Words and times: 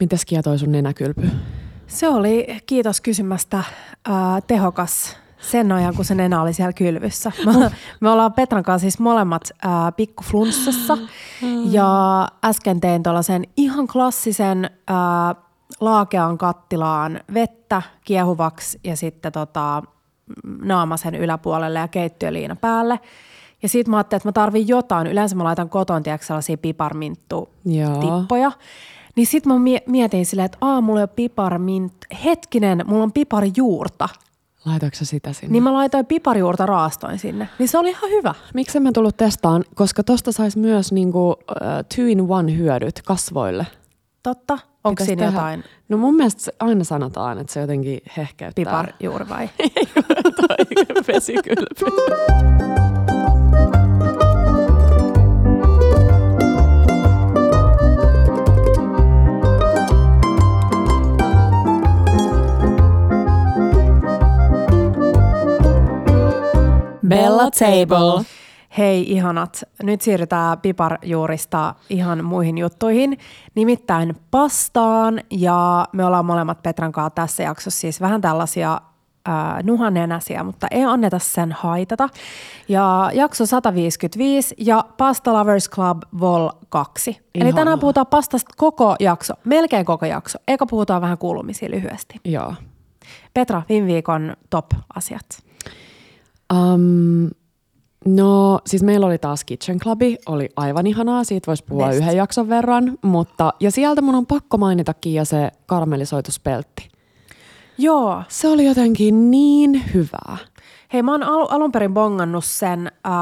Mites 0.00 0.24
kietoi 0.24 0.58
sun 0.58 0.72
nenäkylpy? 0.72 1.30
Se 1.86 2.08
oli, 2.08 2.46
kiitos 2.66 3.00
kysymästä, 3.00 3.58
äh, 3.58 3.64
tehokas 4.46 5.16
sen 5.38 5.72
ajan, 5.72 5.94
kun 5.94 6.04
se 6.04 6.14
nenä 6.14 6.42
oli 6.42 6.52
siellä 6.52 6.72
kylvyssä. 6.72 7.32
Me, 7.46 7.70
me 8.00 8.10
ollaan 8.10 8.32
Petran 8.32 8.62
kanssa 8.62 8.82
siis 8.82 8.98
molemmat 8.98 9.42
äh, 9.66 9.70
pikkuflunssassa 9.96 10.98
ja 11.70 12.28
äsken 12.44 12.80
tein 12.80 13.02
tuollaisen 13.02 13.44
ihan 13.56 13.86
klassisen 13.86 14.64
äh, 14.64 15.44
laakean 15.80 16.38
kattilaan 16.38 17.20
vettä 17.34 17.82
kiehuvaksi 18.04 18.80
ja 18.84 18.96
sitten 18.96 19.32
tota, 19.32 19.82
naamasen 20.62 21.14
yläpuolelle 21.14 21.78
ja 21.78 21.88
keittiöliina 21.88 22.56
päälle. 22.56 23.00
Ja 23.62 23.68
sitten 23.68 23.90
mä 23.90 23.96
ajattelin, 23.96 24.18
että 24.18 24.28
mä 24.28 24.32
tarvin 24.32 24.68
jotain. 24.68 25.06
Yleensä 25.06 25.36
mä 25.36 25.44
laitan 25.44 25.68
koton, 25.68 26.02
tiedätkö, 26.02 26.26
sellaisia 26.26 26.56
piparminttu-tippoja. 26.56 28.52
Niin 29.16 29.26
sitten 29.26 29.52
mä 29.52 29.58
mietin 29.86 30.26
silleen, 30.26 30.46
että 30.46 30.58
aa, 30.60 30.80
mulla 30.80 31.00
ei 31.00 31.02
ole 31.02 31.10
piparmint. 31.16 31.92
Hetkinen, 32.24 32.82
mulla 32.86 33.02
on 33.02 33.12
piparijuurta. 33.12 34.08
Laitoiko 34.64 34.96
sä 34.96 35.04
sitä 35.04 35.32
sinne? 35.32 35.52
Niin 35.52 35.62
mä 35.62 35.72
laitoin 35.72 36.06
piparijuurta 36.06 36.66
raastoin 36.66 37.18
sinne. 37.18 37.48
Niin 37.58 37.68
se 37.68 37.78
oli 37.78 37.90
ihan 37.90 38.10
hyvä. 38.10 38.34
Miksi 38.54 38.80
mä 38.80 38.92
tullut 38.92 39.16
testaan? 39.16 39.64
Koska 39.74 40.02
tosta 40.04 40.32
saisi 40.32 40.58
myös 40.58 40.92
niinku, 40.92 41.28
uh, 41.30 41.36
two 41.96 42.06
in 42.06 42.20
one 42.28 42.56
hyödyt 42.56 43.02
kasvoille. 43.02 43.66
Totta. 44.22 44.58
Onko 44.84 44.90
Pitäis 44.90 45.06
siinä 45.06 45.24
tehdä? 45.24 45.38
jotain? 45.38 45.64
No 45.88 45.96
mun 45.96 46.14
mielestä 46.16 46.50
aina 46.60 46.84
sanotaan, 46.84 47.38
että 47.38 47.52
se 47.52 47.60
jotenkin 47.60 48.00
hehkeyttää. 48.16 48.64
Piparjuuri 48.64 49.28
vai? 49.28 49.50
tai 50.40 50.56
vesikylpy. 51.08 51.84
Bella 67.08 67.50
Table. 67.50 68.24
Hei 68.78 69.12
ihanat, 69.12 69.62
nyt 69.82 70.00
siirrytään 70.00 70.60
piparjuurista 70.60 71.74
ihan 71.90 72.24
muihin 72.24 72.58
juttuihin, 72.58 73.18
nimittäin 73.54 74.16
pastaan 74.30 75.20
ja 75.30 75.88
me 75.92 76.04
ollaan 76.04 76.26
molemmat 76.26 76.62
Petran 76.62 76.92
kanssa 76.92 77.10
tässä 77.10 77.42
jaksossa 77.42 77.80
siis 77.80 78.00
vähän 78.00 78.20
tällaisia 78.20 78.80
äh, 79.28 79.62
nuhanenäsiä, 79.62 80.42
mutta 80.42 80.66
ei 80.70 80.84
anneta 80.84 81.18
sen 81.18 81.52
haitata. 81.52 82.08
Ja 82.68 83.10
jakso 83.14 83.46
155 83.46 84.54
ja 84.58 84.84
Pasta 84.96 85.32
Lovers 85.32 85.70
Club 85.70 86.02
Vol 86.20 86.48
2. 86.68 87.10
Ihanaa. 87.10 87.26
Eli 87.34 87.52
tänään 87.52 87.78
puhutaan 87.78 88.06
pastasta 88.06 88.50
koko 88.56 88.96
jakso, 89.00 89.34
melkein 89.44 89.86
koko 89.86 90.06
jakso, 90.06 90.38
eikä 90.48 90.66
puhutaan 90.66 91.02
vähän 91.02 91.18
kuulumisia 91.18 91.70
lyhyesti. 91.70 92.20
Joo. 92.24 92.54
Petra, 93.34 93.62
viime 93.68 93.86
viikon 93.86 94.36
top-asiat. 94.50 95.44
Um, 96.54 97.30
no 98.06 98.58
siis 98.66 98.82
meillä 98.82 99.06
oli 99.06 99.18
taas 99.18 99.44
Kitchen 99.44 99.78
Clubi, 99.78 100.16
oli 100.26 100.48
aivan 100.56 100.86
ihanaa, 100.86 101.24
siitä 101.24 101.46
voisi 101.46 101.64
puhua 101.64 101.86
Best. 101.86 101.98
yhden 101.98 102.16
jakson 102.16 102.48
verran, 102.48 102.98
mutta 103.02 103.52
ja 103.60 103.70
sieltä 103.70 104.02
mun 104.02 104.14
on 104.14 104.26
pakko 104.26 104.58
mainitakin 104.58 105.14
ja 105.14 105.24
se 105.24 105.50
karamellisoitu 105.66 106.32
speltti. 106.32 106.88
Joo. 107.78 108.22
Se 108.28 108.48
oli 108.48 108.64
jotenkin 108.64 109.30
niin 109.30 109.82
hyvää. 109.94 110.36
Hei, 110.92 111.02
mä 111.02 111.10
oon 111.12 111.22
al- 111.22 111.46
alun 111.50 111.72
perin 111.72 111.94
bongannut 111.94 112.44
sen 112.44 112.86
äh, 112.86 113.12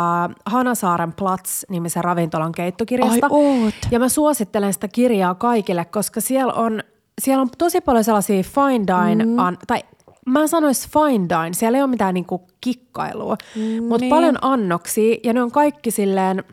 Hanasaaren 0.47 1.13
Platz-nimisen 1.13 2.05
ravintolan 2.05 2.53
keittokirjasta. 2.53 3.27
Ai 3.27 3.31
oot. 3.31 3.75
Ja 3.91 3.99
mä 3.99 4.09
suosittelen 4.09 4.73
sitä 4.73 4.89
kirjaa 4.89 5.35
kaikille, 5.35 5.85
koska 5.85 6.21
siellä 6.21 6.53
on, 6.53 6.83
siellä 7.21 7.43
on 7.43 7.49
tosi 7.59 7.81
paljon 7.81 8.05
sellaisia 8.05 8.43
fine 8.43 8.87
dine, 8.87 9.25
mm. 9.25 9.39
an, 9.39 9.59
tai 9.67 9.83
mä 10.27 10.47
sanois 10.47 10.89
fine 10.89 11.29
dine, 11.29 11.53
siellä 11.53 11.79
ei 11.79 11.83
ole 11.83 11.91
mitään 11.91 12.15
niinku 12.15 12.47
kikkailua, 12.61 13.37
mm, 13.57 13.85
mutta 13.85 14.01
niin. 14.01 14.11
paljon 14.11 14.39
annoksia 14.43 15.17
ja 15.25 15.33
ne 15.33 15.43
on 15.43 15.51
kaikki 15.51 15.91
silleen, 15.91 16.45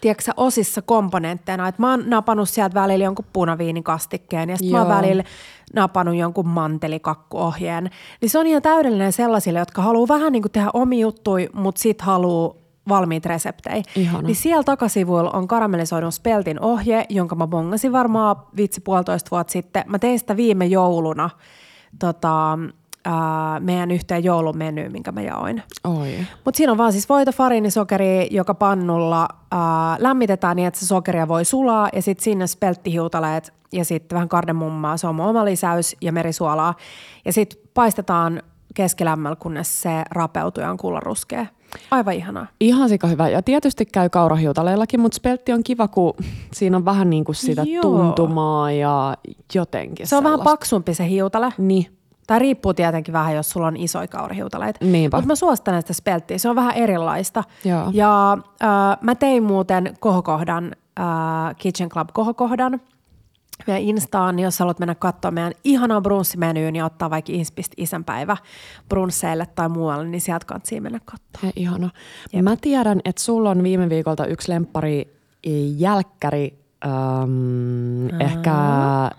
tiedätkö 0.00 0.30
osissa 0.36 0.82
komponentteina, 0.82 1.68
että 1.68 1.82
mä 1.82 1.90
oon 1.90 2.02
napannut 2.06 2.48
sieltä 2.48 2.74
välillä 2.74 3.04
jonkun 3.04 3.24
punaviinikastikkeen 3.32 4.50
ja 4.50 4.56
sitten 4.56 4.72
mä 4.72 4.78
oon 4.78 4.88
välillä 4.88 5.24
napannut 5.74 6.16
jonkun 6.16 6.48
mantelikakkuohjeen. 6.48 7.90
Niin 8.20 8.30
se 8.30 8.38
on 8.38 8.46
ihan 8.46 8.62
täydellinen 8.62 9.12
sellaisille, 9.12 9.58
jotka 9.58 9.82
haluaa 9.82 10.08
vähän 10.08 10.32
niin 10.32 10.42
kuin 10.42 10.52
tehdä 10.52 10.70
omi 10.74 11.00
juttui, 11.00 11.48
mutta 11.52 11.80
sit 11.80 12.00
haluaa 12.00 12.54
valmiit 12.88 13.26
reseptejä. 13.26 13.82
Ihana. 13.96 14.22
Niin 14.22 14.36
siellä 14.36 14.62
takasivuilla 14.62 15.30
on 15.30 15.48
karamellisoidun 15.48 16.12
speltin 16.12 16.60
ohje, 16.60 17.06
jonka 17.08 17.34
mä 17.34 17.46
bongasin 17.46 17.92
varmaan 17.92 18.36
vitsi 18.56 18.80
puolitoista 18.80 19.30
vuotta 19.30 19.52
sitten. 19.52 19.84
Mä 19.86 19.98
tein 19.98 20.18
sitä 20.18 20.36
viime 20.36 20.66
jouluna 20.66 21.30
tota, 21.98 22.58
ää, 23.04 23.60
meidän 23.60 23.90
yhteen 23.90 24.24
joulumenyyn, 24.24 24.92
minkä 24.92 25.12
mä 25.12 25.22
jaoin. 25.22 25.62
Mutta 26.44 26.56
siinä 26.56 26.72
on 26.72 26.78
vaan 26.78 26.92
siis 26.92 27.08
voita, 27.08 27.32
fariinisokeri, 27.32 28.28
joka 28.30 28.54
pannulla 28.54 29.28
ää, 29.50 29.96
lämmitetään 29.98 30.56
niin, 30.56 30.68
että 30.68 30.80
se 30.80 30.86
sokeria 30.86 31.28
voi 31.28 31.44
sulaa 31.44 31.88
ja 31.92 32.02
sitten 32.02 32.24
sinne 32.24 32.46
spelttihiutaleet 32.46 33.52
ja 33.72 33.84
sitten 33.84 34.16
vähän 34.16 34.28
kardemummaa, 34.28 34.96
se 34.96 35.06
on 35.06 35.14
mun 35.14 35.26
oma 35.26 35.44
lisäys 35.44 35.96
ja 36.00 36.12
merisuolaa. 36.12 36.74
Ja 37.24 37.32
sitten 37.32 37.58
paistetaan 37.74 38.42
keskilämmällä, 38.74 39.36
kunnes 39.36 39.82
se 39.82 39.90
rapeutuu 40.10 40.62
ja 40.62 40.70
on 40.70 40.76
kullaruskea. 40.76 41.46
Aivan 41.90 42.14
ihanaa. 42.14 42.46
Ihan 42.60 42.88
sika 42.88 43.06
hyvä. 43.06 43.28
Ja 43.28 43.42
tietysti 43.42 43.86
käy 43.86 44.08
kaurahiutaleillakin, 44.08 45.00
mutta 45.00 45.16
speltti 45.16 45.52
on 45.52 45.62
kiva, 45.64 45.88
kun 45.88 46.14
siinä 46.52 46.76
on 46.76 46.84
vähän 46.84 47.10
niin 47.10 47.24
kuin 47.24 47.36
sitä 47.36 47.62
Joo. 47.62 47.82
tuntumaa 47.82 48.72
ja 48.72 49.16
jotenkin 49.54 50.06
Se 50.06 50.16
on 50.16 50.22
sellaista. 50.22 50.44
vähän 50.44 50.52
paksumpi 50.56 50.94
se 50.94 51.08
hiutale. 51.08 51.52
Niin. 51.58 51.86
Tai 52.26 52.38
riippuu 52.38 52.74
tietenkin 52.74 53.12
vähän, 53.12 53.34
jos 53.34 53.50
sulla 53.50 53.66
on 53.66 53.76
isoja 53.76 54.08
kaurahiutaleita. 54.08 54.84
Niinpä. 54.84 55.16
Mutta 55.16 55.26
mä 55.26 55.34
suosittelen 55.34 55.82
sitä 55.82 55.92
spelttiä. 55.92 56.38
Se 56.38 56.48
on 56.48 56.56
vähän 56.56 56.74
erilaista. 56.74 57.44
Joo. 57.64 57.90
Ja 57.92 58.32
äh, 58.62 58.68
mä 59.00 59.14
tein 59.14 59.42
muuten 59.42 59.94
kohokohdan, 60.00 60.72
äh, 61.00 61.56
Kitchen 61.58 61.88
Club 61.88 62.08
kohokohdan 62.12 62.80
meidän 63.66 63.82
Instaan, 63.82 64.38
jos 64.38 64.58
haluat 64.58 64.78
mennä 64.78 64.94
katsoa 64.94 65.30
meidän 65.30 65.52
ihanaa 65.64 66.00
brunssimenyyn 66.00 66.76
ja 66.76 66.84
ottaa 66.84 67.10
vaikka 67.10 67.32
Inspist 67.32 67.72
isänpäivä 67.76 68.36
brunsseille 68.88 69.46
tai 69.46 69.68
muualle, 69.68 70.08
niin 70.08 70.20
sieltä 70.20 70.46
kannattaa 70.46 70.80
mennä 70.80 71.00
katsoa. 71.04 71.40
Hei, 71.42 71.52
ihana. 71.56 71.90
Jep. 72.32 72.44
Mä 72.44 72.56
tiedän, 72.56 73.00
että 73.04 73.22
sulla 73.22 73.50
on 73.50 73.62
viime 73.62 73.88
viikolta 73.88 74.26
yksi 74.26 74.52
lemppari 74.52 75.16
jälkkäri 75.76 76.61
Um, 76.86 78.20
ehkä, 78.20 78.52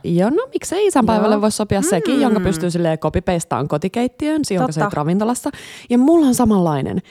joo 0.04 0.30
no 0.30 0.48
miksei 0.54 0.88
isänpäivälle 0.88 1.42
voisi 1.42 1.58
sopia 1.58 1.80
mm. 1.80 1.86
sekin, 1.90 2.22
jonka 2.22 2.40
pystyy 2.40 2.72
silleen 2.72 3.00
kopipeistaan 3.00 3.68
kotikeittiön, 3.68 4.42
jonka 4.50 4.72
sä 4.72 4.90
ravintolassa. 4.94 5.50
Ja 5.90 5.98
mulla 5.98 6.28
on 6.28 6.36
samanlainen. 6.36 7.02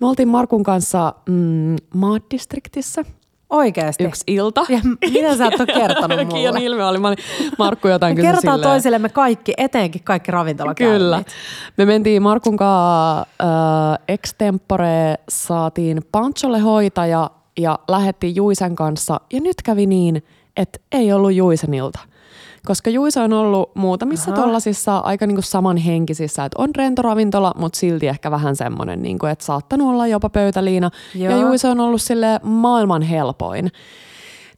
Me 0.00 0.06
oltiin 0.06 0.28
Markun 0.28 0.62
kanssa 0.62 1.14
mm, 1.28 1.76
Maat-distriktissä. 1.94 3.04
Oikeasti? 3.50 4.04
Yksi 4.04 4.24
ilta. 4.26 4.66
Ja 4.68 4.80
mitä 5.10 5.36
sä 5.36 5.46
et 5.46 5.60
ole 5.60 5.66
kertonut 5.80 6.18
mulle? 6.18 6.40
Kion 6.40 6.58
ilme 6.58 6.84
oli. 6.84 6.98
Mä 6.98 7.08
olin 7.08 7.18
Markku 7.58 7.88
jotain 7.88 8.16
Me 8.16 8.22
kerrotaan 8.22 8.58
silleen. 8.58 8.72
toisillemme 8.72 9.08
kaikki, 9.08 9.52
etenkin 9.56 10.04
kaikki 10.04 10.30
ravintolakäynnit. 10.30 10.98
Kyllä. 10.98 11.22
Me 11.76 11.84
mentiin 11.84 12.22
Markun 12.22 12.56
kanssa 12.56 13.20
äh, 13.20 13.98
extempore, 14.08 15.14
saatiin 15.28 16.00
Pancholle 16.12 16.58
hoitaja 16.58 17.30
ja 17.58 17.78
lähettiin 17.88 18.36
Juisen 18.36 18.76
kanssa. 18.76 19.20
Ja 19.32 19.40
nyt 19.40 19.56
kävi 19.64 19.86
niin, 19.86 20.22
että 20.56 20.78
ei 20.92 21.12
ollut 21.12 21.34
Juisen 21.34 21.74
ilta. 21.74 21.98
Koska 22.66 22.90
Juisa 22.90 23.22
on 23.22 23.32
ollut 23.32 23.74
muutamissa 23.74 24.32
tollasissa 24.32 24.98
aika 24.98 25.26
niinku 25.26 25.42
samanhenkisissä, 25.42 26.44
että 26.44 26.62
on 26.62 26.74
rento 26.74 27.02
ravintola, 27.02 27.52
mutta 27.56 27.78
silti 27.78 28.08
ehkä 28.08 28.30
vähän 28.30 28.56
semmoinen, 28.56 29.02
niinku, 29.02 29.26
että 29.26 29.44
saattanut 29.44 29.88
olla 29.88 30.06
jopa 30.06 30.28
pöytäliina. 30.28 30.90
Joo. 31.14 31.32
Ja 31.32 31.40
Juisa 31.40 31.70
on 31.70 31.80
ollut 31.80 32.02
sille 32.02 32.40
maailman 32.42 33.02
helpoin. 33.02 33.72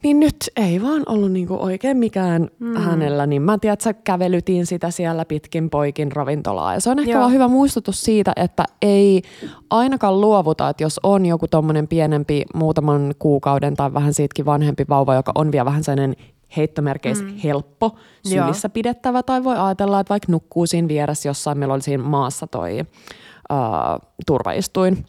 Niin 0.04 0.20
nyt 0.20 0.36
ei 0.56 0.82
vaan 0.82 1.02
ollut 1.06 1.32
niinku 1.32 1.56
oikein 1.60 1.96
mikään 1.96 2.48
mm. 2.58 2.76
hänellä, 2.76 3.26
niin 3.26 3.42
mä 3.42 3.58
tiedän, 3.58 3.72
että 3.72 3.92
kävelytin 3.92 4.66
sitä 4.66 4.90
siellä 4.90 5.24
pitkin 5.24 5.70
poikin 5.70 6.12
ravintolaa. 6.12 6.74
Ja 6.74 6.80
se 6.80 6.90
on 6.90 6.98
ehkä 6.98 7.12
Joo. 7.12 7.20
vaan 7.20 7.32
hyvä 7.32 7.48
muistutus 7.48 8.00
siitä, 8.00 8.32
että 8.36 8.64
ei 8.82 9.22
ainakaan 9.70 10.20
luovuta, 10.20 10.68
että 10.68 10.82
jos 10.82 11.00
on 11.02 11.26
joku 11.26 11.48
tommonen 11.48 11.88
pienempi 11.88 12.44
muutaman 12.54 13.14
kuukauden 13.18 13.74
tai 13.76 13.94
vähän 13.94 14.14
siitäkin 14.14 14.44
vanhempi 14.44 14.84
vauva, 14.88 15.14
joka 15.14 15.32
on 15.34 15.52
vielä 15.52 15.64
vähän 15.64 15.84
sellainen 15.84 16.16
heittomerkeissä 16.56 17.24
mm. 17.24 17.36
helppo, 17.44 17.96
sylissä 18.28 18.66
Joo. 18.66 18.72
pidettävä, 18.72 19.22
tai 19.22 19.44
voi 19.44 19.56
ajatella, 19.56 20.00
että 20.00 20.10
vaikka 20.10 20.32
nukkuu 20.32 20.66
siinä 20.66 20.88
vieressä 20.88 21.28
jossain, 21.28 21.58
meillä 21.58 21.74
oli 21.74 21.82
siinä 21.82 22.02
maassa 22.02 22.46
toi 22.46 22.80
uh, 22.80 24.08
turvaistuin, 24.26 25.06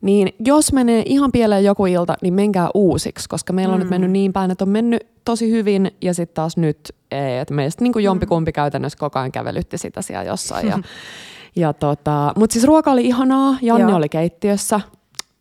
niin 0.00 0.34
jos 0.44 0.72
menee 0.72 1.02
ihan 1.06 1.32
pieleen 1.32 1.64
joku 1.64 1.86
ilta, 1.86 2.14
niin 2.22 2.34
menkää 2.34 2.68
uusiksi, 2.74 3.28
koska 3.28 3.52
meillä 3.52 3.72
on 3.74 3.78
mm. 3.78 3.82
nyt 3.82 3.90
mennyt 3.90 4.10
niin 4.10 4.32
päin, 4.32 4.50
että 4.50 4.64
on 4.64 4.68
mennyt 4.68 5.06
tosi 5.24 5.50
hyvin 5.50 5.90
ja 6.02 6.14
sitten 6.14 6.34
taas 6.34 6.56
nyt 6.56 6.94
ei. 7.10 7.38
Että 7.38 7.54
meistä 7.54 7.84
niin 7.84 7.92
kuin 7.92 8.04
jompikumpi 8.04 8.52
käytännössä 8.52 8.98
koko 8.98 9.18
ajan 9.18 9.32
kävelytti 9.32 9.78
sitä 9.78 10.02
siellä 10.02 10.24
jossain. 10.24 10.68
Ja, 10.68 10.78
ja 11.56 11.72
tota, 11.72 12.32
Mutta 12.36 12.52
siis 12.52 12.64
ruoka 12.64 12.92
oli 12.92 13.06
ihanaa, 13.06 13.56
Janne 13.62 13.90
Joo. 13.90 13.96
oli 13.96 14.08
keittiössä. 14.08 14.80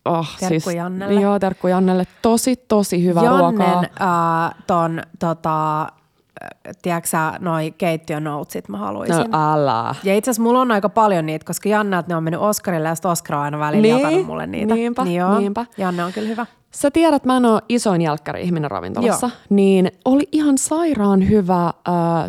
Oh, 0.06 0.28
terkku 0.40 0.70
siis, 0.70 0.76
Jannelle. 0.76 1.22
Joo, 1.22 1.40
terkku 1.40 1.68
Jannelle. 1.68 2.08
Tosi, 2.22 2.56
tosi 2.56 3.06
hyvä 3.06 3.22
Jannen, 3.24 3.40
ruokaa. 3.40 3.68
Jannen 3.68 3.92
äh, 4.02 4.64
ton 4.68 5.02
tota, 5.20 5.88
tiedätkö 6.82 7.10
sä, 7.10 7.34
noi 7.40 7.72
keittiön 7.78 8.24
notesit 8.24 8.70
mä 8.70 8.78
haluaisin. 8.78 9.16
No 9.32 9.54
älä. 9.54 9.96
Ja 10.04 10.16
itse 10.16 10.32
asiassa 10.32 10.44
mulla 10.44 10.62
on 10.62 10.72
aika 10.72 10.90
paljon 10.90 11.26
niitä, 11.26 11.46
koska 11.46 11.70
Janne, 11.70 12.04
ne 12.08 12.16
on 12.16 12.24
mennyt 12.24 12.42
Oscarille 12.42 12.88
ja 12.90 12.96
sitten 12.96 13.12
Oscar 13.12 13.36
on 13.38 13.44
aina 13.44 13.60
välillä 13.60 13.82
Niin, 13.82 14.00
jakanut 14.00 14.26
mulle 14.26 14.48
niitä. 14.48 14.74
niinpä, 14.76 15.04
niin 15.04 15.16
joo, 15.20 15.40
niinpä. 15.40 15.66
Janne 15.78 16.04
on 16.04 16.14
kyllä 16.14 16.28
hyvä. 16.28 16.46
Sä 16.72 16.92
tiedät, 16.92 17.26
mä 17.26 17.38
en 17.38 17.46
ole 17.46 17.62
isoin 17.70 18.02
jälkkäri-ihminen 18.02 18.72
ravintolassa, 18.72 19.28
Joo. 19.28 19.38
niin 19.50 19.92
oli 20.06 20.28
ihan 20.32 20.58
sairaan 20.58 21.30
hyvä 21.30 21.66
äh, 21.66 21.74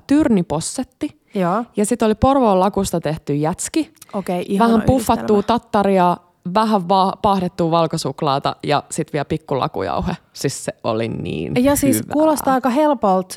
tyrnipossetti. 0.07 1.21
Joo, 1.35 1.65
Ja 1.77 1.87
sitten 1.87 2.07
oli 2.07 2.15
Porvoon 2.15 2.61
lakusta 2.61 3.01
tehty 3.01 3.35
jätski. 3.35 3.93
okei, 4.12 4.43
okay, 4.43 4.59
vähän 4.59 4.83
puffattua 4.83 5.43
tattaria, 5.43 6.17
vähän 6.55 6.89
va- 6.89 7.12
pahdettua 7.23 7.71
valkosuklaata 7.71 8.57
ja 8.62 8.83
sitten 8.91 9.12
vielä 9.12 9.25
pikkulakujauhe. 9.25 10.17
Siis 10.33 10.65
se 10.65 10.73
oli 10.85 11.09
niin 11.09 11.65
Ja 11.65 11.77
siis 11.77 11.97
hyvää. 11.97 12.12
kuulostaa 12.12 12.55
aika 12.55 12.69
helpolta, 12.71 13.35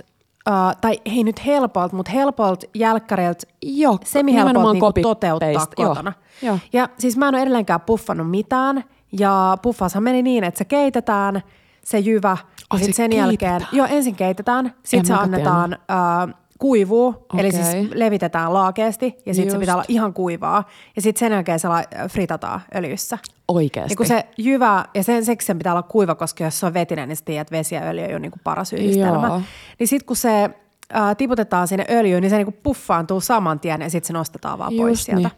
uh, 0.49 0.75
tai 0.81 0.99
ei 1.05 1.23
nyt 1.23 1.45
helpolta, 1.45 1.95
mutta 1.95 2.11
helpolta 2.11 2.67
jälkkäriltä 2.75 3.47
Joo, 3.61 3.97
semi-helpolta 4.03 4.73
niinku 4.73 4.93
toteuttaa 5.01 5.49
joo. 5.49 5.89
kotona. 5.89 6.13
Joo. 6.41 6.59
Ja 6.73 6.89
siis 6.99 7.17
mä 7.17 7.27
en 7.27 7.35
ole 7.35 7.41
edelleenkään 7.41 7.81
puffannut 7.81 8.29
mitään. 8.29 8.83
Ja 9.19 9.57
puffaushan 9.61 10.03
meni 10.03 10.21
niin, 10.21 10.43
että 10.43 10.57
se 10.57 10.65
keitetään 10.65 11.43
se 11.83 11.99
jyvä 11.99 12.29
ja 12.29 12.65
Ai, 12.69 12.79
sitten 12.79 12.93
se 12.93 12.97
sen 12.97 13.13
jälkeen, 13.13 13.51
keitetään? 13.51 13.77
joo 13.77 13.87
ensin 13.89 14.15
keitetään, 14.15 14.65
En 14.65 14.73
sitten 14.83 15.05
se 15.05 15.13
annetaan 15.13 15.73
äh, 15.73 16.35
kuivuu, 16.63 17.07
okay. 17.07 17.39
eli 17.39 17.51
siis 17.51 17.91
levitetään 17.93 18.53
laakeasti 18.53 19.05
ja 19.25 19.33
sitten 19.33 19.51
se 19.51 19.55
Just. 19.55 19.59
pitää 19.59 19.75
olla 19.75 19.85
ihan 19.87 20.13
kuivaa. 20.13 20.63
Ja 20.95 21.01
sitten 21.01 21.19
sen 21.19 21.31
jälkeen 21.31 21.59
se 21.59 21.67
fritataan 22.09 22.61
öljyssä. 22.75 23.17
Oikeasti. 23.47 23.89
Niin 23.89 23.97
kun 23.97 24.05
se 24.05 24.25
jyvä, 24.37 24.85
ja 24.93 25.03
sen, 25.03 25.25
seksi 25.25 25.45
sen 25.45 25.57
pitää 25.57 25.73
olla 25.73 25.83
kuiva, 25.83 26.15
koska 26.15 26.43
jos 26.43 26.59
se 26.59 26.65
on 26.65 26.73
vetinen, 26.73 27.09
niin 27.09 27.15
sä 27.15 27.25
tiedät, 27.25 27.41
että 27.41 27.57
vesi 27.57 27.75
ja 27.75 27.81
öljy 27.81 28.15
on 28.15 28.21
niin 28.21 28.31
kuin 28.31 28.41
paras 28.43 28.73
yhdistelmä. 28.73 29.27
Joo. 29.27 29.41
Niin 29.79 29.87
sitten 29.87 30.05
kun 30.05 30.15
se 30.15 30.49
ää, 30.93 31.15
tiputetaan 31.15 31.67
sinne 31.67 31.85
öljyyn, 31.89 32.21
niin 32.21 32.29
se 32.29 32.35
niin 32.35 32.45
kuin 32.45 32.59
puffaantuu 32.63 33.21
saman 33.21 33.59
tien 33.59 33.81
ja 33.81 33.89
sitten 33.89 34.07
se 34.07 34.13
nostetaan 34.13 34.59
vaan 34.59 34.73
pois 34.77 34.91
Just 34.91 35.05
sieltä. 35.05 35.29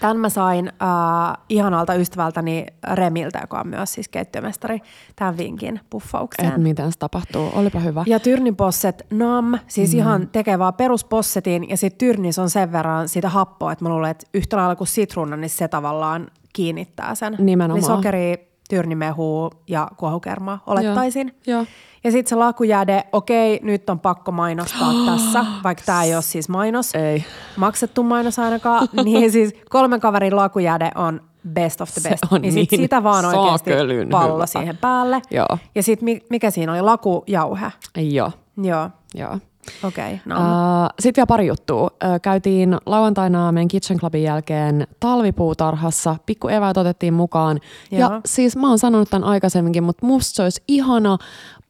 Tämän 0.00 0.16
mä 0.16 0.28
sain 0.28 0.68
äh, 0.68 1.44
ihanalta 1.48 1.94
ystävältäni 1.94 2.66
Remiltä, 2.92 3.38
joka 3.40 3.60
on 3.60 3.68
myös 3.68 3.92
siis 3.92 4.08
keittiömestari, 4.08 4.80
tämän 5.16 5.36
vinkin 5.38 5.80
puffaukseen. 5.90 6.48
että 6.48 6.60
miten 6.60 6.92
se 6.92 6.98
tapahtuu. 6.98 7.50
Olipa 7.54 7.80
hyvä. 7.80 8.04
Ja 8.06 8.20
tyrniposset 8.20 9.06
nam, 9.10 9.58
siis 9.66 9.92
mm. 9.92 9.98
ihan 9.98 10.28
tekee 10.28 10.58
vaan 10.58 10.74
peruspossetin 10.74 11.68
ja 11.68 11.76
sitten 11.76 11.98
tyrnis 11.98 12.38
on 12.38 12.50
sen 12.50 12.72
verran 12.72 13.08
sitä 13.08 13.28
happoa, 13.28 13.72
että 13.72 13.84
mä 13.84 13.88
luulen, 13.88 14.10
että 14.10 14.26
yhtä 14.34 14.56
lailla 14.56 14.76
kuin 14.76 14.88
sitruuna, 14.88 15.36
niin 15.36 15.50
se 15.50 15.68
tavallaan 15.68 16.26
kiinnittää 16.52 17.14
sen. 17.14 17.36
Nimenomaan. 17.38 17.80
Niin 17.80 17.96
sokeri, 17.96 18.49
tyrnimehua 18.70 19.50
ja 19.68 19.88
kuohukermaa 19.96 20.62
olettaisin. 20.66 21.34
Joo. 21.46 21.66
Ja 22.04 22.10
sitten 22.10 22.28
se 22.28 22.34
lakujääde, 22.36 23.04
okei, 23.12 23.60
nyt 23.62 23.90
on 23.90 24.00
pakko 24.00 24.32
mainostaa 24.32 24.92
tässä, 25.06 25.44
vaikka 25.64 25.82
tämä 25.86 26.02
ei 26.04 26.14
ole 26.14 26.22
siis 26.22 26.48
mainos, 26.48 26.94
Ei. 26.94 27.24
maksettu 27.56 28.02
mainos 28.02 28.38
ainakaan, 28.38 28.88
niin 29.04 29.32
siis 29.32 29.54
kolmen 29.70 30.00
kaverin 30.00 30.36
lakujääde 30.36 30.90
on 30.94 31.20
best 31.52 31.80
of 31.80 31.90
the 31.92 32.00
Se 32.00 32.08
best. 32.08 32.22
on 32.32 32.42
niin 32.42 32.52
sit 32.52 32.70
niin 32.70 32.80
sitä 32.80 33.02
vaan 33.02 33.24
oikeasti 33.24 33.70
pallo 34.10 34.34
hyvä. 34.34 34.46
siihen 34.46 34.76
päälle. 34.76 35.22
Joo. 35.30 35.58
Ja 35.74 35.82
sitten 35.82 36.20
mikä 36.30 36.50
siinä 36.50 36.72
oli, 36.72 36.80
lakujauhe. 36.80 37.72
Joo. 37.96 38.32
Joo, 38.62 38.90
Joo. 39.14 39.38
Okei. 39.84 40.14
Okay, 40.14 40.18
no. 40.24 40.36
Uh, 40.36 40.88
Sitten 41.00 41.20
vielä 41.20 41.26
pari 41.26 41.46
juttua. 41.46 41.82
Uh, 41.82 42.20
käytiin 42.22 42.76
lauantaina 42.86 43.52
meidän 43.52 43.68
Kitchen 43.68 43.98
Clubin 43.98 44.22
jälkeen 44.22 44.86
talvipuutarhassa. 45.00 46.16
Pikku 46.26 46.48
eväät 46.48 46.76
otettiin 46.76 47.14
mukaan. 47.14 47.60
Joo. 47.90 48.00
Ja 48.00 48.20
siis 48.26 48.56
mä 48.56 48.68
oon 48.68 48.78
sanonut 48.78 49.10
tämän 49.10 49.28
aikaisemminkin, 49.28 49.82
mutta 49.82 50.06
musta 50.06 50.36
se 50.36 50.42
olisi 50.42 50.62
ihana 50.68 51.18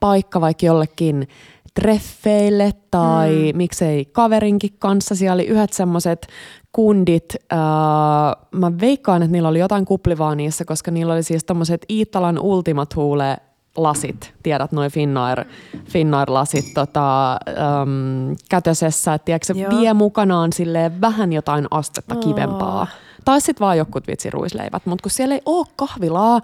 paikka 0.00 0.40
vaikka 0.40 0.66
jollekin 0.66 1.28
treffeille 1.74 2.72
tai 2.90 3.52
mm. 3.52 3.56
miksei 3.56 4.04
kaverinkin 4.04 4.76
kanssa. 4.78 5.14
Siellä 5.14 5.34
oli 5.34 5.46
yhdet 5.46 5.72
semmoiset 5.72 6.26
kundit, 6.72 7.36
uh, 7.52 8.58
mä 8.58 8.72
veikkaan, 8.80 9.22
että 9.22 9.32
niillä 9.32 9.48
oli 9.48 9.58
jotain 9.58 9.84
kuplivaa 9.84 10.34
niissä, 10.34 10.64
koska 10.64 10.90
niillä 10.90 11.12
oli 11.12 11.22
siis 11.22 11.44
tommoset 11.44 11.84
Iittalan 11.90 12.38
Ultimate 12.38 12.94
Huule 12.96 13.36
lasit, 13.76 14.34
tiedät 14.42 14.72
noin 14.72 14.90
Finnair, 14.90 15.44
Finnair-lasit 15.84 16.74
tota, 16.74 17.32
äm, 17.32 18.36
kätösessä, 18.50 19.14
että 19.14 19.24
tiedätkö, 19.24 19.46
se 19.54 19.60
Joo. 19.60 19.70
vie 19.80 19.94
mukanaan 19.94 20.52
silleen 20.52 21.00
vähän 21.00 21.32
jotain 21.32 21.66
astetta 21.70 22.14
Aa. 22.14 22.20
kivempaa. 22.20 22.86
Tai 23.24 23.40
sitten 23.40 23.64
vaan 23.64 23.78
jokut 23.78 24.06
vitsi 24.06 24.30
ruisleivät, 24.30 24.86
mutta 24.86 25.02
kun 25.02 25.10
siellä 25.10 25.34
ei 25.34 25.42
ole 25.46 25.66
kahvilaa, 25.76 26.40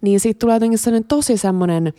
niin 0.00 0.20
siitä 0.20 0.38
tulee 0.38 0.56
jotenkin 0.56 0.78
sellainen 0.78 1.08
tosi 1.08 1.36
semmoinen 1.36 1.92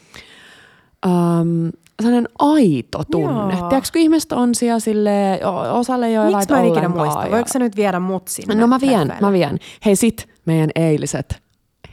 äm, 1.06 1.72
sellainen 2.02 2.30
aito 2.40 3.04
tunne. 3.12 3.54
Joo. 3.58 3.70
Tiedätkö, 3.70 3.90
kun 3.94 4.02
ihmiset 4.02 4.32
on 4.32 4.56
siellä 4.56 4.80
sille 4.80 5.40
osalle 5.72 6.08
ei 6.08 6.18
ole 6.18 6.26
Miksi 6.36 6.52
mä 6.54 6.60
en 6.60 6.66
ikinä 6.66 6.90
muista? 6.90 7.24
ja- 7.26 7.32
Voiko 7.32 7.50
sä 7.54 7.60
nyt 7.60 7.76
viedä 7.76 8.00
mut 8.00 8.28
sinne? 8.28 8.56
No 8.56 8.68
mä 8.68 8.80
vien, 8.82 9.14
mä 9.22 9.32
vien. 9.32 9.60
Hei 9.86 9.96
sit 9.96 10.30
meidän 10.46 10.70
eiliset 10.76 11.42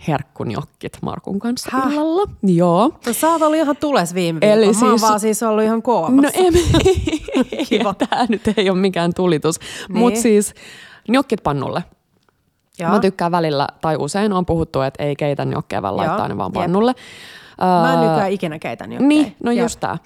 herkkunjokkit 0.09 0.99
Markun 1.03 1.39
kanssa 1.39 1.71
Häh? 1.73 1.93
illalla. 1.93 2.31
Joo. 2.43 2.93
No, 3.07 3.13
sä 3.13 3.29
oot 3.31 3.43
ollut 3.43 3.57
ihan 3.59 3.77
tules 3.77 4.15
viime 4.15 4.39
Eli 4.43 4.67
viikolla. 4.67 4.81
Mä 4.85 4.91
oon 4.91 4.99
siis- 4.99 5.09
vaan 5.09 5.21
siis 5.21 5.43
ollut 5.43 5.65
ihan 5.65 5.83
koomassa. 5.83 6.41
No 6.41 6.47
em, 6.47 6.55
Kiva. 7.69 7.95
tämä 7.95 8.27
nyt 8.29 8.43
ei 8.57 8.71
ole 8.71 8.79
mikään 8.79 9.15
tulitus. 9.15 9.59
Niin. 9.89 9.99
Mutta 9.99 10.21
siis 10.21 10.55
njokkit 11.09 11.43
pannulle. 11.43 11.85
Joo. 12.81 12.91
Mä 12.91 12.99
tykkään 13.01 13.33
välillä, 13.33 13.67
tai 13.81 13.97
usein 13.97 14.33
on 14.33 14.47
puhuttu, 14.47 14.81
että 14.81 15.05
ei 15.05 15.17
keitä 15.17 15.45
njokkeja, 15.45 15.83
vaan 15.83 15.95
Joo, 15.95 16.07
laittaa 16.07 16.29
ne 16.29 16.37
vaan 16.37 16.51
jep. 16.55 16.63
pannulle. 16.63 16.95
Mä 17.61 17.93
en 17.93 17.99
Ää, 17.99 18.09
nykyään 18.09 18.31
ikinä 18.33 18.59
keitä 18.59 18.87
niin 18.87 19.09
Niin, 19.09 19.37
no 19.43 19.51
just 19.53 19.81
tää. 19.81 19.99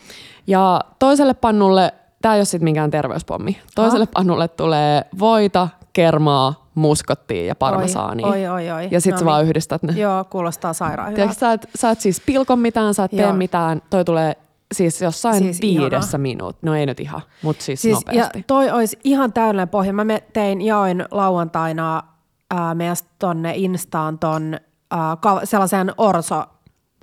Ja 0.46 0.80
toiselle 0.98 1.34
pannulle, 1.34 1.94
tää 2.22 2.34
ei 2.34 2.38
ole 2.38 2.44
sitten 2.44 2.64
mikään 2.64 2.90
terveyspommi, 2.90 3.58
toiselle 3.74 4.06
pannulle 4.14 4.48
tulee 4.48 5.04
voita, 5.18 5.68
kermaa, 5.92 6.61
muskottia 6.74 7.44
ja 7.44 7.54
parmesaania. 7.54 8.26
Oi, 8.26 8.46
oi, 8.46 8.70
oi. 8.70 8.88
Ja 8.90 9.00
sit 9.00 9.12
No 9.12 9.18
sä 9.18 9.24
vaan 9.24 9.40
niin. 9.42 9.48
yhdistät 9.48 9.82
ne. 9.82 9.92
Joo, 9.92 10.24
kuulostaa 10.24 10.72
sairaan 10.72 11.12
hyvältä. 11.12 11.34
sä 11.34 11.52
et, 11.52 11.66
sä 11.74 11.90
et 11.90 12.00
siis 12.00 12.20
pilko 12.26 12.56
mitään, 12.56 12.94
sä 12.94 13.04
et 13.04 13.10
tee 13.10 13.20
Joo. 13.22 13.32
mitään, 13.32 13.82
toi 13.90 14.04
tulee 14.04 14.36
siis 14.74 15.02
jossain 15.02 15.38
Siis 15.38 15.60
viidessä 15.60 16.18
minuuttia. 16.18 16.70
No 16.70 16.74
ei 16.76 16.86
nyt 16.86 17.00
ihan, 17.00 17.20
mutta 17.42 17.64
siis, 17.64 17.82
Siis, 17.82 17.94
nopeasti. 17.94 18.38
ja 18.38 18.44
toi 18.46 18.70
olisi 18.70 18.98
ihan 19.04 19.32
täydellinen 19.32 19.68
pohja. 19.68 19.92
Mä 19.92 20.04
me 20.04 20.22
tein, 20.32 20.60
jaoin 20.60 21.04
lauantaina 21.10 22.02
ää, 22.50 22.74
meidän 22.74 22.96
tonne 23.18 23.52
Instaan 23.56 24.18
ton 24.18 24.56
ää, 24.90 25.16
sellaisen 25.44 25.92
orso, 25.98 26.44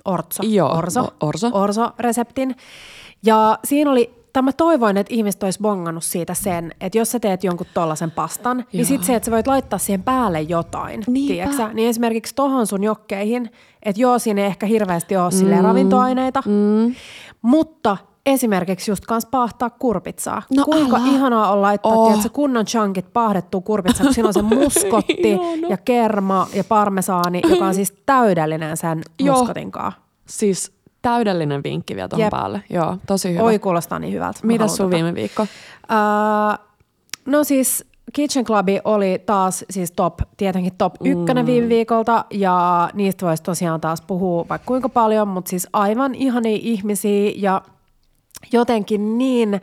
ortso, 0.04 0.42
Joo, 0.46 0.76
orso, 0.78 1.00
o- 1.00 1.14
orso. 1.20 1.50
orso-reseptin. 1.52 2.56
Ja 3.26 3.58
siinä 3.64 3.90
oli, 3.90 4.19
tai 4.32 4.42
mä 4.42 4.52
toivoin, 4.52 4.96
että 4.96 5.14
ihmiset 5.14 5.42
olisi 5.42 5.60
bongannut 5.62 6.04
siitä 6.04 6.34
sen, 6.34 6.74
että 6.80 6.98
jos 6.98 7.10
sä 7.10 7.20
teet 7.20 7.44
jonkun 7.44 7.66
tollasen 7.74 8.10
pastan, 8.10 8.58
Joo. 8.58 8.66
niin 8.72 8.80
Joo. 8.80 8.88
sit 8.88 9.04
se, 9.04 9.14
että 9.14 9.26
sä 9.26 9.30
voit 9.30 9.46
laittaa 9.46 9.78
siihen 9.78 10.02
päälle 10.02 10.40
jotain, 10.40 11.04
tiedätkö 11.26 11.68
Niin 11.72 11.88
esimerkiksi 11.88 12.34
tohon 12.34 12.66
sun 12.66 12.84
jokkeihin, 12.84 13.50
että 13.82 14.02
joo, 14.02 14.18
siinä 14.18 14.40
ei 14.40 14.46
ehkä 14.46 14.66
hirveästi 14.66 15.16
ole 15.16 15.56
mm. 15.56 15.62
ravintoaineita, 15.62 16.42
mm. 16.46 16.94
mutta 17.42 17.96
esimerkiksi 18.26 18.90
just 18.90 19.06
kans 19.06 19.26
paahtaa 19.26 19.70
kurpitsaa. 19.70 20.42
No 20.56 20.64
Kuinka 20.64 20.96
älä. 20.96 21.06
ihanaa 21.06 21.52
on 21.52 21.62
laittaa 21.62 21.92
Oh. 21.92 22.06
tiedätkö, 22.08 22.28
kunnon 22.28 22.64
chunkit 22.64 23.12
paahdettua 23.12 23.60
kurpitsaa, 23.60 24.04
kun 24.04 24.14
siinä 24.14 24.28
on 24.28 24.34
se 24.34 24.42
muskotti 24.56 25.38
ja 25.68 25.76
kerma 25.76 26.46
ja 26.54 26.64
parmesaani, 26.64 27.40
joka 27.48 27.66
on 27.66 27.74
siis 27.74 27.94
täydellinen 28.06 28.76
sen 28.76 29.02
muskotinkaan. 29.22 29.92
Siis 30.26 30.72
täydellinen 31.02 31.62
vinkki 31.64 31.96
vielä 31.96 32.08
tuohon 32.08 32.30
päälle. 32.30 32.62
Joo, 32.70 32.96
tosi 33.06 33.32
hyvä. 33.32 33.42
Oi, 33.42 33.58
kuulostaa 33.58 33.98
niin 33.98 34.12
hyvältä. 34.12 34.40
Mitä 34.42 34.68
sun 34.68 34.76
tota. 34.76 34.90
viime 34.90 35.14
viikko? 35.14 35.42
Uh, 35.42 36.66
no 37.26 37.44
siis 37.44 37.84
Kitchen 38.12 38.44
Club 38.44 38.68
oli 38.84 39.22
taas 39.26 39.64
siis 39.70 39.92
top, 39.92 40.18
tietenkin 40.36 40.72
top 40.78 40.94
ykkönen 41.04 41.46
viime 41.46 41.68
viikolta 41.68 42.24
ja 42.30 42.90
niistä 42.94 43.26
voisi 43.26 43.42
tosiaan 43.42 43.80
taas 43.80 44.00
puhua 44.00 44.46
vaikka 44.48 44.66
kuinka 44.66 44.88
paljon, 44.88 45.28
mutta 45.28 45.48
siis 45.48 45.68
aivan 45.72 46.14
ihania 46.14 46.58
ihmisiä 46.62 47.32
ja 47.36 47.62
jotenkin 48.52 49.18
niin 49.18 49.60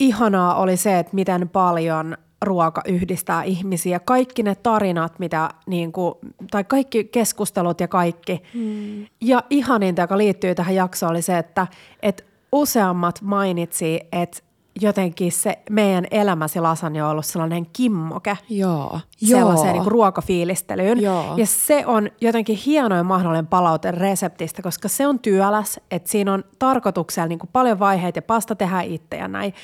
ihanaa 0.00 0.54
oli 0.54 0.76
se, 0.76 0.98
että 0.98 1.14
miten 1.14 1.48
paljon 1.48 2.16
ruoka 2.42 2.82
yhdistää 2.84 3.42
ihmisiä. 3.42 4.00
Kaikki 4.00 4.42
ne 4.42 4.54
tarinat, 4.54 5.18
mitä 5.18 5.48
niin 5.66 5.92
kuin, 5.92 6.14
tai 6.50 6.64
kaikki 6.64 7.04
keskustelut 7.04 7.80
ja 7.80 7.88
kaikki. 7.88 8.42
Mm. 8.54 9.06
Ja 9.20 9.42
ihaninta, 9.50 10.02
joka 10.02 10.18
liittyy 10.18 10.54
tähän 10.54 10.74
jaksoon, 10.74 11.10
oli 11.10 11.22
se, 11.22 11.38
että, 11.38 11.66
että 12.02 12.24
useammat 12.52 13.22
mainitsi, 13.22 14.00
että 14.12 14.42
jotenkin 14.80 15.32
se 15.32 15.58
meidän 15.70 16.06
elämäsi 16.10 16.60
lasagna 16.60 17.04
on 17.04 17.10
ollut 17.10 17.26
sellainen 17.26 17.66
kimmoke 17.72 18.38
Joo. 18.48 19.00
sellaiseen 19.16 19.72
niin 19.72 19.86
ruokafiilistelyyn. 19.86 21.02
Joo. 21.02 21.34
Ja 21.36 21.46
se 21.46 21.86
on 21.86 22.10
jotenkin 22.20 22.56
hienoin 22.56 23.06
mahdollinen 23.06 23.46
palaute 23.46 23.90
reseptistä, 23.90 24.62
koska 24.62 24.88
se 24.88 25.06
on 25.06 25.18
työläs, 25.18 25.80
että 25.90 26.10
siinä 26.10 26.32
on 26.32 26.44
tarkoituksella 26.58 27.28
niin 27.28 27.38
kuin 27.38 27.50
paljon 27.52 27.78
vaiheita 27.78 28.18
ja 28.18 28.22
pasta 28.22 28.54
tehdään 28.54 28.84
itse 28.84 29.16
ja 29.16 29.28
näin. 29.28 29.54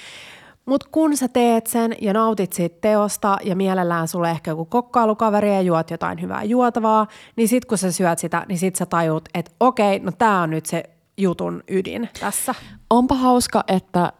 Mutta 0.66 0.87
kun 0.92 1.16
sä 1.16 1.28
teet 1.28 1.66
sen 1.66 1.97
ja 2.00 2.12
nautit 2.12 2.52
siitä 2.52 2.78
teosta 2.80 3.38
ja 3.42 3.56
mielellään 3.56 4.09
sulle 4.09 4.30
ehkä 4.30 4.50
joku 4.50 4.64
kokkailukaveri 4.64 5.54
ja 5.54 5.61
juot 5.61 5.90
jotain 5.90 6.21
hyvää 6.21 6.44
juotavaa, 6.44 7.06
niin 7.37 7.49
sit 7.49 7.64
kun 7.64 7.78
sä 7.78 7.92
syöt 7.92 8.18
sitä, 8.18 8.47
niin 8.49 8.59
sit 8.59 8.76
sä 8.76 8.87
tajut, 8.87 9.28
että 9.35 9.50
okei, 9.61 9.99
no 9.99 10.12
tää 10.18 10.40
on 10.40 10.50
nyt 10.50 10.66
se 10.66 10.83
jutun 11.16 11.62
ydin 11.68 12.09
tässä. 12.21 12.54
Onpa 12.90 13.14
hauska, 13.14 13.64
että 13.68 14.12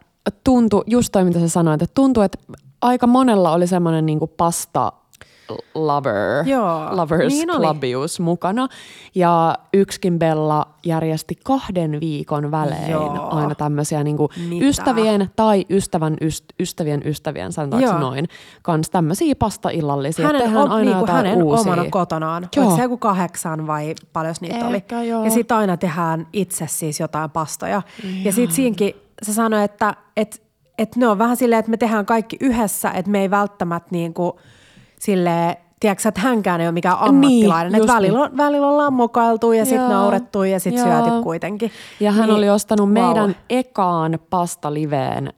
tuntui, 0.43 0.83
just 0.87 1.11
toi 1.11 1.23
mitä 1.23 1.39
sä 1.39 1.49
sanoit, 1.49 1.81
että 1.81 1.93
tuntui, 1.93 2.25
että 2.25 2.37
aika 2.81 3.07
monella 3.07 3.51
oli 3.51 3.67
semmoinen 3.67 4.05
niinku 4.05 4.27
pasta 4.27 4.91
lover, 5.75 6.45
Joo, 6.47 6.87
lovers 6.95 7.33
niin 7.33 7.51
oli. 7.51 7.57
clubius 7.65 8.19
mukana. 8.19 8.67
Ja 9.15 9.57
yksikin 9.73 10.19
Bella 10.19 10.67
järjesti 10.85 11.35
kahden 11.43 11.99
viikon 11.99 12.51
välein 12.51 12.91
Joo. 12.91 13.27
aina 13.31 13.55
tämmöisiä 13.55 14.03
niinku 14.03 14.29
Mitä? 14.49 14.65
ystävien 14.65 15.29
tai 15.35 15.65
ystävän 15.69 16.17
yst, 16.21 16.45
ystävien 16.59 17.01
ystävien, 17.05 17.51
sanotaanko 17.51 17.89
Joo. 17.89 17.99
noin, 17.99 18.25
kans 18.61 18.89
tämmöisiä 18.89 19.35
pastaillallisia. 19.35 20.27
hänen, 20.27 20.41
Tehdään 20.41 20.71
o, 20.71 20.73
aina 20.73 20.85
niinku 20.85 20.99
jotain 20.99 21.17
hänen 21.27 21.43
uusia. 21.43 21.71
omana 21.73 21.89
kotonaan. 21.89 22.47
Joo. 22.55 22.65
Oliko 22.65 22.77
se 22.77 22.83
joku 22.83 22.97
kahdeksan 22.97 23.67
vai 23.67 23.95
paljon 24.13 24.35
niitä 24.41 24.67
Ehkä 24.69 24.97
oli? 24.99 25.07
joo. 25.07 25.25
Ja 25.25 25.31
sitten 25.31 25.57
aina 25.57 25.77
tehdään 25.77 26.27
itse 26.33 26.65
siis 26.69 26.99
jotain 26.99 27.29
pastoja. 27.29 27.81
Ja 28.23 28.31
sitten 28.31 28.55
siinkin 28.55 28.93
se 29.21 29.33
sanoi, 29.33 29.63
että 29.63 29.95
et, 30.17 30.41
et 30.77 30.95
ne 30.95 31.07
on 31.07 31.17
vähän 31.17 31.37
silleen, 31.37 31.59
että 31.59 31.71
me 31.71 31.77
tehdään 31.77 32.05
kaikki 32.05 32.37
yhdessä, 32.41 32.91
että 32.91 33.11
me 33.11 33.21
ei 33.21 33.29
välttämättä 33.31 33.89
niinku 33.91 34.39
silleen, 35.05 35.55
tiedätkö, 35.79 36.09
että 36.09 36.21
hänkään 36.21 36.61
ei 36.61 36.67
ole 36.67 36.71
mikään 36.71 36.97
ammattilainen. 36.99 37.71
Niin, 37.71 37.81
että 37.81 37.93
välillä, 37.93 38.19
on, 38.21 38.37
välillä 38.37 38.67
on 38.67 38.77
lammukailtu 38.77 39.51
ja 39.51 39.65
sitten 39.65 39.89
naurettu 39.89 40.43
ja 40.43 40.59
sitten 40.59 40.83
syöty 40.83 41.09
kuitenkin. 41.23 41.71
Ja 41.99 42.11
hän 42.11 42.25
Niin, 42.27 42.35
oli 42.37 42.49
ostanut 42.49 42.89
wow. 42.89 42.93
meidän 42.93 43.35
ekaan 43.49 44.19
pastaliveen 44.29 45.27
ö, 45.27 45.31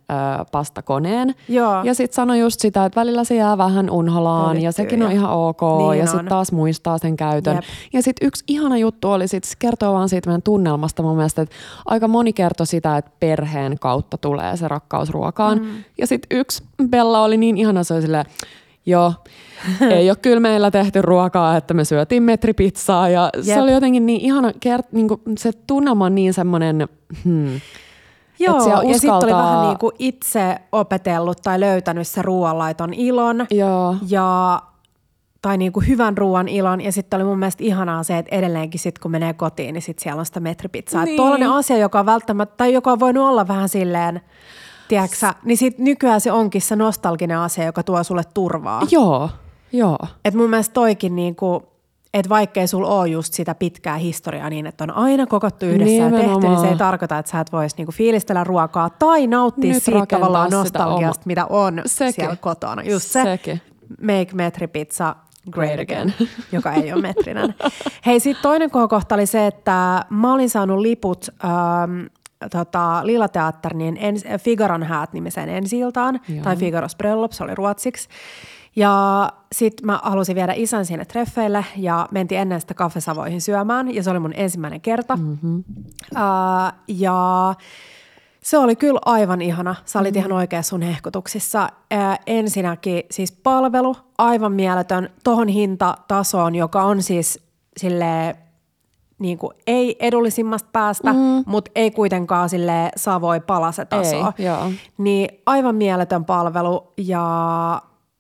pastakoneen. 0.52 1.36
Joo. 1.50 1.84
Ja 1.84 1.94
sitten 1.94 2.16
sanoi 2.16 2.40
just 2.40 2.60
sitä, 2.60 2.86
että 2.86 3.00
välillä 3.00 3.24
se 3.24 3.36
jää 3.36 3.58
vähän 3.58 3.90
unholaan 3.90 4.56
ja 4.56 4.62
Pölyttyy 4.62 4.72
sekin 4.72 5.04
on 5.04 5.10
ja- 5.12 5.16
ihan 5.16 5.32
ok. 5.32 5.62
Niin 5.92 6.00
ja 6.00 6.06
sitten 6.08 6.26
taas 6.26 6.52
muistaa 6.52 6.98
sen 6.98 7.18
käytön. 7.18 7.56
Jep. 7.56 7.64
Ja 7.94 8.02
sitten 8.02 8.28
yksi 8.28 8.44
ihana 8.48 8.78
juttu 8.78 9.12
oli, 9.12 9.28
sit, 9.28 9.44
se 9.44 9.56
kertoo 9.60 9.94
vaan 9.94 10.10
siitä 10.10 10.30
meidän 10.30 10.42
tunnelmasta 10.42 11.04
mun 11.04 11.16
mielestä, 11.16 11.42
että 11.42 11.56
aika 11.86 12.08
moni 12.08 12.34
kertoi 12.34 12.68
sitä, 12.68 12.98
että 12.98 13.12
perheen 13.20 13.80
kautta 13.80 14.18
tulee 14.18 14.58
se 14.58 14.68
rakkaus 14.68 15.10
ruokaan. 15.10 15.60
Mm. 15.62 15.68
Ja 15.98 16.08
sitten 16.08 16.38
yksi 16.40 16.64
Bella 16.90 17.24
oli 17.24 17.38
niin 17.38 17.58
ihana, 17.58 17.84
se 17.84 17.94
oli 17.94 18.02
silleen, 18.02 18.26
joo, 18.88 19.14
ei 19.92 20.10
ole 20.10 20.18
kyllä 20.22 20.40
meillä 20.40 20.72
tehty 20.72 21.02
ruokaa, 21.02 21.58
että 21.58 21.74
me 21.74 21.86
syötiin 21.86 22.24
metripizzaa 22.24 23.10
ja 23.10 23.30
Jep. 23.36 23.46
Jep. 23.46 23.56
se 23.56 23.62
oli 23.62 23.72
jotenkin 23.72 24.06
niin 24.06 24.22
ihana, 24.22 24.52
kert, 24.60 24.92
niin 24.92 25.08
kuin 25.08 25.22
se 25.38 25.52
tunnelma 25.68 26.06
on 26.06 26.16
niin 26.16 26.34
semmoinen, 26.34 26.88
hmm, 27.24 27.62
Joo, 28.40 28.60
siellä 28.60 28.84
ja 28.84 28.94
sitten 28.94 29.12
oli 29.12 29.18
uskaltaa- 29.26 29.44
vähän 29.54 29.68
niin 29.68 29.78
kuin 29.78 29.92
itse 30.00 30.58
opetellut 30.72 31.42
tai 31.44 31.60
löytänyt 31.60 32.08
se 32.08 32.22
ruoanlaiton 32.22 32.94
ilon. 32.94 33.46
joo, 33.52 33.96
ja 34.10 34.62
tai 35.42 35.58
niin 35.58 35.72
kuin 35.72 35.88
hyvän 35.88 36.18
ruoan 36.18 36.48
ilon. 36.48 36.82
Ja 36.82 36.92
sitten 36.92 37.18
oli 37.18 37.24
mun 37.24 37.40
mielestä 37.40 37.64
ihanaa 37.64 38.04
se, 38.04 38.18
että 38.18 38.36
edelleenkin 38.36 38.80
sit 38.80 39.00
kun 39.00 39.12
menee 39.12 39.34
kotiin, 39.34 39.74
niin 39.74 39.82
sitten 39.82 40.04
siellä 40.04 40.20
on 40.20 40.26
sitä 40.26 40.40
metripizzaa. 40.40 41.06
Niin. 41.06 41.18
Tuollainen 41.18 41.50
asia, 41.52 41.78
joka 41.78 42.00
on 42.00 42.06
välttämättä, 42.06 42.54
tai 42.58 42.74
joka 42.74 42.92
on 42.92 43.00
voinut 43.00 43.28
olla 43.28 43.48
vähän 43.48 43.70
silleen, 43.70 44.22
tiedätkö 44.88 45.16
niin 45.44 45.58
sit 45.58 45.78
nykyään 45.80 46.22
se 46.22 46.32
onkin 46.32 46.62
se 46.62 46.76
nostalginen 46.76 47.38
asia, 47.38 47.66
joka 47.66 47.84
tuo 47.84 48.04
sulle 48.04 48.24
turvaa. 48.34 48.82
joo, 48.92 49.30
joo. 49.72 49.98
Et 50.26 50.34
mun 50.34 50.50
mielestä 50.50 50.74
toikin 50.74 51.16
niin 51.16 51.36
kuin, 51.36 51.64
että 52.14 52.30
vaikkei 52.30 52.68
sulla 52.68 52.88
ole 52.88 53.08
just 53.08 53.34
sitä 53.34 53.56
pitkää 53.56 53.98
historiaa 53.98 54.50
niin, 54.50 54.66
että 54.68 54.84
on 54.84 54.92
aina 54.92 55.26
kokottu 55.28 55.66
yhdessä 55.66 55.94
ja 55.94 56.10
tehty, 56.12 56.26
niin 56.26 56.32
se 56.32 56.38
ei 56.40 56.42
Nimenomaan. 56.52 56.78
tarkoita, 56.78 57.18
että 57.18 57.32
sä 57.32 57.40
et 57.40 57.52
voisi 57.52 57.76
niinku 57.78 57.92
fiilistellä 57.92 58.44
ruokaa 58.44 58.90
tai 58.90 59.28
nauttia 59.28 59.74
Nyt 59.74 59.84
siitä 59.84 60.06
tavallaan 60.06 60.52
nostalgiasta, 60.52 61.24
mitä 61.26 61.46
on 61.46 61.82
Sekin. 61.86 62.14
siellä 62.14 62.36
kotona. 62.36 62.84
Just 62.84 63.08
se 63.12 63.24
Sekin. 63.24 63.62
make 64.02 64.28
metripizza 64.34 65.16
great 65.52 65.76
Great 65.76 65.90
again, 65.90 66.14
joka 66.52 66.74
ei 66.74 66.94
ole 66.94 67.02
metrinen. 67.02 67.56
Hei, 68.06 68.20
sitten 68.20 68.42
toinen 68.42 68.72
kohokohta 68.72 69.16
oli 69.16 69.26
se, 69.26 69.48
että 69.48 70.06
mä 70.10 70.34
olin 70.34 70.50
saanut 70.50 70.80
liput 70.80 71.30
ähm, 71.46 72.06
tota, 72.52 73.00
Lillateatterin 73.04 73.98
ens, 74.00 74.24
Figaron 74.40 74.84
häät 74.84 75.14
nimiseen 75.14 75.50
ensi-iltaan, 75.50 76.20
tai 76.44 76.56
Figaros 76.56 76.96
bröllop, 76.96 77.32
se 77.32 77.44
oli 77.44 77.56
ruotsiksi. 77.56 78.10
Ja 78.76 79.30
sitten 79.52 79.86
mä 79.86 80.00
halusin 80.04 80.36
viedä 80.36 80.54
isän 80.56 80.86
sinne 80.86 81.06
treffeille 81.06 81.66
ja 81.78 82.08
mentiin 82.12 82.42
ennen 82.42 82.62
sitä 82.62 82.74
kaffesavoihin 82.74 83.42
syömään 83.42 83.96
ja 83.96 84.04
se 84.04 84.10
oli 84.10 84.20
mun 84.20 84.34
ensimmäinen 84.36 84.82
kerta. 84.82 85.16
Mm-hmm. 85.16 85.64
Uh, 86.12 86.74
ja 86.88 87.56
se 88.44 88.58
oli 88.58 88.76
kyllä 88.76 89.00
aivan 89.06 89.42
ihana. 89.42 89.76
Sä 89.86 90.00
olit 90.00 90.16
mm. 90.16 90.20
ihan 90.20 90.32
oikein 90.32 90.64
sun 90.64 90.82
hehkutuksissa. 90.82 91.70
Ää, 91.92 92.18
ensinnäkin 92.28 93.04
siis 93.12 93.32
palvelu, 93.32 93.96
aivan 94.18 94.52
mieletön, 94.52 95.10
tohon 95.24 95.48
hintatasoon, 95.48 96.56
joka 96.56 96.84
on 96.84 97.04
siis 97.04 97.40
sille 97.78 98.36
niin 99.20 99.38
kuin, 99.38 99.52
ei 99.68 99.96
edullisimmasta 100.00 100.70
päästä, 100.72 101.14
mm. 101.14 101.44
mutta 101.46 101.72
ei 101.76 101.92
kuitenkaan 101.92 102.50
sille 102.50 102.90
savoi 102.96 103.40
palasetasoa. 103.40 104.34
Ei, 104.38 104.46
joo. 104.46 104.72
Niin 104.98 105.42
aivan 105.46 105.76
mieletön 105.76 106.26
palvelu 106.26 106.94
ja 106.98 107.22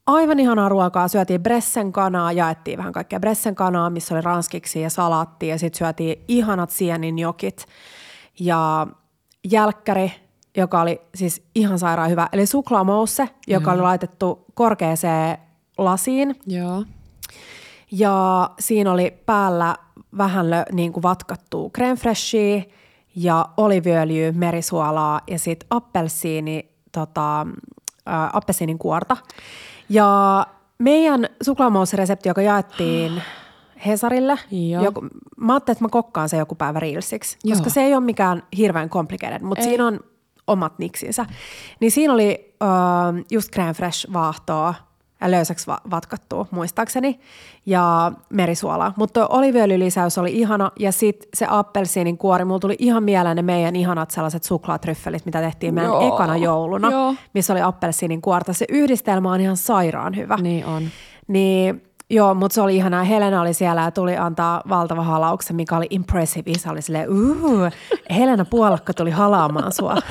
aivan 0.07 0.39
ihanaa 0.39 0.69
ruokaa. 0.69 1.07
Syötiin 1.07 1.43
Bressen 1.43 1.91
kanaa, 1.91 2.31
jaettiin 2.31 2.77
vähän 2.77 2.93
kaikkea 2.93 3.19
Bressen 3.19 3.55
kanaa, 3.55 3.89
missä 3.89 4.15
oli 4.15 4.21
ranskiksi 4.21 4.81
ja 4.81 4.89
salaattia 4.89 5.49
ja 5.49 5.59
sitten 5.59 5.77
syötiin 5.77 6.23
ihanat 6.27 6.69
sienin 6.69 7.19
jokit 7.19 7.65
ja 8.39 8.87
jälkkäri, 9.51 10.11
joka 10.57 10.81
oli 10.81 11.01
siis 11.15 11.43
ihan 11.55 11.79
sairaan 11.79 12.09
hyvä. 12.09 12.29
Eli 12.31 12.45
suklaamousse, 12.45 13.29
joka 13.47 13.71
oli 13.71 13.81
laitettu 13.81 14.45
korkeaseen 14.53 15.37
lasiin 15.77 16.35
Joo. 16.47 16.83
ja 17.91 18.49
siinä 18.59 18.91
oli 18.91 19.11
päällä 19.25 19.75
vähän 20.17 20.49
lö, 20.49 20.63
niin 20.71 20.93
kuin 20.93 21.03
vatkattua 21.03 21.69
crème 21.77 21.97
fraichea 21.97 22.61
ja 23.15 23.49
oliviöljyä, 23.57 24.31
merisuolaa 24.31 25.21
ja 25.27 25.39
sitten 25.39 25.67
appelsiini, 25.69 26.69
tota, 26.91 27.41
ä, 27.41 27.45
appelsiinin 28.33 28.77
kuorta. 28.79 29.17
Ja 29.89 30.45
meidän 30.77 31.29
suklaamousse-resepti, 31.43 32.29
joka 32.29 32.41
jaettiin 32.41 33.21
Hesarille, 33.85 34.39
Joo. 34.51 34.83
joku, 34.83 35.01
mä 35.37 35.53
ajattelin, 35.53 35.75
että 35.75 35.85
mä 35.85 35.89
kokkaan 35.89 36.29
se 36.29 36.37
joku 36.37 36.55
päivä 36.55 36.79
Reelsiksi, 36.79 37.37
Joo. 37.43 37.55
koska 37.55 37.69
se 37.69 37.81
ei 37.81 37.95
ole 37.95 38.03
mikään 38.03 38.43
hirveän 38.57 38.89
complicated, 38.89 39.41
mutta 39.41 39.61
Ei. 39.63 39.67
siinä 39.67 39.87
on 39.87 39.99
omat 40.47 40.79
niksinsä. 40.79 41.25
Niin 41.79 41.91
siinä 41.91 42.13
oli 42.13 42.55
äh, 42.63 43.23
just 43.31 43.55
crème 43.55 43.73
fresh 43.73 44.13
vaahtoa 44.13 44.73
löysäksi 45.25 45.67
va- 45.67 45.81
vatkattua 45.91 46.45
muistaakseni 46.51 47.19
ja 47.65 48.11
merisuolaa. 48.29 48.93
Mutta 48.97 49.27
oliviöljylisäys 49.27 50.17
oli 50.17 50.33
ihana 50.33 50.71
ja 50.79 50.91
sitten 50.91 51.29
se 51.33 51.45
appelsiinin 51.49 52.17
kuori, 52.17 52.45
mulla 52.45 52.59
tuli 52.59 52.75
ihan 52.79 53.03
mieleen 53.03 53.35
ne 53.35 53.41
meidän 53.41 53.75
ihanat 53.75 54.11
sellaiset 54.11 54.43
suklaatryffelit, 54.43 55.25
mitä 55.25 55.41
tehtiin 55.41 55.73
meidän 55.73 55.91
Joo. 55.91 56.15
ekana 56.15 56.37
jouluna, 56.37 56.91
Joo. 56.91 57.15
missä 57.33 57.53
oli 57.53 57.61
appelsiinin 57.61 58.21
kuorta. 58.21 58.53
Se 58.53 58.65
yhdistelmä 58.69 59.31
on 59.31 59.41
ihan 59.41 59.57
sairaan 59.57 60.15
hyvä. 60.15 60.37
Niin 60.41 60.65
on. 60.65 60.83
Niin 61.27 61.86
joo, 62.09 62.33
mutta 62.33 62.55
se 62.55 62.61
oli 62.61 62.75
ihanaa. 62.75 63.03
Helena 63.03 63.41
oli 63.41 63.53
siellä 63.53 63.81
ja 63.81 63.91
tuli 63.91 64.17
antaa 64.17 64.61
valtava 64.69 65.03
halauksen, 65.03 65.55
mikä 65.55 65.77
oli 65.77 65.87
impressive. 65.89 66.51
Isä 66.51 66.71
oli 66.71 66.81
silleen, 66.81 67.09
uhu, 67.09 67.57
Helena 68.09 68.45
Puolakka 68.45 68.93
tuli 68.93 69.11
halaamaan 69.11 69.71
sua. 69.71 69.95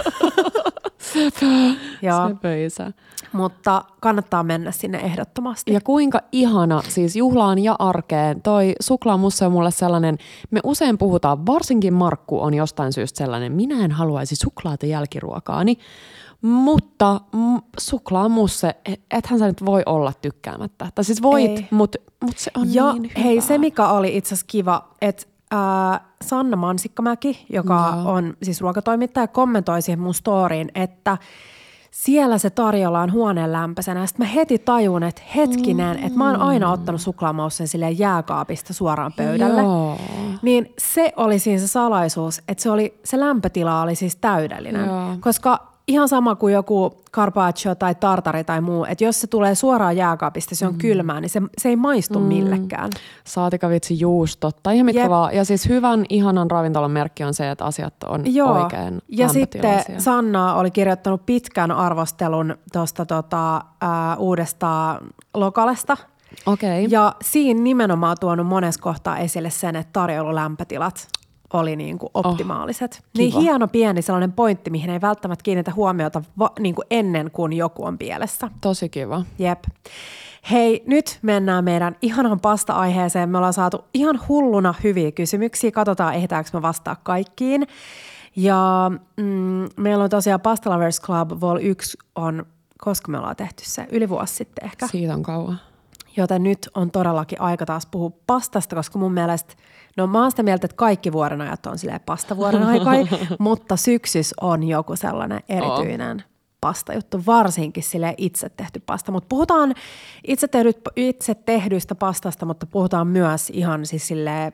joo, 2.02 2.28
Sepä 2.28 2.54
isä. 2.54 2.92
mutta 3.32 3.84
kannattaa 4.00 4.42
mennä 4.42 4.70
sinne 4.70 4.98
ehdottomasti. 4.98 5.72
Ja 5.72 5.80
kuinka 5.80 6.20
ihana 6.32 6.82
siis 6.88 7.16
juhlaan 7.16 7.58
ja 7.58 7.76
arkeen. 7.78 8.42
Toi 8.42 8.72
suklaamussa 8.80 9.46
on 9.46 9.52
mulle 9.52 9.70
sellainen, 9.70 10.18
me 10.50 10.60
usein 10.64 10.98
puhutaan, 10.98 11.46
varsinkin 11.46 11.94
Markku 11.94 12.40
on 12.42 12.54
jostain 12.54 12.92
syystä 12.92 13.18
sellainen, 13.18 13.52
minä 13.52 13.84
en 13.84 13.90
haluaisi 13.92 14.36
suklaata 14.36 14.86
jälkiruokaani, 14.86 15.78
mutta 16.46 17.20
mm, 17.32 17.60
suklaamusse, 17.78 18.74
et- 18.84 19.00
ethän 19.10 19.38
sä 19.38 19.46
nyt 19.46 19.64
voi 19.64 19.82
olla 19.86 20.12
tykkäämättä. 20.22 20.88
Tai 20.94 21.04
siis 21.04 21.22
voit, 21.22 21.70
mutta 21.70 21.98
mut 22.24 22.38
se 22.38 22.50
on 22.56 22.74
ja 22.74 22.92
niin 22.92 23.02
hyvää. 23.02 23.22
hei, 23.24 23.40
se 23.40 23.58
mikä 23.58 23.88
oli 23.88 24.16
itse 24.16 24.28
asiassa 24.28 24.46
kiva, 24.48 24.88
että 25.00 25.26
ää, 25.50 26.00
Sanna 26.22 26.56
Mansikkamäki, 26.56 27.46
joka 27.52 27.94
Joo. 27.96 28.12
on 28.12 28.34
siis 28.42 28.60
ruokatoimittaja, 28.60 29.26
kommentoi 29.28 29.82
siihen 29.82 30.00
mun 30.00 30.14
storyin, 30.14 30.68
että 30.74 31.18
siellä 31.90 32.38
se 32.38 32.50
tarjolla 32.50 33.08
huoneen 33.12 33.52
lämpöisenä. 33.52 34.06
Sitten 34.06 34.26
mä 34.26 34.32
heti 34.32 34.58
tajun, 34.58 35.02
että 35.02 35.22
hetkinen, 35.36 35.98
että 35.98 36.18
mä 36.18 36.30
oon 36.30 36.40
aina 36.40 36.72
ottanut 36.72 37.00
suklaamaussen 37.00 37.68
silleen 37.68 37.98
jääkaapista 37.98 38.74
suoraan 38.74 39.12
pöydälle. 39.16 39.60
Joo. 39.62 39.96
Niin 40.42 40.74
se 40.78 41.12
oli 41.16 41.38
siinä 41.38 41.60
se 41.60 41.66
salaisuus, 41.66 42.42
että 42.48 42.62
se, 42.62 42.70
oli, 42.70 43.00
se 43.04 43.20
lämpötila 43.20 43.82
oli 43.82 43.94
siis 43.94 44.16
täydellinen. 44.16 44.86
Joo. 44.86 45.16
Koska 45.20 45.75
ihan 45.88 46.08
sama 46.08 46.34
kuin 46.34 46.54
joku 46.54 47.02
carpaccio 47.12 47.74
tai 47.74 47.94
tartari 47.94 48.44
tai 48.44 48.60
muu, 48.60 48.84
että 48.84 49.04
jos 49.04 49.20
se 49.20 49.26
tulee 49.26 49.54
suoraan 49.54 49.96
jääkaapista, 49.96 50.54
se 50.54 50.66
on 50.66 50.72
mm. 50.72 50.78
kylmää, 50.78 51.20
niin 51.20 51.30
se, 51.30 51.42
se 51.58 51.68
ei 51.68 51.76
maistu 51.76 52.18
mm. 52.20 52.26
millekään. 52.26 52.90
Saatika 53.24 53.68
vitsi 53.68 54.00
juustot 54.00 54.56
tai 54.62 54.74
ihan 54.74 54.86
mitkä 54.86 55.02
Jep. 55.02 55.10
vaan. 55.10 55.34
Ja 55.34 55.44
siis 55.44 55.68
hyvän, 55.68 56.04
ihanan 56.08 56.50
ravintolan 56.50 56.90
merkki 56.90 57.24
on 57.24 57.34
se, 57.34 57.50
että 57.50 57.64
asiat 57.64 57.94
on 58.04 58.34
Joo. 58.34 58.62
oikein 58.62 59.02
ja 59.08 59.28
sitten 59.28 59.84
Sanna 59.98 60.54
oli 60.54 60.70
kirjoittanut 60.70 61.26
pitkän 61.26 61.70
arvostelun 61.70 62.54
tuosta 62.72 63.06
tota, 63.06 63.62
uudesta 64.18 65.00
lokalesta. 65.34 65.96
Okei. 66.46 66.86
Ja 66.90 67.14
siinä 67.22 67.62
nimenomaan 67.62 68.16
tuonut 68.20 68.46
monessa 68.46 68.82
kohtaa 68.82 69.18
esille 69.18 69.50
sen, 69.50 69.76
että 69.76 69.92
tarjoululämpötilat 69.92 71.08
oli 71.52 71.76
niin 71.76 71.98
kuin 71.98 72.10
optimaaliset. 72.14 73.02
Oh, 73.02 73.08
niin 73.18 73.32
hieno 73.32 73.68
pieni 73.68 74.02
sellainen 74.02 74.32
pointti, 74.32 74.70
mihin 74.70 74.90
ei 74.90 75.00
välttämättä 75.00 75.42
kiinnitä 75.42 75.72
huomiota 75.76 76.22
va, 76.38 76.50
niin 76.58 76.74
kuin 76.74 76.86
ennen 76.90 77.30
kuin 77.30 77.52
joku 77.52 77.84
on 77.84 77.98
pielessä. 77.98 78.50
Tosi 78.60 78.88
kiva. 78.88 79.24
Jep. 79.38 79.64
Hei, 80.50 80.82
nyt 80.86 81.18
mennään 81.22 81.64
meidän 81.64 81.96
ihanan 82.02 82.40
pasta-aiheeseen. 82.40 83.28
Me 83.28 83.38
ollaan 83.38 83.52
saatu 83.52 83.84
ihan 83.94 84.20
hulluna 84.28 84.74
hyviä 84.84 85.12
kysymyksiä. 85.12 85.70
Katsotaan, 85.70 86.14
ehditäänkö 86.14 86.50
me 86.52 86.62
vastaa 86.62 86.96
kaikkiin. 87.02 87.66
Ja 88.36 88.90
mm, 89.16 89.68
meillä 89.76 90.04
on 90.04 90.10
tosiaan 90.10 90.40
Pasta 90.40 90.70
Lovers 90.70 91.00
Club 91.02 91.30
Vol 91.40 91.58
1 91.62 91.98
on, 92.14 92.46
koska 92.78 93.12
me 93.12 93.18
ollaan 93.18 93.36
tehty 93.36 93.64
se, 93.66 93.86
yli 93.90 94.08
vuosi 94.08 94.34
sitten 94.34 94.64
ehkä. 94.64 94.86
Siitä 94.86 95.14
on 95.14 95.22
kauan. 95.22 95.60
Joten 96.16 96.42
nyt 96.42 96.68
on 96.74 96.90
todellakin 96.90 97.40
aika 97.40 97.66
taas 97.66 97.86
puhua 97.86 98.10
pastasta, 98.26 98.76
koska 98.76 98.98
mun 98.98 99.12
mielestä, 99.12 99.54
no 99.96 100.06
mä 100.06 100.22
oon 100.22 100.30
sitä 100.30 100.42
mieltä, 100.42 100.64
että 100.64 100.76
kaikki 100.76 101.12
vuodenajat 101.12 101.66
on 101.66 101.78
silleen 101.78 102.00
pastavuoden 102.06 102.62
aikai, 102.62 103.06
mutta 103.38 103.76
syksys 103.76 104.34
on 104.40 104.62
joku 104.62 104.96
sellainen 104.96 105.40
erityinen 105.48 106.16
oh. 106.16 106.30
pastajuttu, 106.60 107.22
varsinkin 107.26 107.82
sille 107.82 108.14
itse 108.18 108.48
tehty 108.48 108.82
pasta. 108.86 109.12
Mutta 109.12 109.26
puhutaan 109.28 109.74
itse, 110.26 110.48
tehdyt, 110.48 110.78
itse 110.96 111.34
tehdyistä 111.34 111.94
pastasta, 111.94 112.46
mutta 112.46 112.66
puhutaan 112.66 113.06
myös 113.06 113.50
ihan 113.50 113.86
siis 113.86 114.08
silleen 114.08 114.52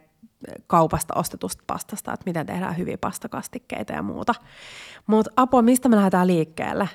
kaupasta 0.67 1.15
ostetusta 1.15 1.65
pastasta, 1.67 2.13
että 2.13 2.25
miten 2.27 2.47
tehdään 2.47 2.79
hyviä 2.79 2.99
pastakastikkeita 2.99 3.93
ja 3.93 4.03
muuta. 4.03 4.35
Mutta 5.07 5.31
Apo, 5.37 5.63
mistä 5.63 5.89
me 5.89 5.97
lähdetään 5.97 6.27
liikkeelle? 6.27 6.89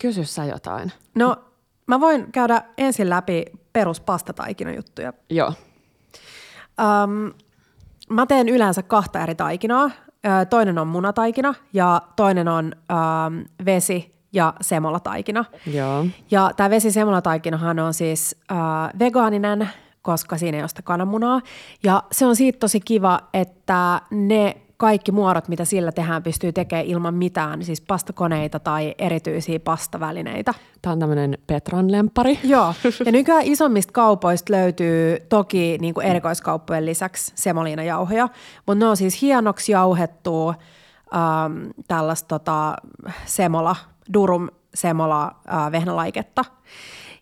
Kysy 0.00 0.24
sä 0.24 0.44
jotain. 0.44 0.92
No, 1.14 1.36
mä 1.88 2.00
voin 2.00 2.32
käydä 2.32 2.62
ensin 2.78 3.10
läpi 3.10 3.44
peruspastataikina-juttuja. 3.72 5.12
Joo. 5.30 5.52
Um, 6.80 7.32
mä 8.10 8.26
teen 8.26 8.48
yleensä 8.48 8.82
kahta 8.82 9.22
eri 9.22 9.34
taikinaa. 9.34 9.90
Toinen 10.50 10.78
on 10.78 10.88
munataikina 10.88 11.54
ja 11.72 12.02
toinen 12.16 12.48
on 12.48 12.72
um, 12.92 13.44
vesi- 13.64 14.14
ja 14.32 14.54
semolataikina. 14.60 15.44
Joo. 15.66 16.06
Ja 16.30 16.50
tämä 16.56 16.70
vesi-semolataikinahan 16.70 17.78
on 17.78 17.94
siis 17.94 18.36
uh, 18.52 18.98
vegaaninen, 18.98 19.68
koska 20.02 20.38
siinä 20.38 20.56
ei 20.56 20.62
ole 20.62 20.68
sitä 20.68 20.82
kananmunaa. 20.82 21.40
Ja 21.82 22.02
se 22.12 22.26
on 22.26 22.36
siitä 22.36 22.58
tosi 22.58 22.80
kiva, 22.80 23.20
että 23.34 24.00
ne 24.10 24.56
kaikki 24.78 25.12
muodot, 25.12 25.48
mitä 25.48 25.64
sillä 25.64 25.92
tehdään, 25.92 26.22
pystyy 26.22 26.52
tekemään 26.52 26.86
ilman 26.86 27.14
mitään, 27.14 27.64
siis 27.64 27.80
pastakoneita 27.80 28.60
tai 28.60 28.94
erityisiä 28.98 29.60
pastavälineitä. 29.60 30.54
Tämä 30.82 30.92
on 30.92 30.98
tämmöinen 30.98 31.38
Petran 31.46 31.92
lempari. 31.92 32.38
Joo, 32.44 32.74
ja 33.06 33.12
nykyään 33.12 33.42
isommista 33.44 33.92
kaupoista 33.92 34.52
löytyy 34.52 35.18
toki 35.28 35.78
niin 35.80 35.94
kuin 35.94 36.06
erikoiskauppojen 36.06 36.86
lisäksi 36.86 37.32
semoliinajauhoja, 37.34 38.28
mutta 38.66 38.84
ne 38.84 38.86
on 38.86 38.96
siis 38.96 39.22
hienoksi 39.22 39.72
jauhettua 39.72 40.54
ähm, 41.14 41.66
tällaista 41.88 42.38
tota, 42.38 42.76
semola, 43.24 43.76
durum 44.14 44.48
semola 44.74 45.24
äh, 45.52 45.72
vehnälaiketta. 45.72 46.44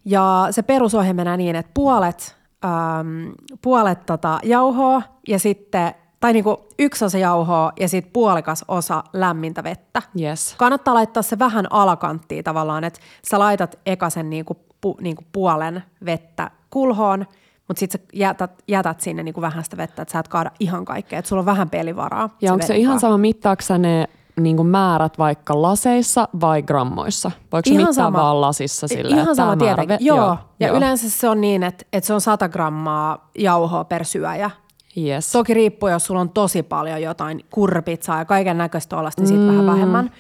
Ja 0.05 0.49
se 0.51 0.63
perusohje 0.63 1.13
menee 1.13 1.37
niin, 1.37 1.57
että 1.57 1.71
puolet, 1.75 2.37
ähm, 2.65 3.33
puolet 3.63 4.07
tota, 4.07 4.39
jauhoa 4.43 5.03
ja 5.29 5.39
sitten 5.39 5.95
tai 6.21 6.33
niinku 6.33 6.69
yksi 6.79 7.05
osa 7.05 7.19
jauhoa 7.19 7.73
ja 7.81 7.89
sitten 7.89 8.13
puolikas 8.13 8.65
osa 8.69 9.05
lämmintä 9.13 9.65
vettä. 9.65 10.03
Yes. 10.21 10.55
Kannattaa 10.59 10.95
laittaa 10.95 11.23
se 11.23 11.39
vähän 11.39 11.73
alakanttiin 11.73 12.45
tavallaan, 12.45 12.85
että 12.85 13.01
sä 13.31 13.39
laitat 13.39 13.79
eka 13.87 14.11
sen 14.11 14.31
niinku, 14.31 14.57
pu, 14.81 14.97
niinku 15.01 15.23
puolen 15.33 15.83
vettä 16.05 16.51
kulhoon, 16.71 17.27
mutta 17.69 17.81
sitten 17.81 18.01
sä 18.01 18.07
jätät, 18.13 18.63
jätät 18.69 19.01
sinne 19.01 19.23
niinku 19.23 19.41
vähän 19.41 19.65
sitä 19.65 19.77
vettä, 19.77 20.03
että 20.03 20.13
sä 20.13 20.19
et 20.19 20.29
kaada 20.29 20.51
ihan 20.61 20.85
kaikkea, 20.85 21.19
että 21.19 21.29
sulla 21.29 21.41
on 21.41 21.47
vähän 21.47 21.71
pelivaraa. 21.71 22.31
Ja 22.43 22.53
onko 22.53 22.67
se 22.67 22.77
ihan 22.77 23.01
sama 23.01 23.19
mittaaksa 23.19 23.79
ne 23.79 24.05
niin 24.41 24.57
kuin 24.57 24.69
määrät 24.69 25.19
vaikka 25.19 25.63
laseissa 25.63 26.29
vai 26.41 26.63
grammoissa? 26.63 27.31
Voiko 27.53 27.67
se 27.69 27.75
Ihan 27.75 27.83
mittaa 27.87 28.05
sama. 28.05 28.19
vaan 28.19 28.41
lasissa 28.41 28.89
silleen, 28.89 29.19
Ihan 29.19 29.37
sama 29.37 29.57
määrä 29.57 29.59
tietenkin. 29.77 29.97
ve- 29.97 29.99
Joo. 30.09 30.17
joo, 30.19 30.37
ja 30.61 30.69
joo. 30.69 30.77
yleensä 30.77 31.11
se 31.11 31.29
on 31.29 31.41
niin, 31.41 31.63
että, 31.63 31.85
että 31.93 32.07
se 32.07 32.15
on 32.15 32.21
100 32.21 32.49
grammaa 32.49 33.31
jauhoa 33.39 33.85
per 33.85 34.05
syöjä. 34.05 34.51
Yes. 34.97 35.33
Toki 35.33 35.55
riippuu, 35.55 35.89
jos 35.89 36.07
sulla 36.07 36.21
on 36.21 36.31
tosi 36.31 36.63
paljon 36.63 37.03
jotain 37.03 37.45
kurpitsaa 37.51 38.19
ja 38.19 38.25
kaiken 38.25 38.59
näköistä 38.59 38.97
tuollaista, 38.97 39.23
niin 39.23 39.29
sitten 39.29 39.49
vähän 39.49 39.67
vähemmän. 39.67 40.11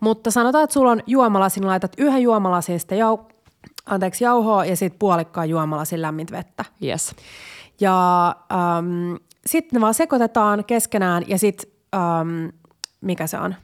Mutta 0.00 0.30
sanotaan, 0.30 0.64
että 0.64 0.74
sulla 0.74 0.90
on 0.90 1.00
juomalasin, 1.06 1.66
laitat 1.66 1.92
yhden 1.98 2.22
juomalasin 2.22 2.80
sitä 2.80 2.94
jau, 2.94 3.18
anteeksi, 3.86 4.24
jauhoa 4.24 4.64
ja 4.64 4.76
sitten 4.76 4.98
puolikkaan 4.98 5.48
juomalasin 5.48 6.02
lämmintä 6.02 6.36
vettä. 6.36 6.64
yes. 6.84 7.14
Ja 7.80 8.36
sitten 9.46 9.76
ne 9.76 9.80
vaan 9.80 9.94
sekoitetaan 9.94 10.64
keskenään 10.64 11.24
ja 11.26 11.38
sitten, 11.38 11.70
mikä 13.00 13.26
se 13.26 13.38
on, 13.38 13.54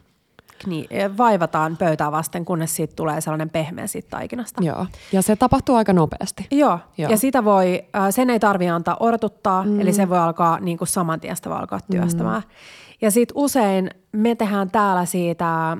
Kni- 0.63 1.17
vaivataan 1.17 1.77
pöytää 1.77 2.11
vasten, 2.11 2.45
kunnes 2.45 2.75
siitä 2.75 2.93
tulee 2.95 3.21
sellainen 3.21 3.49
pehmeä 3.49 3.87
siitä 3.87 4.09
taikinasta. 4.09 4.63
Joo. 4.63 4.85
Ja 5.11 5.21
se 5.21 5.35
tapahtuu 5.35 5.75
aika 5.75 5.93
nopeasti. 5.93 6.47
Joo, 6.51 6.79
Joo. 6.97 7.11
ja 7.11 7.17
sitä 7.17 7.45
voi, 7.45 7.83
äh, 7.95 8.07
sen 8.09 8.29
ei 8.29 8.39
tarvi 8.39 8.69
antaa 8.69 8.97
odotuttaa, 8.99 9.63
mm. 9.63 9.79
eli 9.81 9.93
se 9.93 10.09
voi 10.09 10.17
alkaa 10.17 10.59
niin 10.59 10.77
kuin 10.77 10.87
saman 10.87 11.19
tien 11.19 11.35
sitä 11.35 11.49
voi 11.49 11.59
alkaa 11.59 11.79
työstämään. 11.91 12.41
Mm. 12.41 12.49
Ja 13.01 13.11
sitten 13.11 13.37
usein 13.37 13.89
me 14.11 14.35
tehdään 14.35 14.71
täällä 14.71 15.05
siitä 15.05 15.71
äh, 15.71 15.79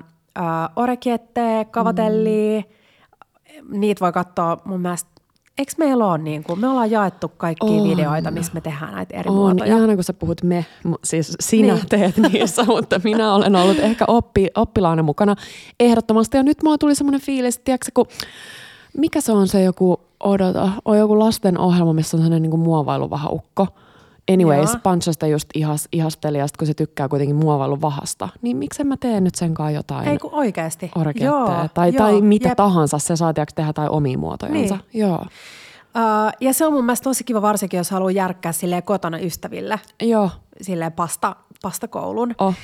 orekietteä, 0.76 1.66
kavatellia, 1.66 2.60
mm. 2.60 3.80
niitä 3.80 4.00
voi 4.00 4.12
katsoa 4.12 4.58
mun 4.66 4.82
mielestä, 4.82 5.10
eikö 5.60 5.72
meillä 5.78 6.06
ole 6.08 6.18
niin 6.18 6.44
kuin, 6.44 6.60
me 6.60 6.68
ollaan 6.68 6.92
jaettu 6.92 7.32
kaikki 7.38 7.66
On. 7.68 7.90
videoita, 7.90 8.32
missä 8.32 8.52
me 8.54 8.62
tehdään 8.62 8.94
näitä 8.94 9.18
eri 9.18 9.30
On 9.30 9.36
muotoja. 9.36 9.78
ihana, 9.78 9.96
kun 9.96 10.04
sä 10.04 10.14
puhut 10.14 10.44
me, 10.44 10.66
siis 11.04 11.34
sinä 11.40 11.74
Niin. 11.74 11.76
niin. 11.76 11.90
teet 12.14 12.18
niissä, 12.32 12.64
mutta 12.74 13.00
minä 13.04 13.34
olen 13.34 13.56
ollut 13.56 13.80
ehkä 13.80 14.06
oppi, 14.08 14.48
oppilaana 14.56 15.04
mukana 15.04 15.36
ehdottomasti. 15.80 16.38
Ja 16.38 16.44
nyt 16.44 16.64
mulla 16.64 16.78
tuli 16.78 16.96
semmoinen 16.96 17.22
fiilis, 17.22 17.58
tiedätkö, 17.60 17.92
kun, 17.94 18.06
mikä 18.98 19.22
se 19.22 19.32
on 19.32 19.48
se 19.48 19.64
joku, 19.64 20.00
odota, 20.24 20.70
on 20.86 20.98
joku 20.98 21.20
lasten 21.20 21.58
ohjelma, 21.60 21.94
missä 21.94 22.18
on 22.18 22.24
sellainen 22.24 22.50
niin 22.52 22.60
muovailuvahaukko. 22.60 23.68
Anyways, 24.34 24.70
Joo. 24.70 24.80
Panchasta 24.84 25.28
just 25.28 25.50
ihas, 25.56 25.88
ihasteli, 25.92 26.38
ja 26.38 26.48
sit 26.48 26.58
kun 26.58 26.68
se 26.68 26.74
tykkää 26.74 27.08
kuitenkin 27.10 27.36
muovailuvahasta, 27.36 28.30
niin 28.42 28.58
miksen 28.58 28.88
mä 28.88 28.98
teen 28.98 29.24
nyt 29.24 29.36
sen 29.36 29.54
kanssa 29.54 29.72
jotain 29.72 30.08
Ei 30.08 30.18
kun 30.18 30.34
oikeasti. 30.34 30.92
orketteja 30.96 31.70
tai, 31.74 31.90
joo, 31.94 31.98
tai 31.98 32.22
mitä 32.22 32.50
jep. 32.50 32.58
tahansa, 32.58 33.00
se 33.00 33.16
saa 33.16 33.34
tehdä 33.34 33.74
tai 33.74 33.88
omia 33.90 34.18
muotojansa. 34.18 34.76
Niin. 34.94 35.02
Joo. 35.02 35.26
Uh, 35.96 36.32
ja 36.42 36.54
se 36.54 36.66
on 36.66 36.74
mun 36.74 36.86
mielestä 36.86 37.04
tosi 37.04 37.24
kiva 37.24 37.42
varsinkin, 37.42 37.78
jos 37.78 37.92
haluaa 37.92 38.12
järkkää 38.12 38.52
silleen 38.52 38.84
kotona 38.84 39.20
ystäville, 39.20 39.80
Joo. 40.02 40.30
silleen 40.62 40.92
pasta, 40.92 41.36
pastakoulun. 41.62 42.36
Oh. 42.38 42.56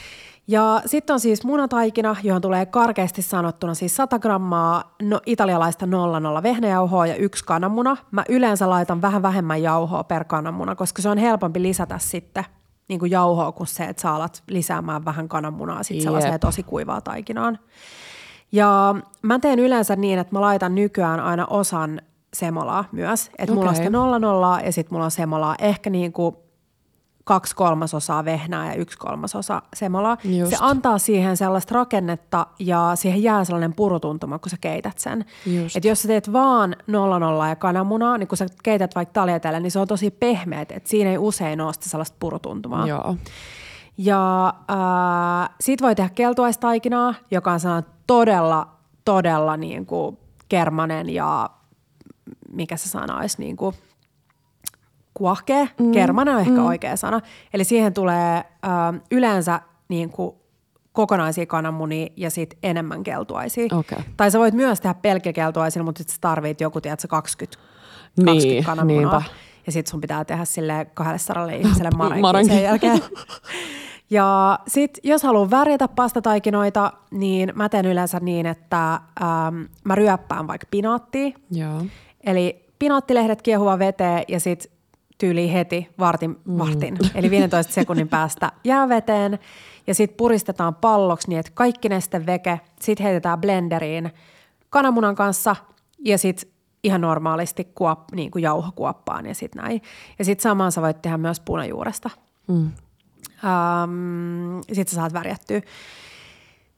Ja 0.47 0.81
sitten 0.85 1.13
on 1.13 1.19
siis 1.19 1.43
munataikina, 1.43 2.15
johon 2.23 2.41
tulee 2.41 2.65
karkeasti 2.65 3.21
sanottuna 3.21 3.73
siis 3.73 3.95
100 3.95 4.19
grammaa 4.19 4.95
no, 5.01 5.21
italialaista 5.25 5.85
00 5.85 6.43
vehnäjauhoa 6.43 7.07
ja 7.07 7.15
yksi 7.15 7.45
kananmuna. 7.45 7.97
Mä 8.11 8.23
yleensä 8.29 8.69
laitan 8.69 9.01
vähän 9.01 9.21
vähemmän 9.21 9.63
jauhoa 9.63 10.03
per 10.03 10.23
kananmuna, 10.23 10.75
koska 10.75 11.01
se 11.01 11.09
on 11.09 11.17
helpompi 11.17 11.61
lisätä 11.61 11.97
sitten 11.97 12.43
niin 12.87 12.99
kuin 12.99 13.11
jauhoa 13.11 13.51
kuin 13.51 13.67
se, 13.67 13.83
että 13.83 14.01
sä 14.01 14.11
alat 14.11 14.43
lisäämään 14.49 15.05
vähän 15.05 15.29
kananmunaa 15.29 15.83
sitten 15.83 15.97
Jep. 15.97 16.03
sellaiseen 16.03 16.39
tosi 16.39 16.63
kuivaa 16.63 17.01
taikinaan. 17.01 17.59
Ja 18.51 18.95
mä 19.21 19.39
teen 19.39 19.59
yleensä 19.59 19.95
niin, 19.95 20.19
että 20.19 20.35
mä 20.35 20.41
laitan 20.41 20.75
nykyään 20.75 21.19
aina 21.19 21.45
osan 21.45 22.01
semolaa 22.33 22.85
myös. 22.91 23.31
Että 23.37 23.55
mulla 23.55 23.69
on 23.69 23.75
sitä 23.75 23.89
00 23.89 24.59
ja 24.59 24.71
sitten 24.71 24.93
mulla 24.93 25.05
on 25.05 25.11
semolaa 25.11 25.55
ehkä 25.59 25.89
niin 25.89 26.13
kuin 26.13 26.35
kaksi 27.25 27.55
kolmasosaa 27.55 28.25
vehnää 28.25 28.67
ja 28.67 28.73
yksi 28.73 28.97
kolmasosa 28.97 29.61
semolaa. 29.73 30.17
Just. 30.23 30.49
Se 30.51 30.57
antaa 30.59 30.97
siihen 30.97 31.37
sellaista 31.37 31.75
rakennetta 31.75 32.47
ja 32.59 32.91
siihen 32.95 33.23
jää 33.23 33.43
sellainen 33.45 33.73
purutuntuma, 33.73 34.39
kun 34.39 34.49
sä 34.49 34.57
keität 34.61 34.97
sen. 34.97 35.25
Just. 35.45 35.75
Et 35.75 35.85
jos 35.85 36.01
sä 36.01 36.07
teet 36.07 36.33
vaan 36.33 36.75
00 36.87 37.49
ja 37.49 37.55
kananmunaa, 37.55 38.17
niin 38.17 38.27
kun 38.27 38.37
sä 38.37 38.45
keität 38.63 38.95
vaikka 38.95 39.13
taljatelle, 39.13 39.59
niin 39.59 39.71
se 39.71 39.79
on 39.79 39.87
tosi 39.87 40.11
pehmeät, 40.11 40.71
että 40.71 40.89
siinä 40.89 41.09
ei 41.09 41.17
usein 41.17 41.61
ole 41.61 41.73
sitä 41.73 41.89
sellaista 41.89 42.17
purutuntumaa. 42.19 42.87
Joo. 42.87 43.17
Ja 43.97 44.47
äh, 44.47 45.49
sit 45.61 45.81
voi 45.81 45.95
tehdä 45.95 46.09
keltuaistaikinaa, 46.09 47.15
joka 47.31 47.51
on 47.51 47.59
sellainen 47.59 47.91
todella, 48.07 48.67
todella 49.05 49.57
niin 49.57 49.85
kuin 49.85 50.17
kermanen 50.49 51.09
ja 51.09 51.49
mikä 52.51 52.77
se 52.77 52.89
sana 52.89 53.17
olisi, 53.17 53.39
niin 53.39 53.57
kuin 53.57 53.75
kuahkea. 55.17 55.67
Mm. 55.79 55.91
Kermanen 55.91 56.33
on 56.33 56.39
ehkä 56.41 56.51
mm. 56.51 56.65
oikea 56.65 56.95
sana. 56.95 57.21
Eli 57.53 57.63
siihen 57.63 57.93
tulee 57.93 58.35
äh, 58.37 58.43
yleensä 59.11 59.61
niin 59.89 60.09
kuin 60.09 60.35
kokonaisia 60.91 61.45
kananmunia 61.45 62.07
ja 62.15 62.29
sit 62.29 62.57
enemmän 62.63 63.03
keltuaisia. 63.03 63.67
Okei. 63.77 63.97
Tai 64.17 64.31
sä 64.31 64.39
voit 64.39 64.53
myös 64.53 64.81
tehdä 64.81 64.93
pelkkä 64.93 65.33
keltuaisilla, 65.33 65.85
mutta 65.85 65.99
sit 65.99 66.09
sä 66.09 66.17
tarvit 66.21 66.61
joku, 66.61 66.81
tiedätkö, 66.81 67.07
20, 67.07 67.57
20 68.25 68.47
Niin, 68.47 68.63
kananmunaa. 68.63 69.19
niinpä. 69.19 69.31
Ja 69.65 69.71
sit 69.71 69.87
sun 69.87 70.01
pitää 70.01 70.25
tehdä 70.25 70.45
sille 70.45 70.87
200 70.93 71.49
ihmiselle 71.49 71.89
Marenki. 72.21 72.53
sen 72.53 72.63
jälkeen. 72.63 73.01
Ja 74.09 74.59
sit 74.67 74.97
jos 75.03 75.23
haluan 75.23 75.51
värjätä 75.51 75.87
pastataikinoita, 75.87 76.93
niin 77.11 77.51
mä 77.55 77.69
teen 77.69 77.85
yleensä 77.85 78.19
niin, 78.19 78.45
että 78.45 78.93
ähm, 78.93 79.61
mä 79.83 79.95
ryöppään 79.95 80.47
vaikka 80.47 80.67
pinaattia. 80.71 81.31
Joo. 81.51 81.81
Eli 82.23 82.65
pinaattilehdet 82.79 83.41
kiehuva 83.41 83.79
veteen 83.79 84.23
ja 84.27 84.39
sit 84.39 84.71
tyyli 85.17 85.53
heti 85.53 85.89
vartin, 85.99 86.37
vartin 86.57 86.97
eli 87.15 87.29
15 87.29 87.73
sekunnin 87.81 88.07
päästä 88.07 88.51
jääveteen 88.63 89.39
ja 89.87 89.95
sitten 89.95 90.17
puristetaan 90.17 90.75
palloksi 90.75 91.29
niin, 91.29 91.39
että 91.39 91.51
kaikki 91.55 91.89
neste 91.89 92.25
veke, 92.25 92.59
sitten 92.81 93.03
heitetään 93.03 93.41
blenderiin 93.41 94.11
kananmunan 94.69 95.15
kanssa 95.15 95.55
ja 95.99 96.17
sitten 96.17 96.51
ihan 96.83 97.01
normaalisti 97.01 97.67
kuop, 97.75 97.99
niin 98.15 98.31
kuin 98.31 98.41
jauhokuoppaan 98.41 99.25
ja 99.25 99.35
sitten 99.35 99.63
näin. 99.63 99.81
Ja 100.19 100.25
sitten 100.25 100.43
samaan 100.43 100.71
sä 100.71 100.81
voit 100.81 101.01
tehdä 101.01 101.17
myös 101.17 101.39
punajuuresta. 101.39 102.09
Mm. 102.47 102.71
Um, 103.43 104.61
sitten 104.61 104.87
sä 104.87 104.95
saat 104.95 105.13
värjättyä. 105.13 105.61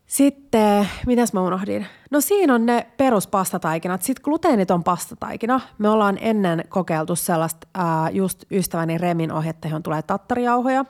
Sitten, 0.08 0.90
mitäs 1.06 1.34
mä 1.34 1.42
unohdin? 1.42 1.86
No 2.12 2.22
siinä 2.22 2.56
on 2.56 2.66
ne 2.66 2.88
peruspastataikinat. 2.98 4.02
Sitten 4.02 4.22
gluteeniton 4.24 4.84
pastataikina. 4.84 5.62
Me 5.78 5.90
ollaan 5.90 6.18
ennen 6.22 6.64
kokeiltu 6.70 7.16
sellaista 7.16 7.68
ää, 7.74 8.10
just 8.10 8.44
ystäväni 8.52 8.98
Remin 8.98 9.32
ohjetta, 9.32 9.68
johon 9.68 9.84
tulee 9.84 10.02
tattarijauhoja. 10.02 10.86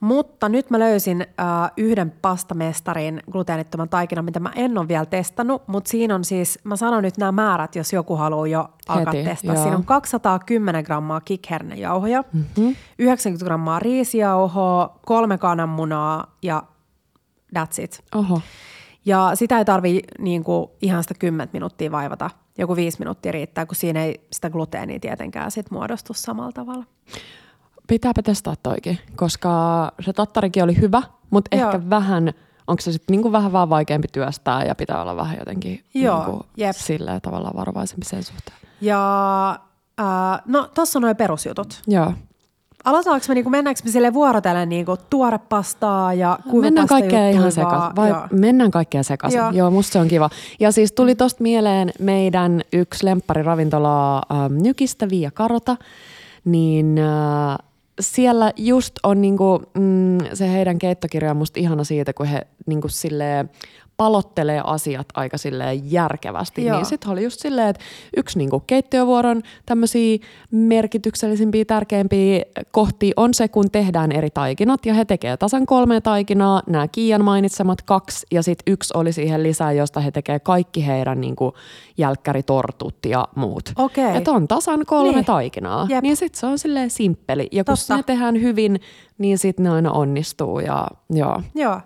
Mutta 0.00 0.48
nyt 0.48 0.70
mä 0.70 0.78
löysin 0.78 1.26
ää, 1.38 1.70
yhden 1.76 2.10
pastamestarin 2.22 3.22
gluteenittoman 3.30 3.88
taikinan, 3.88 4.24
mitä 4.24 4.40
mä 4.40 4.52
en 4.56 4.78
ole 4.78 4.88
vielä 4.88 5.06
testannut. 5.06 5.68
Mutta 5.68 5.90
siinä 5.90 6.14
on 6.14 6.24
siis, 6.24 6.58
mä 6.64 6.76
sanon 6.76 7.02
nyt 7.02 7.18
nämä 7.18 7.32
määrät, 7.32 7.76
jos 7.76 7.92
joku 7.92 8.16
haluaa 8.16 8.46
jo 8.46 8.68
alkaa 8.88 9.12
Heti, 9.12 9.24
testaa. 9.28 9.54
joo. 9.54 9.62
Siinä 9.62 9.76
on 9.76 9.84
210 9.84 10.84
grammaa 10.84 11.20
kikhernejauhoja, 11.20 12.24
mm-hmm. 12.32 12.76
90 12.98 13.44
grammaa 13.44 13.78
riisijauhoa, 13.78 14.98
kolme 15.06 15.38
kananmunaa 15.38 16.36
ja 16.42 16.62
that's 17.58 17.82
it. 17.82 18.04
Oho. 18.14 18.40
Ja 19.04 19.30
sitä 19.34 19.58
ei 19.58 19.64
tarvi 19.64 20.00
niin 20.18 20.44
kuin, 20.44 20.70
ihan 20.82 21.02
sitä 21.02 21.14
10 21.18 21.48
minuuttia 21.52 21.92
vaivata. 21.92 22.30
Joku 22.58 22.76
viisi 22.76 22.98
minuuttia 22.98 23.32
riittää, 23.32 23.66
kun 23.66 23.76
siinä 23.76 24.04
ei 24.04 24.26
sitä 24.32 24.50
gluteenia 24.50 25.00
tietenkään 25.00 25.50
sit 25.50 25.70
muodostu 25.70 26.14
samalla 26.14 26.52
tavalla. 26.52 26.84
Pitääpä 27.86 28.22
testaa 28.22 28.54
toikin, 28.62 28.98
koska 29.16 29.92
se 30.00 30.12
tattarikin 30.12 30.64
oli 30.64 30.80
hyvä, 30.80 31.02
mutta 31.30 31.56
Joo. 31.56 31.70
ehkä 31.70 31.90
vähän, 31.90 32.32
onko 32.66 32.80
se 32.80 32.92
sitten 32.92 33.12
niinku 33.12 33.32
vähän 33.32 33.52
vaan 33.52 33.70
vaikeampi 33.70 34.08
työstää 34.12 34.64
ja 34.64 34.74
pitää 34.74 35.02
olla 35.02 35.16
vähän 35.16 35.38
jotenkin 35.38 35.84
Joo, 35.94 36.18
niinku 36.18 36.46
jep. 36.56 36.76
silleen 36.76 37.20
tavallaan 37.20 37.56
varovaisempi 37.56 38.06
sen 38.06 38.22
suhteen. 38.22 38.58
Ja 38.80 39.50
äh, 40.00 40.42
no 40.46 40.70
tossa 40.74 40.98
on 40.98 41.02
noin 41.02 41.16
perusjutut. 41.16 41.82
Joo. 41.86 42.12
Aloitaanko 42.84 43.24
me, 43.28 43.34
niin 43.34 43.44
kuin, 43.44 43.50
mennäänkö 43.50 43.80
me 43.84 43.90
sille 43.90 44.14
vuorotellen 44.14 44.68
niin 44.68 44.86
kuin, 44.86 44.98
tuorepastaa 45.10 46.14
ja 46.14 46.38
Mennään 46.52 46.88
kaikkea 46.88 47.28
ihan 47.28 47.52
sekaisin. 47.52 47.96
Vai 47.96 48.08
Joo. 48.08 48.26
mennään 48.30 48.70
kaikkea 48.70 49.02
sekaisin. 49.02 49.38
Joo. 49.38 49.50
Joo. 49.50 49.70
Musta 49.70 49.92
se 49.92 49.98
on 49.98 50.08
kiva. 50.08 50.30
Ja 50.60 50.72
siis 50.72 50.92
tuli 50.92 51.14
tosta 51.14 51.42
mieleen 51.42 51.92
meidän 51.98 52.60
yksi 52.72 53.06
lemppariravintolaa 53.06 54.22
ähm, 54.30 54.62
Nykistä 54.62 55.10
Via 55.10 55.30
Karota, 55.30 55.76
niin 56.44 56.98
äh, 56.98 57.58
siellä 58.00 58.52
just 58.56 58.94
on 59.02 59.20
niinku, 59.20 59.62
mm, 59.74 60.18
se 60.34 60.52
heidän 60.52 60.78
keittokirja 60.78 61.30
on 61.30 61.36
musta 61.36 61.60
ihana 61.60 61.84
siitä, 61.84 62.12
kun 62.12 62.26
he 62.26 62.46
niinku 62.66 62.88
silleen 62.88 63.50
palottelee 64.02 64.60
asiat 64.64 65.06
aika 65.14 65.38
silleen 65.38 65.92
järkevästi. 65.92 66.64
Joo. 66.64 66.76
Niin 66.76 66.86
sitten 66.86 67.10
oli 67.10 67.24
just 67.24 67.40
silleen, 67.40 67.68
että 67.68 67.82
yksi 68.16 68.38
niinku 68.38 68.60
keittiövuoron 68.66 69.42
tämmöisiä 69.66 70.18
merkityksellisimpiä, 70.50 71.64
tärkeimpiä 71.64 72.42
kohtia 72.70 73.12
on 73.16 73.34
se, 73.34 73.48
kun 73.48 73.70
tehdään 73.70 74.12
eri 74.12 74.30
taikinat 74.30 74.86
ja 74.86 74.94
he 74.94 75.04
tekee 75.04 75.36
tasan 75.36 75.66
kolme 75.66 76.00
taikinaa, 76.00 76.62
nämä 76.66 76.88
Kiian 76.88 77.24
mainitsemat 77.24 77.82
kaksi 77.82 78.26
ja 78.30 78.42
sitten 78.42 78.72
yksi 78.72 78.94
oli 78.96 79.12
siihen 79.12 79.42
lisää, 79.42 79.72
josta 79.72 80.00
he 80.00 80.10
tekee 80.10 80.38
kaikki 80.40 80.86
heidän 80.86 81.20
niinku 81.20 81.54
jälkkäritortut 81.98 82.96
ja 83.06 83.28
muut. 83.34 83.72
Okei. 83.76 84.16
Että 84.16 84.30
on 84.30 84.48
tasan 84.48 84.86
kolme 84.86 85.08
Niin. 85.08 85.14
niin. 85.14 85.24
taikinaa, 85.24 85.86
Jep. 85.88 86.02
niin 86.02 86.16
sitten 86.16 86.40
se 86.40 86.46
on 86.46 86.58
silleen 86.58 86.90
simppeli 86.90 87.48
ja 87.52 87.64
kun 87.64 87.76
Totta. 87.76 87.96
ne 87.96 88.02
tehdään 88.02 88.42
hyvin, 88.42 88.80
niin 89.18 89.38
sitten 89.38 89.62
ne 89.64 89.70
aina 89.70 89.92
onnistuu 89.92 90.60
ja 90.60 90.86
joo. 91.10 91.42
Joo. 91.54 91.80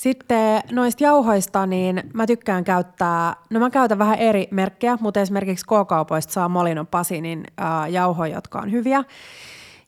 Sitten 0.00 0.62
noista 0.72 1.04
jauhoista, 1.04 1.66
niin 1.66 2.02
mä 2.14 2.26
tykkään 2.26 2.64
käyttää, 2.64 3.36
no 3.50 3.60
mä 3.60 3.70
käytän 3.70 3.98
vähän 3.98 4.18
eri 4.18 4.48
merkkejä, 4.50 4.98
mutta 5.00 5.20
esimerkiksi 5.20 5.66
K-kaupoista 5.66 6.32
saa 6.32 6.48
Molinon 6.48 6.86
Pasinin 6.86 7.44
äh, 7.60 7.90
jauhoja, 7.90 8.34
jotka 8.34 8.58
on 8.58 8.72
hyviä. 8.72 9.04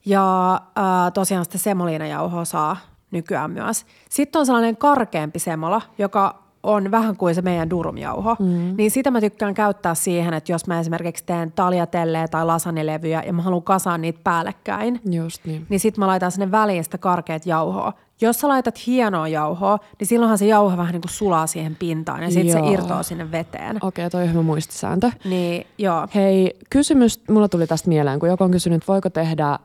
Ja 0.04 0.54
äh, 0.54 1.12
tosiaan 1.14 1.44
sitä 1.44 1.58
semoliinajauhoa 1.58 2.44
saa 2.44 2.76
nykyään 3.10 3.50
myös. 3.50 3.86
Sitten 4.10 4.38
on 4.38 4.46
sellainen 4.46 4.76
karkeampi 4.76 5.38
semola, 5.38 5.82
joka 5.98 6.41
on 6.62 6.90
vähän 6.90 7.16
kuin 7.16 7.34
se 7.34 7.42
meidän 7.42 7.70
durumjauho, 7.70 8.36
mm. 8.38 8.74
niin 8.76 8.90
sitä 8.90 9.10
mä 9.10 9.20
tykkään 9.20 9.54
käyttää 9.54 9.94
siihen, 9.94 10.34
että 10.34 10.52
jos 10.52 10.66
mä 10.66 10.80
esimerkiksi 10.80 11.24
teen 11.26 11.52
taljatelleä 11.52 12.28
tai 12.28 12.46
lasanilevyjä 12.46 13.22
ja 13.26 13.32
mä 13.32 13.42
haluan 13.42 13.62
kasaan 13.62 14.00
niitä 14.00 14.20
päällekkäin, 14.24 15.00
Just 15.10 15.44
niin. 15.44 15.66
niin 15.68 15.80
sit 15.80 15.98
mä 15.98 16.06
laitan 16.06 16.32
sinne 16.32 16.50
väliin 16.50 16.84
sitä 16.84 16.98
karkeat 16.98 17.46
jauhoa. 17.46 17.92
Jos 18.20 18.40
sä 18.40 18.48
laitat 18.48 18.86
hienoa 18.86 19.28
jauhoa, 19.28 19.78
niin 19.98 20.06
silloinhan 20.08 20.38
se 20.38 20.46
jauho 20.46 20.76
vähän 20.76 20.92
niin 20.92 21.02
kuin 21.02 21.10
sulaa 21.10 21.46
siihen 21.46 21.76
pintaan 21.76 22.22
ja 22.22 22.30
sitten 22.30 22.52
se 22.52 22.70
irtoaa 22.72 23.02
sinne 23.02 23.32
veteen. 23.32 23.78
Okei, 23.80 24.10
toi 24.10 24.22
on 24.22 24.30
hyvä 24.30 24.42
muistisääntö. 24.42 25.10
Niin 25.24 25.66
joo, 25.78 26.08
Hei, 26.14 26.56
kysymys, 26.70 27.20
mulla 27.28 27.48
tuli 27.48 27.66
tästä 27.66 27.88
mieleen, 27.88 28.20
kun 28.20 28.28
joku 28.28 28.44
on 28.44 28.50
kysynyt, 28.50 28.88
voiko 28.88 29.10
tehdä 29.10 29.58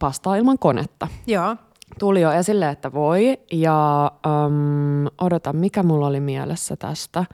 pastaa 0.00 0.36
ilman 0.36 0.58
konetta. 0.58 1.08
joo. 1.26 1.56
Tuli 1.98 2.20
jo 2.20 2.32
esille, 2.32 2.68
että 2.68 2.92
voi, 2.92 3.38
ja 3.52 4.12
um, 4.46 5.06
odota, 5.20 5.52
mikä 5.52 5.82
mulla 5.82 6.06
oli 6.06 6.20
mielessä 6.20 6.76
tästä. 6.76 7.24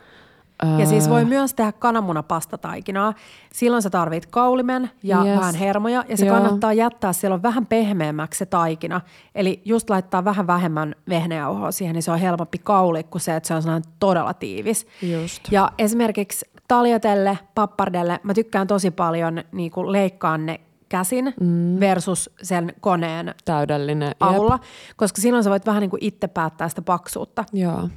Ja 0.78 0.86
siis 0.86 1.10
voi 1.10 1.24
myös 1.24 1.54
tehdä 1.54 1.72
kananmunapastataikinaa. 1.72 3.14
Silloin 3.52 3.82
sä 3.82 3.90
tarvit 3.90 4.26
kaulimen 4.26 4.90
ja 5.02 5.24
Yes. 5.24 5.38
vähän 5.40 5.54
hermoja 5.54 6.04
ja 6.08 6.16
se 6.16 6.26
Joo. 6.26 6.36
kannattaa 6.36 6.72
jättää 6.72 7.12
silloin 7.12 7.42
vähän 7.42 7.66
pehmeämmäksi 7.66 8.38
se 8.38 8.46
taikina. 8.46 9.00
Eli 9.34 9.62
just 9.64 9.90
laittaa 9.90 10.24
vähän 10.24 10.46
vähemmän 10.46 10.94
vehnäjauhoa 11.08 11.72
siihen, 11.72 11.94
niin 11.94 12.02
se 12.02 12.10
on 12.10 12.18
helpompi 12.18 12.58
kauli 12.58 13.04
kuin 13.04 13.22
se, 13.22 13.36
että 13.36 13.46
se 13.46 13.54
on 13.54 13.62
sellainen 13.62 13.90
todella 14.00 14.34
tiivis. 14.34 14.86
Just. 15.02 15.42
Ja 15.50 15.72
esimerkiksi 15.78 16.50
taljatelle, 16.68 17.38
pappardelle, 17.54 18.20
mä 18.22 18.34
tykkään 18.34 18.66
tosi 18.66 18.90
paljon 18.90 19.42
niin 19.52 19.70
kuin 19.70 19.92
leikkaa 19.92 20.38
ne 20.38 20.60
käsin 20.88 21.34
mm. 21.40 21.80
versus 21.80 22.30
sen 22.42 22.72
koneen 22.80 23.34
Täydellinen. 23.44 24.08
Jep. 24.08 24.16
avulla, 24.20 24.58
koska 24.96 25.20
silloin 25.20 25.44
sä 25.44 25.50
voit 25.50 25.66
vähän 25.66 25.80
niin 25.80 25.90
kuin 25.90 26.04
itse 26.04 26.26
päättää 26.28 26.68
sitä 26.68 26.82
paksuutta. 26.82 27.44
Joo, 27.52 27.88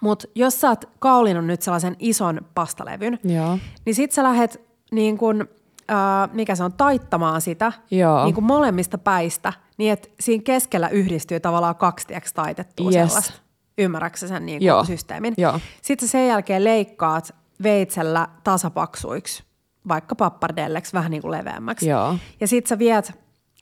Mutta 0.00 0.26
jos 0.34 0.60
sä 0.60 0.68
oot 0.68 0.84
kaulinut 0.98 1.46
nyt 1.46 1.62
sellaisen 1.62 1.96
ison 1.98 2.40
pastalevyn, 2.54 3.18
joo. 3.24 3.58
niin 3.84 3.94
sit 3.94 4.12
sä 4.12 4.22
lähet 4.22 4.60
niin 4.92 5.18
kun, 5.18 5.48
äh, 5.90 5.96
mikä 6.32 6.54
se 6.54 6.64
on, 6.64 6.72
taittamaan 6.72 7.40
sitä 7.40 7.72
Joo. 7.90 8.24
niin 8.24 8.34
kun 8.34 8.44
molemmista 8.44 8.98
päistä, 8.98 9.52
niin 9.78 9.92
että 9.92 10.08
siinä 10.20 10.42
keskellä 10.42 10.88
yhdistyy 10.88 11.40
tavallaan 11.40 11.76
kaksi 11.76 12.06
tieks 12.06 12.32
taitettua 12.32 12.90
Yes. 12.90 12.94
sellaista. 12.94 13.32
Ymmärrätkö 13.78 14.18
sä 14.18 14.28
sen 14.28 14.46
niin 14.46 14.62
Joo. 14.62 14.76
kun, 14.78 14.86
systeemin? 14.86 15.34
Joo. 15.36 15.60
Sitten 15.82 16.08
sä 16.08 16.12
sen 16.12 16.28
jälkeen 16.28 16.64
leikkaat 16.64 17.34
veitsellä 17.62 18.28
tasapaksuiksi, 18.44 19.44
vaikka 19.88 20.14
pappardelleksi 20.14 20.92
vähän 20.92 21.10
niin 21.10 21.22
kuin 21.22 21.32
leveämmäksi. 21.32 21.88
Joo. 21.88 22.16
Ja 22.40 22.48
sit 22.48 22.66
sä 22.66 22.78
viet 22.78 23.12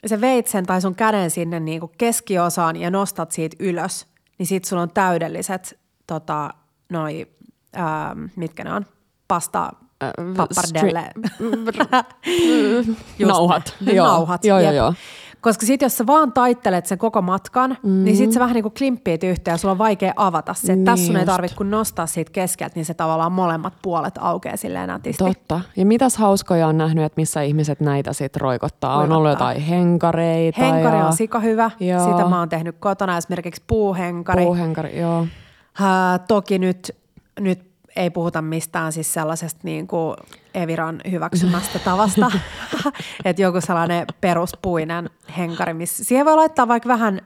se 0.06 0.20
veitsen 0.20 0.66
tai 0.66 0.80
sun 0.80 0.94
käden 0.94 1.30
sinne 1.30 1.60
niin 1.60 1.80
kuin 1.80 1.92
keskiosaan 1.98 2.76
ja 2.76 2.90
nostat 2.90 3.30
siitä 3.30 3.56
ylös, 3.60 4.06
niin 4.38 4.46
sit 4.46 4.64
sulla 4.64 4.82
on 4.82 4.90
täydelliset 4.90 5.78
tota, 6.06 6.50
noi, 6.90 7.26
ähm, 7.76 8.24
mitkä 8.36 8.64
ne 8.64 8.72
on, 8.72 8.86
pasta 9.28 9.72
Äh, 10.02 10.10
pappardelle. 10.36 11.10
Just 13.18 13.32
Nauhat. 13.32 13.74
Joo. 13.80 14.06
nauhat. 14.06 14.44
Joo, 14.44 14.60
joo, 14.60 14.72
joo. 14.72 14.94
Koska 15.42 15.66
sit 15.66 15.82
jos 15.82 15.98
sä 15.98 16.06
vaan 16.06 16.32
taittelet 16.32 16.86
sen 16.86 16.98
koko 16.98 17.22
matkan, 17.22 17.70
mm-hmm. 17.70 18.04
niin 18.04 18.16
sit 18.16 18.32
sä 18.32 18.40
vähän 18.40 18.54
niin 18.54 18.62
kuin 18.62 18.74
klimppiit 18.78 19.24
yhteen 19.24 19.52
ja 19.52 19.56
sulla 19.56 19.72
on 19.72 19.78
vaikea 19.78 20.12
avata 20.16 20.54
se. 20.54 20.76
Niin 20.76 20.84
Tässä 20.84 21.06
sun 21.06 21.16
ei 21.16 21.20
just. 21.20 21.26
tarvitse 21.26 21.56
kun 21.56 21.70
nostaa 21.70 22.06
siitä 22.06 22.32
keskeltä, 22.32 22.72
niin 22.74 22.84
se 22.84 22.94
tavallaan 22.94 23.32
molemmat 23.32 23.72
puolet 23.82 24.14
aukeaa 24.20 24.56
silleen 24.56 24.88
nätisti. 24.88 25.24
Totta. 25.24 25.60
Ja 25.76 25.86
mitäs 25.86 26.16
hauskoja 26.16 26.66
on 26.66 26.78
nähnyt, 26.78 27.04
että 27.04 27.20
missä 27.20 27.42
ihmiset 27.42 27.80
näitä 27.80 28.12
sit 28.12 28.36
roikottaa? 28.36 28.96
On 28.96 29.12
ollut 29.12 29.24
Roikottaa. 29.24 29.52
jotain 29.52 29.66
henkareita. 29.66 30.60
Henkari 30.60 30.98
ja 30.98 31.06
on 31.06 31.12
sika 31.12 31.40
hyvä. 31.40 31.70
Joo. 31.80 32.10
Sitä 32.10 32.28
mä 32.28 32.38
oon 32.38 32.48
tehnyt 32.48 32.76
kotona, 32.78 33.16
esimerkiksi 33.16 33.62
puuhenkari. 33.66 34.44
Puuhenkari, 34.44 34.98
joo. 34.98 35.26
Ää, 35.80 36.18
toki 36.18 36.58
nyt, 36.58 36.96
nyt 37.40 37.71
ei 37.96 38.10
puhuta 38.10 38.42
mistään 38.42 38.92
siis 38.92 39.14
sellaisesta 39.14 39.60
niin 39.62 39.86
kuin 39.86 40.16
Eviran 40.54 41.00
hyväksymästä 41.10 41.78
tavasta, 41.78 42.30
että 43.24 43.42
joku 43.42 43.60
sellainen 43.60 44.06
peruspuinen 44.20 45.10
henkari, 45.38 45.74
missä 45.74 46.04
siihen 46.04 46.26
voi 46.26 46.36
laittaa 46.36 46.68
vaikka 46.68 46.88
vähän 46.88 47.20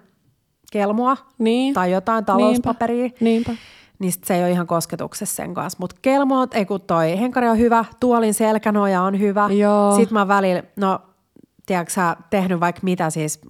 kelmua 0.73 1.17
Niin. 1.39 1.75
tai 1.75 1.93
jotain 1.93 2.25
talouspaperia, 2.25 2.97
Niinpä. 3.03 3.17
Niinpä. 3.21 3.55
niin 3.99 4.13
sit 4.13 4.25
se 4.25 4.35
ei 4.35 4.43
ole 4.43 4.51
ihan 4.51 4.67
kosketuksessa 4.67 5.37
sen 5.37 5.55
kanssa. 5.55 5.77
Mutta 5.81 5.97
kelmoot, 6.03 6.55
ei 6.55 6.67
kun 6.67 6.81
toi 6.81 7.19
henkari 7.21 7.49
on 7.49 7.59
hyvä, 7.59 7.85
tuolin 8.01 8.35
selkänoja 8.35 9.03
on 9.03 9.21
hyvä. 9.21 9.49
Joo. 9.51 9.97
Sitten 9.97 10.15
mä 10.15 10.29
välillä, 10.29 10.63
no 10.77 11.01
tiedätkö 11.67 11.93
sä, 11.93 12.17
tehnyt 12.31 12.61
vaikka 12.61 12.81
mitä 12.83 13.11
siis, 13.11 13.41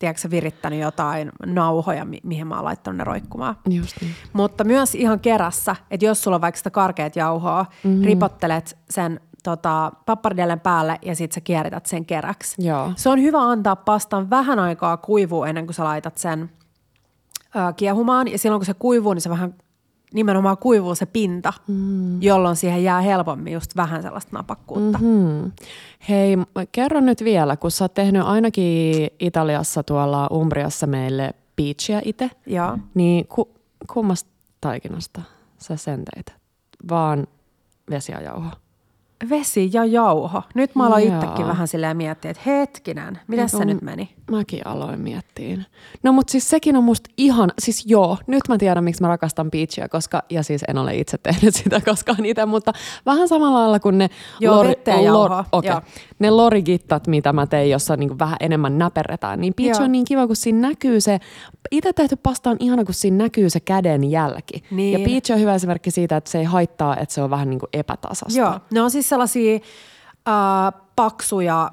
tiedätkö 0.00 0.30
virittänyt 0.30 0.80
jotain 0.80 1.32
nauhoja, 1.46 2.04
mi- 2.04 2.20
mihin 2.22 2.46
mä 2.46 2.54
oon 2.54 2.64
laittanut 2.64 2.98
ne 2.98 3.04
roikkumaan. 3.04 3.56
Just 3.68 3.96
niin. 4.00 4.14
Mutta 4.32 4.64
myös 4.64 4.94
ihan 4.94 5.20
kerässä, 5.20 5.76
että 5.90 6.06
jos 6.06 6.22
sulla 6.22 6.34
on 6.34 6.40
vaikka 6.40 6.58
sitä 6.58 6.70
karkeat 6.70 7.16
jauhoa, 7.16 7.66
mm-hmm. 7.84 8.04
ripottelet 8.04 8.78
sen 8.90 9.20
tota, 9.42 9.92
pappardellen 10.06 10.60
päälle 10.60 10.98
ja 11.02 11.16
sitten 11.16 11.34
sä 11.34 11.40
kierrität 11.40 11.86
sen 11.86 12.06
keräksi. 12.06 12.66
Joo. 12.66 12.92
Se 12.96 13.08
on 13.08 13.22
hyvä 13.22 13.38
antaa 13.38 13.76
pastan 13.76 14.30
vähän 14.30 14.58
aikaa 14.58 14.96
kuivua 14.96 15.48
ennen 15.48 15.66
kuin 15.66 15.74
sä 15.74 15.84
laitat 15.84 16.18
sen 16.18 16.50
ö, 17.56 17.72
kiehumaan. 17.76 18.28
Ja 18.28 18.38
silloin 18.38 18.60
kun 18.60 18.66
se 18.66 18.74
kuivuu, 18.74 19.14
niin 19.14 19.22
se 19.22 19.30
vähän 19.30 19.54
nimenomaan 20.14 20.58
kuivuu 20.58 20.94
se 20.94 21.06
pinta, 21.06 21.52
mm. 21.66 22.22
jolloin 22.22 22.56
siihen 22.56 22.84
jää 22.84 23.00
helpommin 23.00 23.52
just 23.52 23.76
vähän 23.76 24.02
sellaista 24.02 24.36
napakkuutta. 24.36 24.98
Hmm. 24.98 25.52
Hei, 26.08 26.36
kerro 26.72 27.00
nyt 27.00 27.24
vielä, 27.24 27.56
kun 27.56 27.70
sä 27.70 27.84
oot 27.84 27.94
tehnyt 27.94 28.22
ainakin 28.22 29.08
Italiassa 29.20 29.82
tuolla 29.82 30.28
Umbriassa 30.32 30.86
meille 30.86 31.34
peachia 31.56 32.00
itse, 32.04 32.30
Joo. 32.46 32.78
niin 32.94 33.26
ku, 33.26 33.50
kummasta 33.92 34.30
taikinasta 34.60 35.22
sä 35.58 35.76
sen 35.76 36.04
teit? 36.04 36.34
Vaan 36.90 37.26
vesi 37.90 38.12
ja 38.12 38.20
jauho. 38.20 38.50
Vesi 39.30 39.70
ja 39.72 39.84
jauho. 39.84 40.42
Nyt 40.54 40.74
mä 40.74 40.86
aloin 40.86 41.14
itsekin 41.14 41.46
vähän 41.46 41.68
silleen 41.68 41.96
miettiä, 41.96 42.30
että 42.30 42.42
hetkinen, 42.46 43.18
miten 43.28 43.48
se 43.48 43.56
on- 43.56 43.66
nyt 43.66 43.82
meni? 43.82 44.14
Mäkin 44.30 44.66
aloin 44.66 45.00
miettiä. 45.00 45.58
No 46.02 46.12
mutta 46.12 46.30
siis 46.30 46.48
sekin 46.50 46.76
on 46.76 46.84
musta 46.84 47.10
ihan, 47.16 47.52
siis 47.58 47.86
joo, 47.86 48.18
nyt 48.26 48.42
mä 48.48 48.58
tiedän 48.58 48.84
miksi 48.84 49.02
mä 49.02 49.08
rakastan 49.08 49.50
peachia, 49.50 49.88
koska, 49.88 50.22
ja 50.30 50.42
siis 50.42 50.64
en 50.68 50.78
ole 50.78 50.96
itse 50.96 51.18
tehnyt 51.18 51.54
sitä 51.64 51.80
koskaan 51.80 52.24
itse, 52.24 52.46
mutta 52.46 52.72
vähän 53.06 53.28
samalla 53.28 53.58
lailla 53.60 53.80
kuin 53.80 53.98
ne, 53.98 54.10
Joo, 54.40 54.64
ja 54.86 55.00
jauhoa, 55.00 55.44
okay. 55.52 55.70
joo. 55.70 55.80
ne 56.18 56.30
lorigittat, 56.30 57.06
mitä 57.06 57.32
mä 57.32 57.46
tein, 57.46 57.70
jossa 57.70 57.96
niinku 57.96 58.18
vähän 58.18 58.36
enemmän 58.40 58.78
näperretään, 58.78 59.40
niin 59.40 59.54
peach 59.56 59.78
Joo. 59.80 59.84
on 59.84 59.92
niin 59.92 60.04
kiva, 60.04 60.26
kun 60.26 60.36
siinä 60.36 60.68
näkyy 60.68 61.00
se, 61.00 61.18
itse 61.70 61.92
tehty 61.92 62.16
pasta 62.16 62.50
on 62.50 62.56
ihana, 62.60 62.84
kun 62.84 62.94
siinä 62.94 63.16
näkyy 63.16 63.50
se 63.50 63.60
käden 63.60 64.10
jälki. 64.10 64.62
Niin. 64.70 65.00
Ja 65.00 65.08
peach 65.08 65.32
on 65.32 65.40
hyvä 65.40 65.54
esimerkki 65.54 65.90
siitä, 65.90 66.16
että 66.16 66.30
se 66.30 66.38
ei 66.38 66.44
haittaa, 66.44 66.96
että 66.96 67.14
se 67.14 67.22
on 67.22 67.30
vähän 67.30 67.50
niin 67.50 67.60
kuin 67.60 67.70
epätasasta. 67.72 68.38
Joo, 68.38 68.60
ne 68.72 68.82
on 68.82 68.90
siis 68.90 69.08
sellaisia 69.10 69.54
äh, 70.28 70.82
paksuja 70.96 71.70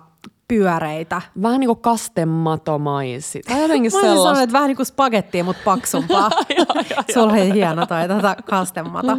pyöreitä. 0.48 1.22
Vähän 1.42 1.60
niin 1.60 1.68
kuin 1.68 1.80
kastematomaisi. 1.82 3.42
Tai 3.48 3.62
jotenkin 3.62 3.92
Mä 3.94 3.98
olisin 3.98 4.02
sanonut, 4.02 4.18
sellaista. 4.24 4.44
että 4.44 4.54
vähän 4.54 4.68
niin 4.68 4.76
kuin 4.76 4.86
spagettia, 4.86 5.44
mutta 5.44 5.62
paksumpaa. 5.66 6.30
Sulla 7.14 7.34
oli 7.34 7.54
hieno 7.54 7.86
toi 7.86 8.08
tota 8.08 8.36
kastemmata. 8.50 9.18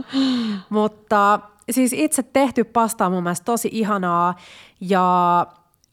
mutta 0.69 1.41
siis 1.71 1.93
itse 1.93 2.23
tehty 2.23 2.65
pasta 2.65 3.07
on 3.07 3.13
mun 3.13 3.23
mielestä 3.23 3.45
tosi 3.45 3.69
ihanaa 3.73 4.35
ja 4.81 5.47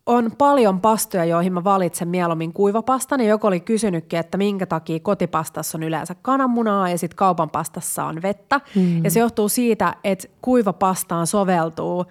on 0.05 0.31
paljon 0.37 0.81
pastoja, 0.81 1.25
joihin 1.25 1.53
mä 1.53 1.63
valitsen 1.63 2.07
mieluummin 2.07 2.53
kuivapastan. 2.53 3.19
Ja 3.19 3.27
joku 3.27 3.47
oli 3.47 3.59
kysynytkin, 3.59 4.19
että 4.19 4.37
minkä 4.37 4.65
takia 4.65 4.99
kotipastassa 4.99 5.77
on 5.77 5.83
yleensä 5.83 6.15
kananmunaa 6.21 6.89
ja 6.89 6.97
sitten 6.97 7.15
kaupan 7.15 7.49
pastassa 7.49 8.03
on 8.05 8.21
vettä. 8.21 8.61
Mm. 8.75 9.03
Ja 9.03 9.11
se 9.11 9.19
johtuu 9.19 9.49
siitä, 9.49 9.95
että 10.03 10.27
kuivapastaan 10.41 11.27
soveltuu 11.27 12.05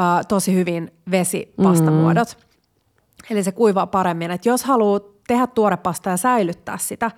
äh, 0.00 0.26
tosi 0.28 0.54
hyvin 0.54 0.92
vesipastamuodot. 1.10 2.36
Mm. 2.38 2.50
Eli 3.30 3.42
se 3.42 3.52
kuivaa 3.52 3.86
paremmin. 3.86 4.30
Et 4.30 4.46
jos 4.46 4.64
haluaa 4.64 5.00
tehdä 5.26 5.46
tuorepastaa 5.46 6.12
ja 6.12 6.16
säilyttää 6.16 6.78
sitä, 6.78 7.10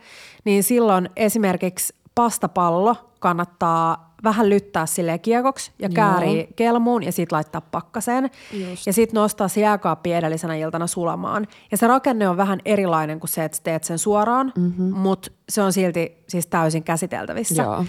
niin 0.45 0.63
silloin 0.63 1.11
esimerkiksi 1.17 1.95
pastapallo 2.15 2.97
kannattaa 3.21 4.12
vähän 4.25 4.49
lyttää 4.49 4.87
sille 4.87 5.19
kiekoksi 5.19 5.73
ja 5.79 5.89
käärii 5.89 6.49
kelmuun 6.57 7.03
ja 7.03 7.13
sitten 7.13 7.37
laittaa 7.37 7.61
pakkaseen. 7.61 8.31
Just. 8.53 8.87
Ja 8.87 8.93
sitten 8.93 9.15
nostaa 9.15 9.49
se 9.49 9.61
jääkaappi 9.61 10.13
edellisenä 10.13 10.55
iltana 10.55 10.87
sulamaan. 10.87 11.47
Ja 11.71 11.77
se 11.77 11.87
rakenne 11.87 12.29
on 12.29 12.37
vähän 12.37 12.61
erilainen 12.65 13.21
kuin 13.21 13.29
se, 13.29 13.45
että 13.45 13.59
teet 13.63 13.85
sen 13.85 13.99
suoraan, 13.99 14.53
mm-hmm. 14.57 14.97
mutta 14.97 15.31
se 15.49 15.63
on 15.63 15.73
silti 15.73 16.25
siis 16.29 16.47
täysin 16.47 16.83
käsiteltävissä. 16.83 17.63
Joo. 17.63 17.85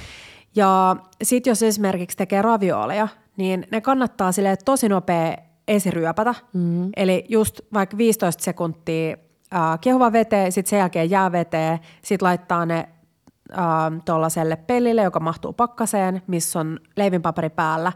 Ja 0.55 0.95
sitten 1.23 1.51
jos 1.51 1.63
esimerkiksi 1.63 2.17
tekee 2.17 2.41
ravioleja, 2.41 3.07
niin 3.37 3.67
ne 3.71 3.81
kannattaa 3.81 4.31
sille 4.31 4.57
tosi 4.65 4.89
nopea 4.89 5.37
esiryöpätä. 5.67 6.35
Mm-hmm. 6.53 6.89
Eli 6.95 7.25
just 7.29 7.61
vaikka 7.73 7.97
15 7.97 8.43
sekuntia 8.43 9.17
äh, 9.53 9.79
kiehuva 9.81 10.11
veteen, 10.11 10.51
sitten 10.51 10.69
sen 10.69 10.79
jälkeen 10.79 11.09
jääveteen, 11.09 11.79
sitten 12.01 12.25
laittaa 12.25 12.65
ne 12.65 12.89
tuollaiselle 14.05 14.55
pellille, 14.55 15.01
joka 15.03 15.19
mahtuu 15.19 15.53
pakkaseen, 15.53 16.21
missä 16.27 16.59
on 16.59 16.79
leivinpaperi 16.95 17.49
päällä. 17.49 17.91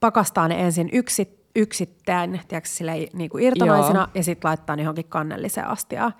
Pakastaa 0.00 0.48
ne 0.48 0.60
ensin 0.64 0.88
yksi, 0.92 1.44
yksittäin, 1.56 2.40
tiedätkö, 2.48 2.68
silleen, 2.70 3.08
niin 3.12 3.30
kuin 3.30 3.44
irtonaisina, 3.44 3.98
Joo. 4.00 4.08
ja 4.14 4.22
sitten 4.22 4.48
laittaa 4.48 4.76
johonkin 4.76 5.04
kannelliseen 5.08 5.68
astiaan. 5.68 6.14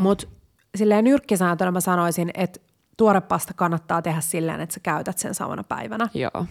Mutta 0.00 0.26
silleen 0.74 1.04
nyrkkisääntönä 1.04 1.70
mä 1.70 1.80
sanoisin, 1.80 2.30
että 2.34 2.60
tuorepasta 2.96 3.54
kannattaa 3.54 4.02
tehdä 4.02 4.20
silleen, 4.20 4.60
että 4.60 4.74
sä 4.74 4.80
käytät 4.80 5.18
sen 5.18 5.34
samana 5.34 5.64
päivänä, 5.64 6.08
Joo. 6.14 6.46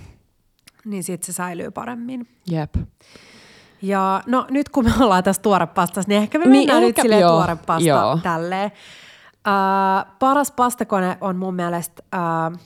niin 0.86 1.04
sitten 1.04 1.26
se 1.26 1.34
säilyy 1.34 1.72
paremmin. 1.72 2.28
Jep. 2.52 2.76
Ja 3.82 4.24
no 4.26 4.48
nyt 4.50 4.70
kun 4.70 4.86
me 4.86 4.91
ollaan 5.00 5.24
tässä 5.24 5.41
tuorepastassa, 5.41 6.10
niin 6.10 6.22
ehkä 6.22 6.39
me 6.39 6.46
Niin, 6.46 6.52
mennään 6.52 6.82
nyt 6.82 6.89
ehkä- 6.89 7.02
silleen 7.02 7.22
joo, 7.22 7.32
tuorepasta 7.32 8.20
tälleen. 8.24 8.72
Uh, 9.47 10.12
paras 10.19 10.51
pastakone 10.51 11.17
on 11.21 11.36
mun 11.36 11.56
mielestä 11.56 12.04
uh, 12.15 12.60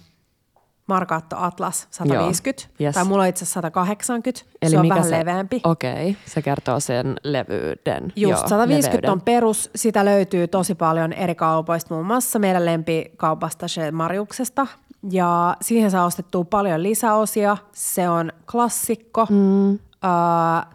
Markaatto 0.88 1.36
Atlas 1.40 1.88
150, 1.92 2.64
Joo, 2.80 2.88
yes. 2.88 2.96
tai 2.96 3.06
mulla 3.06 3.24
on 3.24 3.30
itse 3.30 3.44
asiassa 3.44 3.58
180, 3.58 4.42
se 4.68 4.80
on 4.80 4.90
vähän 4.90 5.12
leveämpi. 5.12 5.62
Okei, 5.64 5.92
okay. 6.10 6.14
se 6.26 6.42
kertoo 6.42 6.80
sen 6.80 7.16
levyyden. 7.24 8.04
Just, 8.16 8.42
Joo, 8.42 8.48
150 8.48 8.88
leveyden. 8.90 9.10
on 9.12 9.22
perus. 9.22 9.70
Sitä 9.76 10.06
löytyy 10.06 10.48
tosi 10.48 10.76
paljon 10.76 11.14
eri 11.14 11.36
kaupoista, 11.36 11.94
muun 11.94 12.06
muassa 12.06 12.40
meidän 12.40 12.66
lempikaupasta 12.66 13.68
Chez 13.68 13.92
Mariuksesta. 13.92 14.68
Ja 15.12 15.58
siihen 15.62 15.92
saa 15.92 16.06
ostettua 16.06 16.44
paljon 16.44 16.84
lisäosia. 16.84 17.58
Se 17.72 18.10
on 18.10 18.32
klassikko, 18.52 19.28
mm. 19.30 19.74
uh, 19.74 19.80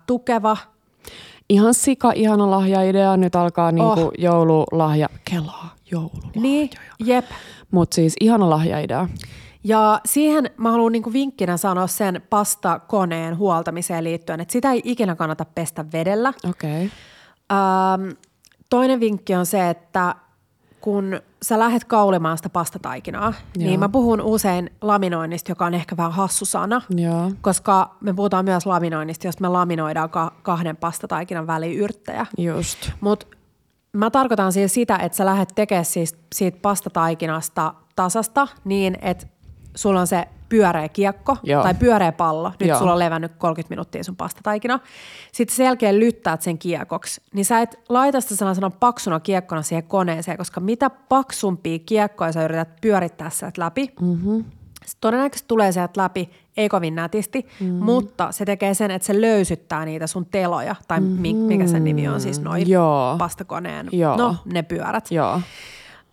tukeva. 0.06 0.56
Ihan 1.48 1.74
sika, 1.74 2.12
ihana 2.14 2.50
lahjaidea. 2.50 3.16
Nyt 3.16 3.36
alkaa 3.36 3.72
niinku 3.72 4.00
Oh. 4.00 4.10
joululahja. 4.18 5.08
Kelaa, 5.30 5.74
joululahjoja. 5.92 6.40
Niin, 6.40 6.70
jep. 7.04 7.24
Mutta 7.70 7.94
siis 7.94 8.14
ihana 8.20 8.50
lahjaidea. 8.50 9.08
Ja 9.64 10.00
siihen 10.04 10.50
mä 10.56 10.70
haluan 10.70 10.92
niinku 10.92 11.12
vinkkinä 11.12 11.56
sanoa 11.56 11.86
sen 11.86 12.22
pastakoneen 12.30 13.38
huoltamiseen 13.38 14.04
liittyen, 14.04 14.40
että 14.40 14.52
sitä 14.52 14.72
ei 14.72 14.82
ikinä 14.84 15.14
kannata 15.14 15.44
pestä 15.44 15.84
vedellä. 15.92 16.32
Okei. 16.48 16.86
Okay. 16.86 16.88
Ähm, 17.52 18.10
toinen 18.70 19.00
vinkki 19.00 19.34
on 19.34 19.46
se, 19.46 19.70
että 19.70 20.14
kun 20.80 21.20
sä 21.42 21.58
lähdet 21.58 21.84
kaulimaan 21.84 22.36
sitä 22.36 22.48
pastataikinaa, 22.48 23.24
Joo. 23.24 23.32
Joo. 23.58 23.68
niin 23.68 23.80
mä 23.80 23.88
puhun 23.88 24.20
usein 24.20 24.70
laminoinnista, 24.80 25.50
joka 25.50 25.66
on 25.66 25.74
ehkä 25.74 25.96
vähän 25.96 26.12
hassu 26.12 26.44
sana, 26.44 26.82
Joo. 26.90 27.32
koska 27.40 27.96
me 28.00 28.14
puhutaan 28.14 28.44
myös 28.44 28.66
laminoinnista, 28.66 29.26
jos 29.26 29.40
me 29.40 29.48
laminoidaan 29.48 30.10
ka- 30.10 30.32
kahden 30.42 30.76
pastataikinan 30.76 31.46
väliin 31.46 31.78
yrttejä. 31.78 32.26
Just. 32.38 32.90
Mutta 33.00 33.26
mä 33.92 34.10
tarkoitan 34.10 34.52
siis 34.52 34.74
sitä, 34.74 34.96
että 34.96 35.16
sä 35.16 35.26
lähdet 35.26 35.48
tekemään 35.54 35.84
siis 35.84 36.16
siitä 36.34 36.58
pastataikinasta 36.62 37.74
tasasta 37.96 38.48
niin, 38.64 38.98
että 39.02 39.26
sulla 39.76 40.00
on 40.00 40.06
se 40.06 40.28
pyöreä 40.48 40.88
kiekko 40.88 41.36
Joo. 41.42 41.62
tai 41.62 41.74
pyöreä 41.74 42.12
pallo. 42.12 42.52
Nyt 42.60 42.68
Joo. 42.68 42.78
sulla 42.78 42.92
on 42.92 42.98
levännyt 42.98 43.32
30 43.38 43.72
minuuttia 43.72 44.04
sun 44.04 44.16
pastataikina. 44.16 44.80
Sitten 45.32 45.56
sen 45.56 45.64
jälkeen 45.64 46.00
lyttäät 46.00 46.42
sen 46.42 46.58
kiekoksi. 46.58 47.20
Niin 47.34 47.44
sä 47.44 47.60
et 47.60 47.80
laita 47.88 48.20
sitä 48.20 48.36
sellaisena 48.36 48.70
paksuna 48.70 49.20
kiekkona 49.20 49.62
siihen 49.62 49.84
koneeseen, 49.84 50.38
koska 50.38 50.60
mitä 50.60 50.90
paksumpia 50.90 51.78
kiekkoja 51.78 52.32
sä 52.32 52.44
yrität 52.44 52.80
pyörittää 52.80 53.30
sieltä 53.30 53.60
läpi, 53.60 53.92
mm-hmm. 54.00 54.44
Se 54.90 54.96
todennäköisesti 55.00 55.48
tulee 55.48 55.72
sieltä 55.72 56.02
läpi, 56.02 56.30
ei 56.56 56.68
kovin 56.68 56.94
nätisti, 56.94 57.46
mm-hmm. 57.60 57.84
mutta 57.84 58.32
se 58.32 58.44
tekee 58.44 58.74
sen, 58.74 58.90
että 58.90 59.06
se 59.06 59.20
löysyttää 59.20 59.84
niitä 59.84 60.06
sun 60.06 60.26
teloja, 60.26 60.76
tai 60.88 61.00
mm-hmm. 61.00 61.36
mikä 61.36 61.66
sen 61.66 61.84
nimi 61.84 62.08
on 62.08 62.20
siis 62.20 62.40
noin 62.40 62.70
Joo. 62.70 63.14
pastakoneen, 63.18 63.88
Joo. 63.92 64.16
no 64.16 64.36
ne 64.44 64.62
pyörät. 64.62 65.10
Joo. 65.10 65.40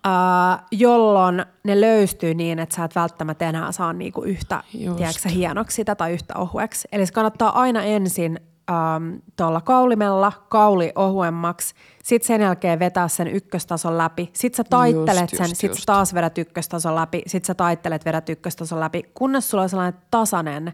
Uh, 0.06 0.62
jolloin 0.70 1.44
ne 1.64 1.80
löystyy 1.80 2.34
niin, 2.34 2.58
että 2.58 2.76
sä 2.76 2.84
et 2.84 2.94
välttämättä 2.94 3.48
enää 3.48 3.72
saa 3.72 3.92
niinku 3.92 4.22
yhtä 4.22 4.62
tiedätkö, 4.96 5.28
hienoksi 5.28 5.74
sitä 5.74 5.94
tai 5.94 6.12
yhtä 6.12 6.34
ohueksi. 6.36 6.88
Eli 6.92 7.06
se 7.06 7.12
kannattaa 7.12 7.60
aina 7.60 7.82
ensin 7.82 8.40
um, 8.70 9.20
tuolla 9.36 9.60
kaulimella 9.60 10.32
kauli 10.48 10.92
ohuemmaksi, 10.94 11.74
sitten 12.04 12.26
sen 12.26 12.40
jälkeen 12.40 12.78
vetää 12.78 13.08
sen 13.08 13.28
ykköstason 13.28 13.98
läpi, 13.98 14.30
sitten 14.32 14.56
sä 14.56 14.64
taittelet 14.70 15.20
Just, 15.32 15.36
sen, 15.36 15.44
just, 15.44 15.56
sitten 15.56 15.70
just. 15.70 15.80
sä 15.80 15.86
taas 15.86 16.14
vedät 16.14 16.38
ykköstason 16.38 16.94
läpi, 16.94 17.22
sitten 17.26 17.46
sä 17.46 17.54
taittelet, 17.54 18.04
vedät 18.04 18.28
ykköstason 18.28 18.80
läpi, 18.80 19.02
kunnes 19.14 19.50
sulla 19.50 19.62
on 19.62 19.68
sellainen 19.68 20.00
tasainen 20.10 20.72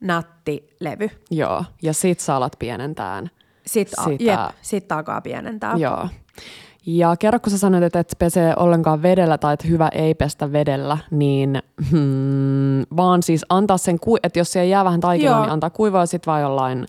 nätti 0.00 0.68
levy. 0.80 1.10
Joo. 1.30 1.64
Ja 1.82 1.92
sit 1.92 2.20
sä 2.20 2.36
alat 2.36 2.56
pienentään. 2.58 3.30
Sitten 3.66 4.04
Sitä- 4.04 4.24
jep, 4.24 4.40
sit 4.62 4.92
alkaa 4.92 5.20
pienentää. 5.20 5.74
Joo. 5.76 6.08
Ja 6.86 7.16
kerro, 7.16 7.40
kun 7.40 7.50
sä 7.50 7.58
sanoit, 7.58 7.84
että 7.84 7.98
et 7.98 8.16
pesee 8.18 8.54
ollenkaan 8.56 9.02
vedellä 9.02 9.38
tai 9.38 9.54
että 9.54 9.68
hyvä 9.68 9.88
ei 9.92 10.14
pestä 10.14 10.52
vedellä, 10.52 10.98
niin 11.10 11.62
hmm, 11.90 12.82
vaan 12.96 13.22
siis 13.22 13.44
antaa 13.48 13.78
sen, 13.78 13.98
kui- 14.00 14.18
että 14.22 14.38
jos 14.38 14.52
siellä 14.52 14.68
jää 14.70 14.84
vähän 14.84 15.00
taikinaa, 15.00 15.40
niin 15.42 15.52
antaa 15.52 15.70
kuivaa 15.70 16.06
sitten 16.06 16.30
vaan 16.30 16.42
jollain, 16.42 16.86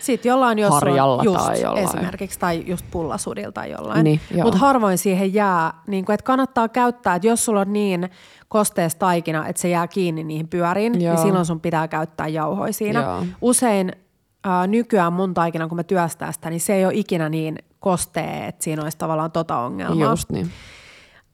Sitten 0.00 0.30
jollain, 0.30 0.58
jos 0.58 0.70
Harjalla 0.70 1.16
on 1.16 1.24
just 1.24 1.44
tai 1.46 1.60
jollain. 1.62 1.84
esimerkiksi, 1.84 2.38
tai 2.38 2.64
just 2.66 2.86
pullasudilla 2.90 3.52
tai 3.52 3.70
jollain. 3.70 4.04
Niin. 4.04 4.20
Mutta 4.42 4.58
harvoin 4.58 4.98
siihen 4.98 5.34
jää, 5.34 5.72
niin 5.86 6.04
kuin, 6.04 6.14
että 6.14 6.24
kannattaa 6.24 6.68
käyttää, 6.68 7.14
että 7.14 7.28
jos 7.28 7.44
sulla 7.44 7.60
on 7.60 7.72
niin 7.72 8.10
kosteessa 8.48 8.98
taikina, 8.98 9.46
että 9.46 9.62
se 9.62 9.68
jää 9.68 9.88
kiinni 9.88 10.24
niihin 10.24 10.48
pyöriin, 10.48 11.00
Joo. 11.00 11.14
niin 11.14 11.22
silloin 11.26 11.46
sun 11.46 11.60
pitää 11.60 11.88
käyttää 11.88 12.28
jauhoja 12.28 12.72
siinä. 12.72 13.02
Joo. 13.02 13.24
Usein 13.40 13.92
ää, 14.44 14.66
nykyään 14.66 15.12
mun 15.12 15.34
taikina, 15.34 15.68
kun 15.68 15.76
mä 15.76 15.82
työstän 15.82 16.32
sitä, 16.32 16.50
niin 16.50 16.60
se 16.60 16.74
ei 16.74 16.84
ole 16.84 16.94
ikinä 16.94 17.28
niin 17.28 17.58
kostee, 17.80 18.46
että 18.46 18.64
siinä 18.64 18.82
olisi 18.82 18.98
tavallaan 18.98 19.32
tota 19.32 19.58
ongelmaa. 19.58 20.10
Just 20.10 20.30
niin. 20.30 20.50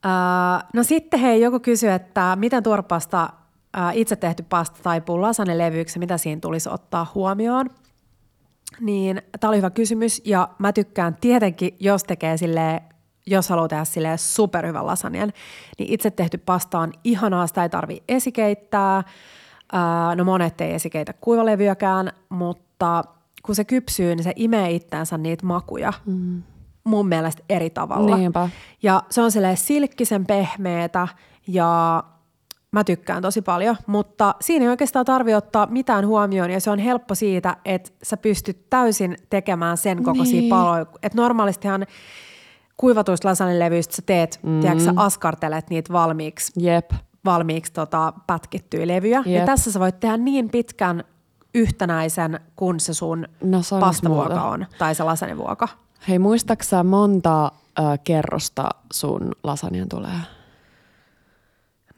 Ää, 0.02 0.64
no 0.74 0.82
sitten 0.82 1.20
hei, 1.20 1.40
joku 1.40 1.60
kysyi, 1.60 1.90
että 1.90 2.36
miten 2.36 2.62
tuorepasta 2.62 3.28
ää, 3.74 3.92
itse 3.92 4.16
tehty 4.16 4.42
pasta 4.42 4.80
taipuu 4.82 5.20
lasanelevyyksi, 5.20 5.98
mitä 5.98 6.18
siinä 6.18 6.40
tulisi 6.40 6.68
ottaa 6.68 7.12
huomioon. 7.14 7.70
Niin 8.80 9.22
tämä 9.40 9.48
oli 9.48 9.56
hyvä 9.56 9.70
kysymys 9.70 10.22
ja 10.24 10.48
mä 10.58 10.72
tykkään 10.72 11.16
tietenkin, 11.20 11.76
jos 11.80 12.04
tekee 12.04 12.36
sille 12.36 12.82
jos 13.30 13.48
haluaa 13.48 13.68
tehdä 13.68 13.84
sille 13.84 14.16
superhyvän 14.16 14.86
lasanjan, 14.86 15.32
niin 15.78 15.92
itse 15.92 16.10
tehty 16.10 16.38
pasta 16.38 16.78
on 16.78 16.92
ihanaa, 17.04 17.46
sitä 17.46 17.62
ei 17.62 17.68
tarvi 17.68 18.02
esikeittää. 18.08 19.02
Ää, 19.72 20.14
no 20.14 20.24
monet 20.24 20.60
ei 20.60 20.74
esikeitä 20.74 21.12
kuivalevyäkään, 21.12 22.12
mutta 22.28 22.67
kun 23.42 23.54
se 23.54 23.64
kypsyy, 23.64 24.14
niin 24.14 24.24
se 24.24 24.32
imee 24.36 24.70
itseänsä 24.70 25.18
niitä 25.18 25.46
makuja. 25.46 25.92
Mm. 26.06 26.42
Mun 26.84 27.08
mielestä 27.08 27.42
eri 27.48 27.70
tavalla. 27.70 28.16
Niinpä. 28.16 28.48
Ja 28.82 29.02
se 29.10 29.22
on 29.22 29.30
silleen 29.30 29.56
silkkisen 29.56 30.26
pehmeetä 30.26 31.08
ja 31.46 32.02
mä 32.70 32.84
tykkään 32.84 33.22
tosi 33.22 33.42
paljon, 33.42 33.76
mutta 33.86 34.34
siinä 34.40 34.64
ei 34.64 34.68
oikeastaan 34.68 35.04
tarvi 35.04 35.34
ottaa 35.34 35.66
mitään 35.70 36.06
huomioon 36.06 36.50
ja 36.50 36.60
se 36.60 36.70
on 36.70 36.78
helppo 36.78 37.14
siitä, 37.14 37.56
että 37.64 37.90
sä 38.02 38.16
pystyt 38.16 38.70
täysin 38.70 39.16
tekemään 39.30 39.76
sen 39.76 40.02
kokoisia 40.02 40.40
Niin. 40.40 40.50
paloja. 40.50 40.86
Että 41.02 41.22
normaalistihan 41.22 41.86
kuivatuista 42.76 43.28
lasanelevyistä 43.28 43.96
sä 43.96 44.02
teet, 44.06 44.40
mm. 44.42 44.60
tiedätkö, 44.60 44.84
sä 44.84 44.92
askartelet 44.96 45.70
niitä 45.70 45.92
valmiiksi, 45.92 46.52
Jep. 46.56 46.90
valmiiksi 47.24 47.72
tota, 47.72 48.12
pätkittyjä 48.26 48.86
levyjä. 48.88 49.22
Ja 49.26 49.32
Jep. 49.32 49.44
tässä 49.44 49.72
sä 49.72 49.80
voit 49.80 50.00
tehdä 50.00 50.16
niin 50.16 50.50
pitkän 50.50 51.04
yhtenäisen 51.58 52.40
kuin 52.56 52.80
se 52.80 52.94
sun 52.94 53.26
No 53.42 53.62
sanois 53.62 53.86
pastavuoka 53.86 54.28
muuta. 54.28 54.44
on, 54.44 54.66
tai 54.78 54.94
se 54.94 55.02
lasanevuoka. 55.02 55.68
Hei, 56.08 56.18
muistaaksä 56.18 56.82
monta 56.84 57.44
äh, 57.44 57.98
kerrosta 58.04 58.68
sun 58.92 59.32
lasanjan 59.42 59.88
tulee? 59.88 60.10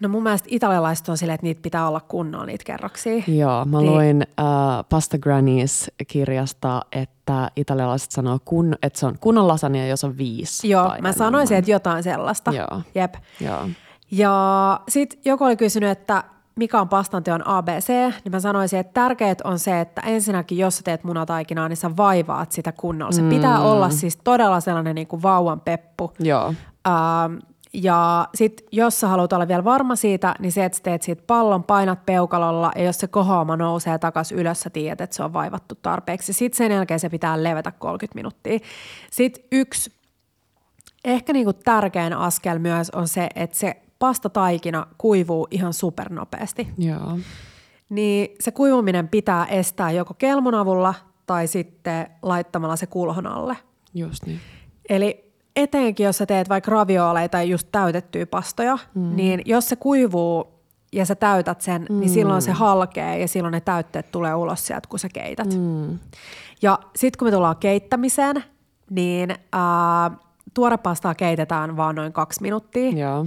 No 0.01 0.09
mun 0.09 0.23
mielestä 0.23 0.49
italialaiset 0.51 1.09
on 1.09 1.19
silleen, 1.19 1.35
että 1.35 1.47
niitä 1.47 1.63
pitää 1.63 1.89
olla 1.89 2.01
kunnolla 2.01 2.47
niitä 2.47 2.65
kerroksia. 2.65 3.23
Joo, 3.27 3.65
mä 3.65 3.79
Niin. 3.81 3.91
luin 3.93 4.23
äh, 4.23 4.47
Pasta 4.89 5.19
Grannies-kirjasta, 5.19 6.83
että 6.93 7.51
italialaiset 7.57 8.11
sanoo, 8.11 8.39
kun, 8.45 8.75
että 8.83 8.99
se 8.99 9.07
on 9.07 9.17
kunnon 9.21 9.49
lasania, 9.49 9.87
jos 9.87 10.05
on 10.05 10.19
viisi. 10.19 10.69
Joo, 10.69 10.83
mä 10.83 10.89
painenumman. 10.89 11.15
sanoisin, 11.15 11.57
että 11.57 11.71
jotain 11.71 12.03
sellaista. 12.03 12.51
Joo. 12.53 12.83
Jep. 12.95 13.15
Joo. 13.41 13.69
Ja 14.11 14.81
sitten 14.89 15.19
joku 15.25 15.45
oli 15.45 15.57
kysynyt, 15.57 15.91
että 15.91 16.25
mikä 16.61 16.81
on 16.81 16.89
pastanteon 16.89 17.47
ABC, 17.47 17.89
niin 17.89 18.33
mä 18.33 18.41
sanoisin, 18.41 18.81
että 18.81 18.93
tärkeät 18.93 19.41
on 19.41 19.59
se, 19.59 19.81
että 19.81 20.01
ensinnäkin 20.01 20.59
jos 20.59 20.77
sä 20.77 20.83
teet 20.83 21.05
munataikinaa, 21.05 21.69
niin 21.69 21.77
sä 21.77 21.97
vaivaat 21.97 22.53
sitä 22.53 22.73
kunnolla. 22.73 23.13
Se 23.13 23.23
mm. 23.23 23.29
pitää 23.29 23.61
olla 23.61 23.91
siis 23.91 24.19
todella 24.25 24.61
sellainen 24.61 24.95
niin 24.95 25.07
kuin 25.07 25.23
vauvan 25.23 25.61
peppu. 25.61 26.13
Joo. 26.19 26.55
Ähm, 26.89 27.39
ja 27.73 28.29
sitten 28.35 28.67
jos 28.73 29.01
sä 29.01 29.09
haluat 29.09 29.33
olla 29.33 29.49
vielä 29.49 29.65
varma 29.65 29.97
siitä, 29.97 30.35
niin 30.39 30.53
se, 30.53 30.65
että 30.65 30.77
sä 30.77 30.83
teet 30.83 31.03
siitä 31.03 31.23
pallon, 31.27 31.65
painat 31.65 32.07
peukalolla 32.07 32.73
ja 32.77 32.83
jos 32.83 32.99
se 32.99 33.07
kohoama 33.07 33.57
nousee 33.57 33.99
takaisin 33.99 34.39
ylös, 34.39 34.61
sä 34.61 34.71
tiedät, 34.71 35.01
että 35.01 35.17
se 35.17 35.23
on 35.23 35.33
vaivattu 35.33 35.75
tarpeeksi. 35.75 36.33
Sitten 36.33 36.57
sen 36.57 36.73
jälkeen 36.73 37.01
se 37.01 37.09
pitää 37.09 37.43
levätä 37.43 37.73
30 37.73 38.15
minuuttia. 38.15 38.59
Sitten 39.11 39.45
yksi 39.53 39.93
ehkä 41.05 41.33
niinku 41.33 41.53
tärkein 41.53 42.13
askel 42.13 42.59
myös 42.59 42.91
on 42.91 43.09
se, 43.09 43.29
että 43.35 43.57
se 43.57 43.83
pastataikina 44.01 44.87
kuivuu 44.99 45.49
ihan 45.51 45.73
supernopeasti. 45.73 46.69
Joo. 46.79 47.19
Niin 47.89 48.37
se 48.41 48.51
kuivuminen 48.51 49.09
pitää 49.09 49.47
estää 49.47 49.91
joko 49.91 50.15
kelmun 50.15 50.55
avulla 50.55 50.95
tai 51.27 51.47
sitten 51.47 52.07
laittamalla 52.23 52.77
se 52.77 52.87
kulhon 52.87 53.27
alle. 53.27 53.57
Just 53.95 54.27
niin. 54.27 54.41
Eli 54.89 55.33
etenkin, 55.57 56.05
jos 56.05 56.19
sä 56.19 56.27
teet 56.27 56.49
vaikka 56.49 56.71
ravioleita 56.71 57.33
tai 57.33 57.51
just 57.51 57.69
täytettyjä 57.73 58.27
pastoja, 58.27 58.79
mm. 58.95 59.17
niin 59.17 59.43
jos 59.45 59.69
se 59.69 59.77
kuivuu 59.77 60.61
ja 60.93 61.07
sä 61.07 61.15
täytät 61.15 61.61
sen, 61.61 61.87
mm. 61.91 62.01
niin 62.01 62.11
silloin 62.11 62.43
se 62.43 62.53
halkee 62.53 63.19
ja 63.19 63.29
silloin 63.29 63.53
ne 63.53 63.61
täytteet 63.61 64.11
tulee 64.11 64.35
ulos 64.35 64.67
sieltä, 64.67 64.89
kun 64.89 64.99
sä 64.99 65.09
keität. 65.09 65.55
Mm. 65.59 65.99
Ja 66.63 66.79
sitten 66.97 67.19
kun 67.19 67.29
me 67.29 67.33
tullaan 67.33 67.57
keittämiseen, 67.57 68.45
niin 68.91 69.35
ää, 69.53 70.11
tuorepastaa 70.55 71.15
keitetään 71.15 71.77
vaan 71.77 71.95
noin 71.95 72.13
kaksi 72.13 72.43
minuuttia. 72.43 72.91
Joo. 72.91 73.27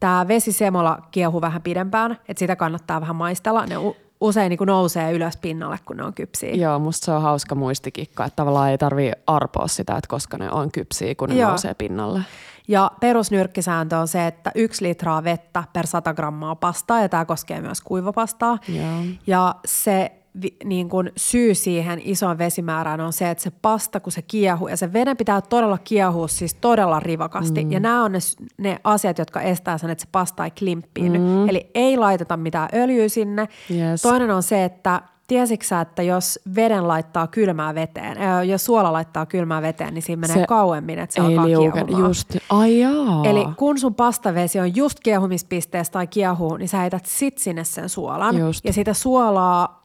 Tämä 0.00 0.28
vesisemola 0.28 0.98
kiehuu 1.10 1.40
vähän 1.40 1.62
pidempään, 1.62 2.12
että 2.28 2.38
sitä 2.38 2.56
kannattaa 2.56 3.00
vähän 3.00 3.16
maistella. 3.16 3.66
Ne 3.66 3.76
u- 3.76 3.96
usein 4.20 4.50
niin 4.50 4.58
nousee 4.66 5.12
ylös 5.12 5.36
pinnalle, 5.36 5.78
kun 5.84 5.96
ne 5.96 6.04
on 6.04 6.14
kypsiä. 6.14 6.50
Joo, 6.54 6.78
musta 6.78 7.04
se 7.04 7.12
on 7.12 7.22
hauska 7.22 7.54
muistikikka, 7.54 8.24
että 8.24 8.36
tavallaan 8.36 8.70
ei 8.70 8.78
tarvii 8.78 9.12
arpoa 9.26 9.68
sitä, 9.68 9.96
että 9.96 10.08
koska 10.08 10.38
ne 10.38 10.50
on 10.50 10.72
kypsiä, 10.72 11.14
kun 11.14 11.28
ne 11.28 11.34
Joo. 11.34 11.48
nousee 11.48 11.74
pinnalle. 11.74 12.20
Ja 12.68 12.90
perusnyrkkisääntö 13.00 13.98
on 13.98 14.08
se, 14.08 14.26
että 14.26 14.52
yksi 14.54 14.84
litraa 14.84 15.24
vettä 15.24 15.64
per 15.72 15.86
100 15.86 16.14
grammaa 16.14 16.56
pastaa, 16.56 17.00
ja 17.00 17.08
tämä 17.08 17.24
koskee 17.24 17.60
myös 17.60 17.80
kuivapastaa. 17.80 18.58
Joo. 18.68 18.86
Ja 19.26 19.54
se 19.64 20.12
vi, 20.42 20.56
niin 20.64 20.88
kun 20.88 21.10
syy 21.16 21.54
siihen 21.54 22.00
isoon 22.04 22.38
vesimäärään 22.38 23.00
on 23.00 23.12
se, 23.12 23.30
että 23.30 23.44
se 23.44 23.50
pasta, 23.62 24.00
kun 24.00 24.12
se 24.12 24.22
kiehuu, 24.22 24.68
ja 24.68 24.76
se 24.76 24.92
veden 24.92 25.16
pitää 25.16 25.40
todella 25.40 25.78
kiehua 25.78 26.28
siis 26.28 26.54
todella 26.54 27.00
rivakasti. 27.00 27.64
Mm. 27.64 27.72
Ja 27.72 27.80
nämä 27.80 28.04
on 28.04 28.12
ne, 28.12 28.18
ne 28.58 28.78
asiat, 28.84 29.18
jotka 29.18 29.40
estää 29.40 29.78
sen, 29.78 29.90
että 29.90 30.02
se 30.02 30.08
pasta 30.12 30.44
ei 30.44 30.50
klimppiin. 30.50 31.12
Mm. 31.12 31.48
Eli 31.48 31.70
ei 31.74 31.96
laiteta 31.96 32.36
mitään 32.36 32.68
öljyä 32.74 33.08
sinne. 33.08 33.48
Yes. 33.70 34.02
Toinen 34.02 34.30
on 34.30 34.42
se, 34.42 34.64
että 34.64 35.02
tiesitkö 35.26 35.66
sä, 35.66 35.80
että 35.80 36.02
jos 36.02 36.40
veden 36.56 36.88
laittaa 36.88 37.26
kylmää 37.26 37.74
veteen, 37.74 38.18
ää, 38.18 38.42
jos 38.42 38.64
suola 38.64 38.92
laittaa 38.92 39.26
kylmää 39.26 39.62
veteen, 39.62 39.94
niin 39.94 40.02
siinä 40.02 40.20
menee 40.20 40.36
Se 40.36 40.46
kauemmin, 40.46 40.98
että 40.98 41.14
se 41.14 41.20
ei 41.20 41.26
alkaa 41.26 41.46
liuken. 41.46 41.86
kiehumaan. 41.86 42.10
Just. 42.10 42.36
Ai 42.50 42.78
jaa. 42.80 43.24
Eli 43.24 43.46
kun 43.56 43.78
sun 43.78 43.94
pastavesi 43.94 44.60
on 44.60 44.76
just 44.76 45.00
kiehumispisteessä 45.00 45.92
tai 45.92 46.06
kiehuu, 46.06 46.56
niin 46.56 46.68
sä 46.68 46.78
heität 46.78 47.06
sit 47.06 47.38
sinne 47.38 47.64
sen 47.64 47.88
suolan. 47.88 48.38
Just. 48.38 48.64
Ja 48.64 48.72
sitä 48.72 48.94
suolaa, 48.94 49.83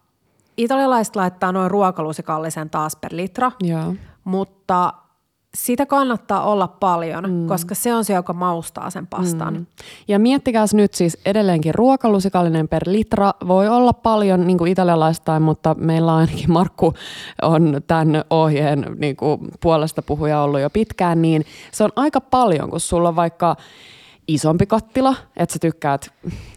italialaiset 0.64 1.16
laittaa 1.16 1.52
noin 1.52 1.72
ruokalusikallisen 1.72 2.70
taas 2.70 2.96
per 2.96 3.12
litra, 3.16 3.52
Joo. 3.64 3.96
mutta 4.24 4.94
sitä 5.56 5.86
kannattaa 5.86 6.44
olla 6.44 6.68
paljon, 6.68 7.32
mm. 7.32 7.48
koska 7.48 7.76
se 7.76 7.94
on 7.94 8.06
se, 8.06 8.14
joka 8.14 8.34
maustaa 8.34 8.90
sen 8.90 9.08
pastan. 9.08 9.54
Mm. 9.54 9.66
Ja 10.08 10.20
miettikääs 10.20 10.74
nyt 10.74 10.94
siis 10.94 11.18
edelleenkin 11.26 11.76
ruokalusikallinen 11.76 12.68
per 12.68 12.84
litra 12.86 13.34
voi 13.48 13.68
olla 13.68 13.94
paljon 13.94 14.48
niin 14.48 14.58
kuin 14.58 14.72
italialaistain, 14.72 15.42
mutta 15.42 15.76
meillä 15.80 16.16
ainakin 16.16 16.52
Markku 16.52 16.94
on 17.42 17.82
tämän 17.88 18.24
ohjeen 18.30 18.86
niin 18.98 19.16
kuin 19.16 19.40
puolesta 19.62 20.02
puhuja 20.02 20.42
ollut 20.42 20.60
jo 20.60 20.70
pitkään, 20.70 21.22
niin 21.22 21.46
se 21.72 21.84
on 21.84 21.92
aika 21.96 22.22
paljon, 22.22 22.70
kun 22.70 22.80
sulla 22.80 23.10
on 23.10 23.16
vaikka 23.16 23.56
isompi 24.34 24.66
kattila, 24.66 25.16
että 25.38 25.54
sä 25.54 25.60
tykkäät 25.60 26.14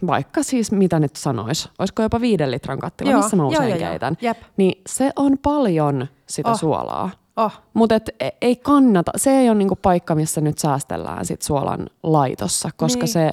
vaikka 0.07 0.43
siis 0.43 0.71
mitä 0.71 0.99
nyt 0.99 1.15
sanois, 1.15 1.69
olisiko 1.79 2.01
jopa 2.01 2.21
viiden 2.21 2.51
litran 2.51 2.79
kattila, 2.79 3.11
Joo, 3.11 3.21
missä 3.21 3.35
mä 3.35 3.43
joo, 3.43 3.49
usein 3.51 3.69
joo, 3.69 3.77
joo. 3.79 3.89
keitän, 3.89 4.17
Jep. 4.21 4.37
niin 4.57 4.81
se 4.87 5.11
on 5.15 5.37
paljon 5.37 6.07
sitä 6.29 6.49
Oh. 6.51 6.59
suolaa. 6.59 7.09
Oh. 7.37 7.51
Mutta 7.73 7.95
ei 8.41 8.55
kannata, 8.55 9.11
se 9.15 9.31
ei 9.31 9.49
ole 9.49 9.57
niinku 9.57 9.75
paikka, 9.75 10.15
missä 10.15 10.41
nyt 10.41 10.57
säästellään 10.57 11.25
sit 11.25 11.41
suolan 11.41 11.89
laitossa, 12.03 12.69
koska 12.77 12.99
Niin. 12.99 13.07
se, 13.07 13.31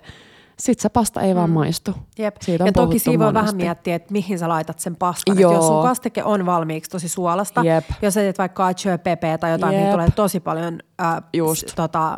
sit 0.58 0.80
se 0.80 0.88
pasta 0.88 1.20
ei 1.20 1.34
vaan 1.34 1.50
maistu. 1.50 1.94
Jep. 2.18 2.36
Siitä 2.40 2.64
on 2.64 2.68
ja 2.68 2.72
toki 2.72 2.98
siinä 2.98 3.24
voi 3.24 3.34
vähän 3.34 3.56
miettiä, 3.56 3.94
että 3.94 4.12
mihin 4.12 4.38
sä 4.38 4.48
laitat 4.48 4.78
sen 4.78 4.96
pastan. 4.96 5.34
Et 5.36 5.40
Joo. 5.40 5.52
jos 5.52 5.66
sun 5.66 5.82
kastike 5.82 6.24
on 6.24 6.46
valmiiksi 6.46 6.90
tosi 6.90 7.08
suolasta, 7.08 7.62
Jep. 7.64 7.84
jos 8.02 8.14
sä 8.14 8.20
teet 8.20 8.38
vaikka 8.38 8.62
cacio 8.68 8.92
e 8.92 8.98
pepe 8.98 9.38
tai 9.38 9.50
jotain, 9.52 9.72
mihin 9.74 9.86
Jep. 9.86 9.92
tulee 9.92 10.08
tosi 10.16 10.40
paljon 10.40 10.78
äh, 11.02 11.22
Just. 11.32 11.68
s- 11.68 11.74
tota, 11.74 12.16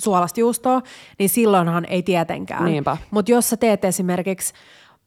suolasta 0.00 0.40
juustoa, 0.40 0.82
niin 1.18 1.28
silloinhan 1.28 1.84
ei 1.84 2.02
tietenkään. 2.02 2.64
Niinpä. 2.64 2.96
Mutta 3.10 3.32
jos 3.32 3.50
sä 3.50 3.56
teet 3.56 3.84
esimerkiksi 3.84 4.54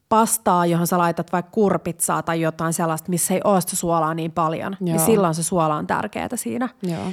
pastaa, 0.09 0.65
johon 0.65 0.87
sä 0.87 0.97
laitat 0.97 1.31
vaikka 1.31 1.51
kurpitsaa 1.51 2.23
tai 2.23 2.41
jotain 2.41 2.73
sellaista, 2.73 3.09
missä 3.09 3.33
ei 3.33 3.41
ole 3.43 3.61
sitä 3.61 3.75
suolaa 3.75 4.13
niin 4.13 4.31
paljon, 4.31 4.77
Joo. 4.79 4.85
niin 4.85 4.99
silloin 4.99 5.35
se 5.35 5.43
suola 5.43 5.75
on 5.75 5.87
tärkeää 5.87 6.29
siinä. 6.35 6.69
Joo. 6.81 7.03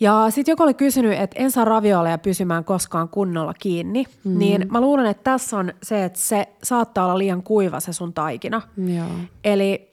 Ja 0.00 0.26
sitten 0.30 0.52
joku 0.52 0.62
oli 0.62 0.74
kysynyt, 0.74 1.18
että 1.18 1.42
en 1.42 1.50
saa 1.50 1.64
ravioleja 1.64 2.18
pysymään 2.18 2.64
koskaan 2.64 3.08
kunnolla 3.08 3.54
kiinni, 3.54 4.04
mm. 4.24 4.38
niin 4.38 4.66
mä 4.70 4.80
luulen, 4.80 5.06
että 5.06 5.24
tässä 5.24 5.56
on 5.56 5.72
se, 5.82 6.04
että 6.04 6.18
se 6.18 6.48
saattaa 6.62 7.04
olla 7.04 7.18
liian 7.18 7.42
kuiva 7.42 7.80
se 7.80 7.92
sun 7.92 8.12
taikina. 8.12 8.62
Joo. 8.96 9.06
Eli 9.44 9.90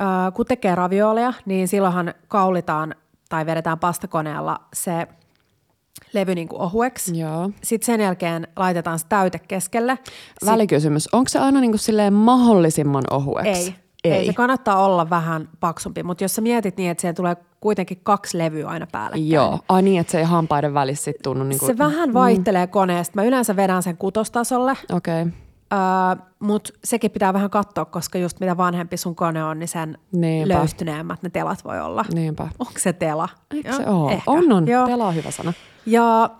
äh, 0.00 0.32
kun 0.34 0.46
tekee 0.46 0.74
ravioleja, 0.74 1.32
niin 1.46 1.68
silloinhan 1.68 2.14
kaulitaan 2.28 2.94
tai 3.28 3.46
vedetään 3.46 3.78
pastakoneella 3.78 4.60
se 4.72 5.08
levy 6.12 6.34
niin 6.34 6.48
kuin 6.48 6.62
ohueksi. 6.62 7.18
Joo. 7.18 7.50
Sitten 7.62 7.86
sen 7.86 8.00
jälkeen 8.00 8.48
laitetaan 8.56 8.98
se 8.98 9.06
täyte 9.08 9.38
keskelle. 9.38 9.98
Välikysymys, 10.46 11.08
onko 11.14 11.28
se 11.28 11.38
aina 11.38 11.60
niinku 11.60 11.78
silleen 11.78 12.12
mahdollisimman 12.12 13.04
ohueksi? 13.10 13.50
ei, 13.50 13.74
ei. 14.04 14.12
ei. 14.12 14.26
Se 14.26 14.32
kannattaa 14.32 14.84
olla 14.84 15.10
vähän 15.10 15.48
paksumpi, 15.60 16.02
mutta 16.02 16.24
jos 16.24 16.34
sä 16.34 16.42
mietit 16.42 16.76
niin, 16.76 16.90
että 16.90 17.00
siellä 17.00 17.14
tulee 17.14 17.36
kuitenkin 17.60 18.00
kaksi 18.02 18.38
levyä 18.38 18.68
aina 18.68 18.86
päällekkäin. 18.92 19.30
Joo. 19.30 19.58
Ai 19.68 19.82
niin, 19.82 20.00
että 20.00 20.10
se 20.10 20.18
ei 20.18 20.24
hampaiden 20.24 20.74
välissä 20.74 21.04
sit 21.04 21.16
tunnu 21.22 21.44
niinku... 21.44 21.66
Se 21.66 21.78
vähän 21.78 22.14
vaihtelee 22.14 22.66
koneesta. 22.66 23.12
Mä 23.14 23.24
yleensä 23.24 23.56
vedän 23.56 23.82
sen 23.82 23.96
kutostasolle, 23.96 24.72
Okei. 24.92 25.22
Okay. 25.22 25.45
Uh, 25.74 26.22
Mutta 26.38 26.70
sekin 26.84 27.10
pitää 27.10 27.32
vähän 27.32 27.50
katsoa, 27.50 27.84
koska 27.84 28.18
just 28.18 28.40
mitä 28.40 28.56
vanhempi 28.56 28.96
sun 28.96 29.16
kone 29.16 29.44
on, 29.44 29.58
niin 29.58 29.68
sen 29.68 29.98
Niinpä. 30.12 30.54
löystyneemmät 30.54 31.22
ne 31.22 31.30
telat 31.30 31.64
voi 31.64 31.80
olla. 31.80 32.04
Niinpä. 32.14 32.48
Onko 32.58 32.72
se 32.78 32.92
tela? 32.92 33.28
Eikö 33.54 33.68
Joo, 33.68 33.78
se 33.78 33.86
ole? 33.86 34.12
ehkä. 34.12 34.30
On, 34.30 34.52
on. 34.52 34.68
Joo. 34.68 34.86
Tela 34.86 35.06
on 35.06 35.14
hyvä 35.14 35.30
sana. 35.30 35.52
Ja 35.86 36.30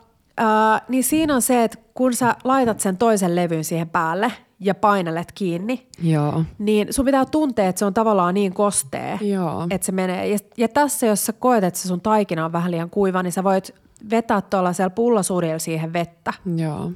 äh, 0.40 0.82
niin 0.88 1.04
siinä 1.04 1.34
on 1.34 1.42
se, 1.42 1.64
että 1.64 1.78
kun 1.94 2.14
sä 2.14 2.36
laitat 2.44 2.80
sen 2.80 2.96
toisen 2.96 3.36
levyn 3.36 3.64
siihen 3.64 3.88
päälle 3.88 4.32
ja 4.60 4.74
painelet 4.74 5.32
kiinni, 5.32 5.86
Joo. 6.02 6.44
niin 6.58 6.92
sun 6.92 7.04
pitää 7.04 7.24
tuntea, 7.24 7.68
että 7.68 7.78
se 7.78 7.84
on 7.84 7.94
tavallaan 7.94 8.34
niin 8.34 8.54
kostea, 8.54 9.18
Joo. 9.20 9.66
että 9.70 9.86
se 9.86 9.92
menee. 9.92 10.28
Ja, 10.28 10.38
ja 10.56 10.68
tässä, 10.68 11.06
jos 11.06 11.26
sä 11.26 11.32
koet, 11.32 11.64
että 11.64 11.80
se 11.80 11.88
sun 11.88 12.00
taikina 12.00 12.44
on 12.44 12.52
vähän 12.52 12.70
liian 12.70 12.90
kuiva, 12.90 13.22
niin 13.22 13.32
sä 13.32 13.44
voit 13.44 13.74
vetää 14.10 14.40
tuollaisella 14.40 14.90
pullosurilla 14.90 15.58
siihen 15.58 15.92
vettä. 15.92 16.32
Joo. 16.56 16.90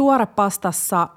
Et 0.00 0.04
tuorepastassa, 0.04 1.08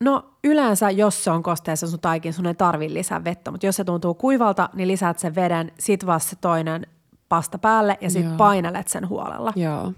no 0.00 0.24
yleensä 0.44 0.90
jos 0.90 1.24
se 1.24 1.30
on 1.30 1.42
kosteessa 1.42 1.86
sun 1.86 2.00
taikin, 2.00 2.32
sun 2.32 2.46
ei 2.46 2.54
tarvi 2.54 2.94
lisää 2.94 3.24
vettä, 3.24 3.50
mutta 3.50 3.66
jos 3.66 3.76
se 3.76 3.84
tuntuu 3.84 4.14
kuivalta, 4.14 4.68
niin 4.74 4.88
lisäät 4.88 5.18
sen 5.18 5.34
veden, 5.34 5.72
sit 5.78 6.06
vasta 6.06 6.30
se 6.30 6.36
toinen 6.36 6.86
pasta 7.28 7.58
päälle 7.58 7.98
ja 8.00 8.10
sit 8.10 8.24
Joo. 8.24 8.36
painelet 8.36 8.88
sen 8.88 9.08
huolella. 9.08 9.52
Joo. 9.56 9.92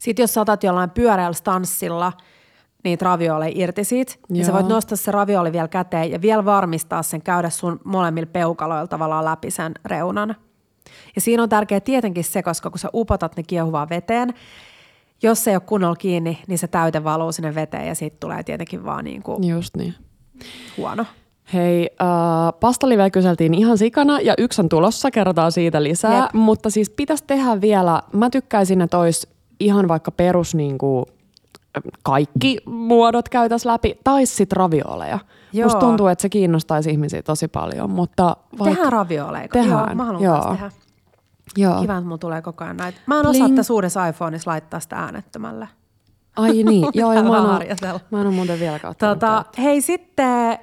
Sitten 0.00 0.22
jos 0.22 0.34
saatat 0.34 0.64
jollain 0.64 0.90
pyöreällä 0.90 1.32
stanssilla 1.32 2.12
niitä 2.84 3.04
ravioleja 3.04 3.52
irti 3.54 3.84
siitä, 3.84 4.14
niin 4.28 4.44
sä 4.44 4.50
Joo. 4.50 4.56
voit 4.56 4.68
nostaa 4.68 4.96
se 4.96 5.10
ravioli 5.10 5.52
vielä 5.52 5.68
käteen 5.68 6.10
ja 6.10 6.20
vielä 6.20 6.44
varmistaa 6.44 7.02
sen 7.02 7.22
käydä 7.22 7.50
sun 7.50 7.80
molemmilla 7.84 8.30
peukaloilla 8.32 8.86
tavallaan 8.86 9.24
läpi 9.24 9.50
sen 9.50 9.72
reunan. 9.84 10.36
Ja 11.14 11.20
siinä 11.20 11.42
on 11.42 11.48
tärkeää 11.48 11.80
tietenkin 11.80 12.24
se, 12.24 12.42
koska 12.42 12.70
kun 12.70 12.78
sä 12.78 12.88
upotat 12.94 13.36
ne 13.36 13.42
kiehuvaan 13.42 13.88
veteen, 13.88 14.34
jos 15.22 15.44
se 15.44 15.50
ei 15.50 15.56
ole 15.56 15.62
kunnolla 15.66 15.96
kiinni, 15.96 16.38
niin 16.46 16.58
se 16.58 16.68
täyte 16.68 17.04
valuu 17.04 17.32
sinne 17.32 17.54
veteen 17.54 17.86
ja 17.86 17.94
siitä 17.94 18.16
tulee 18.20 18.42
tietenkin 18.42 18.84
vaan 18.84 19.04
niin 19.04 19.22
kuin 19.22 19.48
Just 19.48 19.76
niin. 19.76 19.94
huono. 20.76 21.06
Hei, 21.52 21.90
äh, 22.02 22.08
pastaliveä 22.60 23.10
kyseltiin 23.10 23.54
ihan 23.54 23.78
sikana 23.78 24.20
ja 24.20 24.34
yksi 24.38 24.62
on 24.62 24.68
tulossa, 24.68 25.10
kerrotaan 25.10 25.52
siitä 25.52 25.82
lisää. 25.82 26.22
Jep. 26.22 26.32
Mutta 26.32 26.70
siis 26.70 26.90
pitäisi 26.90 27.24
tehdä 27.26 27.60
vielä, 27.60 28.02
mä 28.12 28.30
tykkäisin, 28.30 28.80
että 28.80 28.98
olisi 28.98 29.28
ihan 29.60 29.88
vaikka 29.88 30.10
perus 30.10 30.54
niin 30.54 30.78
kuin, 30.78 31.06
kaikki 32.02 32.58
muodot 32.66 33.28
käytäisi 33.28 33.66
läpi, 33.66 33.98
tai 34.04 34.26
sitten 34.26 34.56
ravioleja. 34.56 35.18
Joo. 35.52 35.66
Musta 35.66 35.80
tuntuu, 35.80 36.06
että 36.06 36.22
se 36.22 36.28
kiinnostaisi 36.28 36.90
ihmisiä 36.90 37.22
tosi 37.22 37.48
paljon, 37.48 37.90
mutta 37.90 38.36
vaikka... 38.58 38.64
Tehdään 38.64 38.92
ravioleja. 38.92 39.48
Tehdään, 39.48 39.86
Joo, 39.88 39.94
mä 39.94 40.04
haluan 40.04 40.24
joo. 40.24 40.44
tehdä. 40.50 40.70
Joo. 41.56 41.80
Kiva, 41.80 41.92
että 41.92 42.04
mulla 42.04 42.18
tulee 42.18 42.42
koko 42.42 42.64
ajan 42.64 42.76
näitä. 42.76 43.00
Mä 43.06 43.20
en 43.20 43.26
osaa 43.26 43.44
Bling. 43.44 43.56
tässä 43.56 43.72
uudessa 43.72 44.06
iPhoneissa 44.06 44.50
laittaa 44.50 44.80
sitä 44.80 44.96
äänettömällä. 44.96 45.66
Ai 46.36 46.62
niin, 46.62 46.86
joo, 46.94 47.12
ja 47.12 47.22
mä 47.22 47.28
mä 48.10 48.20
en 48.20 48.26
ole 48.26 48.34
muuten 48.34 48.60
vielä 48.60 48.78
katsonut. 48.78 49.18
Tota, 49.18 49.44
hei 49.58 49.80
sitten, 49.80 50.58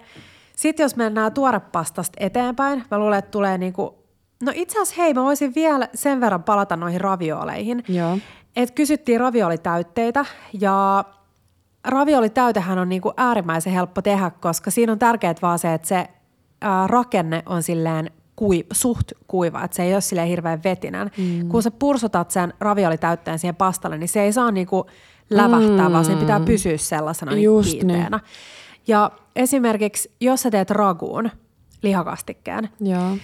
sit 0.55 0.79
jos 0.79 0.95
mennään 0.95 1.33
tuorepastasta 1.33 2.17
eteenpäin, 2.19 2.83
mä 2.91 2.99
luulen, 2.99 3.19
että 3.19 3.31
tulee 3.31 3.57
niinku, 3.57 3.95
no 4.43 4.51
itse 4.55 4.81
asiassa 4.81 5.01
hei, 5.01 5.13
mä 5.13 5.23
voisin 5.23 5.55
vielä 5.55 5.87
sen 5.93 6.21
verran 6.21 6.43
palata 6.43 6.75
noihin 6.75 7.01
ravioleihin. 7.01 7.83
Joo. 7.87 8.17
Et 8.55 8.71
kysyttiin 8.71 9.19
raviolitäytteitä 9.19 10.25
ja 10.59 11.03
raviolitäytehän 11.85 12.79
on 12.79 12.89
niinku 12.89 13.13
äärimmäisen 13.17 13.73
helppo 13.73 14.01
tehdä, 14.01 14.31
koska 14.39 14.71
siinä 14.71 14.91
on 14.91 14.99
tärkeää 14.99 15.35
vaan 15.41 15.59
se, 15.59 15.73
että 15.73 15.87
se 15.87 16.07
ää, 16.61 16.87
rakenne 16.87 17.43
on 17.45 17.63
silleen 17.63 18.11
kui, 18.37 18.65
suht 18.71 19.11
kuiva, 19.27 19.63
että 19.63 19.75
se 19.75 19.83
ei 19.83 19.93
ole 19.93 20.01
silleen 20.01 20.27
hirveän 20.27 20.63
vetinen. 20.63 21.11
Mm. 21.17 21.49
Kun 21.49 21.63
sä 21.63 21.71
pursotat 21.71 22.31
sen 22.31 22.53
raviolitäytteen 22.59 23.39
siihen 23.39 23.55
pastalle, 23.55 23.97
niin 23.97 24.09
se 24.09 24.21
ei 24.21 24.33
saa 24.33 24.51
niinku 24.51 24.85
lävähtää, 25.29 25.89
mm. 25.89 25.93
vaan 25.93 26.05
sen 26.05 26.17
pitää 26.17 26.39
pysyä 26.39 26.77
sellaisena 26.77 27.31
niinku 27.31 27.57
Just 27.57 27.69
niin. 27.69 27.87
kiinteänä. 27.87 28.19
Ja 28.87 29.11
esimerkiksi, 29.35 30.11
jos 30.21 30.41
sä 30.41 30.51
teet 30.51 30.69
raguun, 30.69 31.29
lihakastikkeen, 31.81 32.69
Joo. 32.79 33.17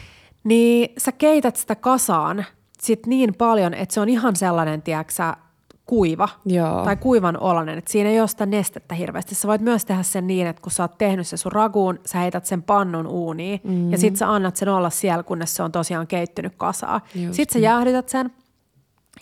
niin 0.43 0.93
sä 0.97 1.11
keität 1.11 1.55
sitä 1.55 1.76
kasaan 1.76 2.45
sit 2.82 3.05
niin 3.05 3.34
paljon, 3.36 3.74
että 3.74 3.93
se 3.93 3.99
on 3.99 4.09
ihan 4.09 4.36
sellainen, 4.36 4.82
tiedäksä, 4.82 5.38
kuiva 5.86 6.30
Joo. 6.46 6.84
tai 6.84 6.96
kuivan 6.96 7.38
oloinen, 7.38 7.78
että 7.78 7.92
siinä 7.92 8.10
ei 8.10 8.20
ole 8.20 8.28
sitä 8.28 8.46
nestettä 8.46 8.96
hirveästi. 8.96 9.36
Sä 9.36 9.48
voit 9.48 9.62
myös 9.62 9.86
tehdä 9.86 10.04
sen 10.04 10.28
niin, 10.28 10.48
että 10.48 10.62
kun 10.62 10.72
sä 10.72 10.84
oot 10.84 10.98
tehnyt 10.98 11.28
se 11.28 11.38
sun 11.38 11.52
raguun, 11.52 12.00
sä 12.06 12.18
heität 12.18 12.46
sen 12.46 12.64
pannun 12.64 13.08
uuniin 13.08 13.62
mm. 13.64 13.92
ja 13.92 13.98
sit 13.98 14.16
sä 14.16 14.32
annat 14.32 14.56
sen 14.56 14.70
olla 14.70 14.90
siellä, 14.90 15.24
kunnes 15.24 15.56
se 15.56 15.64
on 15.64 15.72
tosiaan 15.72 16.08
keittynyt 16.08 16.54
kasaa. 16.58 17.02
Just 17.16 17.34
Sitten 17.34 17.54
sä 17.54 17.60
jäähdytät 17.60 18.10
sen 18.10 18.32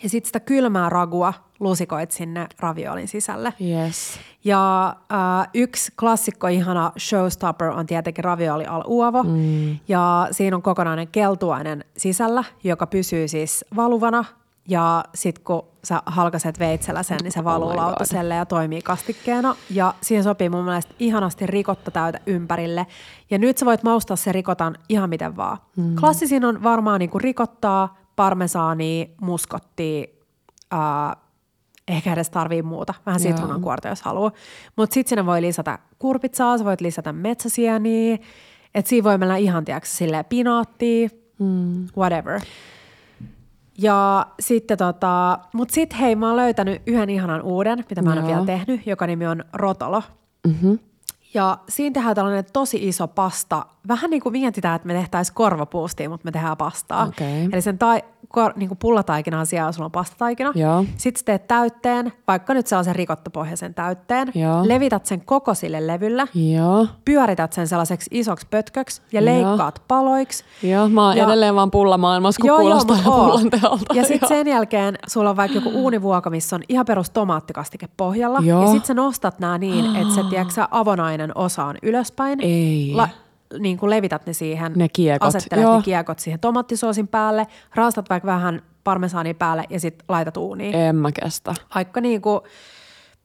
ja 0.02 0.08
sitten 0.08 0.28
sitä 0.28 0.40
kylmää 0.40 0.88
ragua 0.88 1.34
lusikoit 1.60 2.10
sinne 2.10 2.46
raviolin 2.58 3.08
sisälle. 3.08 3.52
Yes. 3.60 4.18
Ja 4.44 4.88
äh, 5.12 5.48
yksi 5.54 5.92
klassikko, 6.00 6.48
ihana 6.48 6.92
showstopper 6.98 7.68
on 7.68 7.86
tietenkin 7.86 8.24
ravioli 8.24 8.66
al 8.66 8.82
uovo. 8.86 9.22
Mm. 9.22 9.78
Ja 9.88 10.28
siinä 10.30 10.56
on 10.56 10.62
kokonainen 10.62 11.08
keltuainen 11.08 11.84
sisällä, 11.96 12.44
joka 12.64 12.86
pysyy 12.86 13.28
siis 13.28 13.64
valuvana. 13.76 14.24
Ja 14.68 15.04
sitten 15.14 15.44
kun 15.44 15.64
sä 15.84 16.02
halkaset 16.06 16.58
veitsellä 16.58 17.02
sen, 17.02 17.18
niin 17.22 17.32
se 17.32 17.44
valuu 17.44 17.68
Oh 17.68 17.70
oh 17.70 17.76
my 17.76 17.80
God. 17.80 17.86
lautaselle 17.86 18.34
ja 18.34 18.46
toimii 18.46 18.82
kastikkeena. 18.82 19.56
Ja 19.70 19.94
siihen 20.00 20.24
sopii 20.24 20.48
mun 20.48 20.64
mielestä 20.64 20.94
ihanasti 20.98 21.46
rikotta 21.46 21.90
täytä 21.90 22.20
ympärille. 22.26 22.86
Ja 23.30 23.38
nyt 23.38 23.58
sä 23.58 23.66
voit 23.66 23.82
maustaa 23.82 24.16
sen 24.16 24.34
rikotan 24.34 24.76
ihan 24.88 25.08
miten 25.10 25.36
vaan. 25.36 25.58
Mm. 25.76 25.96
Klassisin 25.96 26.44
on 26.44 26.62
varmaan 26.62 26.98
niinku 26.98 27.18
rikottaa, 27.18 27.96
parmesaania, 28.16 29.06
muskottia, 29.20 30.06
äh, 30.72 31.16
ehkä 31.88 32.12
edes 32.12 32.30
tarvii 32.30 32.62
muuta, 32.62 32.94
vähän 33.06 33.20
sitruunankuorta, 33.20 33.88
jos 33.88 34.02
haluaa. 34.02 34.32
Mutta 34.76 34.94
sitten 34.94 35.08
sinne 35.08 35.26
voi 35.26 35.42
lisätä 35.42 35.78
kurpitsaa, 35.98 36.58
sä 36.58 36.64
voit 36.64 36.80
lisätä 36.80 37.12
metsäsieniä, 37.12 38.18
että 38.74 38.88
siinä 38.88 39.04
voi 39.04 39.18
mennä 39.18 39.36
ihan, 39.36 39.64
tiedätkö, 39.64 39.88
silleen 39.88 40.24
pinaattia, 40.24 41.08
mm. 41.38 41.86
whatever. 41.96 42.40
Ja 43.82 44.26
sitten 44.40 44.78
tota, 44.78 45.38
mut 45.54 45.70
sit 45.70 45.98
hei, 46.00 46.16
mä 46.16 46.26
oon 46.28 46.36
löytänyt 46.36 46.82
yhden 46.86 47.10
ihanan 47.10 47.42
uuden, 47.42 47.84
mitä 47.90 48.02
mä 48.02 48.12
en 48.12 48.18
ole 48.18 48.26
vielä 48.26 48.44
tehnyt, 48.44 48.86
joka 48.86 49.06
nimi 49.06 49.26
on 49.26 49.44
rotolo. 49.52 50.02
Mm-hmm. 50.46 50.78
Ja 51.34 51.58
siinä 51.68 51.92
tehdään 51.94 52.14
tällainen 52.14 52.44
tosi 52.52 52.88
iso 52.88 53.08
pasta. 53.08 53.66
Vähän 53.88 54.10
niin 54.10 54.22
kuin 54.22 54.32
mietitään, 54.32 54.76
että 54.76 54.88
me 54.88 54.94
tehtäisiin 54.94 55.34
korvapuustia, 55.34 56.08
mutta 56.10 56.24
me 56.24 56.30
tehdään 56.32 56.56
pastaa. 56.56 57.06
Okei. 57.06 57.48
Eli 57.52 57.62
sen 57.62 57.78
tai, 57.78 58.02
kor, 58.28 58.52
niin 58.56 58.68
kuin 58.68 58.78
pullataikinan 58.78 59.46
sijaan 59.46 59.72
sulla 59.72 59.84
on 59.84 59.90
pastataikina. 59.92 60.52
Joo. 60.54 60.84
Sitten 60.96 61.24
teet 61.24 61.46
täytteen, 61.46 62.12
vaikka 62.28 62.54
nyt 62.54 62.66
sellaisen 62.66 62.96
rikottopohjaisen 62.96 63.74
täytteen. 63.74 64.28
Joo. 64.34 64.68
Levität 64.68 65.06
sen 65.06 65.20
koko 65.24 65.54
sille 65.54 65.86
levyllä. 65.86 66.26
Joo. 66.34 66.86
Pyörität 67.04 67.52
sen 67.52 67.68
sellaiseksi 67.68 68.10
isoksi 68.12 68.46
pötköksi 68.50 69.02
ja 69.12 69.20
Joo. 69.20 69.24
leikkaat 69.24 69.82
paloiksi. 69.88 70.44
Joo, 70.62 70.88
mä 70.88 71.06
oon 71.06 71.16
Ja- 71.16 71.24
edelleen 71.24 71.54
vaan 71.54 71.70
pullamaailmassa, 71.70 72.40
kun 72.40 72.50
kuulostaa 72.60 72.96
mut 72.96 73.06
oo. 73.06 73.24
pullan 73.24 73.50
teolta. 73.50 73.94
Ja 73.94 74.02
sitten 74.04 74.18
Joo. 74.20 74.28
sen 74.28 74.46
jälkeen 74.48 74.98
sulla 75.06 75.30
on 75.30 75.36
vaikka 75.36 75.58
joku 75.58 75.70
uunivuoko, 75.82 76.30
missä 76.30 76.56
on 76.56 76.62
ihan 76.68 76.86
perus 76.86 77.10
tomaattikastike 77.10 77.88
pohjalla. 77.96 78.38
Joo. 78.42 78.60
Ja 78.62 78.66
sitten 78.66 78.86
sä 78.86 78.94
nostat 78.94 79.38
nämä 79.38 79.58
niin, 79.58 79.96
että 79.96 80.14
se 80.14 80.22
tiedätkö, 80.30 80.54
sä, 80.54 80.68
avonainen 81.22 81.36
osa 81.36 81.64
on 81.64 81.76
ylöspäin. 81.82 82.38
Ei. 82.42 82.94
niin 83.58 83.78
kuin 83.78 83.90
levität 83.90 84.26
ne 84.26 84.32
siihen. 84.32 84.72
Ne 84.76 84.88
kiekot, 84.88 85.28
Asettelet 85.28 85.62
joo. 85.62 85.76
ne 85.76 85.82
kiekot 85.82 86.18
siihen 86.18 86.40
tomattisoosin 86.40 87.08
päälle, 87.08 87.46
raastat 87.74 88.10
vaikka 88.10 88.26
vähän 88.26 88.62
parmesaania 88.84 89.34
päälle 89.34 89.64
ja 89.70 89.80
sitten 89.80 90.04
laitat 90.08 90.36
uuniin. 90.36 90.74
En 90.74 90.96
mä 90.96 91.12
kestä. 91.12 91.54
Vaikka 91.74 92.00
niin 92.00 92.22
kuin, 92.22 92.40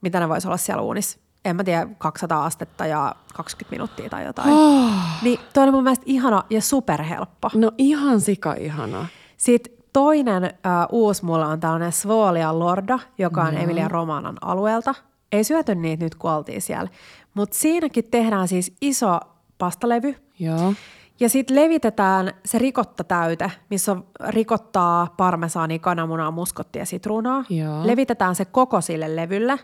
mitä 0.01 0.19
ne 0.19 0.29
voisi 0.29 0.47
olla 0.47 0.57
siellä 0.57 0.81
uunissa? 0.81 1.19
En 1.45 1.55
mä 1.55 1.63
tiedä, 1.63 1.87
200 1.97 2.45
astetta 2.45 2.85
ja 2.85 3.15
20 3.33 3.71
minuuttia 3.71 4.09
tai 4.09 4.25
jotain. 4.25 4.49
Oh. 4.49 4.91
Niin 5.21 5.39
toi 5.53 5.63
oli 5.63 5.71
mun 5.71 5.83
mielestä 5.83 6.05
ihana 6.07 6.43
ja 6.49 6.61
superhelppo. 6.61 7.49
No 7.53 7.71
ihan 7.77 8.21
sika 8.21 8.53
ihanaa. 8.53 9.07
Sitten 9.37 9.73
toinen 9.93 10.43
äh, 10.43 10.51
uusi 10.91 11.25
mulla 11.25 11.47
on 11.47 11.59
tällainen 11.59 11.91
Svolia 11.91 12.59
Lorda, 12.59 12.99
joka 13.17 13.41
on 13.41 13.57
Emilia 13.57 13.87
Romanan 13.87 14.37
alueelta. 14.41 14.95
Ei 15.31 15.43
syöty 15.43 15.75
niitä 15.75 16.03
nyt, 16.03 16.15
kun 16.15 16.31
oltiin 16.31 16.61
siellä. 16.61 16.89
Mutta 17.37 17.57
siinäkin 17.57 18.03
tehdään 18.11 18.47
siis 18.47 18.75
iso 18.81 19.19
pastalevy. 19.57 20.15
Joo. 20.39 20.73
Ja 21.19 21.29
sitten 21.29 21.55
levitetään 21.55 22.33
se 22.45 22.57
rikottatäyte, 22.59 23.51
missä 23.69 23.91
on 23.91 24.05
rikottaa, 24.27 25.13
parmesaania, 25.17 25.79
kananmunaa, 25.79 26.31
muskottia 26.31 26.81
ja 26.81 26.85
sitruunaa. 26.85 27.43
Joo. 27.49 27.87
Levitetään 27.87 28.35
se 28.35 28.45
koko 28.45 28.81
sille 28.81 29.15
levylle, 29.15 29.59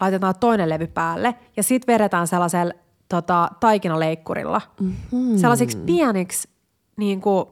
laitetaan 0.00 0.34
toinen 0.40 0.68
levy 0.68 0.86
päälle 0.86 1.34
ja 1.56 1.62
sitten 1.62 1.92
vedetään 1.94 2.26
sellaisella 2.26 2.72
tota, 3.08 3.50
taikinaleikkurilla. 3.60 4.60
Mm-hmm. 4.80 5.36
Sellaisiksi 5.38 5.78
pieniksi 5.78 6.48
niin 6.96 7.20
kuin, 7.20 7.46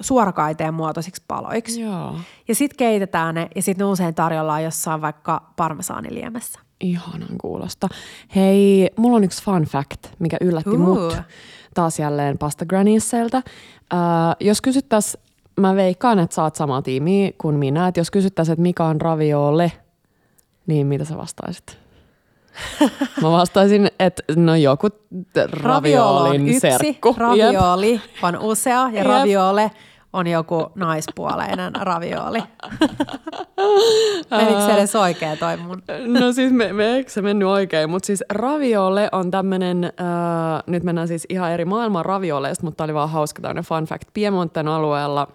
suorakaiteen 0.00 0.74
muotoisiksi 0.74 1.22
paloiksi. 1.28 1.80
Joo. 1.80 2.14
Ja 2.48 2.54
sitten 2.54 2.76
keitetään 2.76 3.34
ne 3.34 3.48
ja 3.56 3.62
sitten 3.62 3.84
ne 3.84 3.90
usein 3.90 4.14
tarjollaan 4.14 4.64
jossain 4.64 5.00
vaikka 5.00 5.52
parmesaaniliemessä. 5.56 6.65
Ihanan 6.80 7.38
kuulosta. 7.40 7.88
Hei, 8.36 8.90
mulla 8.96 9.16
on 9.16 9.24
yksi 9.24 9.42
fun 9.42 9.62
fact, 9.62 10.06
mikä 10.18 10.36
yllätti 10.40 10.70
Uu. 10.70 10.78
mut 10.78 11.16
taas 11.74 11.98
jälleen 11.98 12.38
Pasta 12.38 12.66
Grannieseltä. 12.66 13.36
Äh, 13.36 14.36
jos 14.40 14.60
kysyttäisiin, 14.60 15.22
mä 15.60 15.76
veikkaan, 15.76 16.18
että 16.18 16.34
saat 16.34 16.56
samaa 16.56 16.82
tiimiä 16.82 17.30
kuin 17.38 17.56
minä, 17.56 17.88
että 17.88 18.00
jos 18.00 18.10
kysyttäisiin, 18.10 18.52
että 18.52 18.62
mikä 18.62 18.84
on 18.84 19.00
raviole, 19.00 19.72
niin 20.66 20.86
mitä 20.86 21.04
sä 21.04 21.16
vastaisit? 21.16 21.78
Mä 23.22 23.30
vastaisin, 23.30 23.88
että 24.00 24.22
no 24.36 24.54
joku 24.54 24.88
raviolin 25.52 26.40
on 26.40 26.48
yksi, 26.48 26.60
serkku. 26.60 27.14
ravioli 27.18 28.00
on 28.22 28.38
usea 28.38 28.90
ja 28.92 29.04
raviole 29.04 29.70
on 30.16 30.26
joku 30.26 30.66
naispuoleinen 30.74 31.72
ravioli. 31.90 32.42
Menikö 34.30 34.60
se 34.66 34.72
edes 34.72 34.96
oikein 34.96 35.38
toi 35.38 35.56
mun? 35.56 35.82
No 36.06 36.32
siis 36.32 36.52
me, 36.52 36.72
me 36.72 36.94
eikö 36.94 37.10
se 37.10 37.22
mennyt 37.22 37.48
oikein, 37.48 37.90
mutta 37.90 38.06
siis 38.06 38.24
raviole 38.30 39.08
on 39.12 39.30
tämmönen, 39.30 39.84
äh, 39.84 40.62
nyt 40.66 40.82
mennään 40.82 41.08
siis 41.08 41.26
ihan 41.28 41.52
eri 41.52 41.64
maailman 41.64 42.04
ravioleista, 42.04 42.64
mutta 42.64 42.84
oli 42.84 42.94
vaan 42.94 43.10
hauska 43.10 43.42
tämmöinen 43.42 43.64
fun 43.64 43.84
fact. 43.84 44.08
Piemonten 44.14 44.68
alueella 44.68 45.28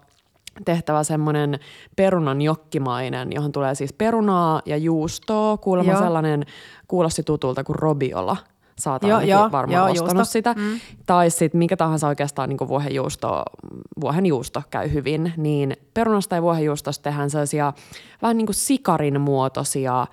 tehtävä 0.65 1.03
semmoinen 1.03 1.59
perunan 1.95 2.41
jokkimainen, 2.41 3.31
johon 3.31 3.51
tulee 3.51 3.75
siis 3.75 3.93
perunaa 3.93 4.61
ja 4.65 4.77
juustoa. 4.77 5.57
Kuulemma 5.57 5.91
Joo. 5.91 6.01
sellainen 6.01 6.45
kuulosti 6.87 7.23
tutulta 7.23 7.63
kuin 7.63 7.79
robiola. 7.79 8.37
Saat 8.81 9.03
Joo, 9.03 9.11
ainakin 9.11 9.31
joo, 9.31 9.51
varmaan 9.51 9.77
joo, 9.77 9.91
ostanut 9.91 10.13
juusto. 10.15 10.31
sitä. 10.31 10.53
Mm. 10.57 10.79
Tai 11.05 11.29
sitten 11.29 11.59
mikä 11.59 11.77
tahansa 11.77 12.07
oikeastaan 12.07 12.49
niin 12.49 12.67
vuohenjuusto, 12.67 13.43
vuohenjuusto 14.01 14.61
käy 14.69 14.93
hyvin, 14.93 15.33
niin 15.37 15.77
perunasta 15.93 16.35
ja 16.35 16.41
vuohenjuustosta 16.41 17.03
tehdään 17.03 17.29
sellaisia 17.29 17.73
vähän 18.21 18.37
niin 18.37 18.45
kuin 18.47 18.55
sikarin 18.55 19.21
muotoisia 19.21 20.07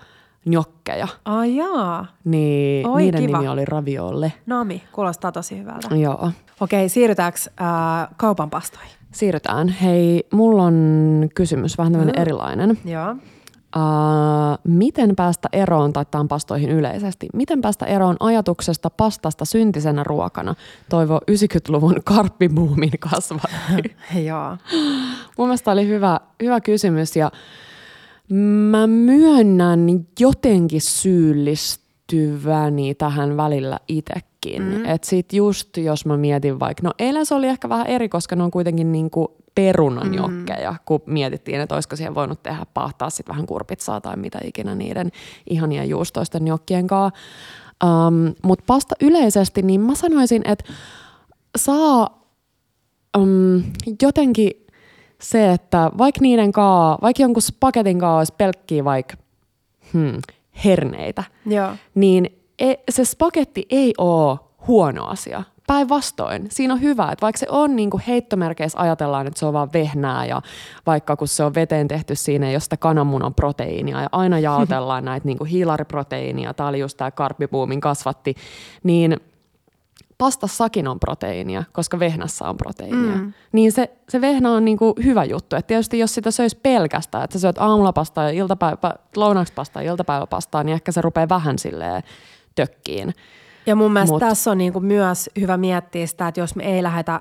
njokkeja. 0.47 1.09
Ai 1.25 1.57
jaa. 1.57 2.07
Niin 2.25 2.87
Oi, 2.89 3.03
niiden 3.03 3.27
kiva. 3.27 3.39
nimi 3.39 3.49
oli 3.49 3.65
raviolle. 3.65 4.33
Nami, 4.47 4.83
kuulostaa 4.93 5.33
tosi 5.33 5.59
hyvältä. 5.59 5.95
Joo. 5.97 6.31
Okei, 6.61 6.89
siirrytäänkö 6.89 7.39
äh, 7.61 8.09
kaupan 8.17 8.51
pastoihin? 8.51 8.91
Siirrytään. 9.13 9.69
Hei, 9.69 10.27
mulla 10.33 10.63
on 10.63 11.29
kysymys 11.35 11.79
vähän 11.79 11.93
tämmöinen 11.93 12.15
Mm. 12.17 12.23
erilainen. 12.23 12.79
Joo. 12.85 13.17
Uh, 13.77 14.59
miten 14.65 15.17
päästä 15.17 15.49
eroon, 15.53 15.93
tai 15.93 16.07
tämän 16.11 16.29
pastoihin 16.29 16.71
yleisesti, 16.71 17.29
miten 17.35 17.61
päästä 17.61 17.87
eroon 17.87 18.17
ajatuksesta 18.21 18.91
pastasta 18.91 19.45
syntisenä 19.45 20.05
ruokana, 20.05 20.55
toivoo 20.89 21.21
90-luvun 21.31 21.95
karppibuumin 22.05 22.99
kasvatti. 23.01 23.97
Joo. 24.29 24.57
Mun 25.39 25.49
mielestä 25.49 25.71
oli 25.71 25.89
hyvä, 25.89 26.21
hyvä 26.43 26.61
kysymys 26.61 27.17
ja 27.17 27.31
mä 28.71 28.87
myönnän 28.87 29.87
jotenkin 30.21 30.81
syyllistyväni 30.81 32.95
tähän 32.95 33.37
välillä 33.37 33.79
itsekin. 33.89 34.63
Mm. 34.63 34.85
Että 34.85 35.09
sit 35.09 35.33
just 35.33 35.77
jos 35.77 36.07
mä 36.07 36.17
mietin 36.17 36.61
vaikka, 36.61 36.83
no 36.83 36.93
eilen 36.99 37.27
se 37.27 37.35
oli 37.35 37.47
ehkä 37.47 37.69
vähän 37.69 37.87
eri, 37.87 38.09
koska 38.09 38.37
ne 38.37 38.43
on 38.43 38.51
kuitenkin 38.51 38.93
niinku 38.93 39.37
perunanjokkeja, 39.59 40.73
mm. 40.73 40.79
kun 40.85 41.01
mietittiin, 41.07 41.61
että 41.61 41.75
olisiko 41.75 41.97
siihen 41.97 42.15
voinut 42.15 42.43
tehdä 42.43 42.67
pahtaa 42.75 43.11
sit 43.11 43.29
vähän 43.29 43.47
kurpitsaa 43.47 44.01
tai 44.01 44.17
mitä 44.17 44.39
ikinä 44.45 44.75
niiden 44.75 45.11
ihania 45.51 45.85
juustoisten 45.85 46.47
jokkien 46.47 46.87
kanssa. 46.87 47.21
Um, 47.85 48.35
Mutta 48.43 48.65
pasta 48.67 48.95
yleisesti, 49.01 49.63
niin 49.63 49.81
mä 49.81 49.95
sanoisin, 49.95 50.43
että 50.45 50.65
saa 51.57 52.25
um, 53.19 53.63
jotenkin 54.03 54.51
se, 55.21 55.53
että 55.53 55.91
vaikka 55.99 56.21
niiden 56.21 56.53
kaa, 56.53 56.99
vaikka 57.03 57.23
jonkun 57.23 57.43
spagetin 57.43 57.99
kaa 57.99 58.19
olisi 58.19 58.35
pelkkiä 58.39 58.85
vaikka 58.85 59.17
hmm, 59.93 60.19
herneitä, 60.65 61.25
Joo. 61.47 61.71
niin 61.95 62.27
e, 62.59 62.75
se 62.91 63.05
spagetti 63.05 63.67
ei 63.71 63.95
ole 63.99 64.39
huono 64.67 65.07
asia. 65.07 65.43
Päinvastoin, 65.69 66.47
siinä 66.51 66.75
on 66.75 66.81
hyvä, 66.81 67.09
että 67.13 67.23
vaikka 67.23 67.39
se 67.39 67.47
on 67.51 67.77
niin 67.77 67.91
kuin 67.91 68.03
heittomerkeissä 68.09 68.81
ajatellaan, 68.81 69.27
että 69.27 69.41
se 69.41 69.47
on 69.47 69.53
vaan 69.53 69.73
vehnää 69.73 70.27
ja 70.27 70.43
vaikka 70.87 71.17
kun 71.17 71.29
se 71.29 71.45
on 71.45 71.55
veteen 71.55 71.89
tehty 71.89 72.15
siinä 72.15 72.49
ei 72.49 72.55
ole 72.55 72.61
sitä 72.61 72.77
kananmunan 72.77 73.35
proteiinia 73.35 74.01
ja 74.01 74.09
aina 74.13 74.39
jaotellaan 74.39 75.05
näitä 75.11 75.27
niin 75.27 75.39
kuin 75.39 75.51
hiilariproteiinia, 75.51 76.55
tämä 76.55 76.69
oli 76.69 76.79
just 76.79 76.97
tämä 76.97 77.11
karppibuumin 77.11 77.81
kasvatti, 77.81 78.35
niin 78.83 79.17
pastassakin 80.19 80.89
on 80.89 81.01
proteiinia, 81.01 81.65
koska 81.73 81.99
vehnässä 81.99 82.49
on 82.49 82.57
proteiinia. 82.57 83.17
Mm. 83.17 83.33
Niin 83.53 83.73
se, 83.73 83.91
se 84.09 84.21
vehnä 84.21 84.53
on 84.53 84.65
niinku 84.65 84.95
hyvä 85.05 85.25
juttu. 85.25 85.57
Et 85.57 85.67
tietysti 85.67 85.99
jos 85.99 86.15
sitä 86.15 86.31
söisi 86.31 86.59
pelkästään, 86.63 87.25
että 87.25 87.39
sä 87.39 87.41
syöt 87.41 87.59
aamulla 87.59 87.93
pastaa 87.93 88.25
ja 88.25 88.31
iltapäivä, 88.31 88.95
lounaksi 89.17 89.53
pastaa 89.53 89.83
ja 89.83 89.91
iltapäiväpastaa, 89.91 90.65
niin 90.65 90.75
ehkä 90.75 90.93
se 90.93 91.01
rupeaa 91.01 91.29
vähän 91.29 91.59
silleen 91.59 92.03
tökkiin. 92.55 93.15
Ja 93.69 93.77
mun 93.77 93.93
mielestä 93.93 94.15
Mut- 94.15 94.21
tässä 94.21 94.51
on 94.51 94.59
niinku 94.59 94.81
myös 94.81 95.31
hyvä 95.41 95.57
miettiä 95.57 96.07
sitä, 96.07 96.29
että 96.29 96.41
jos 96.41 96.57
me 96.57 96.63
ei 96.65 96.83
lähdetä 96.83 97.21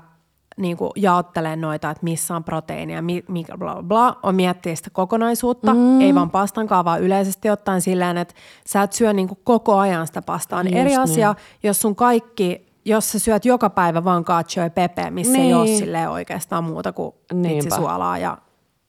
niinku 0.56 0.92
jaottelemaan 0.96 1.60
noita, 1.60 1.90
että 1.90 2.04
missä 2.04 2.36
on 2.36 2.44
proteiinia, 2.44 3.02
mi- 3.02 3.24
mikä 3.28 3.58
bla 3.58 3.74
bla 3.74 3.82
bla, 3.82 4.18
on 4.22 4.34
miettiä 4.34 4.74
sitä 4.74 4.90
kokonaisuutta, 4.92 5.74
mm. 5.74 6.00
ei 6.00 6.14
vaan 6.14 6.30
pastankaan, 6.30 6.84
vaan 6.84 7.02
yleisesti 7.02 7.50
ottaen 7.50 7.80
silleen, 7.80 8.16
että 8.16 8.34
sä 8.66 8.82
et 8.82 8.92
syö 8.92 9.12
niinku 9.12 9.38
koko 9.44 9.76
ajan 9.78 10.06
sitä 10.06 10.22
pastaa. 10.22 10.62
Niin 10.62 10.76
eri 10.76 10.90
niin. 10.90 11.00
asia, 11.00 11.34
jos 11.62 11.80
sun 11.80 11.96
kaikki, 11.96 12.66
jos 12.84 13.12
sä 13.12 13.18
syöt 13.18 13.44
joka 13.44 13.70
päivä 13.70 14.04
vaan 14.04 14.24
cacio 14.24 14.62
ja 14.62 14.70
pepe, 14.70 15.10
missä 15.10 15.32
niin. 15.32 15.44
ei 15.44 15.54
ole 15.54 15.64
Niin. 15.64 15.78
silleen 15.78 16.10
oikeastaan 16.10 16.64
muuta 16.64 16.92
kuin 16.92 17.14
Niinpä. 17.32 17.76
suolaa 17.76 18.18
ja 18.18 18.38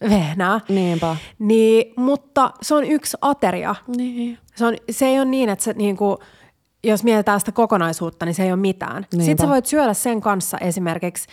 vehnää. 0.10 0.60
Niinpä. 0.70 1.16
Niin, 1.40 1.94
mutta 1.98 2.52
se 2.62 2.76
on 2.76 2.84
yksi 2.84 3.18
ateria. 3.22 3.76
Niin. 3.98 4.38
Se, 4.56 4.66
on, 4.66 4.76
se 4.92 5.06
ei 5.06 5.18
ole 5.20 5.26
niin, 5.26 5.50
että 5.50 5.64
se 5.66 5.74
niinku, 5.74 6.18
jos 6.84 7.04
mietitään 7.04 7.40
sitä 7.40 7.52
kokonaisuutta, 7.52 8.26
niin 8.26 8.36
se 8.36 8.44
ei 8.44 8.52
ole 8.52 8.60
mitään. 8.60 8.96
Niinpä. 8.96 9.26
Sitten 9.26 9.46
sä 9.46 9.50
voit 9.50 9.66
syödä 9.66 9.94
sen 9.94 10.22
kanssa 10.22 10.58
esimerkiksi, 10.58 11.28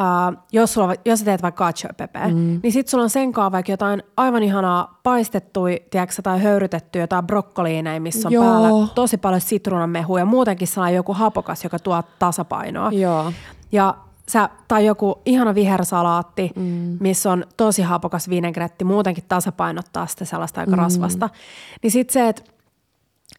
uh, 0.00 0.42
jos, 0.52 0.72
sulla, 0.72 0.94
jos 1.04 1.18
sä 1.18 1.24
teet 1.24 1.42
vaikka 1.42 1.64
cacio 1.64 1.90
mm. 2.28 2.60
niin 2.62 2.72
sitten 2.72 2.90
sulla 2.90 3.04
on 3.04 3.10
sen 3.10 3.32
kanssa 3.32 3.52
vaikka 3.52 3.72
jotain 3.72 4.02
aivan 4.16 4.42
ihanaa 4.42 5.00
paistettui, 5.02 5.82
tiedätkö, 5.90 6.22
tai 6.22 6.42
höyrytettyä 6.42 7.00
jotain 7.00 7.26
brokkoliineja, 7.26 8.00
missä 8.00 8.28
on 8.28 8.32
Joo. 8.32 8.44
päällä 8.44 8.88
tosi 8.94 9.16
paljon 9.16 9.40
sitruunanmehua 9.40 10.18
ja 10.18 10.24
muutenkin 10.24 10.68
sellainen 10.68 10.96
joku 10.96 11.12
hapokas, 11.12 11.64
joka 11.64 11.78
tuo 11.78 12.02
tasapainoa. 12.18 12.90
Joo. 12.92 13.32
Ja 13.72 13.94
sä, 14.28 14.48
tai 14.68 14.86
joku 14.86 15.22
ihana 15.26 15.54
vihersalaatti, 15.54 16.50
mm. 16.56 16.96
missä 17.00 17.32
on 17.32 17.44
tosi 17.56 17.82
hapokas 17.82 18.28
vinegretti, 18.28 18.84
muutenkin 18.84 19.24
tasapainottaa 19.28 20.06
sitä 20.06 20.24
sellaista 20.24 20.60
aika 20.60 20.76
mm. 20.76 20.82
rasvasta. 20.82 21.30
Niin 21.82 21.90
sitten 21.90 22.12
se, 22.12 22.28
että 22.28 22.42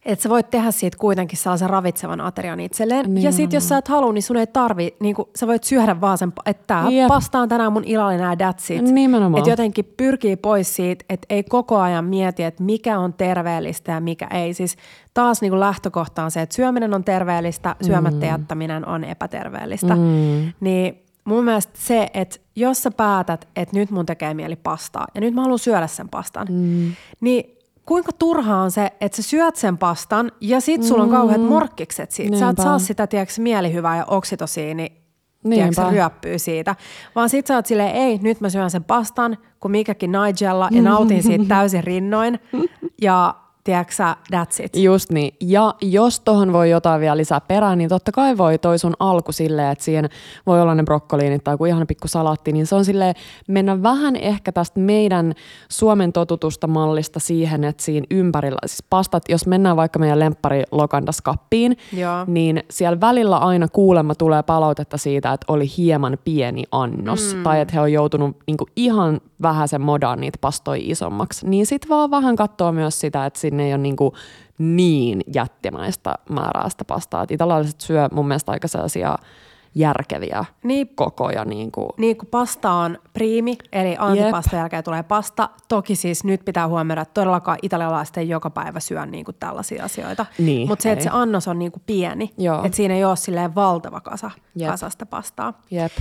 et 0.04 0.20
sä 0.20 0.28
voit 0.28 0.50
tehdä 0.50 0.70
siitä 0.70 0.96
kuitenkin 0.98 1.38
sellaisen 1.38 1.70
ravitsevan 1.70 2.20
aterian 2.20 2.60
itselleen. 2.60 3.22
Ja 3.22 3.32
sitten 3.32 3.56
jos 3.56 3.68
sä 3.68 3.78
et 3.78 3.88
halua, 3.88 4.12
niin 4.12 4.22
sun 4.22 4.36
ei 4.36 4.46
tarvi, 4.46 4.96
niin 5.00 5.16
sä 5.36 5.46
voit 5.46 5.64
syödä 5.64 6.00
vaan 6.00 6.18
sen, 6.18 6.32
että 6.46 6.64
tää 6.66 6.90
Jep. 6.90 7.08
pasta 7.08 7.38
on 7.38 7.48
tänään 7.48 7.72
mun 7.72 7.84
illallinen 7.84 8.38
ja 8.40 8.50
that's 8.50 8.72
it. 8.74 8.82
Nimenomaan. 8.82 9.38
Että 9.38 9.50
jotenkin 9.50 9.92
pyrkii 9.96 10.36
pois 10.36 10.76
siitä, 10.76 11.04
että 11.08 11.26
ei 11.30 11.42
koko 11.42 11.78
ajan 11.78 12.04
mieti, 12.04 12.42
että 12.42 12.62
mikä 12.62 12.98
on 12.98 13.12
terveellistä 13.14 13.92
ja 13.92 14.00
mikä 14.00 14.26
ei. 14.26 14.54
Siis 14.54 14.76
taas 15.14 15.42
niin 15.42 15.60
lähtökohta 15.60 16.24
on 16.24 16.30
se, 16.30 16.42
että 16.42 16.54
syöminen 16.54 16.94
on 16.94 17.04
terveellistä, 17.04 17.76
syömättä 17.82 18.26
jättäminen 18.26 18.88
on 18.88 19.04
epäterveellistä. 19.04 19.96
Mm. 19.96 20.52
Niin 20.60 21.04
mun 21.24 21.44
mielestä 21.44 21.72
se, 21.74 22.10
että 22.14 22.36
jos 22.56 22.82
sä 22.82 22.90
päätät, 22.90 23.48
että 23.56 23.76
nyt 23.76 23.90
mun 23.90 24.06
tekee 24.06 24.34
mieli 24.34 24.56
pastaa 24.56 25.06
ja 25.14 25.20
nyt 25.20 25.34
mä 25.34 25.42
haluan 25.42 25.58
syödä 25.58 25.86
sen 25.86 26.08
pastan, 26.08 26.46
mm. 26.50 26.92
niin 27.20 27.53
kuinka 27.86 28.12
turhaa 28.18 28.62
on 28.62 28.70
se, 28.70 28.92
että 29.00 29.16
sä 29.16 29.22
syöt 29.22 29.56
sen 29.56 29.78
pastan 29.78 30.32
ja 30.40 30.60
sit 30.60 30.82
sulla 30.82 31.02
on 31.02 31.10
kauheat 31.10 31.42
morkkikset 31.42 32.10
siitä. 32.10 32.36
Sä 32.38 32.44
et 32.44 32.48
Niinpä. 32.48 32.62
saa 32.62 32.78
sitä, 32.78 33.06
tiedätkö, 33.06 33.34
mielihyvää 33.42 33.96
ja 33.96 34.04
oksitosiini 34.04 34.88
tiedätkö, 35.50 35.80
Niinpä. 35.82 35.90
ryöppyy 35.90 36.38
siitä. 36.38 36.76
Vaan 37.14 37.28
sit 37.28 37.46
sä 37.46 37.54
oot 37.54 37.66
silleen, 37.66 37.94
ei, 37.94 38.18
nyt 38.22 38.40
mä 38.40 38.50
syön 38.50 38.70
sen 38.70 38.84
pastan, 38.84 39.38
kun 39.60 39.70
mikäkin 39.70 40.12
Nigella 40.12 40.68
ja 40.70 40.82
nautin 40.90 41.22
siitä 41.22 41.44
täysin 41.48 41.84
rinnoin. 41.84 42.40
Ja 43.02 43.34
tiedätkö 43.64 43.94
that's 44.32 44.64
it. 44.64 44.76
Just 44.76 45.10
niin. 45.10 45.34
Ja 45.40 45.74
jos 45.82 46.20
tohon 46.20 46.52
voi 46.52 46.70
jotain 46.70 47.00
vielä 47.00 47.16
lisää 47.16 47.40
perään, 47.40 47.78
niin 47.78 47.88
totta 47.88 48.12
kai 48.12 48.38
voi 48.38 48.58
toi 48.58 48.78
sun 48.78 48.94
alku 48.98 49.32
silleen, 49.32 49.72
että 49.72 49.84
siihen 49.84 50.08
voi 50.46 50.60
olla 50.60 50.74
ne 50.74 50.82
brokkoliinit 50.82 51.44
tai 51.44 51.54
joku 51.54 51.64
ihana 51.64 51.86
pikku 51.86 52.08
salaatti, 52.08 52.52
niin 52.52 52.66
se 52.66 52.74
on 52.74 52.84
silleen 52.84 53.14
mennä 53.48 53.82
vähän 53.82 54.16
ehkä 54.16 54.52
tästä 54.52 54.80
meidän 54.80 55.34
Suomen 55.68 56.12
totutusta 56.12 56.66
mallista 56.66 57.20
siihen, 57.20 57.64
että 57.64 57.82
siinä 57.82 58.06
ympärillä, 58.10 58.58
siis 58.66 58.82
pastat, 58.90 59.22
jos 59.28 59.46
mennään 59.46 59.76
vaikka 59.76 59.98
meidän 59.98 60.18
lemppari 60.18 60.62
lokandaskappiin, 60.70 61.76
Joo. 61.92 62.24
niin 62.26 62.62
siellä 62.70 63.00
välillä 63.00 63.38
aina 63.38 63.68
kuulemma 63.68 64.14
tulee 64.14 64.42
palautetta 64.42 64.98
siitä, 64.98 65.32
että 65.32 65.52
oli 65.52 65.70
hieman 65.76 66.18
pieni 66.24 66.64
annos, 66.72 67.34
mm. 67.34 67.42
tai 67.42 67.60
että 67.60 67.74
he 67.74 67.80
on 67.80 67.92
joutunut 67.92 68.36
niinku 68.46 68.66
ihan 68.76 69.20
vähän 69.42 69.68
sen 69.68 69.80
modaan 69.80 70.20
niitä 70.20 70.38
pastoja 70.40 70.82
isommaksi, 70.84 71.48
niin 71.48 71.66
sitten 71.66 71.88
vaan 71.88 72.10
vähän 72.10 72.36
katsoo 72.36 72.72
myös 72.72 73.00
sitä, 73.00 73.26
että 73.26 73.40
sinne 73.54 73.66
ei 73.66 73.72
ole 73.72 73.82
niinku 73.82 74.14
niin 74.58 75.20
jättimäistä 75.34 76.14
määrää 76.28 76.68
sitä 76.68 76.84
pastaa. 76.84 77.22
Et 77.22 77.30
italaiset 77.30 77.80
syö 77.80 78.08
mun 78.12 78.28
mielestä 78.28 78.52
aika 78.52 78.68
sellaisia 78.68 79.16
järkeviä 79.74 80.44
Niin, 80.62 80.88
kokoja. 80.94 81.44
Niin 81.44 81.72
kuin. 81.72 81.88
niin 81.96 82.16
kuin 82.16 82.28
pasta 82.28 82.72
on 82.72 82.98
priimi, 83.12 83.56
eli 83.72 83.96
antipastan 83.98 84.58
jälkeen 84.58 84.84
tulee 84.84 85.02
pasta. 85.02 85.48
Toki 85.68 85.96
siis 85.96 86.24
nyt 86.24 86.44
pitää 86.44 86.68
huomioida, 86.68 87.02
että 87.02 87.14
todellakaan 87.14 87.58
italialaiset 87.62 88.16
ei 88.16 88.28
joka 88.28 88.50
päivä 88.50 88.80
syö 88.80 89.06
niin 89.06 89.24
kuin 89.24 89.36
tällaisia 89.40 89.84
asioita. 89.84 90.26
Niin, 90.38 90.68
Mutta 90.68 90.82
se, 90.82 90.92
että 90.92 91.04
se 91.04 91.10
annos 91.12 91.48
on 91.48 91.58
niin 91.58 91.72
kuin 91.72 91.82
pieni, 91.86 92.30
että 92.64 92.76
siinä 92.76 92.94
ei 92.94 93.04
ole 93.04 93.16
silleen 93.16 93.54
valtava 93.54 94.00
kasa, 94.00 94.30
Jep. 94.56 94.70
kasasta 94.70 95.06
pastaa. 95.06 95.60
Jep. 95.70 95.92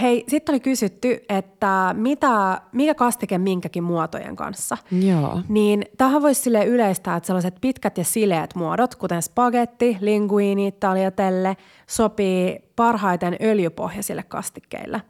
Hei, 0.00 0.24
sitten 0.28 0.52
oli 0.52 0.60
kysytty, 0.60 1.24
että 1.28 1.94
mitä, 1.98 2.60
mikä 2.72 2.94
kastike 2.94 3.38
minkäkin 3.38 3.84
muotojen 3.84 4.36
kanssa. 4.36 4.76
Joo. 4.90 5.40
Niin 5.48 5.84
tähän 5.98 6.22
voisi 6.22 6.40
sille 6.42 6.64
yleistää, 6.64 7.16
että 7.16 7.26
sellaiset 7.26 7.54
pitkät 7.60 7.98
ja 7.98 8.04
sileät 8.04 8.54
muodot, 8.54 8.94
kuten 8.94 9.22
spagetti, 9.22 9.96
linguini, 10.00 10.72
tagliatelle, 10.72 11.56
sopii 11.86 12.67
parhaiten 12.78 13.36
öljypohjaisille 13.40 14.22
kastikkeille. 14.22 15.02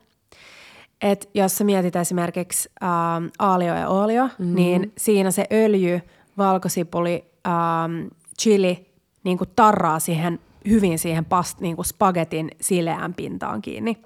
Et 1.03 1.31
jos 1.35 1.59
sä 1.59 1.65
mietit 1.65 1.97
esimerkiksi 1.97 2.69
ähm, 2.83 3.27
aalio 3.39 3.75
ja 3.75 3.89
olio, 3.89 4.25
mm-hmm. 4.25 4.55
niin 4.55 4.93
siinä 4.99 5.31
se 5.31 5.45
öljy, 5.53 6.01
valkosipuli, 6.39 7.25
ähm, 7.47 8.07
chili 8.41 8.87
niin 9.25 9.39
kuin 9.39 9.51
tarraa 9.57 9.99
siihen 9.99 10.39
hyvin 10.69 10.99
siihen 10.99 11.25
past, 11.25 11.61
niin 11.61 11.77
kuin 11.77 11.87
spagetin 11.87 12.51
sileään 12.61 13.15
pintaan 13.15 13.63
kiinni. 13.63 13.97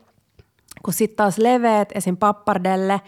Kun 0.82 0.94
sitten 0.94 1.16
taas 1.16 1.38
leveät, 1.38 1.88
esim. 1.94 2.16
pappardelle 2.16 3.00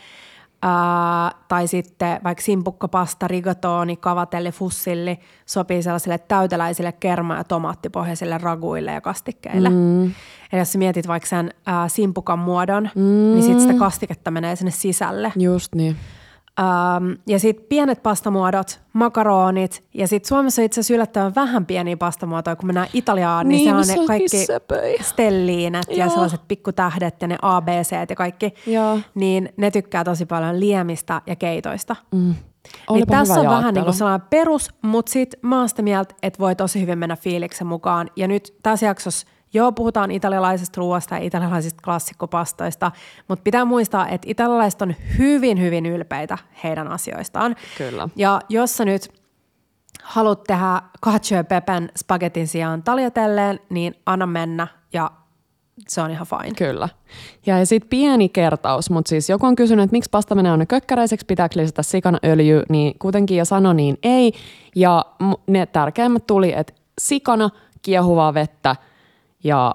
ää, 0.64 1.30
tai 1.48 1.68
sitten 1.68 2.20
vaikka 2.24 2.42
simpukkapasta, 2.42 3.28
rigatoni, 3.28 3.96
kavatelle, 3.96 4.52
fussilli 4.52 5.18
sopii 5.46 5.82
sellaisille 5.82 6.18
täyteläisille 6.18 6.92
kerma- 6.92 7.36
ja 7.36 7.44
tomaattipohjaisille 7.44 8.38
raguille 8.38 8.92
ja 8.92 9.00
kastikkeille. 9.00 9.70
Mm. 9.70 10.04
Eli 10.52 10.60
jos 10.60 10.72
sä 10.72 10.78
mietit 10.78 11.08
vaikka 11.08 11.28
sen 11.28 11.50
ää, 11.66 11.88
simpukan 11.88 12.38
muodon, 12.38 12.90
mm. 12.94 13.02
niin 13.02 13.42
sitten 13.42 13.60
sitä 13.60 13.74
kastiketta 13.74 14.30
menee 14.30 14.56
sinne 14.56 14.70
sisälle. 14.70 15.32
Just 15.36 15.74
niin. 15.74 15.96
Ähm, 16.60 17.12
ja 17.26 17.38
sitten 17.38 17.66
pienet 17.68 18.02
pastamuodot, 18.02 18.80
makaronit 18.92 19.84
ja 19.94 20.08
sitten 20.08 20.28
Suomessa 20.28 20.62
on 20.62 20.66
itse 20.66 20.80
asiassa 20.80 20.94
yllättävän 20.94 21.34
vähän 21.34 21.66
pieniä 21.66 21.96
pastamuotoja, 21.96 22.56
kun 22.56 22.66
mennään 22.66 22.88
Italiaan, 22.92 23.48
niin, 23.48 23.56
Niin, 23.56 23.62
siellä 23.64 23.76
on 23.76 23.80
missä 23.80 23.94
ne 23.94 24.00
on 24.00 24.06
kaikki 24.06 24.38
hissepöi. 24.38 24.96
stelliinet 25.02 25.86
ja 25.88 25.96
Joo. 25.96 26.10
sellaiset 26.10 26.40
pikkutähdet 26.48 27.22
ja 27.22 27.28
ne 27.28 27.36
ABC 27.42 27.92
ja 28.10 28.16
kaikki, 28.16 28.54
Joo. 28.66 28.98
niin 29.14 29.48
ne 29.56 29.70
tykkää 29.70 30.04
tosi 30.04 30.26
paljon 30.26 30.60
liemistä 30.60 31.22
ja 31.26 31.36
keitoista. 31.36 31.96
Mm. 32.12 32.34
Niin 32.90 33.06
tässä 33.06 33.34
on 33.34 33.40
vähän 33.40 33.52
jaottelu. 33.52 33.72
niin 33.74 33.84
kuin 33.84 33.94
sellainen 33.94 34.26
perus, 34.30 34.68
mutta 34.82 35.12
sitten 35.12 35.40
mä 35.42 35.58
oon 35.58 35.68
sitä 35.68 35.82
mieltä, 35.82 36.14
että 36.22 36.38
voi 36.38 36.56
tosi 36.56 36.80
hyvin 36.80 36.98
mennä 36.98 37.16
fiiliksen 37.16 37.66
mukaan. 37.66 38.10
Ja 38.16 38.28
nyt 38.28 38.54
tässä 38.62 38.86
jaksossa, 38.86 39.26
joo, 39.54 39.72
puhutaan 39.72 40.10
italialaisesta 40.10 40.78
ruoasta 40.78 41.14
ja 41.14 41.20
italialaisista 41.20 41.82
klassikkopastoista, 41.84 42.92
mutta 43.28 43.42
pitää 43.42 43.64
muistaa, 43.64 44.08
että 44.08 44.26
italialaiset 44.30 44.82
on 44.82 44.94
hyvin, 45.18 45.60
hyvin 45.60 45.86
ylpeitä 45.86 46.38
heidän 46.64 46.88
asioistaan. 46.88 47.56
Kyllä. 47.78 48.08
Ja 48.16 48.40
jos 48.48 48.76
sä 48.76 48.84
nyt 48.84 49.08
haluat 50.02 50.44
tehdä 50.44 50.82
cacio 51.04 51.38
e 51.38 51.42
pepen 51.42 51.90
spagetin 51.98 52.48
sijaan 52.48 52.82
taljatelleen, 52.82 53.60
niin 53.70 53.94
anna 54.06 54.26
mennä 54.26 54.66
ja 54.92 55.10
se 55.88 56.00
on 56.00 56.10
ihan 56.10 56.26
fine. 56.26 56.54
Kyllä. 56.56 56.88
Ja, 57.46 57.58
ja 57.58 57.66
sitten 57.66 57.88
pieni 57.88 58.28
kertaus, 58.28 58.90
mutta 58.90 59.08
siis 59.08 59.30
joku 59.30 59.46
on 59.46 59.56
kysynyt, 59.56 59.82
että 59.82 59.94
miksi 59.94 60.10
pasta 60.10 60.34
menee 60.34 60.52
aina 60.52 60.66
kökkäräiseksi, 60.66 61.26
pitääkö 61.26 61.60
lisätä 61.60 61.82
sikana 61.82 62.18
öljy, 62.24 62.62
niin 62.68 62.98
kuitenkin 62.98 63.36
ja 63.36 63.44
sano 63.44 63.72
niin 63.72 63.98
ei. 64.02 64.32
Ja 64.76 65.04
ne 65.46 65.66
tärkeimmät 65.66 66.26
tuli, 66.26 66.52
että 66.56 66.72
sikana, 67.00 67.50
kiehuvaa 67.82 68.34
vettä 68.34 68.76
ja 69.44 69.74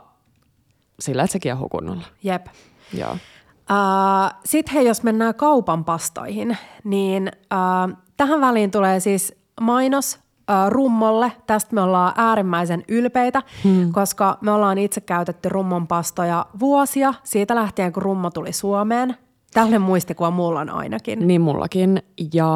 sillä, 1.00 1.24
että 1.24 1.32
se 1.32 1.40
kiehuu 1.40 1.70
kunnolla. 1.70 2.04
Jep. 2.24 2.48
Joo. 2.94 3.12
Uh, 3.12 4.40
Sitten 4.46 4.74
hei, 4.74 4.88
jos 4.88 5.04
mennään 5.04 5.36
kaupan 5.36 5.86
pastoihin, 5.86 6.58
niin 6.84 7.32
uh, 7.54 7.98
tähän 8.18 8.42
väliin 8.42 8.72
tulee 8.72 9.00
siis 9.00 9.36
mainos 9.62 10.16
uh, 10.16 10.70
rummolle. 10.70 11.32
Tästä 11.48 11.76
me 11.76 11.82
ollaan 11.82 12.14
äärimmäisen 12.16 12.84
ylpeitä, 12.88 13.44
hmm. 13.64 13.92
koska 13.92 14.38
me 14.42 14.52
ollaan 14.52 14.78
itse 14.78 15.02
käytetty 15.02 15.50
rummon 15.50 15.88
pastoja 15.88 16.46
vuosia 16.60 17.14
siitä 17.24 17.56
lähtien, 17.56 17.94
kun 17.94 18.04
rummo 18.04 18.30
tuli 18.30 18.54
Suomeen. 18.54 19.18
Tällainen 19.54 19.82
muistikuva 19.82 20.32
mulla 20.32 20.60
on 20.60 20.70
ainakin. 20.70 21.28
Niin 21.28 21.42
mullakin. 21.42 22.04
Ja 22.34 22.48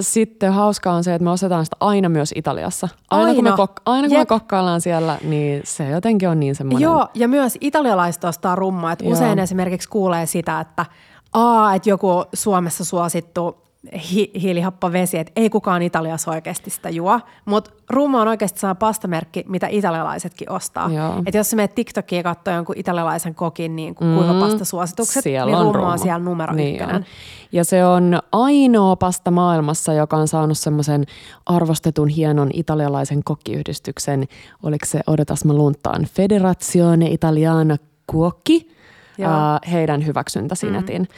sitten 0.00 0.52
hauskaa 0.52 0.94
on 0.94 1.04
se, 1.04 1.14
että 1.14 1.24
me 1.24 1.30
ostetaan 1.30 1.64
sitä 1.64 1.76
aina 1.80 2.08
myös 2.08 2.32
Italiassa. 2.36 2.88
Aina, 3.10 3.34
kun, 3.34 3.44
me, 3.44 3.50
Aina. 3.50 3.64
kok- 3.64 3.82
aina 3.86 4.08
kun 4.08 4.18
me 4.18 4.26
kokkaillaan 4.26 4.80
siellä, 4.80 5.18
niin 5.24 5.60
se 5.64 5.90
jotenkin 5.90 6.28
on 6.28 6.40
niin 6.40 6.54
semmoinen. 6.54 6.82
Joo, 6.82 7.08
ja 7.14 7.28
myös 7.28 7.58
italialaiset 7.60 8.24
ostaa 8.24 8.54
rummaa. 8.54 8.92
Että 8.92 9.04
usein 9.04 9.38
esimerkiksi 9.38 9.88
kuulee 9.88 10.26
sitä, 10.26 10.60
että, 10.60 10.86
aa, 11.34 11.74
että 11.74 11.88
joku 11.90 12.24
Suomessa 12.34 12.84
suosittu 12.84 13.63
hi- 14.12 14.30
hiilihappovesi, 14.42 15.18
että 15.18 15.32
ei 15.36 15.50
kukaan 15.50 15.82
Italiassa 15.82 16.30
oikeasti 16.30 16.70
sitä 16.70 16.90
juo. 16.90 17.20
Mutta 17.44 17.70
rumma 17.90 18.20
on 18.22 18.28
oikeasti 18.28 18.60
sellainen 18.60 18.78
pastamerkki, 18.78 19.44
mitä 19.48 19.66
italialaisetkin 19.70 20.50
ostaa. 20.52 20.90
Että 21.26 21.38
jos 21.38 21.50
sä 21.50 21.56
menet 21.56 21.74
TikTokia 21.74 22.22
katsoa 22.22 22.54
jonkun 22.54 22.74
italialaisen 22.78 23.34
kokin 23.34 23.76
niin 23.76 23.94
kuin 23.94 24.14
kuivapastasuositukset, 24.16 25.22
Siellä 25.22 25.46
niin 25.46 25.56
on 25.66 25.74
rumma 25.74 25.92
on 25.92 25.98
siellä 25.98 26.18
numero 26.24 26.54
Niin 26.54 26.74
ykkönen. 26.74 26.96
on. 26.96 27.04
Ja 27.52 27.64
se 27.64 27.84
on 27.84 28.18
ainoa 28.32 28.96
pasta 28.96 29.30
maailmassa, 29.30 29.92
joka 29.92 30.16
on 30.16 30.28
saanut 30.28 30.58
semmoisen 30.58 31.04
arvostetun 31.46 32.08
hienon 32.08 32.50
italialaisen 32.52 33.24
kokkiyhdistyksen. 33.24 34.24
Oliko 34.62 34.86
se, 34.86 35.00
odotas 35.06 35.44
mä 35.44 35.52
luntaan, 35.52 36.04
Federazione 36.04 37.06
Italiana 37.06 37.76
Cuochi, 38.12 38.74
Joo. 39.18 39.30
uh, 39.30 39.72
heidän 39.72 40.06
hyväksyntäsinetin. 40.06 41.02
Mm. 41.02 41.08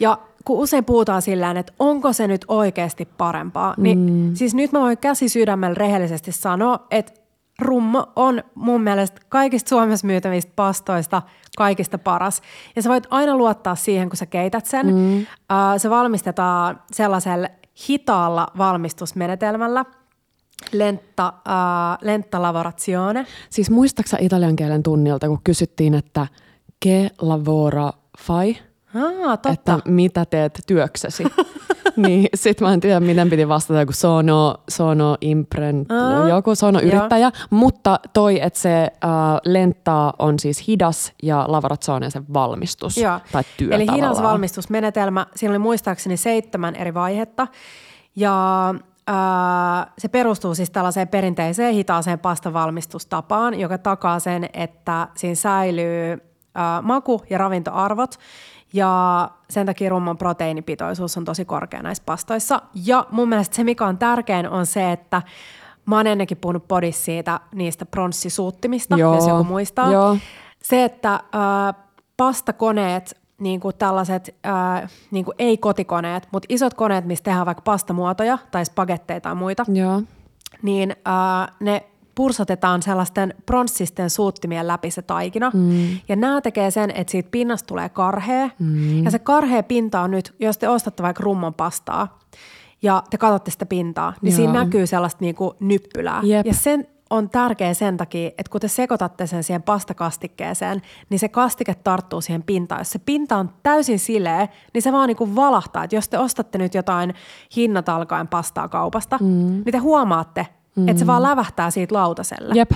Ja 0.00 0.18
kun 0.44 0.58
usein 0.58 0.84
puhutaan 0.84 1.22
sillä 1.22 1.50
että 1.50 1.72
onko 1.78 2.12
se 2.12 2.26
nyt 2.26 2.44
oikeasti 2.48 3.08
parempaa, 3.18 3.74
niin 3.76 3.98
mm. 3.98 4.34
siis 4.34 4.54
nyt 4.54 4.72
mä 4.72 4.80
voin 4.80 4.98
käsi 4.98 5.28
sydämellä 5.28 5.74
rehellisesti 5.74 6.32
sanoa, 6.32 6.86
että 6.90 7.12
rummo 7.58 8.06
on 8.16 8.42
mun 8.54 8.80
mielestä 8.80 9.20
kaikista 9.28 9.68
Suomessa 9.68 10.06
myytävistä 10.06 10.52
pastoista 10.56 11.22
kaikista 11.56 11.98
paras. 11.98 12.42
Ja 12.76 12.82
sä 12.82 12.90
voit 12.90 13.06
aina 13.10 13.36
luottaa 13.36 13.74
siihen, 13.74 14.08
kun 14.08 14.16
sä 14.16 14.26
keität 14.26 14.66
sen. 14.66 14.86
Mm. 14.86 15.18
Uh, 15.18 15.26
se 15.76 15.90
valmistetaan 15.90 16.80
sellaisella 16.92 17.48
hitaalla 17.88 18.46
valmistusmenetelmällä, 18.58 19.84
lenta, 20.72 21.32
uh, 21.36 22.06
lenta 22.06 22.42
lavorazione. 22.42 23.26
Siis 23.50 23.70
muistaaksä 23.70 24.16
italian 24.20 24.56
kielen 24.56 24.82
tunnilta, 24.82 25.28
kun 25.28 25.40
kysyttiin, 25.44 25.94
että 25.94 26.26
ke 26.82 27.10
lavora 27.20 27.92
fai? 28.18 28.56
Ah, 28.94 29.28
totta. 29.30 29.50
että 29.52 29.78
mitä 29.84 30.24
teet 30.24 30.60
työksesi. 30.66 31.24
niin 31.96 32.28
sit 32.34 32.60
mä 32.60 32.72
en 32.72 32.80
tiedä, 32.80 33.00
miten 33.00 33.30
piti 33.30 33.48
vastata, 33.48 33.86
kun 33.86 33.94
sono, 33.94 34.54
sono 34.70 35.16
imprent, 35.20 35.92
Aa, 35.92 36.28
joku 36.28 36.54
sono 36.54 36.80
yrittäjä, 36.80 37.30
mutta 37.50 38.00
toi, 38.12 38.40
että 38.42 38.58
se 38.58 38.82
äh, 38.82 39.10
lenttaa 39.44 40.12
on 40.18 40.38
siis 40.38 40.68
hidas 40.68 41.12
ja 41.22 41.44
lavorazione 41.48 42.10
se 42.10 42.22
valmistus 42.32 42.96
Joo. 42.96 43.20
tai 43.32 43.42
työ 43.56 43.74
Eli 43.74 43.82
hidas 43.82 43.96
tavallaan. 43.96 44.24
valmistusmenetelmä. 44.32 45.26
Siinä 45.34 45.52
oli 45.52 45.58
muistaakseni 45.58 46.16
seitsemän 46.16 46.74
eri 46.74 46.94
vaihetta. 46.94 47.46
Ja 48.16 48.34
ää, 49.06 49.92
se 49.98 50.08
perustuu 50.08 50.54
siis 50.54 50.70
tällaiseen 50.70 51.08
perinteiseen 51.08 51.74
hitaaseen 51.74 52.18
pastavalmistustapaan, 52.18 53.60
joka 53.60 53.78
takaa 53.78 54.18
sen, 54.18 54.48
että 54.52 55.08
siinä 55.14 55.34
säilyy 55.34 56.31
ää, 56.54 56.82
maku- 56.82 57.22
ja 57.30 57.38
ravintoarvot. 57.38 58.18
Ja 58.72 59.30
sen 59.50 59.66
takia 59.66 59.90
rumman 59.90 60.18
proteiinipitoisuus 60.18 61.16
on 61.18 61.24
tosi 61.24 61.44
korkea 61.44 61.82
näissä 61.82 62.02
pastoissa. 62.06 62.62
Ja 62.84 63.06
mun 63.10 63.28
mielestä 63.28 63.56
se, 63.56 63.64
mikä 63.64 63.86
on 63.86 63.98
tärkein, 63.98 64.48
on 64.48 64.66
se, 64.66 64.92
että 64.92 65.22
mä 65.86 65.96
oon 65.96 66.06
ennenkin 66.06 66.36
puhunut 66.36 66.68
podissa 66.68 67.04
siitä 67.04 67.40
niistä 67.54 67.86
pronssisuuttimista, 67.86 68.96
Joo, 68.96 69.14
jos 69.14 69.26
joku 69.26 69.44
muistaa. 69.44 69.92
joo. 69.92 70.16
Se, 70.62 70.84
että 70.84 71.14
äh, 71.14 71.20
pastakoneet, 72.16 73.16
niin 73.38 73.60
kuin 73.60 73.74
tällaiset, 73.78 74.36
äh, 74.46 74.90
niin 75.10 75.24
kuin 75.24 75.34
ei 75.38 75.56
kotikoneet, 75.58 76.28
mutta 76.32 76.46
isot 76.48 76.74
koneet, 76.74 77.04
missä 77.04 77.24
tehdään 77.24 77.46
vaikka 77.46 77.62
pastamuotoja 77.62 78.38
tai 78.50 78.64
spagetteja 78.64 79.20
tai 79.20 79.34
muita, 79.34 79.64
Joo. 79.68 80.02
niin 80.62 80.90
äh, 80.90 81.56
ne 81.60 81.84
pursotetaan 82.14 82.82
sellaisten 82.82 83.34
pronssisten 83.46 84.10
suuttimien 84.10 84.66
läpi 84.66 84.90
se 84.90 85.02
taikina. 85.02 85.50
Mm. 85.54 85.98
Ja 86.08 86.16
nämä 86.16 86.40
tekee 86.40 86.70
sen, 86.70 86.90
että 86.90 87.10
siitä 87.10 87.28
pinnasta 87.30 87.66
tulee 87.66 87.88
karhea. 87.88 88.50
Mm. 88.58 89.04
Ja 89.04 89.10
se 89.10 89.18
karhea 89.18 89.62
pinta 89.62 90.00
on 90.00 90.10
nyt, 90.10 90.34
jos 90.38 90.58
te 90.58 90.68
ostatte 90.68 91.02
vaikka 91.02 91.22
rumman 91.22 91.54
pastaa 91.54 92.18
ja 92.82 93.02
te 93.10 93.18
katsotte 93.18 93.50
sitä 93.50 93.66
pintaa, 93.66 94.14
niin 94.22 94.32
Joo. 94.32 94.36
siinä 94.36 94.52
näkyy 94.52 94.86
sellaista 94.86 95.18
niinku 95.20 95.54
nyppylää. 95.60 96.20
Jep. 96.24 96.46
Ja 96.46 96.54
sen 96.54 96.86
on 97.10 97.30
tärkeä 97.30 97.74
sen 97.74 97.96
takia, 97.96 98.28
että 98.28 98.50
kun 98.50 98.60
te 98.60 98.68
sekoitatte 98.68 99.26
sen 99.26 99.44
siihen 99.44 99.62
pastakastikkeeseen, 99.62 100.82
niin 101.10 101.18
se 101.18 101.28
kastike 101.28 101.74
tarttuu 101.74 102.20
siihen 102.20 102.42
pintaan. 102.42 102.80
Jos 102.80 102.90
se 102.90 102.98
pinta 102.98 103.36
on 103.36 103.50
täysin 103.62 103.98
sileä, 103.98 104.48
niin 104.74 104.82
se 104.82 104.92
vaan 104.92 105.08
niinku 105.08 105.34
valahtaa. 105.34 105.84
Että 105.84 105.96
jos 105.96 106.08
te 106.08 106.18
ostatte 106.18 106.58
nyt 106.58 106.74
jotain 106.74 107.14
hinnat 107.56 107.88
alkaen 107.88 108.28
pastaa 108.28 108.68
kaupasta, 108.68 109.18
mm. 109.20 109.26
niin 109.26 109.72
te 109.72 109.78
huomaatte, 109.78 110.46
mm. 110.76 110.88
että 110.88 111.00
se 111.00 111.06
vaan 111.06 111.22
lävähtää 111.22 111.70
siitä 111.70 111.94
lautaselle. 111.94 112.54
Jep. 112.54 112.70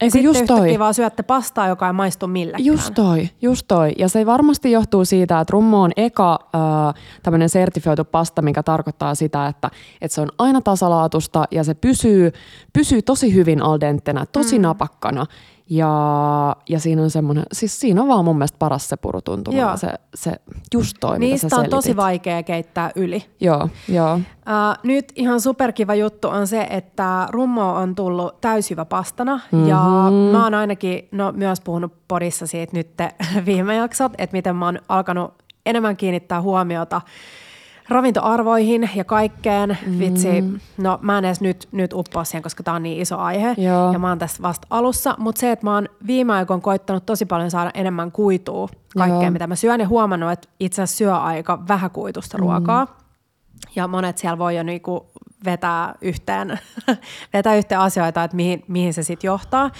Eikö 0.00 0.12
Sitten 0.12 0.24
just 0.24 0.46
toi? 0.46 0.78
vaan 0.78 0.94
syötte 0.94 1.22
pastaa, 1.22 1.68
joka 1.68 1.86
ei 1.86 1.92
maistu 1.92 2.26
millekään. 2.26 2.64
Just 2.64 2.94
toi, 2.94 3.28
just 3.42 3.64
toi. 3.68 3.92
Ja 3.98 4.08
se 4.08 4.26
varmasti 4.26 4.70
johtuu 4.70 5.04
siitä, 5.04 5.40
että 5.40 5.52
rummo 5.52 5.82
on 5.82 5.90
eka 5.96 6.38
äh, 6.54 6.94
tämmöinen 7.22 7.48
sertifioitu 7.48 8.04
pasta, 8.04 8.42
mikä 8.42 8.62
tarkoittaa 8.62 9.14
sitä, 9.14 9.46
että, 9.46 9.70
että 10.00 10.14
se 10.14 10.20
on 10.20 10.28
aina 10.38 10.60
tasalaatusta 10.60 11.44
ja 11.50 11.64
se 11.64 11.74
pysyy, 11.74 12.32
pysyy 12.72 13.02
tosi 13.02 13.34
hyvin 13.34 13.62
al 13.62 13.78
dentenä, 13.80 14.26
tosi 14.32 14.58
mm. 14.58 14.62
napakkana. 14.62 15.26
Ja, 15.70 16.56
ja 16.68 16.80
siinä 16.80 17.02
on 17.02 17.10
semmoinen, 17.10 17.44
siis 17.52 17.80
siinä 17.80 18.02
on 18.02 18.08
vaan 18.08 18.24
mun 18.24 18.38
mielestä 18.38 18.58
paras 18.58 18.88
se 18.88 18.96
purutuntuma, 18.96 19.58
Joo. 19.58 19.76
se, 19.76 19.88
se 20.14 20.32
just 20.74 20.96
toi, 21.00 21.18
mitä 21.18 21.30
Niistä 21.30 21.48
sä 21.48 21.56
on 21.56 21.70
tosi 21.70 21.96
vaikea 21.96 22.42
keittää 22.42 22.90
yli. 22.96 23.24
Joo, 23.40 23.68
joo. 23.88 24.14
Uh, 24.14 24.22
nyt 24.82 25.12
ihan 25.16 25.40
superkiva 25.40 25.94
juttu 25.94 26.28
on 26.28 26.46
se, 26.46 26.66
että 26.70 27.28
rummo 27.30 27.74
on 27.74 27.94
tullut 27.94 28.40
täysjyvä 28.40 28.84
pastana 28.84 29.34
mm-hmm. 29.34 29.68
ja 29.68 29.84
mä 30.32 30.44
oon 30.44 30.54
ainakin 30.54 31.08
no, 31.12 31.32
myös 31.32 31.60
puhunut 31.60 31.92
podissa 32.08 32.46
siitä 32.46 32.76
nyt 32.76 32.90
viime 33.46 33.76
jaksot, 33.76 34.12
että 34.18 34.36
miten 34.36 34.56
mä 34.56 34.64
oon 34.64 34.78
alkanut 34.88 35.34
enemmän 35.66 35.96
kiinnittää 35.96 36.42
huomiota 36.42 37.00
ravintoarvoihin 37.88 38.90
ja 38.94 39.04
kaikkeen. 39.04 39.68
Mm-hmm. 39.70 39.98
Vitsi, 39.98 40.44
no 40.76 40.98
mä 41.02 41.18
en 41.18 41.24
edes 41.24 41.40
nyt, 41.40 41.68
nyt 41.72 41.92
uppoa 41.92 42.24
siihen, 42.24 42.42
koska 42.42 42.62
tää 42.62 42.74
on 42.74 42.82
niin 42.82 43.00
iso 43.00 43.18
aihe 43.18 43.54
Joo. 43.58 43.92
ja 43.92 43.98
mä 43.98 44.08
oon 44.08 44.18
tässä 44.18 44.42
vasta 44.42 44.66
alussa, 44.70 45.14
mutta 45.18 45.40
se, 45.40 45.52
että 45.52 45.66
mä 45.66 45.74
oon 45.74 45.88
viime 46.06 46.32
aikoina 46.32 46.60
koittanut 46.60 47.06
tosi 47.06 47.26
paljon 47.26 47.50
saada 47.50 47.70
enemmän 47.74 48.12
kuitua 48.12 48.68
kaikkeen, 48.98 49.22
Joo. 49.22 49.30
mitä 49.30 49.46
mä 49.46 49.56
syön 49.56 49.80
ja 49.80 49.88
huomannut, 49.88 50.32
että 50.32 50.48
itse 50.60 50.82
asiassa 50.82 50.98
syö 50.98 51.16
aika 51.16 51.62
vähäkuitusta 51.68 52.38
ruokaa. 52.38 52.98
Ja 53.76 53.88
monet 53.88 54.18
siellä 54.18 54.38
voi 54.38 54.56
jo 54.56 54.62
niinku 54.62 55.06
vetää 55.44 55.94
yhteen, 56.00 56.58
vetää 57.34 57.54
yhteen 57.54 57.80
asioita, 57.80 58.24
että 58.24 58.36
mihin, 58.36 58.64
mihin 58.68 58.94
se 58.94 59.02
sitten 59.02 59.28
johtaa. 59.28 59.70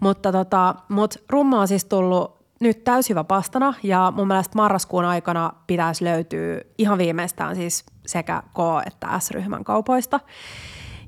Mutta 0.00 0.32
tota, 0.32 0.74
mut 0.88 1.14
rumma 1.28 1.60
on 1.60 1.68
siis 1.68 1.84
tullut 1.84 2.35
nyt 2.60 2.84
täyshyvä 2.84 3.24
pastana 3.24 3.74
ja 3.82 4.12
mun 4.16 4.28
mielestä 4.28 4.56
marraskuun 4.56 5.04
aikana 5.04 5.52
pitäisi 5.66 6.04
löytyä 6.04 6.60
ihan 6.78 6.98
viimeistään 6.98 7.56
siis 7.56 7.84
sekä 8.06 8.42
K- 8.54 8.86
että 8.86 9.18
S-ryhmän 9.18 9.64
kaupoista. 9.64 10.20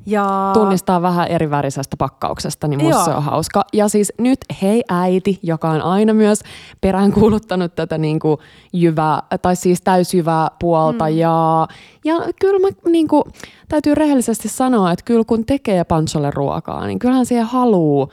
Ja 0.06 0.50
tunnistaa 0.54 1.02
vähän 1.02 1.28
eri 1.28 1.50
värisestä 1.50 1.96
pakkauksesta, 1.96 2.68
niin 2.68 2.82
musta 2.82 3.00
Joo. 3.00 3.04
se 3.04 3.10
on 3.10 3.22
hauska. 3.22 3.64
Ja 3.72 3.88
siis 3.88 4.12
nyt 4.18 4.38
hei 4.62 4.82
äiti, 4.88 5.38
joka 5.42 5.70
on 5.70 5.82
aina 5.82 6.14
myös 6.14 6.40
peräänkuuluttanut 6.80 7.74
tätä 7.74 7.98
niin 7.98 8.18
kuin 8.18 8.36
jyvää, 8.72 9.22
tai 9.42 9.56
siis 9.56 9.82
täysjyvää 9.82 10.48
puolta. 10.60 11.04
Mm. 11.04 11.16
Ja, 11.16 11.66
ja 12.04 12.14
kyllä 12.40 12.58
mä 12.58 12.90
niin 12.90 13.08
kuin, 13.08 13.22
täytyy 13.68 13.94
rehellisesti 13.94 14.48
sanoa, 14.48 14.92
että 14.92 15.04
kyllä 15.04 15.24
kun 15.26 15.46
tekee 15.46 15.84
pancholle 15.84 16.30
ruokaa, 16.30 16.86
niin 16.86 16.98
kyllähän 16.98 17.26
siihen 17.26 17.46
haluu 17.46 18.12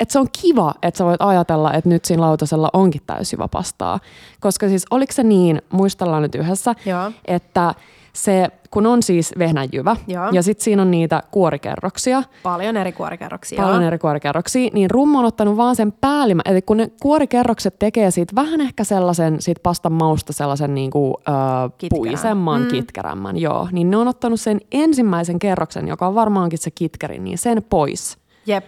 että 0.00 0.12
se 0.12 0.18
on 0.18 0.26
kiva, 0.42 0.74
että 0.82 0.98
sä 0.98 1.04
voit 1.04 1.22
ajatella, 1.22 1.72
että 1.72 1.90
nyt 1.90 2.04
siinä 2.04 2.22
lautasella 2.22 2.70
onkin 2.72 3.02
täysjyvä 3.06 3.48
pastaa. 3.48 4.00
Koska 4.40 4.68
siis 4.68 4.86
oliko 4.90 5.12
se 5.12 5.22
niin, 5.22 5.62
muistellaan 5.72 6.22
nyt 6.22 6.34
yhdessä, 6.34 6.74
Joo. 6.86 7.12
että 7.24 7.74
se, 8.12 8.48
kun 8.70 8.86
on 8.86 9.02
siis 9.02 9.34
vehnäjyvä 9.38 9.96
Joo. 10.06 10.28
ja 10.32 10.42
sitten 10.42 10.64
siinä 10.64 10.82
on 10.82 10.90
niitä 10.90 11.22
kuorikerroksia, 11.30 12.22
paljon 12.42 12.76
eri 12.76 12.92
kuorikerroksia. 12.92 13.62
paljon 13.62 13.82
eri 13.82 13.98
kuorikerroksia, 13.98 14.70
niin 14.72 14.90
rummo 14.90 15.18
on 15.18 15.24
ottanut 15.24 15.56
vaan 15.56 15.76
sen 15.76 15.92
päällimä, 15.92 16.42
eli 16.44 16.62
kun 16.62 16.76
ne 16.76 16.90
kuorikerrokset 17.02 17.78
tekee 17.78 18.10
siitä 18.10 18.34
vähän 18.34 18.60
ehkä 18.60 18.84
sellaisen, 18.84 19.40
siitä 19.40 19.60
pastan 19.62 19.92
mausta 19.92 20.32
sellaisen 20.32 20.74
niin 20.74 20.90
kuin, 20.90 21.14
ö, 21.28 21.32
Kitkerän. 21.78 21.88
puisemman, 22.02 22.62
mm. 22.62 22.68
kitkerämmän, 22.68 23.36
joo, 23.38 23.68
niin 23.72 23.90
ne 23.90 23.96
on 23.96 24.08
ottanut 24.08 24.40
sen 24.40 24.60
ensimmäisen 24.72 25.38
kerroksen, 25.38 25.88
joka 25.88 26.06
on 26.06 26.14
varmaankin 26.14 26.58
se 26.58 26.70
kitkerin, 26.70 27.24
niin 27.24 27.38
sen 27.38 27.62
pois. 27.70 28.18
Jep. 28.46 28.64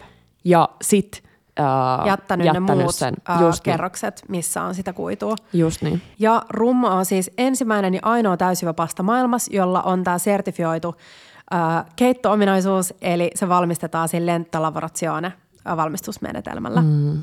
Ja 0.47 0.69
sit 0.83 1.23
äh, 1.61 2.07
Jättänyt, 2.07 2.47
jättänyt 2.47 2.69
ne 2.69 2.83
muut 2.83 2.95
sen. 2.95 3.15
äh, 3.31 3.41
Just 3.41 3.67
niin, 3.67 3.73
kerrokset, 3.73 4.23
missä 4.29 4.63
on 4.63 4.75
sitä 4.75 4.93
kuitua. 4.93 5.35
just 5.53 5.83
niin. 5.83 6.03
Ja 6.19 6.43
rummo 6.51 6.89
on 6.89 7.05
siis 7.05 7.31
ensimmäinen 7.39 7.95
ja 7.95 8.01
ainoa 8.03 8.37
täysjyvä 8.37 8.73
pasta 8.75 9.03
maailmassa, 9.03 9.53
jolla 9.55 9.83
on 9.83 10.05
tämä 10.05 10.19
sertifioitu 10.19 10.95
äh, 11.55 11.85
keitto-ominaisuus, 11.97 12.95
eli 13.01 13.31
se 13.35 13.49
valmistetaan 13.49 14.09
siinä 14.09 14.27
äh, 15.69 15.77
valmistusmenetelmällä. 15.77 16.83
Mm. 16.83 17.23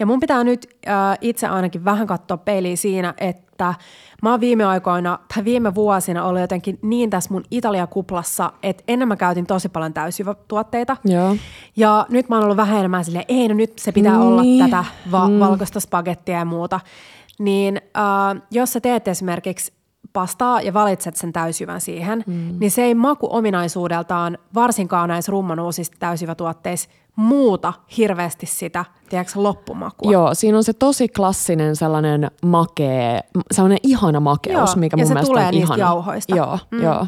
Ja 0.00 0.06
mun 0.06 0.20
pitää 0.20 0.44
nyt 0.44 0.66
äh, 0.88 1.18
itse 1.20 1.46
ainakin 1.46 1.84
vähän 1.84 2.06
katsoa 2.06 2.36
peiliin 2.36 2.78
siinä, 2.78 3.14
että 3.18 3.74
mä 4.22 4.30
oon 4.30 4.40
viime 4.40 4.64
aikoina 4.64 5.18
tai 5.34 5.44
viime 5.44 5.74
vuosina 5.74 6.24
ollut 6.24 6.40
jotenkin 6.40 6.78
niin 6.82 7.10
tässä 7.10 7.30
mun 7.32 7.44
Italia-kuplassa, 7.50 8.52
että 8.62 8.84
ennen 8.88 9.08
mä 9.08 9.16
käytin 9.16 9.46
tosi 9.46 9.68
paljon 9.68 9.94
täysjyvätuotteita. 9.94 10.96
Joo. 11.04 11.36
Ja 11.76 12.06
nyt 12.08 12.28
mä 12.28 12.36
oon 12.36 12.44
ollut 12.44 12.56
vähän 12.56 12.78
enemmän 12.78 13.04
silleen, 13.04 13.24
ei 13.28 13.48
no 13.48 13.54
nyt 13.54 13.78
se 13.78 13.92
pitää 13.92 14.12
Niin. 14.12 14.22
olla 14.22 14.42
tätä 14.64 14.84
va- 15.10 15.28
mm. 15.28 15.38
valkoista 15.38 15.80
spagettia 15.80 16.38
ja 16.38 16.44
muuta. 16.44 16.80
Niin 17.38 17.80
äh, 17.96 18.42
jos 18.50 18.72
sä 18.72 18.80
teet 18.80 19.08
esimerkiksi 19.08 19.72
pastaa 20.12 20.60
ja 20.60 20.74
valitset 20.74 21.16
sen 21.16 21.32
täysjyvän 21.32 21.80
siihen, 21.80 22.24
mm. 22.26 22.56
niin 22.60 22.70
se 22.70 22.82
ei 22.82 22.94
makuominaisuudeltaan 22.94 24.38
varsinkaan 24.54 25.08
näissä 25.08 25.32
rummanuusissa 25.32 25.92
täysjyvätuotteissa 25.98 26.90
muuta 27.16 27.72
hirveästi 27.96 28.46
sitä, 28.46 28.84
tiedätkö, 29.08 29.32
loppumakua. 29.42 30.12
Joo, 30.12 30.34
siinä 30.34 30.56
on 30.58 30.64
se 30.64 30.72
tosi 30.72 31.08
klassinen 31.08 31.76
sellainen 31.76 32.30
makee, 32.42 33.20
sellainen 33.52 33.78
ihana 33.82 34.20
makeus, 34.20 34.70
Joo, 34.70 34.76
mikä 34.80 34.96
mun 34.96 35.08
mielestä 35.08 35.26
tulee 35.26 35.46
on 35.46 35.50
niistä 35.50 35.74
ihana. 35.74 35.82
jauhoista. 35.90 36.36
Joo, 36.36 36.58
Mm. 36.70 36.82
joo. 36.82 37.06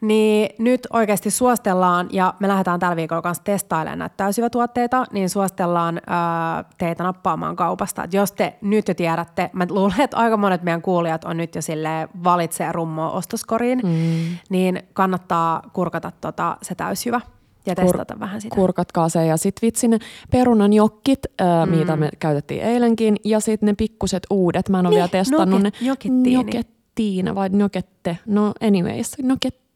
Niin 0.00 0.50
nyt 0.58 0.86
oikeasti 0.92 1.30
suositellaan, 1.30 2.08
ja 2.12 2.34
me 2.40 2.48
lähdetään 2.48 2.80
tällä 2.80 2.96
viikolla 2.96 3.22
kanssa 3.22 3.44
testailemaan 3.44 3.98
näitä 3.98 4.14
täysjyvätuotteita, 4.16 5.04
niin 5.12 5.30
suositellaan 5.30 6.00
ää, 6.06 6.64
teitä 6.78 7.02
nappaamaan 7.04 7.56
kaupasta. 7.56 8.04
Et 8.04 8.14
jos 8.14 8.32
te 8.32 8.56
nyt 8.60 8.88
jo 8.88 8.94
tiedätte, 8.94 9.50
mä 9.52 9.66
luulen, 9.70 10.00
että 10.00 10.16
aika 10.16 10.36
monet 10.36 10.62
meidän 10.62 10.82
kuulijat 10.82 11.24
on 11.24 11.36
nyt 11.36 11.54
jo 11.54 11.62
sille 11.62 12.08
valitsee 12.24 12.72
rummoa 12.72 13.10
ostoskoriin, 13.10 13.80
mm. 13.84 14.36
niin 14.50 14.82
kannattaa 14.92 15.62
kurkata 15.72 16.12
tota, 16.20 16.56
se 16.62 16.74
täysjyvä 16.74 17.20
ja 17.68 17.74
testata 17.74 18.20
vähän 18.20 18.40
sitä. 18.40 18.54
Kurkatkaa 18.56 19.08
se. 19.08 19.26
Ja 19.26 19.36
sitten 19.36 19.66
vitsi 19.66 19.88
ne 19.88 19.98
perunan 20.30 20.72
jokkit, 20.72 21.18
ää, 21.38 21.66
Mm. 21.66 21.72
mitä 21.76 21.96
me 21.96 22.08
käytettiin 22.18 22.62
eilenkin, 22.62 23.16
ja 23.24 23.40
sitten 23.40 23.66
ne 23.66 23.74
pikkuset 23.78 24.22
uudet. 24.30 24.68
Mä 24.68 24.78
en 24.78 24.86
ole 24.86 24.90
Niin, 24.90 24.96
vielä 24.96 25.08
testannut 25.08 25.60
noket- 25.62 25.80
ne. 25.82 25.88
nokettiini. 25.88 26.34
Nokettiina 26.34 27.34
vai 27.34 27.48
nokette. 27.48 28.18
No 28.26 28.52
anyways, 28.60 29.12
noketti. 29.22 29.68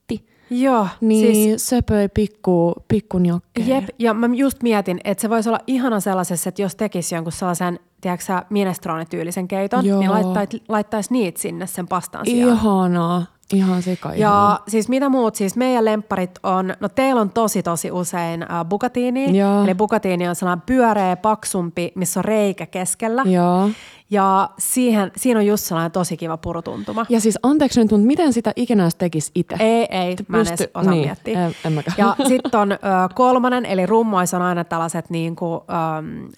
Joo, 0.51 0.87
Niin 1.01 1.35
siis 1.35 1.69
söpöi 1.69 2.09
pikku, 2.09 2.75
pikku. 2.89 3.19
Jep, 3.67 3.85
ja 3.99 4.15
mä 4.15 4.29
just 4.35 4.63
mietin, 4.63 5.01
että 5.05 5.23
se 5.23 5.31
voisi 5.31 5.49
olla 5.49 5.59
ihana 5.67 6.01
sellaisessa, 6.01 6.49
että 6.49 6.63
jos 6.63 6.77
tekisi 6.77 7.15
jonkun 7.15 7.33
sellaisen, 7.33 7.79
tiedätkö 8.01 8.25
sä, 8.25 8.43
minestrone-tyylisen 8.51 9.49
keiton, 9.49 9.87
Joo. 9.87 10.01
niin 10.01 10.11
laittaisi, 10.11 10.63
laittaisi 10.69 11.13
niitä 11.13 11.41
sinne 11.41 11.67
sen 11.67 11.89
pastan 11.89 12.27
sijaan. 12.27 12.53
Ihanaa. 12.53 13.27
Ihan 13.53 13.83
sika 13.83 14.15
Ja 14.15 14.61
siis 14.69 14.89
mitä 14.89 15.09
muut, 15.09 15.35
siis 15.35 15.57
meidän 15.57 15.85
lempparit 15.85 16.31
on, 16.43 16.75
no 16.81 16.89
teillä 16.89 17.21
on 17.21 17.31
tosi 17.31 17.63
tosi 17.63 17.91
usein 17.91 18.43
äh, 18.43 18.65
bucatini, 18.69 19.39
Joo. 19.39 19.65
eli 19.65 19.75
bucatini 19.75 20.29
on 20.29 20.35
sellainen 20.35 20.63
pyöreä, 20.67 21.17
paksumpi, 21.17 21.93
missä 21.95 22.21
on 22.21 22.25
reikä 22.25 22.67
keskellä. 22.67 23.23
Joo. 23.27 23.69
Ja 24.11 24.51
siihen, 24.59 25.11
siinä 25.17 25.41
on 25.41 25.47
just 25.47 25.65
sellainen 25.65 25.93
tosi 25.93 26.17
kiva 26.17 26.37
purutuntuma. 26.37 27.07
Ja 27.09 27.21
siis 27.21 27.39
anteeksi 27.43 27.81
nyt, 27.81 27.91
mutta 27.91 28.07
miten 28.07 28.33
sitä 28.33 28.53
ikinä 28.57 28.83
edes 28.83 28.95
tekisi 28.95 29.31
itse? 29.35 29.57
Ei, 29.59 29.87
ei, 29.91 30.17
mä 30.29 30.41
en 30.41 30.47
edes 30.47 30.61
Pysty- 30.61 30.71
osaa 30.75 30.93
niin, 30.93 31.05
miettiä. 31.07 31.47
en- 31.47 31.55
en 31.65 31.73
mäkään. 31.73 31.95
Ja 31.99 32.17
sitten 32.29 32.61
on 32.61 32.73
ö, 32.73 32.77
kolmannen, 33.15 33.67
eli 33.67 33.87
rummoissa 33.87 34.37
on 34.37 34.43
aina 34.43 34.65
tällaiset 34.65 35.11
niin 35.11 35.37
kuin, 35.37 35.61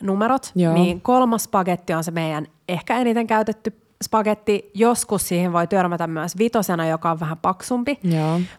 numerot. 0.03 0.53
Joo. 0.55 0.75
Niin 0.75 1.01
kolmas 1.01 1.45
spagetti 1.45 1.95
on 1.95 2.05
se 2.05 2.11
meidän 2.11 2.47
ehkä 2.69 2.97
eniten 2.99 3.27
käytetty 3.27 3.84
spagetti. 4.05 4.71
Joskus 4.75 5.29
siihen 5.29 5.53
voi 5.53 5.67
törmätä 5.67 6.07
myös 6.07 6.39
vitosena, 6.39 6.87
joka 6.87 7.11
on 7.11 7.21
vähän 7.21 7.39
paksumpi. 7.39 7.99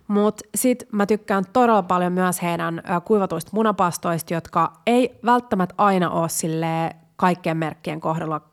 Mutta 0.08 0.46
sitten 0.56 0.88
mä 0.92 1.06
tykkään 1.06 1.44
todella 1.54 1.84
paljon 1.84 2.14
myös 2.14 2.42
heidän 2.42 2.82
kuivatuista 3.06 3.52
munapastoista, 3.54 4.34
jotka 4.34 4.74
ei 4.86 5.20
välttämättä 5.26 5.76
aina 5.78 6.10
ole 6.10 6.30
sille 6.30 6.96
kaikkien 7.16 7.58
merkkien 7.58 8.00
kohdalla 8.00 8.36
Joo. 8.36 8.52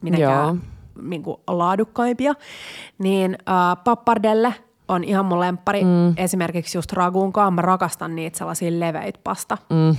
mitenkään 0.00 0.62
niin 1.02 1.22
kuin 1.22 1.36
laadukkaimpia. 1.46 2.34
Niin 2.98 3.38
äh, 3.48 3.84
pappardelle 3.84 4.54
on 4.88 5.04
ihan 5.04 5.24
mun 5.24 5.40
lemppari. 5.40 5.84
Mm. 5.84 6.14
Esimerkiksi 6.16 6.78
just 6.78 6.92
ragunkaan. 6.92 7.54
Mä 7.54 7.62
rakastan 7.62 8.16
niitä 8.16 8.38
sellaisia 8.38 8.80
leveitä 8.80 9.20
pasta. 9.24 9.58
Mm. 9.70 9.96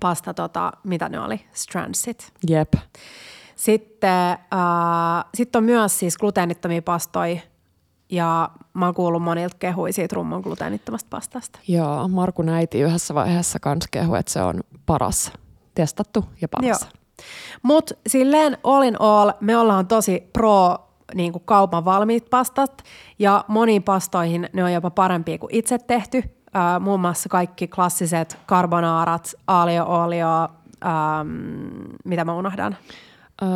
Pasta, 0.00 0.34
tota, 0.34 0.72
mitä 0.84 1.08
ne 1.08 1.20
oli? 1.20 1.40
Strandsit. 1.52 2.32
Jep. 2.48 2.74
Sitten 3.62 4.30
äh, 4.30 5.24
sit 5.34 5.56
on 5.56 5.64
myös 5.64 5.98
siis 5.98 6.18
gluteenittomia 6.18 6.82
pastoja. 6.82 7.40
Ja 8.10 8.50
mä 8.74 8.84
oon 8.84 8.94
kuullut 8.94 9.22
monilta 9.22 9.56
kehui 9.58 9.92
siitä 9.92 10.16
rumman 10.16 10.40
gluteenittomasta 10.40 11.08
pastasta. 11.10 11.58
Joo, 11.68 12.08
Markun 12.08 12.48
äiti 12.48 12.80
yhdessä 12.80 13.14
vaiheessa 13.14 13.58
kans 13.58 13.86
kehui, 13.90 14.18
että 14.18 14.32
se 14.32 14.42
on 14.42 14.60
paras. 14.86 15.32
Testattu 15.74 16.24
ja 16.40 16.48
paras. 16.48 16.80
Joo. 16.82 16.90
Mutta 17.62 17.94
silleen 18.06 18.58
all 18.64 18.82
in 18.82 19.00
all, 19.00 19.30
me 19.40 19.56
ollaan 19.56 19.86
tosi 19.86 20.30
pro 20.32 20.76
niin 21.14 21.32
kuin 21.32 21.42
kaupan 21.44 21.84
valmiit 21.84 22.30
pastat 22.30 22.82
ja 23.18 23.44
moniin 23.48 23.82
pastoihin 23.82 24.48
ne 24.52 24.64
on 24.64 24.72
jopa 24.72 24.90
parempia 24.90 25.38
kuin 25.38 25.54
itse 25.54 25.78
tehty. 25.78 26.22
Äh, 26.56 26.80
muun 26.80 27.00
muassa 27.00 27.28
kaikki 27.28 27.68
klassiset 27.68 28.38
carbonaarat, 28.48 29.34
alio 29.46 29.84
olio, 29.84 30.48
ähm, 30.84 31.28
mitä 32.04 32.24
mä 32.24 32.34
unohdan? 32.34 32.76
Öö, 33.42 33.48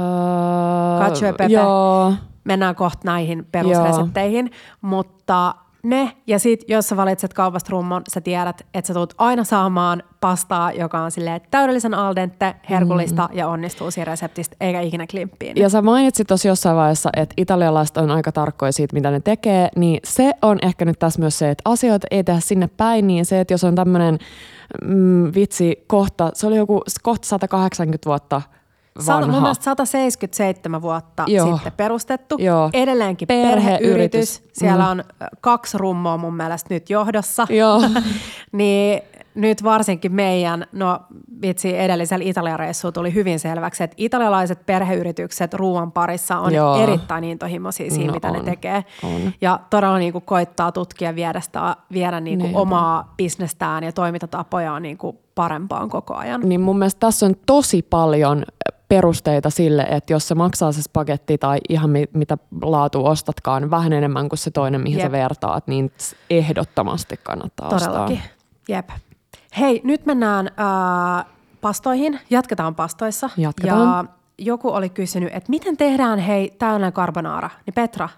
Cacio 0.98 1.28
e 1.28 1.32
pepe. 1.32 1.52
Joo. 1.52 2.12
Mennään 2.44 2.74
kohta 2.74 3.00
näihin 3.04 3.46
perusresepteihin, 3.52 4.50
mutta 4.80 5.54
ne, 5.86 6.12
ja 6.26 6.38
sit 6.38 6.64
jos 6.68 6.88
sä 6.88 6.96
valitset 6.96 7.34
kaupasta 7.34 7.70
rummon, 7.70 8.02
sä 8.08 8.20
tiedät, 8.20 8.66
että 8.74 8.88
sä 8.88 8.94
tulet 8.94 9.14
aina 9.18 9.44
saamaan 9.44 10.02
pastaa, 10.20 10.72
joka 10.72 11.00
on 11.00 11.10
silleen 11.10 11.40
täydellisen 11.50 11.94
al 11.94 12.16
dente, 12.16 12.54
herkullista 12.70 13.28
mm. 13.30 13.38
ja 13.38 13.48
onnistuu 13.48 13.90
siinä 13.90 14.04
reseptistä, 14.04 14.56
eikä 14.60 14.80
ikinä 14.80 15.06
klimppiin. 15.10 15.56
Ja 15.56 15.68
sä 15.68 15.82
mainitsit 15.82 16.26
tuossa 16.26 16.48
jossain 16.48 16.76
vaiheessa, 16.76 17.10
että 17.16 17.34
italialaiset 17.36 17.96
on 17.96 18.10
aika 18.10 18.32
tarkkoja 18.32 18.72
siitä, 18.72 18.94
mitä 18.94 19.10
ne 19.10 19.20
tekee, 19.20 19.68
niin 19.76 20.00
se 20.04 20.32
on 20.42 20.58
ehkä 20.62 20.84
nyt 20.84 20.98
tässä 20.98 21.20
myös 21.20 21.38
se, 21.38 21.50
että 21.50 21.70
asioita 21.70 22.06
ei 22.10 22.24
tehdä 22.24 22.40
sinne 22.40 22.68
päin, 22.76 23.06
niin 23.06 23.24
se, 23.24 23.40
että 23.40 23.54
jos 23.54 23.64
on 23.64 23.74
tämmöinen 23.74 24.18
mm, 24.84 25.32
vitsi 25.34 25.84
kohta, 25.86 26.30
se 26.34 26.46
oli 26.46 26.56
joku 26.56 26.82
kohta 27.02 27.26
180 27.28 28.06
vuotta 28.06 28.42
Sata, 29.00 29.18
mun 29.20 29.26
vanha. 29.28 29.40
mielestä 29.40 29.64
177 29.64 30.82
vuotta 30.82 31.24
Joo. 31.26 31.52
sitten 31.52 31.72
perustettu. 31.72 32.36
Joo. 32.38 32.70
Edelleenkin 32.72 33.28
Perheyritys. 33.28 33.78
perheyritys. 33.80 34.42
Siellä 34.52 34.84
Mm. 34.84 34.90
on 34.90 35.04
kaksi 35.40 35.78
rummoa 35.78 36.16
mun 36.16 36.36
mielestä 36.36 36.74
nyt 36.74 36.90
johdossa. 36.90 37.46
Joo. 37.50 37.82
niin 38.52 39.02
nyt 39.34 39.64
varsinkin 39.64 40.12
meidän, 40.12 40.66
no 40.72 41.00
vitsi 41.42 41.78
edellisellä 41.78 42.24
Italian 42.28 42.58
reissulla 42.58 42.92
tuli 42.92 43.14
hyvin 43.14 43.38
selväksi, 43.40 43.84
että 43.84 43.94
italialaiset 43.98 44.66
perheyritykset 44.66 45.54
ruoan 45.54 45.92
parissa 45.92 46.38
on 46.38 46.54
Joo. 46.54 46.76
erittäin 46.82 47.24
intohimoisia 47.24 47.90
siinä, 47.90 48.06
No 48.06 48.12
mitä 48.12 48.30
ne 48.30 48.38
on, 48.38 48.44
tekee. 48.44 48.84
on. 49.02 49.32
Ja 49.40 49.60
todella 49.70 49.98
niin 49.98 50.12
kuin 50.12 50.24
koittaa 50.24 50.72
tutkia 50.72 51.14
viedä, 51.14 51.40
sitä, 51.40 51.76
viedä 51.92 52.20
niin 52.20 52.38
kuin 52.38 52.56
omaa 52.56 53.14
bisnestään 53.16 53.84
ja 53.84 53.92
toimintatapojaan 53.92 54.82
niin 54.82 54.98
kuin 54.98 55.18
parempaan 55.34 55.88
koko 55.88 56.14
ajan. 56.14 56.40
Niin 56.40 56.60
mun 56.60 56.78
mielestä 56.78 57.00
tässä 57.00 57.26
on 57.26 57.34
tosi 57.46 57.82
paljon 57.82 58.44
perusteita 58.88 59.50
sille, 59.50 59.82
että 59.82 60.12
jos 60.12 60.28
se 60.28 60.34
maksaa 60.34 60.72
se 60.72 60.82
spagetti 60.82 61.38
tai 61.38 61.58
ihan 61.68 61.90
mi- 61.90 62.08
mitä 62.12 62.38
laatu 62.62 63.06
ostatkaan 63.06 63.70
vähän 63.70 63.92
enemmän 63.92 64.28
kuin 64.28 64.38
se 64.38 64.50
toinen, 64.50 64.80
mihin 64.80 64.98
Jep. 64.98 65.06
sä 65.06 65.12
vertaat, 65.12 65.66
niin 65.66 65.92
ehdottomasti 66.30 67.16
kannattaa 67.22 67.68
Todellakin. 67.68 68.16
ostaa. 68.16 68.30
Jep. 68.68 68.88
Hei, 69.58 69.80
nyt 69.84 70.06
mennään 70.06 70.46
äh, 70.46 71.26
pastoihin. 71.60 72.20
Jatketaan 72.30 72.74
pastoissa. 72.74 73.30
Jatketaan. 73.36 74.08
Ja 74.08 74.14
joku 74.38 74.68
oli 74.70 74.88
kysynyt, 74.88 75.28
että 75.32 75.50
miten 75.50 75.76
tehdään 75.76 76.18
hei 76.18 76.50
täydellinen 76.58 76.92
carbonara? 76.92 77.50
Niin 77.66 77.74
Petra, 77.74 78.08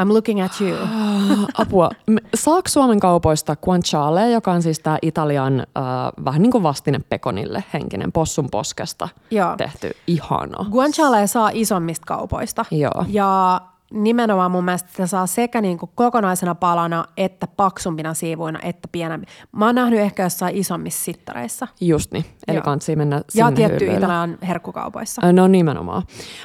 I'm 0.00 0.08
looking 0.08 0.42
at 0.42 0.60
you. 0.60 0.76
Apua. 1.58 1.90
Saako 2.34 2.68
Suomen 2.68 3.00
kaupoista 3.00 3.56
guanciale, 3.56 4.30
joka 4.30 4.52
on 4.52 4.62
siis 4.62 4.78
tämä 4.78 4.98
Italian 5.02 5.60
äh, 5.60 5.84
vähän 6.24 6.42
niin 6.42 6.52
kuin 6.52 6.62
vastine 6.62 7.00
pekonille 7.08 7.64
henkinen 7.72 8.12
possun 8.12 8.50
poskesta 8.50 9.08
Joo. 9.30 9.56
tehty 9.56 9.90
ihana. 10.06 10.64
Guanciale 10.70 11.26
saa 11.26 11.50
isommista 11.52 12.06
kaupoista. 12.06 12.64
Joo. 12.70 13.04
Ja 13.08 13.60
nimenomaan 13.90 14.50
mun 14.50 14.64
mielestä 14.64 14.90
sitä 14.90 15.06
saa 15.06 15.26
sekä 15.26 15.60
niin 15.60 15.78
kuin 15.78 15.90
kokonaisena 15.94 16.54
palana, 16.54 17.04
että 17.16 17.46
paksumpina 17.46 18.14
siivuina, 18.14 18.58
että 18.62 18.88
pienempi. 18.92 19.26
Mä 19.52 19.66
oon 19.66 19.74
nähnyt 19.74 20.00
ehkä 20.00 20.22
jossain 20.22 20.56
isommissa 20.56 21.04
sittareissa. 21.04 21.68
Just 21.80 22.12
niin. 22.12 22.24
Eli 22.48 22.60
kansi 22.60 22.96
mennä 22.96 23.16
Ja 23.16 23.22
sinne 23.32 23.52
tietty 23.52 23.74
hyllyille. 23.74 23.98
Italian 23.98 24.38
herkkukaupoissa. 24.48 25.32
No 25.32 25.48
nimenomaan. 25.48 26.02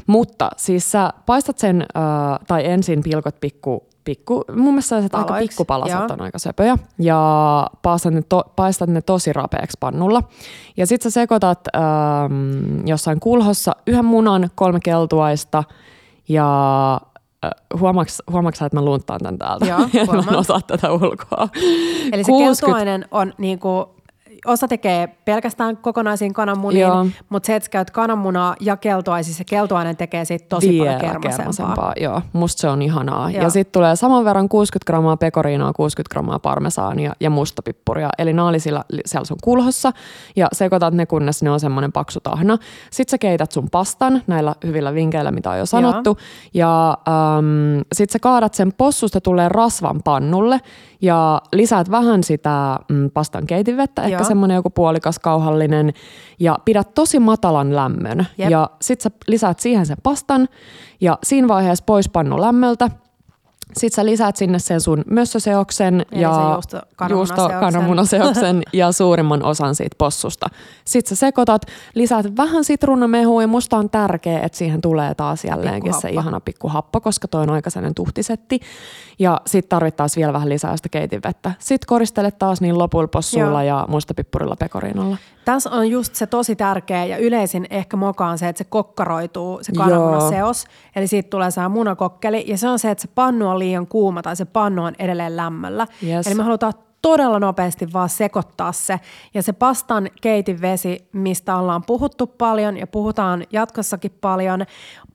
Mutta 0.07 0.49
siis 0.57 0.91
sä 0.91 1.13
paistat 1.25 1.57
sen, 1.57 1.81
äh, 1.81 2.39
tai 2.47 2.65
ensin 2.65 3.03
pilkot 3.03 3.35
pikku, 3.41 3.87
pikku 4.03 4.43
mun 4.55 4.65
mielestä 4.65 4.89
sellaiset 4.89 5.15
aika 5.15 5.33
pikkupalaset 5.33 5.99
joo. 5.99 6.07
on 6.09 6.21
aika 6.21 6.39
söpöjä. 6.39 6.77
Ja 6.99 7.67
paistat 7.81 8.13
ne, 8.13 8.21
to, 8.29 8.43
paistat 8.55 8.89
ne 8.89 9.01
tosi 9.01 9.33
rapeaksi 9.33 9.77
pannulla. 9.79 10.23
Ja 10.77 10.87
sit 10.87 11.01
sä 11.01 11.09
sekoitat 11.09 11.59
ähm, 11.75 12.87
jossain 12.87 13.19
kulhossa 13.19 13.71
yhden 13.87 14.05
munan, 14.05 14.49
kolme 14.55 14.79
keltuaista 14.83 15.63
ja 16.29 16.93
äh, 16.93 17.14
huomaaks, 17.79 18.23
huomaaks 18.31 18.59
sä, 18.59 18.65
että 18.65 18.77
mä 18.77 18.85
lunttaan 18.85 19.19
tän 19.23 19.37
täältä? 19.37 19.65
Joo, 19.65 19.79
mä 20.23 20.31
en 20.31 20.37
osaa 20.37 20.61
tätä 20.61 20.91
ulkoa. 20.91 21.49
Eli 22.11 22.23
se 22.23 22.31
60 22.31 22.65
keltuainen 22.65 23.05
on 23.11 23.33
niinku, 23.37 23.94
osa 24.45 24.67
tekee 24.67 25.07
pelkästään 25.07 25.77
kokonaisiin 25.77 26.33
kananmuniin, 26.33 26.81
Joo. 26.81 27.05
mutta 27.29 27.47
se, 27.47 27.55
että 27.55 27.69
käyt 27.69 27.91
kananmunaa 27.91 28.55
ja 28.59 28.77
keltuaisissa, 28.77 29.37
se 29.37 29.43
keltuainen 29.43 29.97
tekee 29.97 30.25
siitä 30.25 30.45
tosi 30.49 30.69
Vielä 30.69 30.99
paljon 30.99 31.21
kermasempaa. 31.21 31.93
Joo, 31.99 32.21
musta 32.33 32.61
se 32.61 32.69
on 32.69 32.81
ihanaa. 32.81 33.31
Joo. 33.31 33.43
Ja 33.43 33.49
sitten 33.49 33.71
tulee 33.71 33.95
saman 33.95 34.25
verran 34.25 34.49
60 34.49 34.87
grammaa 34.87 35.17
pekoriinaa, 35.17 35.73
60 35.73 36.13
grammaa 36.13 36.39
parmesaania 36.39 37.13
ja 37.19 37.29
mustapippuria. 37.29 38.09
Eli 38.17 38.33
nämä 38.33 38.47
oli 38.47 38.59
sillä, 38.59 38.83
siellä 39.05 39.25
sun 39.25 39.37
kulhossa 39.43 39.91
ja 40.35 40.47
sekoitat 40.53 40.93
ne, 40.93 41.05
kunnes 41.05 41.43
ne 41.43 41.51
on 41.51 41.59
semmoinen 41.59 41.91
paksu 41.91 42.19
tahna. 42.19 42.57
Sitten 42.91 43.11
sä 43.11 43.17
keität 43.17 43.51
sun 43.51 43.69
pastan 43.71 44.21
näillä 44.27 44.55
hyvillä 44.63 44.93
vinkeillä, 44.93 45.31
mitä 45.31 45.49
on 45.49 45.57
jo 45.57 45.65
sanottu. 45.65 46.17
Ja 46.53 46.97
ähm, 47.07 47.81
sitten 47.93 48.13
sä 48.13 48.19
kaadat 48.19 48.53
sen 48.53 48.73
possusta 48.73 49.21
tulee 49.21 49.49
rasvan 49.49 50.01
pannulle 50.03 50.61
ja 51.01 51.41
lisäät 51.53 51.91
vähän 51.91 52.23
sitä 52.23 52.79
mm, 52.89 53.11
pastan 53.11 53.47
keitinvettä, 53.47 54.03
ehkä 54.03 54.17
Joo. 54.17 54.23
Semmoinen 54.35 54.55
joku 54.55 54.69
puolikas 54.69 55.19
kauhallinen 55.19 55.93
ja 56.39 56.57
pidät 56.65 56.93
tosi 56.93 57.19
matalan 57.19 57.75
lämmön. 57.75 58.27
Jep. 58.37 58.49
Ja 58.49 58.69
sit 58.81 59.01
sä 59.01 59.11
lisäät 59.27 59.59
siihen 59.59 59.85
sen 59.85 59.97
pastan 60.03 60.47
ja 61.01 61.17
siinä 61.23 61.47
vaiheessa 61.47 61.83
pois 61.85 62.09
pannu 62.09 62.41
lämmöltä. 62.41 62.89
Sitten 63.73 63.95
sä 63.95 64.05
lisäät 64.05 64.35
sinne 64.35 64.59
sen 64.59 64.81
sun 64.81 65.03
mössöseoksen 65.09 66.05
Eli 66.11 66.21
ja 66.21 66.33
se 66.33 66.41
juusto- 66.41 66.87
kananmunaseoksen. 66.95 67.43
juusto- 67.45 67.59
kananmunaseoksen 67.59 68.63
ja 68.73 68.91
suurimman 68.91 69.43
osan 69.43 69.75
siitä 69.75 69.95
possusta. 69.97 70.47
Sitten 70.85 71.09
sä 71.09 71.19
sekoitat, 71.19 71.61
lisäät 71.93 72.37
vähän 72.37 72.63
sitruunamehua 72.63 73.41
ja 73.41 73.47
musta 73.47 73.77
on 73.77 73.89
tärkeää, 73.89 74.41
että 74.43 74.57
siihen 74.57 74.81
tulee 74.81 75.15
taas 75.15 75.45
jälleenkin 75.45 75.93
se 76.01 76.09
ihana 76.09 76.39
pikkuhappo, 76.39 77.01
koska 77.01 77.27
toi 77.27 77.41
on 77.41 77.49
aika 77.49 77.69
sellainen 77.69 77.95
tuhtisetti. 77.95 78.59
Ja 79.19 79.41
sitten 79.45 79.69
tarvittaisiin 79.69 80.21
vielä 80.21 80.33
vähän 80.33 80.49
lisää 80.49 80.77
sitä 80.77 80.89
keitinvettä. 80.89 81.51
Sitten 81.59 81.87
koristele 81.87 82.31
taas 82.31 82.61
niin 82.61 82.77
lopulla 82.77 83.07
possuilla 83.07 83.63
Joo. 83.63 83.77
ja 83.77 83.85
mustapippurilla 83.89 84.55
pekoriinalla. 84.59 85.17
Tässä 85.45 85.69
on 85.71 85.89
just 85.89 86.15
se 86.15 86.27
tosi 86.27 86.55
tärkeä 86.55 87.05
ja 87.05 87.17
yleisin 87.17 87.67
ehkä 87.69 87.97
moka 87.97 88.27
on 88.27 88.37
se, 88.37 88.47
että 88.49 88.57
se 88.57 88.63
kokkaroituu, 88.63 89.59
se 89.61 89.71
kananmunaseos. 89.71 90.65
Eli 90.95 91.07
siitä 91.07 91.29
tulee 91.29 91.51
se 91.51 91.67
munakokkeli 91.67 92.43
ja 92.47 92.57
se 92.57 92.69
on 92.69 92.79
se, 92.79 92.91
että 92.91 93.01
se 93.01 93.07
pannu 93.15 93.49
on 93.55 93.59
liian 93.59 93.87
kuuma 93.87 94.21
tai 94.21 94.35
se 94.35 94.45
pannu 94.45 94.83
on 94.83 94.93
edelleen 94.99 95.37
lämmöllä. 95.37 95.87
Yes. 96.03 96.27
Eli 96.27 96.35
me 96.35 96.43
halutaan 96.43 96.73
todella 97.01 97.39
nopeasti 97.39 97.93
vaan 97.93 98.09
sekoittaa 98.09 98.71
se. 98.71 98.99
Ja 99.33 99.43
se 99.43 99.53
pastan 99.53 100.09
keitinvesi, 100.21 101.09
mistä 101.13 101.57
ollaan 101.57 101.83
puhuttu 101.83 102.27
paljon 102.27 102.77
ja 102.77 102.87
puhutaan 102.87 103.43
jatkossakin 103.51 104.17
paljon, 104.21 104.65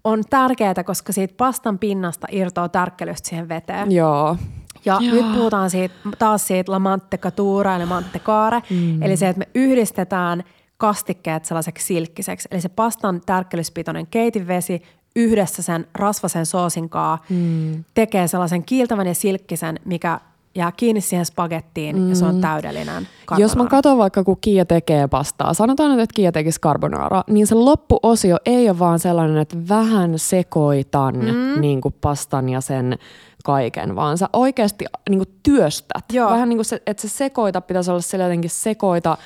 on 0.05 0.23
tärkeää, 0.31 0.85
koska 0.85 1.13
siitä 1.13 1.35
pastan 1.37 1.79
pinnasta 1.79 2.27
irtoaa 2.31 2.69
tärkkelystä 2.69 3.29
siihen 3.29 3.49
veteen. 3.49 3.93
Joo. 3.93 4.37
Ja 4.85 4.99
Joo. 5.01 5.15
nyt 5.15 5.35
puhutaan 5.35 5.71
siitä, 5.71 5.95
taas 6.19 6.47
siitä 6.47 6.73
la 6.73 6.79
mantecatura 6.79 7.79
ja 7.79 7.87
mantecaare, 7.87 8.63
mm. 8.71 9.03
eli 9.03 9.17
se, 9.17 9.29
että 9.29 9.39
me 9.39 9.49
yhdistetään 9.55 10.45
kastikkeet 10.77 11.45
sellaiseksi 11.45 11.87
silkkiseksi. 11.87 12.49
Eli 12.51 12.61
se 12.61 12.69
pastan 12.69 13.21
tärkkelyspitoinen 13.27 14.07
keitinvesi 14.07 14.83
yhdessä 15.17 15.63
sen 15.63 15.87
rasvasen 15.95 16.47
soosin 16.47 16.89
kanssa 16.89 17.27
mm. 17.31 17.85
tekee 17.95 18.29
sellaisen 18.29 18.65
kiiltävän 18.65 19.07
ja 19.07 19.15
silkkisen, 19.15 19.81
mikä 19.85 20.21
jää 20.55 20.73
kiinni 20.73 21.01
siihen 21.01 21.27
spagettiin 21.27 21.97
mm. 21.97 22.09
ja 22.09 22.17
se 22.17 22.25
on 22.25 22.41
täydellinen 22.41 23.09
Jos 23.39 23.39
mä 23.39 23.47
carbonara. 23.47 23.71
katson 23.71 23.99
vaikka, 23.99 24.25
kun 24.25 24.37
Kia 24.41 24.65
tekee 24.65 25.09
pastaa, 25.09 25.55
sanotaan 25.55 25.91
nyt, 25.91 26.01
että 26.01 26.15
Kia 26.15 26.33
tekisi 26.33 26.61
carbonara, 26.61 27.25
niin 27.27 27.47
se 27.47 27.55
loppuosio 27.55 28.37
ei 28.47 28.69
ole 28.69 28.79
vaan 28.79 28.99
sellainen, 28.99 29.39
että 29.39 29.57
vähän 29.69 30.19
sekoitan 30.19 31.17
mm. 31.17 31.61
niin 31.61 31.81
kuin 31.81 31.95
pastan 32.01 32.49
ja 32.49 32.61
sen 32.61 32.99
kaiken, 33.45 33.97
vaan 33.97 34.19
sä 34.19 34.29
oikeasti 34.33 34.85
niin 35.11 35.19
kuin 35.19 35.35
työstät. 35.43 36.05
Joo. 36.13 36.31
Vähän 36.31 36.49
niin 36.49 36.57
kuin 36.57 36.65
se, 36.65 36.83
että 36.87 37.01
se 37.01 37.09
sekoita 37.09 37.61
pitäisi 37.61 37.91
olla 37.91 38.01
sillä 38.01 38.25
jotenkin 38.25 38.51
sekoita 38.51 39.19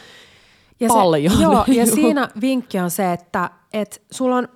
Ja 0.80 0.88
paljon. 0.88 1.36
Se, 1.36 1.42
joo, 1.42 1.64
ja 1.66 1.86
siinä 1.94 2.28
vinkki 2.40 2.78
on 2.78 2.90
se, 2.90 3.12
että 3.12 3.50
et 3.72 4.02
sulla 4.10 4.36
on 4.36 4.48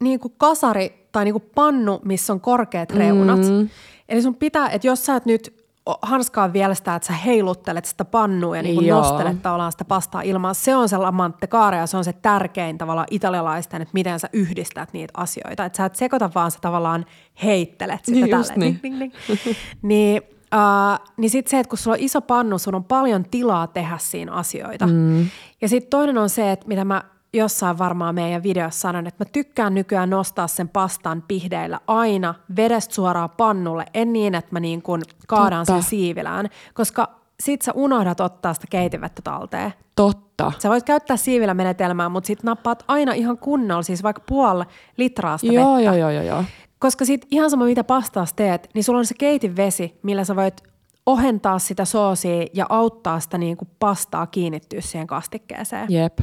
niin 0.00 0.20
kuin 0.20 0.34
kasari 0.38 1.08
tai 1.12 1.24
niin 1.24 1.34
kuin 1.34 1.50
pannu, 1.54 2.00
missä 2.04 2.32
on 2.32 2.40
korkeat 2.40 2.90
reunat. 2.90 3.40
Mm. 3.40 3.68
Eli 4.08 4.22
sun 4.22 4.34
pitää, 4.34 4.68
että 4.68 4.86
jos 4.86 5.06
sä 5.06 5.16
et 5.16 5.26
nyt 5.26 5.66
hanskaa 6.02 6.52
vielä 6.52 6.74
sitä, 6.74 6.94
että 6.94 7.06
sä 7.06 7.12
heiluttelet 7.12 7.84
sitä 7.84 8.04
pannua 8.04 8.56
ja 8.56 8.62
niin 8.62 8.74
kuin 8.74 8.88
nostelet 8.88 9.42
tavallaan 9.42 9.72
sitä 9.72 9.84
pastaa 9.84 10.22
ilmaan. 10.22 10.54
Se 10.54 10.76
on 10.76 10.88
se 10.88 10.96
lamante 10.96 11.46
kaare 11.46 11.76
ja 11.76 11.86
se 11.86 11.96
on 11.96 12.04
se 12.04 12.12
tärkein 12.12 12.78
tavallaan 12.78 13.06
italialaisten, 13.10 13.82
että 13.82 13.92
miten 13.94 14.20
sä 14.20 14.28
yhdistät 14.32 14.92
niitä 14.92 15.12
asioita. 15.16 15.64
Että 15.64 15.76
sä 15.76 15.84
et 15.84 15.94
sekoita 15.94 16.30
vaan 16.34 16.50
sä 16.50 16.58
tavallaan 16.60 17.06
heittelet 17.44 18.04
sitä 18.04 18.20
Niin 18.20 18.30
tälleen. 18.30 18.60
niin. 18.60 18.80
Ding, 18.82 19.00
ding, 19.00 19.12
ding. 19.28 19.56
niin, 19.82 20.22
uh, 20.54 21.06
niin 21.16 21.30
sitten 21.30 21.50
se, 21.50 21.58
että 21.58 21.70
kun 21.70 21.78
sulla 21.78 21.96
on 21.96 22.02
iso 22.02 22.20
pannu, 22.20 22.58
sulla 22.58 22.76
on 22.76 22.84
paljon 22.84 23.24
tilaa 23.24 23.66
tehdä 23.66 23.98
siinä 23.98 24.32
asioita. 24.32 24.86
Mm. 24.86 25.26
Ja 25.60 25.68
sitten 25.68 25.90
toinen 25.90 26.18
on 26.18 26.28
se, 26.28 26.52
että 26.52 26.68
mitä 26.68 26.84
mä 26.84 27.02
jossain 27.36 27.78
varmaan 27.78 28.14
meidän 28.14 28.42
videossa 28.42 28.80
sanon, 28.80 29.06
että 29.06 29.24
mä 29.24 29.30
tykkään 29.32 29.74
nykyään 29.74 30.10
nostaa 30.10 30.46
sen 30.46 30.68
pastan 30.68 31.24
pihdeillä 31.28 31.80
aina 31.86 32.34
vedestä 32.56 32.94
suoraan 32.94 33.30
pannulle, 33.30 33.84
en 33.94 34.12
niin, 34.12 34.34
että 34.34 34.52
mä 34.52 34.60
niin 34.60 34.82
kuin 34.82 35.02
kaadan 35.26 35.66
Totta. 35.66 35.80
sen 35.80 35.90
siivilään, 35.90 36.48
koska 36.74 37.08
sit 37.40 37.62
sä 37.62 37.72
unohdat 37.74 38.20
ottaa 38.20 38.54
sitä 38.54 38.66
keitivettä 38.70 39.22
talteen. 39.22 39.72
Totta. 39.96 40.52
Sä 40.58 40.68
voit 40.68 40.84
käyttää 40.84 41.16
siivillä 41.16 41.54
menetelmää, 41.54 42.08
mutta 42.08 42.26
sit 42.26 42.42
nappaat 42.42 42.84
aina 42.88 43.12
ihan 43.12 43.38
kunnolla, 43.38 43.82
siis 43.82 44.02
vaikka 44.02 44.22
puoli 44.28 44.64
litraa 44.96 45.38
sitä 45.38 45.52
Joo, 45.52 45.76
vettä. 45.76 45.84
joo, 45.84 45.94
joo, 45.94 46.10
joo, 46.10 46.22
joo. 46.22 46.44
Koska 46.78 47.04
sit 47.04 47.26
ihan 47.30 47.50
sama 47.50 47.64
mitä 47.64 47.84
pastaas 47.84 48.32
teet, 48.34 48.68
niin 48.74 48.84
sulla 48.84 48.98
on 48.98 49.06
se 49.06 49.14
keitin 49.18 49.56
vesi, 49.56 49.98
millä 50.02 50.24
sä 50.24 50.36
voit 50.36 50.62
ohentaa 51.06 51.58
sitä 51.58 51.84
soosia 51.84 52.46
ja 52.54 52.66
auttaa 52.68 53.20
sitä 53.20 53.38
niin 53.38 53.56
kuin 53.56 53.68
pastaa 53.78 54.26
kiinnittyä 54.26 54.80
siihen 54.80 55.06
kastikkeeseen. 55.06 55.86
Jep. 55.88 56.18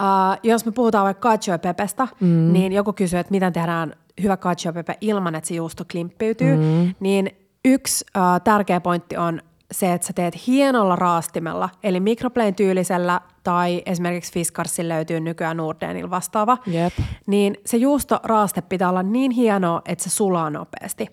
Uh, 0.00 0.38
jos 0.42 0.66
me 0.66 0.72
puhutaan 0.72 1.04
vaikka 1.04 1.28
cacio 1.28 1.58
pepestä, 1.58 2.08
mm. 2.20 2.52
niin 2.52 2.72
joku 2.72 2.92
kysyy, 2.92 3.18
että 3.18 3.30
miten 3.30 3.52
tehdään 3.52 3.94
hyvä 4.22 4.36
cacio 4.36 4.72
pepe 4.72 4.98
ilman, 5.00 5.34
että 5.34 5.48
se 5.48 5.54
juusto 5.54 5.84
klimppiytyy, 5.90 6.56
mm. 6.56 6.94
niin 7.00 7.30
yksi 7.64 8.04
uh, 8.16 8.40
tärkeä 8.44 8.80
pointti 8.80 9.16
on 9.16 9.40
se, 9.72 9.92
että 9.92 10.06
sä 10.06 10.12
teet 10.12 10.46
hienolla 10.46 10.96
raastimella, 10.96 11.68
eli 11.82 12.00
microplane 12.00 12.52
tyylisellä 12.52 13.20
tai 13.42 13.82
esimerkiksi 13.86 14.32
Fiskarsin 14.32 14.88
löytyy 14.88 15.20
nykyään 15.20 15.56
Nordenil 15.56 16.10
vastaava, 16.10 16.58
Jep. 16.66 16.92
niin 17.26 17.56
se 17.66 17.76
juustoraaste 17.76 18.60
pitää 18.60 18.88
olla 18.88 19.02
niin 19.02 19.30
hienoa, 19.30 19.82
että 19.84 20.04
se 20.04 20.10
sulaa 20.10 20.50
nopeasti. 20.50 21.06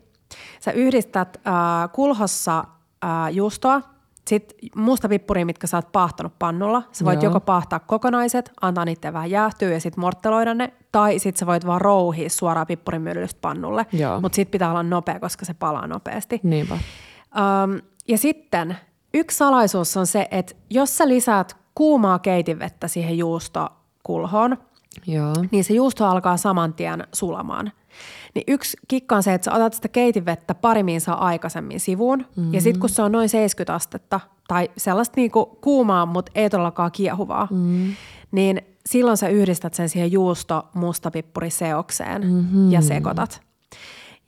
Sä 0.60 0.72
yhdistät 0.72 1.38
äh, 1.48 1.54
kulhossa 1.94 2.60
äh, 2.60 3.32
juustoa, 3.32 3.82
sitten 4.28 4.70
mustapippuria, 4.76 5.46
mitkä 5.46 5.68
sä 5.68 5.78
oot 5.78 5.92
paahtanut 5.92 6.34
pannulla. 6.40 6.84
Sä 6.92 7.06
voit 7.06 7.24
Joo. 7.24 7.30
joko 7.30 7.40
paahtaa 7.40 7.80
kokonaiset, 7.80 8.52
antaa 8.62 8.86
niiden 8.86 9.14
vähän 9.14 9.32
jäähtyä 9.32 9.70
ja 9.70 9.80
sitten 9.80 10.02
mortteloida 10.02 10.54
ne, 10.54 10.74
tai 10.92 11.20
sitten 11.20 11.40
sä 11.40 11.46
voit 11.46 11.66
vaan 11.66 11.82
rouhia 11.82 12.30
suoraan 12.30 12.68
pippurimyllystä 12.68 13.42
pannulle. 13.42 13.86
Mutta 14.22 14.36
sitten 14.36 14.52
pitää 14.52 14.70
olla 14.70 14.84
nopea, 14.84 15.20
koska 15.20 15.46
se 15.46 15.54
palaa 15.54 15.88
nopeasti. 15.88 16.40
Niinpä. 16.44 16.74
Um, 16.74 17.82
ja 18.08 18.18
sitten 18.18 18.78
yksi 19.14 19.38
salaisuus 19.38 19.98
on 19.98 20.08
se, 20.08 20.28
että 20.32 20.56
jos 20.70 20.98
sä 20.98 21.08
lisäät 21.08 21.58
kuumaa 21.76 22.20
keitinvettä 22.20 22.88
siihen 22.88 23.18
juustokulhoon, 23.18 24.58
Joo. 25.08 25.34
niin 25.52 25.64
se 25.64 25.74
juusto 25.74 26.06
alkaa 26.06 26.38
saman 26.38 26.74
tien 26.74 27.08
sulamaan. 27.14 27.72
Niin 28.36 28.44
yksi 28.48 28.78
kikka 28.88 29.16
on 29.16 29.24
se, 29.24 29.34
että 29.34 29.46
sä 29.46 29.54
otat 29.54 29.74
sitä 29.74 29.88
keitinvettä 29.88 30.56
parimiin 30.56 31.02
saa 31.02 31.26
aikaisemmin 31.26 31.80
sivuun. 31.80 32.20
Mm-hmm. 32.20 32.54
Ja 32.54 32.62
sitten 32.62 32.80
kun 32.80 32.90
se 32.90 33.02
on 33.02 33.12
noin 33.12 33.30
70 33.30 33.74
astetta 33.74 34.20
tai 34.48 34.70
sellaista 34.78 35.14
niinku 35.16 35.46
kuumaa, 35.46 36.06
mutta 36.06 36.32
ei 36.36 36.50
todellakaan 36.50 36.92
kiehuvaa, 36.92 37.48
mm-hmm. 37.52 37.96
niin 38.32 38.62
silloin 38.86 39.18
sä 39.18 39.28
yhdistät 39.28 39.74
sen 39.74 39.90
siihen 39.90 40.12
juusto 40.12 40.68
mustapippuriseokseen 40.74 42.28
mm-hmm. 42.28 42.72
ja 42.72 42.82
sekoitat. 42.82 43.42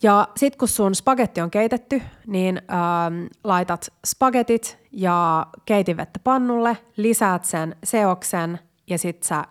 Ja 0.03 0.27
sitten 0.37 0.59
kun 0.59 0.67
sun 0.67 0.95
spagetti 0.95 1.41
on 1.41 1.51
keitetty, 1.51 2.01
niin 2.27 2.57
ähm, 2.57 3.25
laitat 3.43 3.93
spagetit 4.05 4.77
ja 4.91 5.47
keitinvettä 5.65 6.19
pannulle, 6.23 6.77
lisäät 6.97 7.45
sen 7.45 7.75
seoksen 7.83 8.59
ja 8.89 8.97
sitten 8.97 9.27
sä 9.27 9.45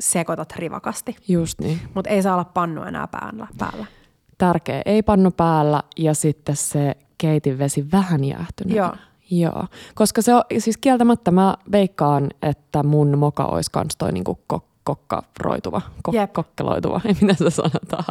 sekoitat 0.00 0.52
rivakasti. 0.56 1.16
Just 1.28 1.60
niin. 1.60 1.80
Mutta 1.94 2.10
ei 2.10 2.22
saa 2.22 2.34
olla 2.34 2.44
pannu 2.44 2.82
enää 2.82 3.06
päällä. 3.06 3.46
päällä. 3.58 3.86
Tärkeä. 4.38 4.82
Ei 4.86 5.02
pannu 5.02 5.30
päällä 5.30 5.82
ja 5.96 6.14
sitten 6.14 6.56
se 6.56 6.96
keitin 7.18 7.58
vesi 7.58 7.86
vähän 7.92 8.24
jäähtyneenä. 8.24 8.78
Joo. 8.78 8.92
Joo, 9.32 9.66
koska 9.94 10.22
se 10.22 10.34
on, 10.34 10.42
siis 10.58 10.76
kieltämättä 10.76 11.30
mä 11.30 11.56
veikkaan, 11.72 12.28
että 12.42 12.82
mun 12.82 13.18
moka 13.18 13.44
olisi 13.44 13.70
kans 13.70 13.96
toi 13.96 14.12
niinku 14.12 14.38
kok, 14.46 14.64
kokkaroituva, 14.84 15.82
kok, 16.02 16.14
Jep. 16.14 16.32
kokkeloituva, 16.32 17.00
ei 17.08 17.14
miten 17.20 17.36
se 17.36 17.50
sanotaan, 17.50 18.04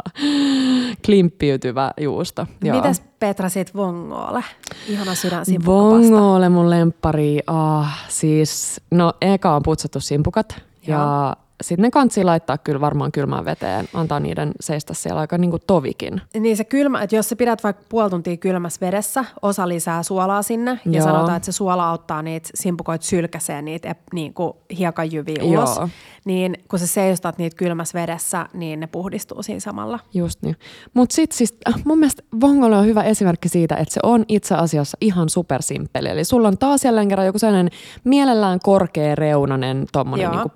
klimppiytyvä 1.06 1.90
juusto. 2.00 2.46
Joo. 2.64 2.76
Mitäs 2.76 3.02
Petra 3.18 3.48
sit 3.48 3.74
Vongoole? 3.74 4.44
Ihana 4.88 5.14
sydän 5.14 5.44
Vongoole 5.66 6.48
mun 6.48 6.70
lemppari. 6.70 7.38
Ah, 7.46 8.04
siis, 8.08 8.80
no 8.90 9.12
eka 9.20 9.56
on 9.56 9.62
putsattu 9.62 10.00
simppukat 10.00 10.62
ja 10.86 11.36
sitten 11.60 11.82
ne 11.82 11.90
kansi 11.90 12.24
laittaa 12.24 12.58
kyllä 12.58 12.80
varmaan 12.80 13.12
kylmään 13.12 13.44
veteen, 13.44 13.88
antaa 13.94 14.20
niiden 14.20 14.52
seistä 14.60 14.94
siellä 14.94 15.20
aika 15.20 15.38
niinku 15.38 15.58
tovikin. 15.58 16.20
Niin 16.40 16.56
se 16.56 16.64
kylmä, 16.64 17.02
että 17.02 17.16
jos 17.16 17.28
sä 17.28 17.36
pidät 17.36 17.64
vaikka 17.64 17.82
puoli 17.88 18.10
tuntia 18.10 18.36
kylmässä 18.36 18.86
vedessä, 18.86 19.24
osa 19.42 19.68
lisää 19.68 20.02
suolaa 20.02 20.42
sinne 20.42 20.70
ja 20.84 20.98
Joo. 20.98 21.04
sanotaan, 21.04 21.36
että 21.36 21.46
se 21.46 21.52
suola 21.52 21.88
auttaa 21.88 22.22
niitä 22.22 22.48
simpukoita 22.54 23.04
sylkäseen 23.04 23.64
niitä 23.64 23.92
ep- 23.92 24.14
niin 24.14 24.34
kuin 24.34 24.52
hiekanjyviä 24.78 25.42
ulos, 25.42 25.76
Joo. 25.76 25.88
niin 26.24 26.56
kun 26.68 26.78
sä 26.78 26.86
seistat 26.86 27.38
niitä 27.38 27.56
kylmässä 27.56 28.00
vedessä, 28.00 28.46
niin 28.54 28.80
ne 28.80 28.86
puhdistuu 28.86 29.42
siinä 29.42 29.60
samalla. 29.60 29.98
Just 30.14 30.42
niin. 30.42 30.56
Mutta 30.94 31.14
sitten 31.14 31.38
siis 31.38 31.54
äh, 31.68 31.74
mun 31.84 31.98
mielestä 31.98 32.22
Vongole 32.40 32.76
on 32.76 32.86
hyvä 32.86 33.02
esimerkki 33.02 33.48
siitä, 33.48 33.76
että 33.76 33.94
se 33.94 34.00
on 34.02 34.24
itse 34.28 34.54
asiassa 34.54 34.98
ihan 35.00 35.28
supersimppeli. 35.28 36.08
Eli 36.08 36.24
sulla 36.24 36.48
on 36.48 36.58
taas 36.58 36.84
jälleen 36.84 37.08
kerran 37.08 37.26
joku 37.26 37.38
sellainen 37.38 37.70
mielellään 38.04 38.60
korkea 38.62 39.14
reunanen 39.14 39.86
tommonen 39.92 40.24
Joo. 40.24 40.48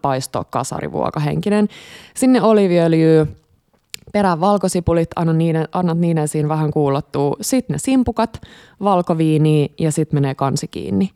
Kasarivuokahenkinen. 0.95 1.69
Sinne 2.15 2.43
oliviöljyä, 2.43 3.27
perään 4.13 4.41
valkosipulit, 4.41 5.09
anna 5.17 5.33
niiden, 5.33 5.69
annat 5.73 5.99
niiden 5.99 6.29
siinä 6.29 6.49
vähän 6.49 6.71
kuulottua. 6.71 7.37
Sitten 7.41 7.75
ne 7.75 7.79
simpukat, 7.79 8.41
valkoviini 8.83 9.73
ja 9.79 9.93
sitten 9.93 10.17
menee 10.17 10.35
kansi 10.35 10.69
kiinni. 10.69 11.11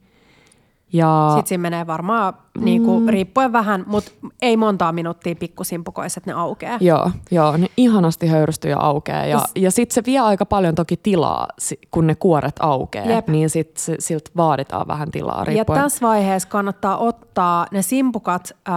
Ja 0.93 1.30
Sitten 1.34 1.49
siinä 1.49 1.62
menee 1.62 1.86
varmaan 1.86 2.34
niin 2.61 2.84
kuin, 2.84 3.09
riippuen 3.09 3.53
vähän, 3.53 3.84
mutta 3.86 4.11
ei 4.43 4.57
montaa 4.57 4.93
minuuttia 4.93 5.34
pikkusimpukoissa, 5.34 6.18
että 6.18 6.30
ne 6.30 6.41
aukeaa. 6.41 6.78
Joo, 6.80 7.11
joo, 7.30 7.57
ne 7.57 7.66
ihanasti 7.76 8.26
höyrystyy 8.26 8.70
ja 8.70 8.80
aukeaa. 8.80 9.26
Ja, 9.26 9.30
Jos- 9.30 9.51
ja 9.57 9.70
sitten 9.70 9.95
se 9.95 10.03
vie 10.07 10.18
aika 10.18 10.47
paljon 10.47 10.74
toki 10.74 10.97
tilaa, 10.97 11.49
kun 11.91 12.07
ne 12.07 12.14
kuoret 12.14 12.57
aukeaa, 12.61 13.07
Jep. 13.07 13.28
niin 13.28 13.51
sitten 13.51 13.97
siltä 13.99 14.30
vaaditaan 14.36 14.89
vähän 14.89 15.11
tilaa 15.11 15.39
Ja 15.39 15.45
riippuen. 15.45 15.80
tässä 15.82 16.07
vaiheessa 16.07 16.49
kannattaa 16.49 16.99
ottaa 16.99 17.66
ne 17.72 17.82
simpukat 17.82 18.53
ähm, 18.68 18.76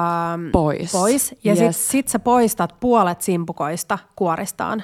Pois. 0.52 0.92
pois 0.92 1.36
ja 1.44 1.52
Yes. 1.52 1.58
sitten 1.60 1.74
sit 1.74 2.08
sä 2.08 2.20
poistat 2.20 2.76
puolet 2.80 3.22
simpukoista 3.22 3.98
kuoristaan. 4.16 4.84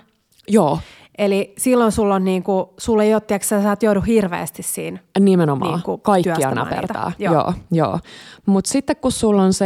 Joo, 0.50 0.80
Eli 1.18 1.54
silloin 1.58 1.92
sulla 1.92 2.16
on 2.16 2.26
niinku, 2.26 2.74
sulla 2.78 3.04
ei 3.04 3.14
ole, 3.14 3.22
tiedätkö, 3.22 3.48
sä, 3.48 3.64
sä 3.64 3.72
et 3.72 3.84
joudu 3.84 4.02
hirveästi 4.02 4.64
siinä. 4.64 5.00
nimenomaan. 5.20 5.74
Niinku 5.74 5.98
Kaikkia 5.98 6.36
työstämään 6.36 6.68
näpertää. 6.68 7.06
niitä. 7.06 7.24
Joo. 7.24 7.34
Joo, 7.34 7.54
joo. 7.72 8.00
Mutta 8.46 8.70
sitten 8.72 8.96
kun 8.96 9.12
sulla 9.12 9.44
on 9.44 9.54
se, 9.54 9.66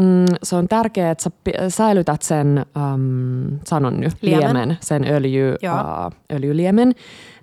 mm, 0.00 0.24
se 0.42 0.56
on 0.56 0.68
tärkeää, 0.68 1.10
että 1.10 1.24
sä 1.24 1.30
säilytät 1.68 2.22
sen, 2.22 2.66
um, 2.94 3.58
sanon 3.64 4.00
nyt, 4.00 4.12
Liemen. 4.22 4.44
liemen, 4.44 4.78
sen 4.80 5.04
öljy, 5.08 5.52
uh, 5.52 6.12
öljyliemen, 6.36 6.94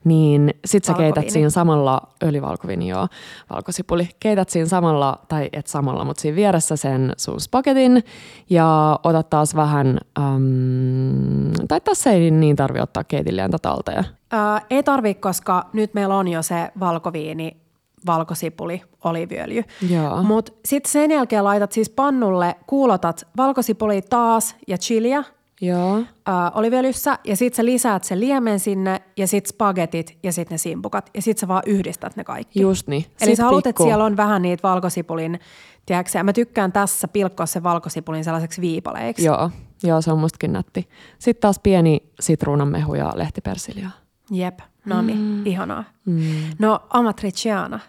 niin 0.03 0.53
sit 0.65 0.83
sä 0.83 0.93
keität 0.93 1.05
Valkoviini. 1.05 1.31
siinä 1.31 1.49
samalla, 1.49 2.01
öljyvalkoviini 2.23 2.87
joo, 2.87 3.07
valkosipuli, 3.49 4.09
keität 4.19 4.49
siinä 4.49 4.67
samalla, 4.67 5.19
tai 5.27 5.49
et 5.53 5.67
samalla, 5.67 6.05
mutta 6.05 6.21
siinä 6.21 6.35
vieressä 6.35 6.75
sen 6.75 7.13
sun 7.17 7.41
spagetin 7.41 8.03
ja 8.49 8.99
otat 9.03 9.29
taas 9.29 9.55
vähän, 9.55 9.97
um, 10.19 11.51
tai 11.67 11.81
tässä 11.81 12.11
ei 12.11 12.31
niin 12.31 12.55
tarvi 12.55 12.79
ottaa 12.79 13.03
keitinlientä 13.03 13.57
talteen. 13.61 14.05
Ää, 14.31 14.61
ei 14.69 14.83
tarvi, 14.83 15.13
koska 15.13 15.69
nyt 15.73 15.93
meillä 15.93 16.15
on 16.15 16.27
jo 16.27 16.41
se 16.41 16.71
valkoviini, 16.79 17.57
valkosipuli, 18.05 18.81
oliviöljy. 19.03 19.63
Joo. 19.89 20.23
Mutta 20.23 20.51
sitten 20.65 20.91
sen 20.91 21.11
jälkeen 21.11 21.43
laitat 21.43 21.71
siis 21.71 21.89
pannulle, 21.89 22.55
kuulotat 22.67 23.27
valkosipuli 23.37 24.01
taas 24.01 24.55
ja 24.67 24.77
chiliä 24.77 25.23
Joo. 25.61 26.03
ää, 26.25 26.51
oliviöljyssä 26.51 27.19
ja 27.23 27.35
sitten 27.35 27.55
sä 27.55 27.65
lisäät 27.65 28.03
sen 28.03 28.19
liemen 28.19 28.59
sinne 28.59 29.01
ja 29.17 29.27
sitten 29.27 29.49
spagetit 29.49 30.17
ja 30.23 30.33
sitten 30.33 30.53
ne 30.53 30.57
simpukat 30.57 31.09
ja 31.13 31.21
sitten 31.21 31.41
sä 31.41 31.47
vaan 31.47 31.63
yhdistät 31.65 32.15
ne 32.15 32.23
kaikki. 32.23 32.61
Just 32.61 32.87
niin. 32.87 33.05
Eli 33.21 33.29
Sit 33.29 33.37
sä 33.37 33.43
haluat, 33.43 33.67
että 33.67 33.83
siellä 33.83 34.03
on 34.03 34.17
vähän 34.17 34.41
niitä 34.41 34.67
valkosipulin, 34.67 35.39
tiedätkö, 35.85 36.23
mä 36.23 36.33
tykkään 36.33 36.71
tässä 36.71 37.07
pilkkoa 37.07 37.45
se 37.45 37.63
valkosipulin 37.63 38.23
sellaiseksi 38.23 38.61
viipaleiksi. 38.61 39.25
Joo, 39.25 39.51
joo, 39.83 40.01
se 40.01 40.11
on 40.11 40.19
mustakin 40.19 40.53
nätti. 40.53 40.89
Sitten 41.19 41.41
taas 41.41 41.59
pieni 41.59 42.03
sitruunanmehu 42.19 42.95
ja 42.95 43.11
lehtipersiljaa. 43.15 43.91
Jep, 44.31 44.59
no 44.85 45.01
niin, 45.01 45.19
mm. 45.19 45.45
ihanaa. 45.45 45.83
Mm. 46.05 46.21
No, 46.59 46.79
amatriciana. 46.89 47.79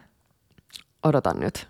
Odotan 1.03 1.41
nyt. 1.41 1.69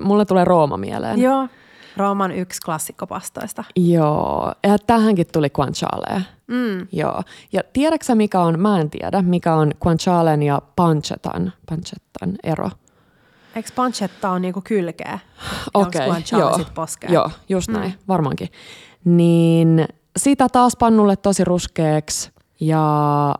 Mulle 0.00 0.24
tulee 0.24 0.44
Rooma 0.44 0.76
mieleen. 0.76 1.20
Joo, 1.20 1.48
Rooman 1.96 2.32
yksi 2.32 2.60
klassikkopastoista. 2.64 3.64
Joo, 3.76 4.52
ja 4.62 4.78
tähänkin 4.78 5.26
tuli 5.32 5.50
guanciale. 5.50 6.22
Mm. 6.46 6.88
Joo, 6.92 7.22
ja 7.52 7.62
tiedätkö 7.72 8.14
mikä 8.14 8.40
on, 8.40 8.60
mä 8.60 8.80
en 8.80 8.90
tiedä, 8.90 9.22
mikä 9.22 9.54
on 9.54 9.72
guancialen 9.80 10.42
ja 10.42 10.62
pancettan, 10.76 11.52
pancettan 11.68 12.36
ero? 12.42 12.70
Eikö 13.56 13.68
pancetta 13.74 14.30
on 14.30 14.42
niinku 14.42 14.60
kylkeä? 14.64 15.18
Okei, 15.74 16.08
joo, 16.32 16.56
sit 16.56 16.74
poskea? 16.74 17.10
joo, 17.12 17.30
just 17.48 17.68
näin, 17.68 17.90
mm. 17.90 17.98
varmaankin. 18.08 18.48
Niin 19.04 19.86
sitä 20.16 20.48
taas 20.48 20.76
pannulle 20.76 21.16
tosi 21.16 21.44
ruskeaksi 21.44 22.30
ja 22.60 23.34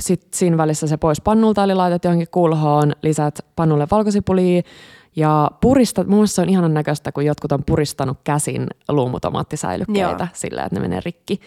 sitten 0.00 0.38
siinä 0.38 0.56
välissä 0.56 0.86
se 0.86 0.96
pois 0.96 1.20
pannulta, 1.20 1.64
eli 1.64 1.74
laitat 1.74 2.04
johonkin 2.04 2.28
kulhoon, 2.30 2.92
lisät 3.02 3.38
pannulle 3.56 3.86
valkosipulia 3.90 4.62
ja 5.16 5.50
puristat, 5.60 6.06
mun 6.06 6.16
mielestä 6.16 6.34
se 6.34 6.42
on 6.42 6.48
ihanan 6.48 6.74
näköistä, 6.74 7.12
kun 7.12 7.24
jotkut 7.24 7.52
on 7.52 7.64
puristanut 7.64 8.18
käsin 8.24 8.66
luumutomaattisäilykkeitä 8.88 10.24
Joo. 10.24 10.28
silleen, 10.32 10.66
että 10.66 10.76
ne 10.76 10.80
menee 10.80 11.00
rikki. 11.04 11.40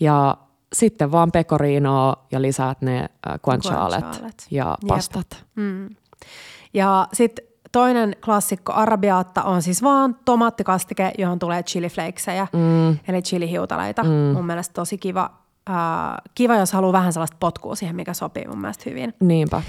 Ja 0.00 0.36
sitten 0.72 1.12
vaan 1.12 1.32
pecorinoa 1.32 2.26
ja 2.32 2.42
lisäät 2.42 2.82
ne 2.82 2.98
äh, 2.98 3.40
guancialet 3.42 4.04
ja 4.50 4.76
Jep. 4.82 4.88
pastat. 4.88 5.44
Mm. 5.54 5.88
Ja 6.74 7.08
sitten 7.12 7.44
toinen 7.72 8.16
klassikko 8.24 8.72
arabiaatta 8.72 9.42
on 9.42 9.62
siis 9.62 9.82
vaan 9.82 10.16
tomaattikastike, 10.24 11.12
johon 11.18 11.38
tulee 11.38 11.62
chiliflakesejä, 11.62 12.46
mm. 12.52 12.98
eli 13.08 13.22
chilihiutaleita. 13.22 14.02
Mm. 14.02 14.10
Mun 14.10 14.46
mielestä 14.46 14.72
tosi 14.72 14.98
kiva, 14.98 15.30
äh, 15.70 15.76
kiva, 16.34 16.56
jos 16.56 16.72
haluaa 16.72 16.92
vähän 16.92 17.12
sellaista 17.12 17.36
potkua 17.40 17.74
siihen, 17.74 17.96
mikä 17.96 18.14
sopii 18.14 18.46
mun 18.48 18.60
mielestä 18.60 18.90
hyvin. 18.90 19.14
Niinpä. 19.20 19.62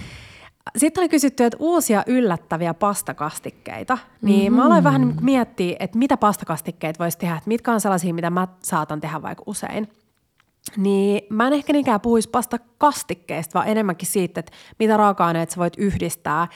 Sitten 0.78 1.02
oli 1.02 1.10
kysytty, 1.10 1.44
että 1.44 1.58
uusia 1.60 2.04
yllättäviä 2.08 2.74
pastakastikkeita. 2.74 3.98
Niin 4.22 4.52
mm-hmm. 4.52 4.56
mä 4.62 4.66
aloin 4.66 4.84
vähän 4.84 5.02
niin 5.02 5.16
miettiä, 5.22 5.76
että 5.80 5.98
mitä 5.98 6.18
pastakastikkeita 6.18 7.04
voisi 7.04 7.18
tehdä, 7.18 7.36
että 7.36 7.48
mitkä 7.48 7.72
on 7.72 7.82
sellaisia, 7.82 8.14
mitä 8.14 8.30
mä 8.30 8.48
saatan 8.64 9.02
tehdä 9.02 9.22
vaikka 9.22 9.44
usein. 9.46 9.88
Niin 10.78 11.22
mä 11.30 11.48
en 11.48 11.54
ehkä 11.54 11.74
niinkään 11.74 12.02
puhuisi 12.02 12.30
pastakastikkeista, 12.30 13.54
vaan 13.54 13.68
enemmänkin 13.68 14.08
siitä, 14.08 14.40
että 14.40 14.52
mitä 14.80 14.98
raaka-aineita 14.98 15.54
sä 15.54 15.60
voit 15.60 15.74
yhdistää. 15.78 16.48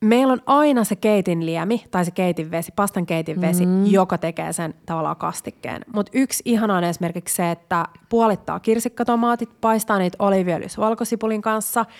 Meillä 0.00 0.32
on 0.32 0.42
aina 0.46 0.84
se 0.84 0.96
keitinliemi 0.96 1.84
tai 1.90 2.04
se 2.04 2.10
keitinvesi, 2.10 2.72
pastan 2.76 3.06
keitinvesi, 3.06 3.66
mm-hmm. 3.66 3.86
joka 3.86 4.18
tekee 4.18 4.52
sen 4.52 4.74
tavallaan 4.86 5.16
kastikkeen. 5.16 5.82
Mutta 5.94 6.12
yksi 6.14 6.42
ihana 6.44 6.76
on 6.76 6.84
esimerkiksi 6.84 7.34
se, 7.34 7.50
että 7.50 7.84
puolittaa 8.08 8.60
kirsikkatomaatit, 8.60 9.60
paistaa 9.60 9.98
niitä 9.98 10.16
oliiviöljyssä 10.18 10.80
valkosipulin 10.80 11.42
kanssa– 11.42 11.84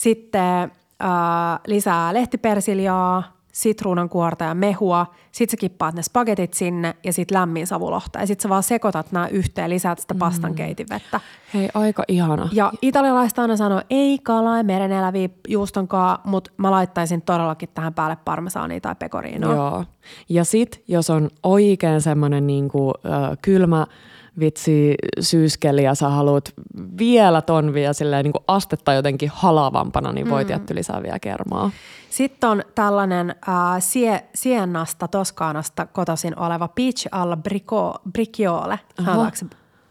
sitten 0.00 0.62
äh, 1.02 1.60
lisää 1.66 2.14
lehtipersiljaa, 2.14 3.36
sitruunan 3.52 4.08
kuorta 4.08 4.44
ja 4.44 4.54
mehua. 4.54 5.06
Sitten 5.32 5.50
sä 5.50 5.56
kippaat 5.60 5.94
ne 5.94 6.02
spagetit 6.02 6.54
sinne 6.54 6.96
ja 7.04 7.12
sitten 7.12 7.38
lämmin 7.38 7.66
savulohta. 7.66 8.18
Ja 8.18 8.26
sitten 8.26 8.42
sä 8.42 8.48
vaan 8.48 8.62
sekoitat 8.62 9.12
nämä 9.12 9.28
yhteen, 9.28 9.70
lisäät 9.70 9.98
sitä 9.98 10.14
pastan 10.14 10.54
keitinvettä. 10.54 11.20
Hei, 11.54 11.68
aika 11.74 12.04
ihana. 12.08 12.48
Ja 12.52 12.72
italialaista 12.82 13.42
aina 13.42 13.56
sanoo, 13.56 13.82
ei 13.90 14.18
kalaa 14.18 14.56
ja 14.56 14.64
mereneläviä 14.64 15.28
juustonkaa, 15.48 16.20
mutta 16.24 16.50
mä 16.56 16.70
laittaisin 16.70 17.22
todellakin 17.22 17.68
tähän 17.74 17.94
päälle 17.94 18.16
parmesaania 18.24 18.80
tai 18.80 18.94
pekoriinoa. 18.94 19.54
Joo. 19.54 19.84
Ja 20.28 20.44
sitten, 20.44 20.80
jos 20.88 21.10
on 21.10 21.30
oikein 21.42 22.00
semmoinen 22.00 22.46
niinku, 22.46 22.92
äh, 23.06 23.38
kylmä– 23.42 23.86
vitsi 24.38 24.94
syyskeli 25.20 25.82
ja 25.82 25.94
sä 25.94 26.08
haluat 26.08 26.52
vielä 26.98 27.42
ton 27.42 27.74
vielä 27.74 27.92
silleen 27.92 28.24
niin 28.24 28.32
kuin 28.32 28.44
astetta 28.48 28.92
jotenkin 28.92 29.30
halavampana, 29.34 30.12
niin 30.12 30.30
voit 30.30 30.48
mm. 30.48 30.52
jätty 30.52 30.74
lisää 30.74 31.02
vielä 31.02 31.18
kermaa. 31.18 31.70
Sitten 32.10 32.50
on 32.50 32.62
tällainen 32.74 33.30
äh, 33.30 33.56
Sie, 33.78 34.24
Siennasta, 34.34 35.08
Toskaanasta 35.08 35.86
kotoisin 35.86 36.38
oleva 36.38 36.68
Peach 36.68 37.08
alla 37.12 37.36
Brico, 37.36 37.94
Bricciole. 38.12 38.78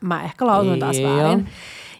Mä 0.02 0.24
ehkä 0.24 0.48
lausun 0.48 0.80
taas 0.80 0.98
väärin. 1.04 1.48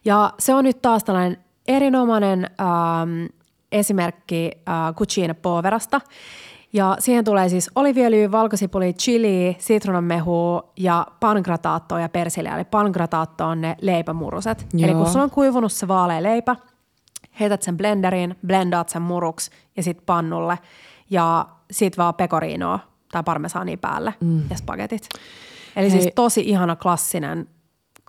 Ja 0.06 0.34
se 0.40 0.54
on 0.54 0.64
nyt 0.64 0.82
taas 0.82 1.04
tällainen 1.04 1.38
erinomainen 1.68 2.50
ähm, 2.62 3.26
esimerkki 3.72 4.52
äh, 4.70 4.96
Cucina 4.96 5.34
Poverasta. 5.34 6.02
Ja 6.74 6.96
siihen 7.00 7.26
tulee 7.26 7.50
siis 7.50 7.70
oliviöljyä, 7.76 8.32
valkosipuli, 8.32 8.94
chili, 8.94 9.56
sitruunanmehu 9.60 10.62
ja 10.78 11.08
pangrataattoa 11.20 12.00
ja 12.00 12.10
persiliä. 12.10 12.56
Eli 12.56 12.66
pangrataatto 12.66 13.46
on 13.46 13.62
ne 13.62 13.76
leipämuruset. 13.82 14.68
Joo. 14.74 14.88
Eli 14.90 14.98
kun 14.98 15.10
sulla 15.10 15.24
on 15.24 15.30
kuivunut 15.30 15.72
se 15.72 15.88
vaalea 15.88 16.24
leipä, 16.24 16.56
heität 17.40 17.62
sen 17.62 17.78
blenderiin, 17.78 18.36
blendaat 18.48 18.90
sen 18.90 19.02
muruksi 19.02 19.52
ja 19.78 19.84
sitten 19.84 20.06
pannulle. 20.06 20.60
Ja 21.10 21.46
sit 21.72 21.98
vaan 21.98 22.14
pekoriinoa 22.14 22.80
tai 23.12 23.24
parmesaania 23.24 23.78
päälle 23.78 24.14
mm. 24.20 24.44
ja 24.50 24.58
spagetit. 24.58 25.10
Eli 25.76 25.90
siis 25.90 25.94
Hei. 25.94 26.02
siis 26.02 26.16
tosi 26.16 26.42
ihana 26.42 26.76
klassinen 26.76 27.48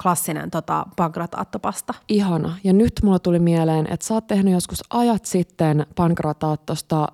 klassinen 0.02 0.50
tota, 0.50 0.86
pankrotaattopasta. 0.96 1.94
Ihana. 2.08 2.56
Ja 2.64 2.72
nyt 2.72 2.92
mulla 3.02 3.18
tuli 3.18 3.38
mieleen, 3.38 3.92
että 3.92 4.06
sä 4.06 4.14
oot 4.14 4.26
tehnyt 4.26 4.54
joskus 4.54 4.82
ajat 4.90 5.24
sitten 5.24 5.86
pankrataattosta 5.96 7.08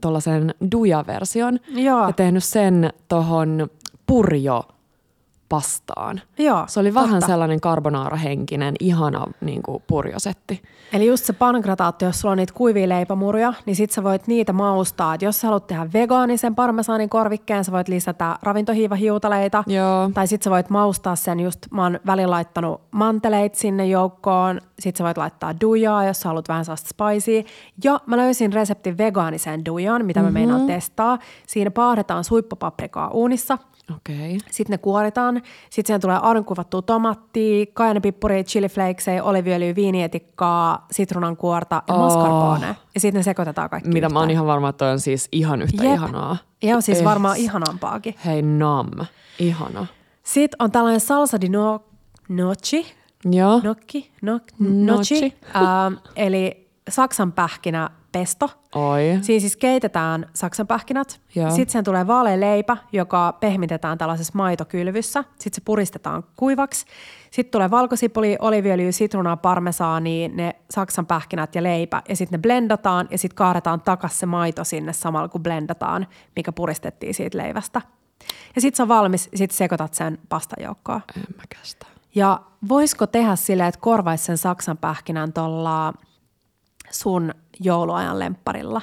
tuollaisen 0.00 0.54
duja-version 0.72 1.58
Joo. 1.68 2.06
ja 2.06 2.12
tehnyt 2.12 2.44
sen 2.44 2.90
tuohon 3.08 3.68
purjo 4.06 4.62
pastaan. 5.48 6.20
Joo, 6.38 6.64
Se 6.68 6.80
oli 6.80 6.94
vähän 6.94 7.10
totta. 7.10 7.26
sellainen 7.26 7.60
karbonaarahenkinen, 7.60 8.74
ihana 8.80 9.26
niin 9.40 9.62
kuin 9.62 9.82
purjosetti. 9.86 10.62
Eli 10.92 11.06
just 11.06 11.24
se 11.24 11.32
pankrataatto, 11.32 12.04
jos 12.04 12.20
sulla 12.20 12.32
on 12.32 12.38
niitä 12.38 12.52
kuivia 12.54 12.88
leipämuruja, 12.88 13.52
niin 13.66 13.76
sit 13.76 13.90
sä 13.90 14.02
voit 14.02 14.26
niitä 14.26 14.52
maustaa. 14.52 15.14
Et 15.14 15.22
jos 15.22 15.40
sä 15.40 15.46
haluat 15.46 15.66
tehdä 15.66 15.86
vegaanisen 15.92 16.54
parmesaanin 16.54 17.08
korvikkeen, 17.08 17.64
sä 17.64 17.72
voit 17.72 17.88
lisätä 17.88 18.38
ravintohiivahiutaleita. 18.42 19.64
Joo. 19.66 20.10
Tai 20.14 20.26
sit 20.26 20.42
sä 20.42 20.50
voit 20.50 20.70
maustaa 20.70 21.16
sen 21.16 21.40
just, 21.40 21.58
mä 21.70 21.82
oon 21.82 22.00
välillä 22.06 22.30
laittanut 22.30 22.80
manteleit 22.90 23.54
sinne 23.54 23.86
joukkoon. 23.86 24.60
Sit 24.78 24.96
sä 24.96 25.04
voit 25.04 25.18
laittaa 25.18 25.60
dujaa, 25.60 26.04
jos 26.04 26.20
sä 26.20 26.28
haluat 26.28 26.48
vähän 26.48 26.64
sellaista 26.64 26.88
spicea. 26.88 27.42
Ja 27.84 28.00
mä 28.06 28.16
löysin 28.16 28.52
reseptin 28.52 28.98
vegaaniseen 28.98 29.64
dujaan, 29.64 30.04
mitä 30.04 30.20
mä 30.20 30.24
mm-hmm. 30.24 30.34
meinaan 30.34 30.66
testaa. 30.66 31.18
Siinä 31.46 31.70
paahdetaan 31.70 32.24
suippapaprikaa 32.24 33.10
uunissa– 33.10 33.58
Okay. 33.94 34.38
Sitten 34.50 34.74
ne 34.74 34.78
kuoritaan. 34.78 35.42
Sitten 35.70 35.86
siihen 35.86 36.00
tulee 36.00 36.18
arnkuvattua 36.22 36.82
tomattia, 36.82 37.66
kajanepippuria, 37.72 38.44
chiliflakesei, 38.44 39.20
oliviöljyä, 39.20 39.74
viinietikkaa, 39.74 40.86
sitruunankuorta 40.90 41.82
ja 41.88 41.94
oh. 41.94 42.00
mascarpone. 42.00 42.76
Ja 42.94 43.00
sitten 43.00 43.18
ne 43.18 43.22
sekoitetaan 43.22 43.70
kaikki 43.70 43.88
Mitä 43.88 43.98
yhteen. 43.98 44.12
mä 44.12 44.20
oon 44.20 44.30
ihan 44.30 44.46
varma, 44.46 44.68
että 44.68 44.86
on 44.86 45.00
siis 45.00 45.28
ihan 45.32 45.62
yhtä 45.62 45.84
Jep. 45.84 45.94
ihanaa. 45.94 46.36
Joo, 46.62 46.80
siis 46.80 46.98
eh. 46.98 47.04
varmaan 47.04 47.36
ihanampaakin. 47.36 48.14
Hei 48.24 48.42
nam, 48.42 48.90
ihana. 49.38 49.86
Sitten 50.22 50.56
on 50.58 50.70
tällainen 50.72 51.00
salsa 51.00 51.40
di 51.40 51.48
no, 51.48 51.84
noci. 52.28 52.86
Joo. 53.24 53.60
Nocci, 53.64 54.10
no, 54.22 54.40
noci. 54.58 55.24
Uh, 55.24 56.00
eli 56.16 56.70
saksan 56.88 57.32
pähkinä 57.32 57.90
pesto. 58.18 58.50
Oi. 58.74 59.18
Siinä 59.22 59.40
siis 59.40 59.56
keitetään 59.56 60.26
saksanpähkinät. 60.34 61.20
Sitten 61.28 61.68
sen 61.68 61.84
tulee 61.84 62.06
vaalea 62.06 62.40
leipä, 62.40 62.76
joka 62.92 63.36
pehmitetään 63.40 63.98
tällaisessa 63.98 64.32
maitokylvyssä. 64.36 65.24
Sitten 65.38 65.54
se 65.54 65.62
puristetaan 65.64 66.24
kuivaksi. 66.36 66.86
Sitten 67.30 67.50
tulee 67.50 67.70
valkosipuli, 67.70 68.36
oliviöljy, 68.40 68.92
sitruunaa, 68.92 69.36
parmesaani, 69.36 70.28
ne 70.28 70.56
saksanpähkinät 70.70 71.54
ja 71.54 71.62
leipä. 71.62 72.02
Ja 72.08 72.16
sitten 72.16 72.38
ne 72.38 72.42
blendataan 72.42 73.08
ja 73.10 73.18
sitten 73.18 73.36
kaadetaan 73.36 73.80
takas 73.80 74.18
se 74.18 74.26
maito 74.26 74.64
sinne 74.64 74.92
samalla 74.92 75.28
kun 75.28 75.42
blendataan, 75.42 76.06
mikä 76.36 76.52
puristettiin 76.52 77.14
siitä 77.14 77.38
leivästä. 77.38 77.82
Ja 78.54 78.60
sitten 78.60 78.76
se 78.76 78.82
on 78.82 78.88
valmis, 78.88 79.28
sitten 79.34 79.56
sekoitat 79.56 79.94
sen 79.94 80.18
pastajoukkoon. 80.28 81.02
En 81.16 81.24
mä 81.36 81.42
kestä. 81.48 81.86
Ja 82.14 82.40
voisiko 82.68 83.06
tehdä 83.06 83.36
silleen, 83.36 83.68
että 83.68 83.80
korvaisi 83.80 84.24
sen 84.24 84.38
saksanpähkinän 84.38 85.32
tuolla 85.32 85.92
sun 86.90 87.34
jouluajan 87.60 88.18
lempparilla. 88.18 88.82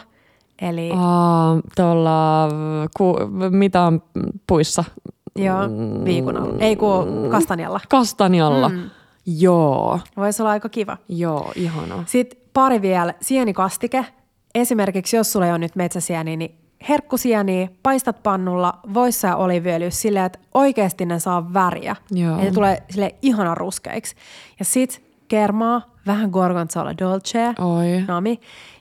Eli... 0.62 0.92
Aa, 0.98 1.58
tuolla, 1.76 2.48
ku, 2.98 3.16
mitä 3.50 3.82
on 3.82 4.04
puissa? 4.48 4.84
Joo, 5.36 5.60
viikunalla. 6.04 6.56
Ei 6.60 6.76
kun 6.76 7.28
kastanjalla. 7.32 7.80
Kastanjalla, 7.90 8.70
mm. 8.70 8.90
joo. 9.26 10.00
Voisi 10.18 10.42
olla 10.42 10.52
aika 10.52 10.70
kiva. 10.70 10.98
Joo, 11.10 11.52
ihana. 11.56 12.04
Sitten 12.08 12.40
pari 12.54 12.82
vielä, 12.82 13.14
sienikastike. 13.22 14.06
Esimerkiksi 14.56 15.16
jos 15.16 15.32
sulla 15.32 15.46
ei 15.46 15.52
ole 15.52 15.60
nyt 15.60 15.76
metsäsieni, 15.76 16.38
niin 16.38 16.56
herkkusieniä, 16.90 17.68
paistat 17.84 18.24
pannulla, 18.24 18.80
voissa 18.94 19.28
ja 19.28 19.36
oliviöljyssä 19.36 20.02
silleen, 20.02 20.26
että 20.26 20.40
oikeasti 20.54 21.06
ne 21.06 21.20
saa 21.20 21.54
väriä. 21.54 21.96
Joo. 22.12 22.38
Ja 22.38 22.44
ne 22.44 22.52
tulee 22.52 22.84
sille 22.90 23.16
ihana 23.22 23.56
ruskeiksi. 23.56 24.16
Ja 24.60 24.66
sit 24.66 25.13
kermaa, 25.34 25.82
vähän 26.08 26.30
gorgonzola 26.30 26.98
dolce, 26.98 27.48
Oi. 27.48 28.04
nami, 28.08 28.40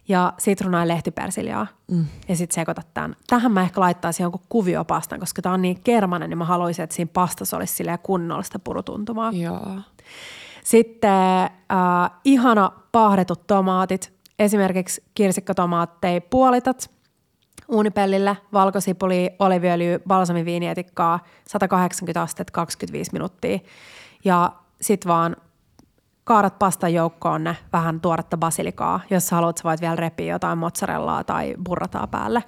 ja 0.08 0.32
sitruunaa 0.38 0.80
ja 0.80 0.88
lehtipersiljaa. 0.88 1.66
Mm. 1.90 2.04
Ja 2.28 2.36
sitten 2.36 2.54
sekoitat 2.54 2.86
tämän. 2.94 3.16
Tähän 3.26 3.52
mä 3.52 3.62
ehkä 3.62 3.80
laittaisin 3.80 4.24
jonkun 4.24 4.40
kuviopastan, 4.48 5.20
koska 5.20 5.42
tämä 5.42 5.54
on 5.54 5.62
niin 5.62 5.80
kermanen, 5.84 6.30
niin 6.30 6.38
mä 6.38 6.44
haluaisin, 6.44 6.82
että 6.82 6.96
siinä 6.96 7.10
pastassa 7.14 7.56
olisi 7.56 7.74
silleen 7.74 7.98
kunnollista 8.02 8.58
purutuntumaa. 8.58 9.30
Joo. 9.32 9.76
Sitten 10.64 11.10
äh, 11.10 12.10
ihana 12.24 12.70
pahdetut 12.92 13.46
tomaatit. 13.46 14.12
Esimerkiksi 14.38 15.02
kirsikkatomaatteja 15.14 16.20
puolitat 16.20 16.90
uunipellille, 17.68 18.36
valkosipuli, 18.52 19.30
oliviöljy, 19.38 19.98
balsamiviinietikkaa, 20.08 21.20
180 21.48 22.22
astetta 22.22 22.52
25 22.52 23.12
minuuttia. 23.12 23.58
Ja 24.24 24.52
sitten 24.80 25.08
vaan 25.08 25.36
kaadat 26.24 26.58
pastan 26.58 26.94
joukkoon 26.94 27.44
ne 27.44 27.56
vähän 27.72 28.00
tuoretta 28.00 28.36
basilikaa. 28.36 29.00
Jos 29.10 29.30
haluat, 29.30 29.58
sä 29.58 29.64
voit 29.64 29.80
vielä 29.80 29.96
repiä 29.96 30.34
jotain 30.34 30.58
mozzarellaa 30.58 31.24
tai 31.24 31.54
burrataa 31.64 32.06
päälle. 32.06 32.42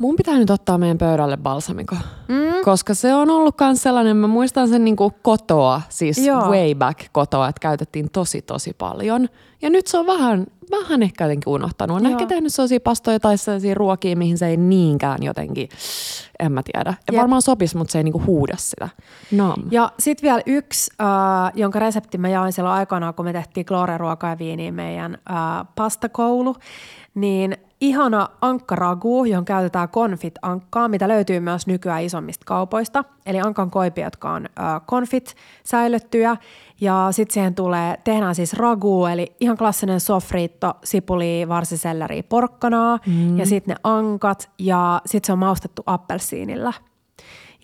Mun 0.00 0.16
pitää 0.16 0.38
nyt 0.38 0.50
ottaa 0.50 0.78
meidän 0.78 0.98
pöydälle 0.98 1.36
balsamiko, 1.36 1.96
mm. 2.28 2.64
koska 2.64 2.94
se 2.94 3.14
on 3.14 3.30
ollut 3.30 3.54
myös 3.60 3.82
sellainen, 3.82 4.16
mä 4.16 4.26
muistan 4.26 4.68
sen 4.68 4.84
niinku 4.84 5.12
kotoa, 5.22 5.82
siis 5.88 6.18
Joo. 6.18 6.50
way 6.50 6.74
back 6.74 7.00
kotoa, 7.12 7.48
että 7.48 7.60
käytettiin 7.60 8.10
tosi 8.10 8.42
tosi 8.42 8.72
paljon. 8.78 9.28
Ja 9.62 9.70
nyt 9.70 9.86
se 9.86 9.98
on 9.98 10.06
vähän, 10.06 10.46
vähän 10.70 11.02
ehkä 11.02 11.24
jotenkin 11.24 11.52
unohtanut. 11.52 11.96
On 11.96 12.02
Joo. 12.04 12.12
ehkä 12.12 12.26
tehnyt 12.26 12.54
sellaisia 12.54 12.80
pastoja 12.80 13.20
tai 13.20 13.38
sellaisia 13.38 13.74
ruokia, 13.74 14.16
mihin 14.16 14.38
se 14.38 14.46
ei 14.46 14.56
niinkään 14.56 15.22
jotenkin, 15.22 15.68
en 16.38 16.52
mä 16.52 16.62
tiedä. 16.72 16.94
Ja 17.12 17.18
varmaan 17.18 17.42
sopisi, 17.42 17.76
mutta 17.76 17.92
se 17.92 17.98
ei 17.98 18.04
niinku 18.04 18.22
huuda 18.26 18.54
sitä. 18.56 18.88
Nam. 19.32 19.62
Ja 19.70 19.92
sitten 19.98 20.28
vielä 20.28 20.42
yksi, 20.46 20.90
äh, 21.00 21.52
jonka 21.54 21.78
resepti 21.78 22.18
mä 22.18 22.28
jaoin 22.28 22.52
silloin 22.52 22.74
aikanaan, 22.74 23.14
kun 23.14 23.24
me 23.24 23.32
tehtiin 23.32 23.66
kloore-ruokaa 23.66 24.30
ja 24.30 24.38
viiniä 24.38 24.72
meidän 24.72 25.18
äh, 25.30 25.66
pastakoulu, 25.74 26.56
niin 27.14 27.56
ihana 27.80 28.28
ankkaragu, 28.40 29.24
johon 29.24 29.44
käytetään 29.44 29.88
konfit-ankkaa, 29.88 30.88
mitä 30.88 31.08
löytyy 31.08 31.40
myös 31.40 31.66
nykyään 31.66 32.02
isommista 32.02 32.44
kaupoista. 32.46 33.04
Eli 33.26 33.40
ankan 33.40 33.70
koipia, 33.70 34.06
jotka 34.06 34.32
on 34.32 34.46
äh, 34.46 34.80
konfit 34.86 35.36
säilyttyjä. 35.64 36.36
Ja 36.80 37.08
sitten 37.10 37.34
siihen 37.34 37.54
tulee, 37.54 37.96
tehdään 38.04 38.34
siis 38.34 38.52
ragu, 38.54 39.06
eli 39.06 39.36
ihan 39.40 39.56
klassinen 39.56 40.00
sofriitto, 40.00 40.72
sipuli, 40.84 41.48
varsiselleri, 41.48 42.22
porkkanaa. 42.22 42.98
Mm. 43.06 43.38
Ja 43.38 43.46
sitten 43.46 43.74
ne 43.74 43.80
ankat 43.84 44.50
ja 44.58 45.02
sitten 45.06 45.26
se 45.26 45.32
on 45.32 45.38
maustettu 45.38 45.82
appelsiinilla. 45.86 46.72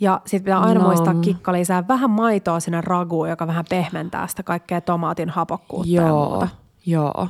Ja 0.00 0.20
sitten 0.24 0.44
pitää 0.44 0.60
aina 0.60 0.80
no. 0.80 0.86
muistaa 0.86 1.14
kikka 1.14 1.52
lisää 1.52 1.88
vähän 1.88 2.10
maitoa 2.10 2.60
sinne 2.60 2.80
raguun, 2.80 3.28
joka 3.28 3.46
vähän 3.46 3.64
pehmentää 3.70 4.26
sitä 4.26 4.42
kaikkea 4.42 4.80
tomaatin 4.80 5.30
hapokkuutta 5.30 5.92
joo, 5.92 6.06
ja 6.06 6.12
muuta. 6.12 6.48
Joo, 6.86 7.28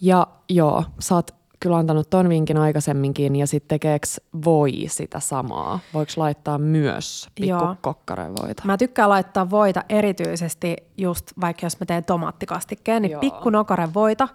ja 0.00 0.26
joo, 0.48 0.84
sä 0.98 1.14
oot 1.14 1.41
kyllä 1.62 1.76
antanut 1.76 2.10
ton 2.10 2.28
vinkin 2.28 2.56
aikaisemminkin 2.56 3.36
ja 3.36 3.46
sitten 3.46 3.68
tekeekö 3.68 4.06
voi 4.44 4.72
sitä 4.86 5.20
samaa? 5.20 5.78
Voiko 5.94 6.12
laittaa 6.16 6.58
myös 6.58 7.28
pikku 7.34 7.76
kokkarevoita? 7.80 8.62
Mä 8.64 8.76
tykkään 8.76 9.08
laittaa 9.08 9.50
voita 9.50 9.82
erityisesti 9.88 10.76
just 10.98 11.32
vaikka 11.40 11.66
jos 11.66 11.80
mä 11.80 11.86
teen 11.86 12.04
tomaattikastikkeen, 12.04 13.02
niin 13.02 13.12
Joo. 13.12 13.20
pikku 13.20 13.50
nokarevoita 13.50 14.28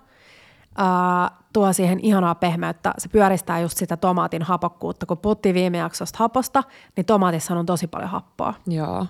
ää, 0.77 1.31
tuo 1.53 1.73
siihen 1.73 1.99
ihanaa 1.99 2.35
pehmeyttä. 2.35 2.93
Se 2.97 3.09
pyöristää 3.09 3.59
just 3.59 3.77
sitä 3.77 3.97
tomaatin 3.97 4.41
hapokkuutta. 4.41 5.05
Kun 5.05 5.17
puhuttiin 5.17 5.55
viime 5.55 5.77
jaksosta 5.77 6.17
haposta, 6.19 6.63
niin 6.95 7.05
tomaatissa 7.05 7.55
on 7.55 7.65
tosi 7.65 7.87
paljon 7.87 8.09
happoa. 8.09 8.53
Joo. 8.67 9.05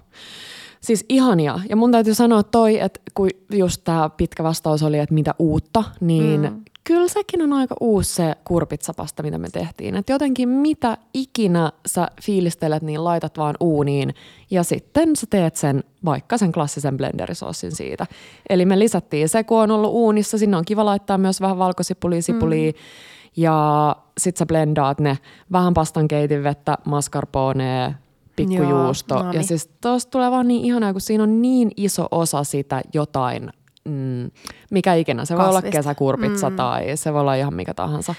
Siis 0.82 1.06
ihania. 1.10 1.60
Ja 1.70 1.76
mun 1.76 1.92
täytyy 1.92 2.14
sanoa 2.14 2.44
toi, 2.44 2.80
että 2.80 3.00
kun 3.14 3.30
just 3.52 3.82
tämä 3.84 4.10
pitkä 4.10 4.44
vastaus 4.44 4.84
oli, 4.84 5.00
että 5.00 5.14
mitä 5.14 5.36
uutta, 5.40 5.84
niin 6.00 6.42
mm 6.42 6.64
kyllä 6.88 7.08
sekin 7.08 7.42
on 7.42 7.54
aika 7.54 7.76
uusi 7.80 8.14
se 8.14 8.36
kurpitsapasta, 8.44 9.24
mitä 9.24 9.38
me 9.38 9.50
tehtiin. 9.50 9.96
Että 9.96 10.12
jotenkin 10.12 10.50
mitä 10.50 10.98
ikinä 11.14 11.72
sä 11.86 12.08
fiilistelet, 12.22 12.84
niin 12.84 13.04
laitat 13.04 13.38
vaan 13.38 13.56
uuniin 13.60 14.14
ja 14.52 14.64
sitten 14.64 15.16
sä 15.16 15.28
teet 15.30 15.56
sen 15.56 15.84
vaikka 16.06 16.38
sen 16.38 16.52
klassisen 16.52 16.98
blenderisoosin 16.98 17.72
siitä. 17.72 18.06
Eli 18.50 18.66
me 18.66 18.80
lisättiin 18.80 19.30
se, 19.30 19.44
kun 19.44 19.62
on 19.62 19.72
ollut 19.72 19.92
uunissa, 19.92 20.38
sinne 20.38 20.58
on 20.58 20.66
kiva 20.66 20.86
laittaa 20.86 21.18
myös 21.18 21.42
vähän 21.42 21.58
valkosipulia, 21.58 22.22
sipulia 22.22 22.72
mm. 22.72 22.78
ja 23.38 23.96
sit 24.18 24.38
sä 24.38 24.46
blendaat 24.46 25.00
ne 25.00 25.18
vähän 25.52 25.74
pastan 25.74 26.08
keitin 26.08 26.44
vettä, 26.44 26.78
mascarpone, 26.86 27.96
pikkujuusto. 28.36 29.16
Joo, 29.16 29.24
no 29.24 29.32
niin. 29.32 29.42
Ja 29.42 29.44
siis 29.44 29.70
tuosta 29.82 30.12
tulee 30.12 30.32
vaan 30.32 30.48
niin 30.48 30.66
ihanaa, 30.66 30.92
kun 30.92 31.02
siinä 31.02 31.24
on 31.24 31.42
niin 31.42 31.72
iso 31.78 32.08
osa 32.12 32.44
sitä 32.44 32.82
jotain 32.94 33.50
mm, 33.88 34.32
mikä 34.72 34.94
ikinä. 34.94 35.26
Se 35.26 35.34
Kasvista. 35.34 35.52
voi 35.54 35.60
olla 35.62 35.72
kesäkurpitsa 35.72 36.50
mm. 36.50 36.56
tai 36.56 36.98
se 36.98 37.14
voi 37.14 37.22
olla 37.22 37.36
ihan 37.36 37.54
mikä 37.54 37.74
tahansa. 37.74 38.16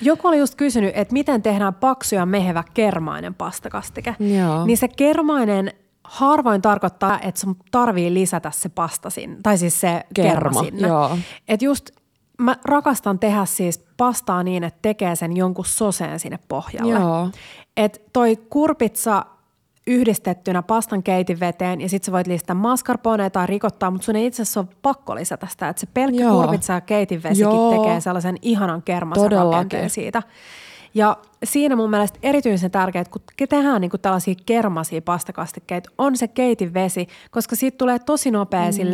Joku 0.00 0.28
oli 0.28 0.38
just 0.38 0.54
kysynyt, 0.54 0.92
että 0.94 1.12
miten 1.12 1.42
tehdään 1.42 1.74
paksu 1.74 2.14
ja 2.14 2.26
mehevä 2.26 2.64
kermainen 2.74 3.34
pastakastike. 3.34 4.14
Joo. 4.18 4.66
Niin 4.66 4.78
se 4.78 4.88
kermainen 4.88 5.72
harvoin 6.04 6.62
tarkoittaa, 6.62 7.20
että 7.20 7.40
sun 7.40 7.56
tarvii 7.70 8.14
lisätä 8.14 8.50
se 8.54 8.68
pasta 8.68 9.10
sinne, 9.10 9.36
tai 9.42 9.58
siis 9.58 9.80
se 9.80 10.04
kerma, 10.14 10.32
kerma 10.32 10.62
sinne. 10.62 10.88
Joo. 10.88 11.18
Et 11.48 11.62
just 11.62 11.90
mä 12.38 12.56
rakastan 12.64 13.18
tehdä 13.18 13.44
siis 13.44 13.84
pastaa 13.96 14.42
niin, 14.42 14.64
että 14.64 14.78
tekee 14.82 15.16
sen 15.16 15.36
jonkun 15.36 15.64
soseen 15.64 16.20
sinne 16.20 16.38
pohjalle. 16.48 16.92
Joo. 16.92 17.30
Et 17.76 18.02
toi 18.12 18.36
kurpitsa 18.36 19.26
yhdistettynä 19.88 20.62
pastan 20.62 21.02
veteen 21.40 21.80
ja 21.80 21.88
sitten 21.88 22.06
sä 22.06 22.12
voit 22.12 22.26
lisätä 22.26 22.54
mascarpone 22.54 23.30
tai 23.30 23.46
rikottaa, 23.46 23.90
mutta 23.90 24.04
sun 24.04 24.16
ei 24.16 24.26
itse 24.26 24.42
asiassa 24.42 24.60
ole 24.60 24.68
pakko 24.82 25.14
lisätä 25.14 25.46
sitä, 25.50 25.68
että 25.68 25.80
se 25.80 25.86
pelkkä 25.94 26.22
Joo. 26.22 26.40
kurpitsa 26.40 26.72
ja 26.72 26.80
keitinvesikin 26.80 27.42
Joo. 27.42 27.76
tekee 27.76 28.00
sellaisen 28.00 28.36
ihanan 28.42 28.82
kermasen 28.82 29.32
rakenteen 29.32 29.90
siitä. 29.90 30.22
Ja 30.94 31.16
siinä 31.44 31.76
mun 31.76 31.90
mielestä 31.90 32.18
erityisen 32.22 32.70
tärkeää, 32.70 33.04
kun 33.04 33.22
tehdään 33.48 33.80
niin 33.80 33.90
kuin 33.90 34.00
tällaisia 34.00 34.34
kermasia 34.46 35.02
pastakastikkeita, 35.02 35.90
on 35.98 36.16
se 36.16 36.28
keitinvesi, 36.28 37.08
koska 37.30 37.56
siitä 37.56 37.78
tulee 37.78 37.98
tosi 37.98 38.30
nopea 38.30 38.60
mm. 38.60 38.92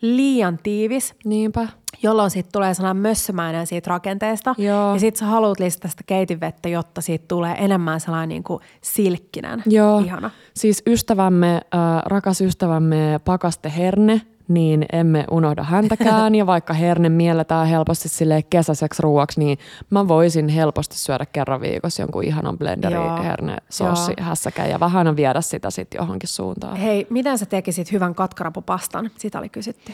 liian 0.00 0.58
tiivis. 0.62 1.14
Niinpä 1.24 1.68
jolloin 2.02 2.30
siitä 2.30 2.48
tulee 2.52 2.74
sellainen 2.74 3.02
mössömäinen 3.02 3.66
siitä 3.66 3.90
rakenteesta. 3.90 4.54
Joo. 4.58 4.92
Ja 4.92 5.00
sitten 5.00 5.18
sä 5.18 5.26
haluat 5.26 5.60
lisätä 5.60 5.88
sitä 5.88 6.02
keitinvettä, 6.06 6.68
jotta 6.68 7.00
siitä 7.00 7.24
tulee 7.28 7.56
enemmän 7.58 8.00
sellainen 8.00 8.28
niin 8.28 8.44
kuin 8.44 8.60
silkkinen. 8.80 9.62
Joo. 9.66 9.98
Ihana. 9.98 10.30
Siis 10.54 10.82
ystävämme, 10.86 11.54
äh, 11.54 12.02
rakas 12.06 12.40
ystävämme 12.40 13.20
Pakaste 13.24 13.72
Herne, 13.76 14.20
niin 14.48 14.86
emme 14.92 15.24
unohda 15.30 15.62
häntäkään. 15.62 16.34
ja 16.40 16.46
vaikka 16.46 16.74
herne 16.74 17.08
mielletään 17.08 17.66
helposti 17.66 18.08
sille 18.08 18.42
kesäiseksi 18.42 19.02
ruuaksi, 19.02 19.40
niin 19.40 19.58
mä 19.90 20.08
voisin 20.08 20.48
helposti 20.48 20.98
syödä 20.98 21.26
kerran 21.26 21.60
viikossa 21.60 22.02
jonkun 22.02 22.24
ihanan 22.24 22.58
blenderi 22.58 22.94
herne 23.22 23.56
sossi 23.68 24.12
hässäkään 24.20 24.70
ja 24.70 24.80
vähän 24.80 25.16
viedä 25.16 25.40
sitä 25.40 25.70
sitten 25.70 25.98
johonkin 25.98 26.28
suuntaan. 26.28 26.76
Hei, 26.76 27.06
miten 27.10 27.38
sä 27.38 27.46
tekisit 27.46 27.92
hyvän 27.92 28.14
katkarapupastan? 28.14 29.10
Sitä 29.18 29.38
oli 29.38 29.48
kysytty. 29.48 29.92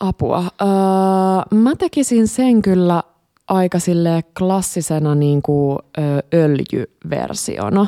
Apua. 0.00 0.38
Öö, 0.38 1.58
mä 1.58 1.76
tekisin 1.76 2.28
sen 2.28 2.62
kyllä 2.62 3.02
aika 3.48 3.78
sille 3.78 4.24
klassisena 4.38 5.14
niin 5.14 5.42
kuin, 5.42 5.78
ö, 5.98 6.02
öljyversiona, 6.34 7.86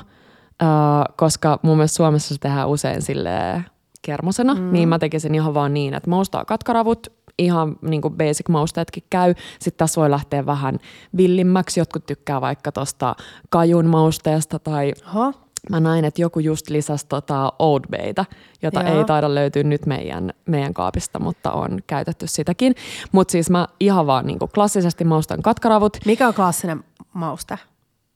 öö, 0.63 0.69
koska 1.17 1.59
mun 1.63 1.77
mielestä 1.77 1.97
Suomessa 1.97 2.35
se 2.35 2.41
tehdään 2.41 2.69
usein 2.69 3.03
sille 3.03 3.65
kermosena, 4.03 4.55
mm. 4.55 4.73
niin 4.73 4.89
mä 4.89 4.99
tekisin 4.99 5.35
ihan 5.35 5.55
vaan 5.55 5.75
niin, 5.75 5.95
että 5.95 6.11
maustaa 6.11 6.45
katkaravut, 6.45 7.07
ihan 7.39 7.77
niin 7.83 8.03
kuin 8.03 8.15
basic 8.15 8.49
mausteetkin 8.49 9.03
käy. 9.11 9.35
Sitten 9.59 9.79
tässä 9.79 10.01
voi 10.01 10.11
lähteä 10.11 10.47
vähän 10.47 10.79
villimmäksi. 11.17 11.81
Jotkut 11.81 12.07
tykkää 12.07 12.41
vaikka 12.41 12.73
tuosta 12.73 13.17
kajun 13.51 13.87
mausteesta 13.87 14.59
tai 14.59 14.93
Aha. 15.05 15.33
Mä 15.71 15.81
näin, 15.81 16.05
että 16.05 16.23
joku 16.23 16.39
just 16.39 16.71
lisäsi 16.71 17.07
tota 17.09 17.53
Old 17.59 17.85
Bayta, 17.91 18.25
jota 18.63 18.83
Joo. 18.83 18.99
ei 18.99 19.05
taida 19.05 19.35
löytyä 19.35 19.63
nyt 19.63 19.87
meidän, 19.87 20.33
meidän 20.47 20.75
kaapista, 20.75 21.19
mutta 21.19 21.53
on 21.53 21.79
käytetty 21.87 22.27
sitäkin. 22.27 22.75
Mutta 23.13 23.33
siis 23.33 23.51
mä 23.51 23.69
ihan 23.81 24.07
vaan 24.07 24.27
niin 24.27 24.39
klassisesti 24.55 25.05
maustan 25.05 25.43
katkaravut. 25.43 25.97
Mikä 26.07 26.29
on 26.29 26.35
klassinen 26.35 26.85
mauste? 27.13 27.59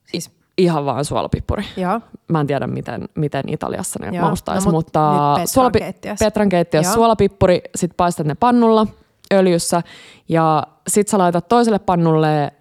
Siis 0.05 0.31
ihan 0.57 0.85
vaan 0.85 1.05
suolapippuri. 1.05 1.63
Joo. 1.77 2.01
Mä 2.27 2.39
en 2.39 2.47
tiedä, 2.47 2.67
miten, 2.67 3.09
miten 3.15 3.43
Italiassa 3.47 3.99
ne 4.01 4.21
maustaisi, 4.21 4.65
no, 4.65 4.71
mutta 4.71 5.35
suolapi- 5.45 6.15
Petran 6.19 6.49
keittiössä 6.49 6.93
suolapippuri, 6.93 7.61
sit 7.75 7.91
paistat 7.97 8.27
ne 8.27 8.35
pannulla 8.35 8.87
öljyssä 9.33 9.83
ja 10.29 10.63
sit 10.87 11.07
sä 11.07 11.17
laitat 11.17 11.47
toiselle 11.47 11.79
pannulle 11.79 12.43
äh, 12.43 12.51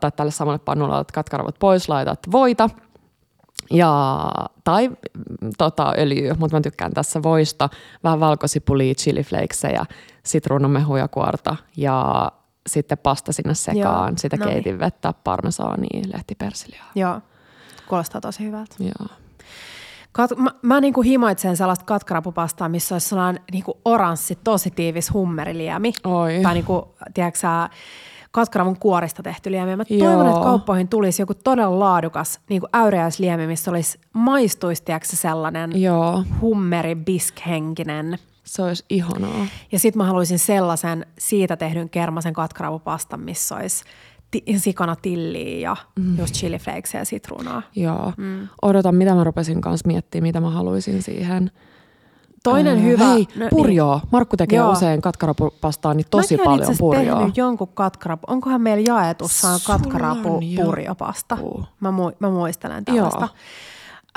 tai 0.00 0.12
tälle 0.16 0.30
samalle 0.30 0.58
pannulle 0.58 0.92
laitat 0.92 1.12
katkaravut 1.12 1.56
pois, 1.58 1.88
laitat 1.88 2.18
voita– 2.32 2.70
ja, 3.70 4.30
tai 4.64 4.90
tota, 5.58 5.92
öljyä, 5.98 6.34
mutta 6.38 6.56
mä 6.56 6.60
tykkään 6.60 6.92
tässä 6.92 7.22
voista, 7.22 7.68
vähän 8.04 8.20
valkosipulia, 8.20 8.94
chiliflakesseja, 8.94 9.84
sitruunamehuja 10.22 11.08
kuorta 11.08 11.56
ja 11.76 12.32
sitten 12.66 12.98
pasta 12.98 13.32
sinne 13.32 13.54
sekaan, 13.54 14.08
Joo, 14.08 14.16
sitä 14.16 14.36
no 14.36 14.46
keitin 14.46 14.72
niin. 14.72 14.78
vettä, 14.78 15.14
parmesaania, 15.24 16.02
lehtipersiliaa. 16.12 16.90
Joo, 16.94 17.20
kuulostaa 17.88 18.20
tosi 18.20 18.44
hyvältä. 18.44 18.76
Joo. 18.80 19.08
Kat- 20.18 20.36
mä, 20.36 20.50
mä 20.62 20.80
niinku 20.80 21.02
himoitsen 21.02 21.56
sellaista 21.56 21.84
katkarapupastaa, 21.84 22.68
missä 22.68 22.94
olisi 22.94 23.08
sellainen 23.08 23.42
niinku 23.52 23.80
oranssi, 23.84 24.38
tosi 24.44 24.70
tiivis 24.70 25.12
hummeriliemi. 25.12 25.92
Oi. 26.04 26.40
Tai 26.42 26.54
niinku, 26.54 26.94
tiedätkö 27.14 27.38
katkaravun 28.34 28.78
kuorista 28.78 29.22
tehty 29.22 29.50
liemi. 29.50 29.76
Mä 29.76 29.84
Joo. 29.90 30.08
toivon, 30.08 30.26
että 30.26 30.40
kauppoihin 30.40 30.88
tulisi 30.88 31.22
joku 31.22 31.34
todella 31.34 31.78
laadukas 31.78 32.40
niin 32.48 32.60
kuin 32.60 32.70
äyriäisliemi, 32.74 33.46
missä 33.46 33.70
olisi 33.70 33.98
maistuisi 34.12 34.84
sellainen 35.02 35.82
Joo. 35.82 36.24
hummeri 36.40 36.94
bisk-henkinen. 36.94 38.18
Se 38.44 38.62
olisi 38.62 38.84
ihanaa. 38.90 39.46
Ja 39.72 39.78
sitten 39.78 39.98
mä 40.02 40.06
haluaisin 40.06 40.38
sellaisen 40.38 41.06
siitä 41.18 41.56
tehdyn 41.56 41.90
kermasen 41.90 42.32
katkaravupastan, 42.32 43.20
missä 43.20 43.56
olisi 43.56 43.84
sikana 44.56 44.96
tilliä 44.96 45.58
ja 45.70 45.76
mm. 45.98 46.18
just 46.18 46.34
chiliflakesia 46.34 47.00
ja 47.00 47.04
sitruunaa. 47.04 47.62
Joo. 47.76 48.12
Mm. 48.16 48.48
Odotan, 48.62 48.94
mitä 48.94 49.14
mä 49.14 49.24
rupesin 49.24 49.60
kanssa 49.60 49.86
miettimään, 49.86 50.28
mitä 50.28 50.40
mä 50.40 50.50
haluaisin 50.50 51.02
siihen– 51.02 51.50
Toinen 52.44 52.78
äh, 52.78 52.84
hyvä... 52.84 53.04
Hei, 53.04 53.28
no, 53.36 53.46
purjoa. 53.50 53.96
Niin. 53.96 54.08
Markku 54.12 54.36
tekee 54.36 54.56
Joo. 54.56 54.72
usein 54.72 55.02
katkarapupastaa, 55.02 55.94
niin 55.94 56.06
tosi 56.10 56.36
Mäkin 56.36 56.44
paljon 56.44 56.74
purjoa. 56.78 57.20
Mäkin 57.20 57.32
jonkun 57.36 57.68
katkarapu. 57.74 58.24
Onkohan 58.26 58.60
meillä 58.60 58.84
jaetussaan 58.86 59.60
katkarapu 59.66 60.40
purjopasta? 60.64 61.36
Mä, 61.80 61.90
mu- 61.90 62.16
mä 62.18 62.30
muistelen 62.30 62.84
tällaista. 62.84 63.28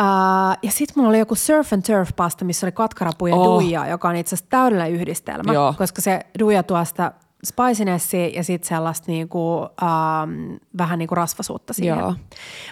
Uh, 0.02 0.58
ja 0.64 0.72
sitten 0.72 0.94
mulla 0.96 1.10
oli 1.10 1.20
joku 1.20 1.36
surf 1.36 1.74
and 1.74 1.82
turf 1.82 2.10
pasta, 2.16 2.46
missä 2.46 2.66
oli 2.66 2.72
katkarapu 2.72 3.28
ja 3.28 3.36
oh. 3.36 3.46
duija, 3.46 3.88
joka 3.88 4.10
on 4.10 4.16
itse 4.16 4.36
asiassa 4.36 4.50
täydellinen 4.50 4.92
yhdistelmä, 4.92 5.54
Joo. 5.54 5.74
koska 5.78 6.02
se 6.02 6.26
duija 6.40 6.64
tuo 6.64 6.86
sitä 6.86 7.12
spicinessia 7.46 8.28
ja 8.28 8.44
sitten 8.44 8.68
sellaista 8.68 9.12
niinku, 9.12 9.56
um, 9.60 10.60
vähän 10.78 11.00
niinku 11.00 11.16
rasvasuutta 11.16 11.74
siihen. 11.74 12.00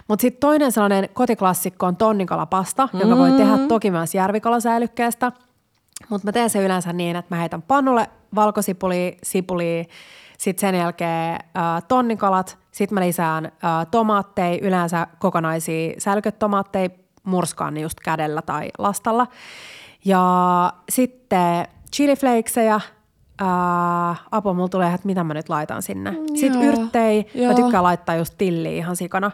Mutta 0.08 0.22
sitten 0.22 0.40
toinen 0.40 0.72
sellainen 0.72 1.10
kotiklassikko 1.14 1.86
on 1.86 1.96
tonnikalapasta, 1.96 2.86
mm-hmm. 2.86 3.10
joka 3.10 3.18
voi 3.18 3.32
tehdä 3.32 3.58
toki 3.68 3.92
myös 3.92 4.16
järvikalasäilykkeestä– 4.16 5.32
mutta 6.10 6.28
mä 6.28 6.32
teen 6.32 6.50
se 6.50 6.66
yleensä 6.66 6.94
niin, 6.94 7.16
että 7.16 7.36
mä 7.36 7.40
heitän 7.40 7.62
pannulle 7.62 8.10
valkosipuli, 8.36 9.18
sipuli, 9.24 9.88
Sitten 10.38 10.62
sen 10.62 10.76
jälkeen 10.76 11.34
äh, 11.34 11.84
tonnikalat, 11.88 12.58
sitten 12.72 12.94
mä 12.94 13.02
lisään 13.02 13.46
äh, 13.46 13.52
tomaatteja, 13.92 14.60
yleensä 14.62 15.08
kokonaisia 15.20 15.94
sälkötomaatteja, 15.98 16.90
murskaan 17.24 17.74
ne 17.74 17.80
just 17.82 18.00
kädellä 18.00 18.42
tai 18.42 18.70
lastalla. 18.78 19.28
Ja 20.06 20.74
sitten 20.90 21.68
chiliflakeseja, 21.96 22.80
Ää, 23.40 24.16
apua, 24.32 24.54
mulla 24.54 24.70
tulee, 24.70 24.94
että 24.94 25.08
mitä 25.08 25.24
mä 25.24 25.34
nyt 25.34 25.50
laitan 25.50 25.82
sinne. 25.82 26.12
Mm, 26.12 26.36
sitten 26.36 26.62
yrttei, 26.62 27.26
joo. 27.36 27.48
mä 27.48 27.54
tykkään 27.54 27.84
laittaa 27.84 28.16
just 28.16 28.34
tilliä 28.38 28.72
ihan 28.72 28.96
sikana. 28.96 29.32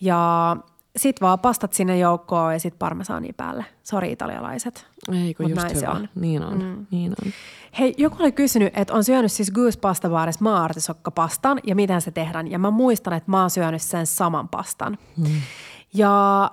Ja 0.00 0.56
sit 0.96 1.20
vaan 1.20 1.38
pastat 1.38 1.72
sinne 1.72 1.98
joukkoon 1.98 2.52
ja 2.52 2.60
sit 2.60 2.78
parmesaani 2.78 3.32
päälle. 3.36 3.64
Sori 3.82 4.12
italialaiset. 4.12 4.86
Ei 5.12 5.34
kun 5.34 5.50
just 5.50 5.74
hyvä. 5.74 5.90
On. 5.90 6.08
Niin 6.14 6.42
on, 6.42 6.58
mm. 6.58 6.86
niin 6.90 7.12
on. 7.24 7.32
Hei, 7.78 7.94
joku 7.98 8.16
oli 8.20 8.32
kysynyt, 8.32 8.78
että 8.78 8.94
on 8.94 9.04
syönyt 9.04 9.32
siis 9.32 9.50
Goose 9.50 9.78
Pasta 9.80 10.08
Baarissa 10.08 10.44
maartisokkapastan 10.44 11.60
ja 11.66 11.74
miten 11.74 12.00
se 12.00 12.10
tehdään. 12.10 12.50
Ja 12.50 12.58
mä 12.58 12.70
muistan, 12.70 13.12
että 13.12 13.30
mä 13.30 13.40
oon 13.40 13.50
syönyt 13.50 13.82
sen 13.82 14.06
saman 14.06 14.48
pastan. 14.48 14.98
Mm. 15.16 15.26
Ja 15.94 16.50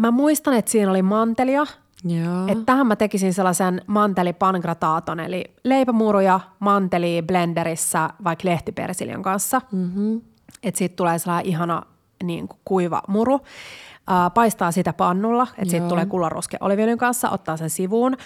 mä 0.00 0.10
muistan, 0.10 0.54
että 0.54 0.70
siinä 0.70 0.90
oli 0.90 1.02
mantelia. 1.02 1.66
Joo. 2.04 2.46
Että 2.48 2.64
tähän 2.64 2.86
mä 2.86 2.96
tekisin 2.96 3.34
sellaisen 3.34 3.82
mantelipangrataton, 3.86 5.20
eli 5.20 5.44
leipämuruja, 5.64 6.40
manteli 6.58 7.22
blenderissä 7.26 8.10
vaikka 8.24 8.48
lehtipersiljan 8.48 9.22
kanssa. 9.22 9.60
Mm-hmm. 9.72 10.20
Että 10.62 10.78
siitä 10.78 10.96
tulee 10.96 11.18
sellainen 11.18 11.50
ihana 11.50 11.82
niin 12.24 12.48
kuin 12.48 12.60
kuiva 12.64 13.02
muru. 13.08 13.34
Uh, 13.34 14.32
paistaa 14.34 14.72
sitä 14.72 14.92
pannulla, 14.92 15.46
että 15.58 15.70
siitä 15.70 15.88
tulee 15.88 16.06
kullaruske 16.06 16.56
oliviöljyn 16.60 16.98
kanssa, 16.98 17.30
ottaa 17.30 17.56
sen 17.56 17.70
sivuun. 17.70 18.16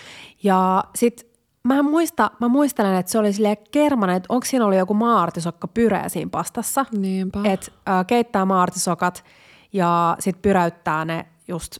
Ja 0.42 0.84
sitten 0.94 1.28
mä, 1.64 1.82
muista, 1.82 2.30
mä 2.40 2.48
muistelen, 2.48 2.94
että 2.94 3.12
se 3.12 3.18
oli 3.18 3.32
silleen 3.32 3.56
kermanen, 3.70 4.16
että 4.16 4.26
onko 4.28 4.46
siinä 4.46 4.64
ollut 4.64 4.78
joku 4.78 4.94
maartisokka 4.94 5.68
pyreä 5.68 6.08
siinä 6.08 6.30
pastassa. 6.30 6.86
Niinpä. 6.92 7.40
Että 7.44 7.66
uh, 7.72 8.06
keittää 8.06 8.44
maartisokat 8.44 9.24
ja 9.72 10.16
sitten 10.18 10.42
pyräyttää 10.42 11.04
ne 11.04 11.26
just 11.48 11.78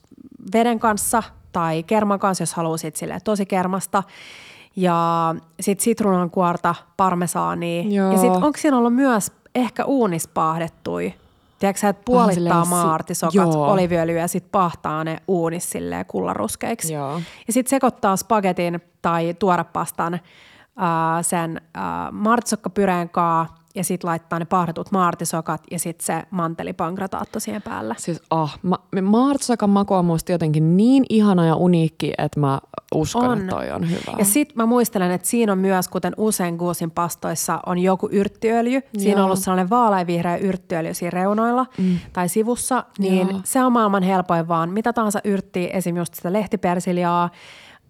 veden 0.52 0.78
kanssa 0.78 1.22
tai 1.52 1.82
kerman 1.82 2.18
kanssa, 2.18 2.42
jos 2.42 2.54
haluaa 2.54 2.76
sit 2.76 2.96
tosi 3.24 3.46
kermasta. 3.46 4.02
Ja 4.76 5.34
sitten 5.60 5.84
sitruunan 5.84 6.30
kuorta, 6.30 6.74
parmesaania. 6.96 7.82
Joo. 7.82 8.12
Ja 8.12 8.18
sitten 8.18 8.44
onko 8.44 8.58
siinä 8.58 8.76
ollut 8.78 8.94
myös 8.94 9.32
ehkä 9.54 9.84
uunispaahdettuja 9.84 11.10
Tiedätkö 11.64 11.80
sä, 11.80 11.88
että 11.88 12.02
puolittaa 12.04 12.60
ah, 12.60 12.68
maartisokat, 12.68 13.54
oliviöljyä 13.54 14.20
ja 14.20 14.28
sitten 14.28 14.50
pahtaa 14.50 15.04
ne 15.04 15.22
uunissa 15.28 15.70
silleen 15.70 16.06
kullaruskeiksi. 16.06 16.92
Joo. 16.92 17.20
Ja 17.46 17.52
sitten 17.52 17.70
sekoittaa 17.70 18.16
spagetin 18.16 18.80
tai 19.02 19.34
tuorepastan 19.38 20.14
äh, 20.14 20.20
sen 21.22 21.60
äh, 21.76 21.82
maartisokkapyreen 22.12 23.08
kanssa 23.08 23.54
ja 23.74 23.84
sitten 23.84 24.09
laittaa 24.09 24.38
ne 24.38 24.44
pahdetut 24.44 24.92
maartisokat 24.92 25.62
ja 25.70 25.78
sitten 25.78 26.06
se 26.06 26.22
mantelipangrataatto 26.30 27.40
siihen 27.40 27.62
päälle. 27.62 27.94
Siis 27.98 28.22
ah, 28.30 28.59
ma- 28.62 28.84
maartisokan 29.02 29.70
maku 29.70 29.94
on 29.94 30.05
musta 30.05 30.32
jotenkin 30.32 30.76
niin 30.76 31.05
ihana 31.09 31.46
ja 31.46 31.56
uniikki, 31.56 32.12
että 32.18 32.40
mä 32.40 32.60
uskon, 32.94 33.24
on. 33.24 33.38
että 33.38 33.51
toi 33.51 33.70
on 33.70 33.90
hyvä. 33.90 34.16
Ja 34.18 34.24
sitten 34.24 34.56
mä 34.56 34.66
muistelen, 34.66 35.10
että 35.10 35.28
siinä 35.28 35.52
on 35.52 35.59
myös, 35.59 35.88
kuten 35.88 36.12
usein 36.16 36.56
guusin 36.56 36.90
pastoissa, 36.90 37.60
on 37.66 37.78
joku 37.78 38.09
yrttiöljy. 38.12 38.80
Siinä 38.98 39.12
Joo. 39.12 39.20
on 39.20 39.24
ollut 39.24 39.38
sellainen 39.38 39.70
vaaleanvihreä 39.70 40.36
yrttiöljy 40.36 40.94
siinä 40.94 41.10
reunoilla 41.10 41.66
mm. 41.78 41.98
tai 42.12 42.28
sivussa. 42.28 42.84
Niin 42.98 43.28
Joo. 43.30 43.40
se 43.44 43.64
on 43.64 43.72
maailman 43.72 44.02
helpoin 44.02 44.48
vaan. 44.48 44.70
Mitä 44.70 44.92
tahansa 44.92 45.20
yrttiä, 45.24 45.70
esim. 45.72 45.96
just 45.96 46.14
sitä 46.14 46.32
lehtipersiljaa, 46.32 47.30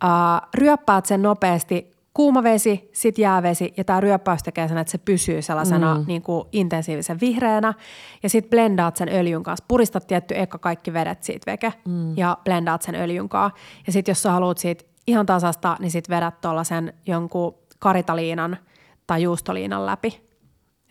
Uh, 0.04 0.48
ryöppäät 0.54 1.06
sen 1.06 1.22
nopeasti 1.22 1.93
kuuma 2.14 2.42
vesi, 2.42 2.90
sitten 2.92 3.22
jäävesi 3.22 3.74
ja 3.76 3.84
tämä 3.84 4.00
ryöppäys 4.00 4.42
tekee 4.42 4.68
sen, 4.68 4.78
että 4.78 4.90
se 4.90 4.98
pysyy 4.98 5.42
sellaisena 5.42 5.98
mm. 5.98 6.04
niin 6.06 6.22
kuin 6.22 6.48
intensiivisen 6.52 7.20
vihreänä 7.20 7.74
ja 8.22 8.28
sitten 8.28 8.50
blendaat 8.50 8.96
sen 8.96 9.08
öljyn 9.08 9.42
kanssa. 9.42 9.64
Puristat 9.68 10.06
tietty 10.06 10.34
eka 10.38 10.58
kaikki 10.58 10.92
vedet 10.92 11.22
siitä 11.22 11.52
veke 11.52 11.72
mm. 11.84 12.16
ja 12.16 12.38
blendaat 12.44 12.82
sen 12.82 12.94
öljyn 12.94 13.28
kanssa. 13.28 13.58
Ja 13.86 13.92
sitten 13.92 14.10
jos 14.10 14.22
sä 14.22 14.32
haluat 14.32 14.58
siitä 14.58 14.84
ihan 15.06 15.26
tasasta, 15.26 15.76
niin 15.80 15.90
sitten 15.90 16.16
vedät 16.16 16.40
tuollaisen 16.40 16.92
jonkun 17.06 17.54
karitaliinan 17.78 18.56
tai 19.06 19.22
juustoliinan 19.22 19.86
läpi 19.86 20.24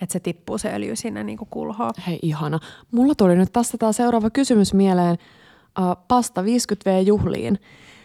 että 0.02 0.14
se 0.14 0.20
tippuu 0.20 0.58
se 0.58 0.74
öljy 0.74 0.96
sinne 0.96 1.24
niin 1.24 1.38
kuin 1.38 1.48
kulhoon. 1.52 1.94
Hei 2.08 2.20
ihana. 2.22 2.60
Mulla 2.92 3.16
tuli 3.16 3.36
nyt 3.36 3.54
tästä 3.54 3.78
tämä 3.78 3.92
seuraava 3.92 4.30
kysymys 4.30 4.74
mieleen. 4.74 5.18
Uh, 5.80 6.06
pasta 6.08 6.42
50V-juhliin. 6.42 7.58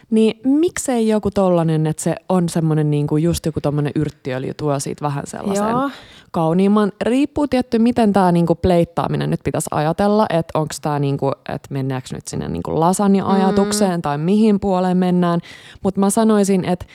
Niin 0.09 0.39
miksei 0.43 1.07
joku 1.07 1.31
tollanen, 1.31 1.87
että 1.87 2.03
se 2.03 2.15
on 2.29 2.49
semmoinen 2.49 2.91
niin 2.91 3.07
kuin 3.07 3.23
just 3.23 3.45
joku 3.45 3.61
tommonen 3.61 3.91
yrttiöljy 3.95 4.53
tuo 4.53 4.79
siitä 4.79 5.05
vähän 5.05 5.23
sellaisen 5.27 5.69
Joo. 5.69 5.89
kauniimman. 6.31 6.91
Riippuu 7.01 7.47
tietty, 7.47 7.79
miten 7.79 8.13
tämä 8.13 8.31
niinku 8.31 8.55
pleittaaminen 8.55 9.29
nyt 9.29 9.39
pitäisi 9.43 9.67
ajatella, 9.71 10.25
että 10.29 10.59
onko 10.59 10.73
tämä 10.81 10.99
niinku, 10.99 11.31
että 11.31 11.67
mennäänkö 11.69 12.07
nyt 12.11 12.27
sinne 12.27 12.47
niinku 12.47 12.79
lasagna-ajatukseen 12.79 13.99
mm. 13.99 14.01
tai 14.01 14.17
mihin 14.17 14.59
puoleen 14.59 14.97
mennään. 14.97 15.39
Mutta 15.83 15.99
mä 15.99 16.09
sanoisin, 16.09 16.65
että 16.65 16.85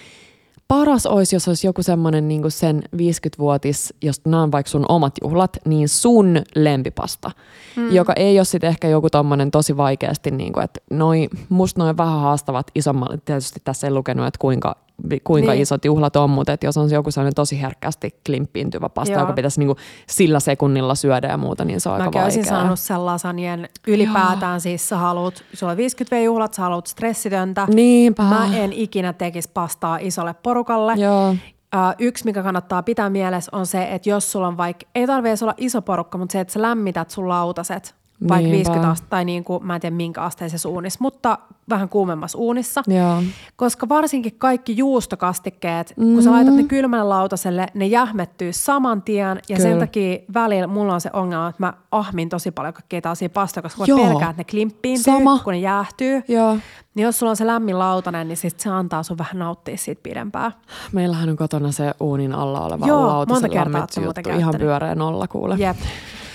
paras 0.68 1.06
olisi, 1.06 1.36
jos 1.36 1.48
olisi 1.48 1.66
joku 1.66 1.82
semmoinen 1.82 2.28
niin 2.28 2.50
sen 2.50 2.82
50-vuotis, 2.96 3.94
jos 4.02 4.20
nämä 4.24 4.42
on 4.42 4.52
vaikka 4.52 4.70
sun 4.70 4.86
omat 4.88 5.14
juhlat, 5.22 5.56
niin 5.64 5.88
sun 5.88 6.42
lempipasta, 6.54 7.30
mm. 7.76 7.92
joka 7.92 8.12
ei 8.16 8.38
ole 8.38 8.44
sitten 8.44 8.68
ehkä 8.68 8.88
joku 8.88 9.10
tommonen 9.10 9.50
tosi 9.50 9.76
vaikeasti, 9.76 10.30
niin 10.30 10.52
kuin, 10.52 10.64
että 10.64 10.80
noi, 10.90 11.28
musta 11.48 11.82
noin 11.82 11.96
vähän 11.96 12.20
haastavat 12.20 12.66
isommalle, 12.74 13.18
tietysti 13.24 13.60
tässä 13.64 13.86
ei 13.86 13.92
lukenut, 13.92 14.26
että 14.26 14.38
kuinka 14.38 14.83
kuinka 15.24 15.52
niin. 15.52 15.62
isot 15.62 15.84
juhlat 15.84 16.16
on, 16.16 16.30
mutta 16.30 16.56
jos 16.62 16.76
on 16.76 16.90
jos 16.90 17.18
on 17.18 17.32
tosi 17.34 17.62
herkästi 17.62 18.20
klimppiintyvä 18.26 18.88
pasta, 18.88 19.12
Joo. 19.12 19.20
joka 19.20 19.32
pitäisi 19.32 19.60
niinku 19.60 19.76
sillä 20.08 20.40
sekunnilla 20.40 20.94
syödä 20.94 21.28
ja 21.28 21.36
muuta, 21.36 21.64
niin 21.64 21.80
se 21.80 21.88
on 21.88 21.92
Mäkin 21.92 22.06
aika 22.06 22.18
vaikea. 22.18 22.38
Mäkin 22.38 22.48
saanut 22.48 22.80
sen 22.80 23.06
lasanien 23.06 23.68
ylipäätään, 23.86 24.54
Joo. 24.54 24.60
siis 24.60 24.88
sä 24.88 24.96
haluat, 24.96 25.44
sulla 25.54 25.72
on 25.72 25.78
50V-juhlat, 25.78 26.54
sä 26.54 26.62
haluat 26.62 26.86
stressitöntä. 26.86 27.66
Niinpä. 27.74 28.22
Mä 28.22 28.56
en 28.56 28.72
ikinä 28.72 29.12
tekisi 29.12 29.50
pastaa 29.54 29.98
isolle 30.00 30.34
porukalle. 30.34 30.94
Joo. 30.96 31.30
Uh, 31.30 31.94
yksi, 31.98 32.24
mikä 32.24 32.42
kannattaa 32.42 32.82
pitää 32.82 33.10
mielessä, 33.10 33.50
on 33.54 33.66
se, 33.66 33.88
että 33.90 34.08
jos 34.08 34.32
sulla 34.32 34.48
on 34.48 34.56
vaikka, 34.56 34.86
ei 34.94 35.06
tarvitse 35.06 35.44
olla 35.44 35.54
iso 35.56 35.82
porukka, 35.82 36.18
mutta 36.18 36.32
se, 36.32 36.40
että 36.40 36.52
sä 36.52 36.62
lämmität 36.62 37.10
sun 37.10 37.28
lautaset 37.28 37.94
vaikka 38.20 38.36
Niinpä. 38.36 38.56
50 38.56 38.90
astetta 38.90 39.10
tai 39.10 39.24
niin 39.24 39.44
kuin, 39.44 39.66
mä 39.66 39.74
en 39.74 39.80
tiedä 39.80 39.96
minkä 39.96 40.22
asteisessa 40.22 40.68
uunissa, 40.68 40.98
mutta 41.02 41.38
vähän 41.68 41.88
kuumemmassa 41.88 42.38
uunissa. 42.38 42.82
Joo. 42.86 43.22
Koska 43.56 43.88
varsinkin 43.88 44.34
kaikki 44.38 44.76
juustokastikkeet, 44.76 45.94
mm-hmm. 45.96 46.14
kun 46.14 46.22
sä 46.22 46.30
laitat 46.30 46.54
ne 46.54 46.64
kylmälle 46.64 47.04
lautaselle, 47.04 47.66
ne 47.74 47.86
jähmettyy 47.86 48.52
saman 48.52 49.02
tien 49.02 49.40
ja 49.48 49.56
Kyllä. 49.56 49.70
sen 49.70 49.78
takia 49.78 50.18
välillä 50.34 50.66
mulla 50.66 50.94
on 50.94 51.00
se 51.00 51.10
ongelma, 51.12 51.48
että 51.48 51.62
mä 51.62 51.72
ahmin 51.90 52.28
tosi 52.28 52.50
paljon 52.50 52.74
kaikkia 52.74 53.00
tällaisia 53.00 53.28
pastoja, 53.28 53.62
koska 53.62 53.80
mä 53.80 53.96
pelkään, 53.96 54.30
että 54.30 54.40
ne 54.40 54.44
klimppiintyy, 54.44 55.14
Sama. 55.14 55.38
kun 55.38 55.52
ne 55.52 55.58
jäähtyy. 55.58 56.22
Joo. 56.28 56.58
Niin 56.94 57.04
jos 57.04 57.18
sulla 57.18 57.30
on 57.30 57.36
se 57.36 57.46
lämmin 57.46 57.78
lautanen, 57.78 58.28
niin 58.28 58.36
sit 58.36 58.60
se 58.60 58.70
antaa 58.70 59.02
sun 59.02 59.18
vähän 59.18 59.38
nauttia 59.38 59.76
siitä 59.76 60.00
pidempään. 60.02 60.52
Meillähän 60.92 61.28
on 61.28 61.36
kotona 61.36 61.72
se 61.72 61.94
uunin 62.00 62.32
alla 62.32 62.60
oleva 62.60 62.86
Joo, 62.86 63.06
lautasen 63.06 63.42
monta 63.42 63.48
kertaa 63.48 63.86
juttu. 64.04 64.30
Ihan 64.38 64.54
pyöreä 64.58 64.94
nolla 64.94 65.28
kuule. 65.28 65.56
Jep. 65.58 65.76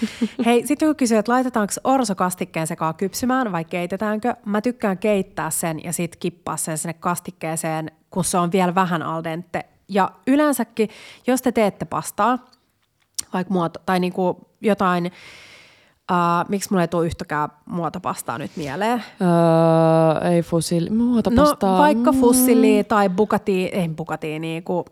Hei, 0.45 0.67
sitten 0.67 0.85
joku 0.85 0.97
kysyy, 0.97 1.17
että 1.17 1.31
laitetaanko 1.31 1.73
orsokastikkeen 1.83 2.67
sekaan 2.67 2.95
kypsymään 2.95 3.51
vai 3.51 3.65
keitetäänkö? 3.65 4.33
Mä 4.45 4.61
tykkään 4.61 4.97
keittää 4.97 5.49
sen 5.49 5.83
ja 5.83 5.93
sitten 5.93 6.19
kippaa 6.19 6.57
sen 6.57 6.77
sinne 6.77 6.93
kastikkeeseen, 6.93 7.91
kun 8.09 8.23
se 8.23 8.37
on 8.37 8.51
vielä 8.51 8.75
vähän 8.75 9.01
al 9.01 9.23
dente. 9.23 9.65
Ja 9.89 10.11
yleensäkin, 10.27 10.89
jos 11.27 11.41
te 11.41 11.51
teette 11.51 11.85
pastaa, 11.85 12.39
vaikka 13.33 13.53
muoto, 13.53 13.79
tai 13.85 13.99
niinku 13.99 14.49
jotain, 14.61 15.11
Uh, 16.11 16.49
miksi 16.49 16.69
mulla 16.71 16.81
ei 16.81 16.87
tule 16.87 17.05
yhtäkään 17.05 17.49
muotopastaa 17.65 18.37
nyt 18.37 18.51
mieleen? 18.55 19.03
Öö, 19.21 20.29
ei 20.31 20.41
fusilli, 20.41 20.89
muotopastaa. 20.89 21.71
No 21.71 21.77
vaikka 21.77 22.11
fusilli 22.11 22.83
tai 22.83 23.09
bukati, 23.09 23.65
ei 23.65 23.89
bukati, 23.89 24.39
niinku 24.39 24.85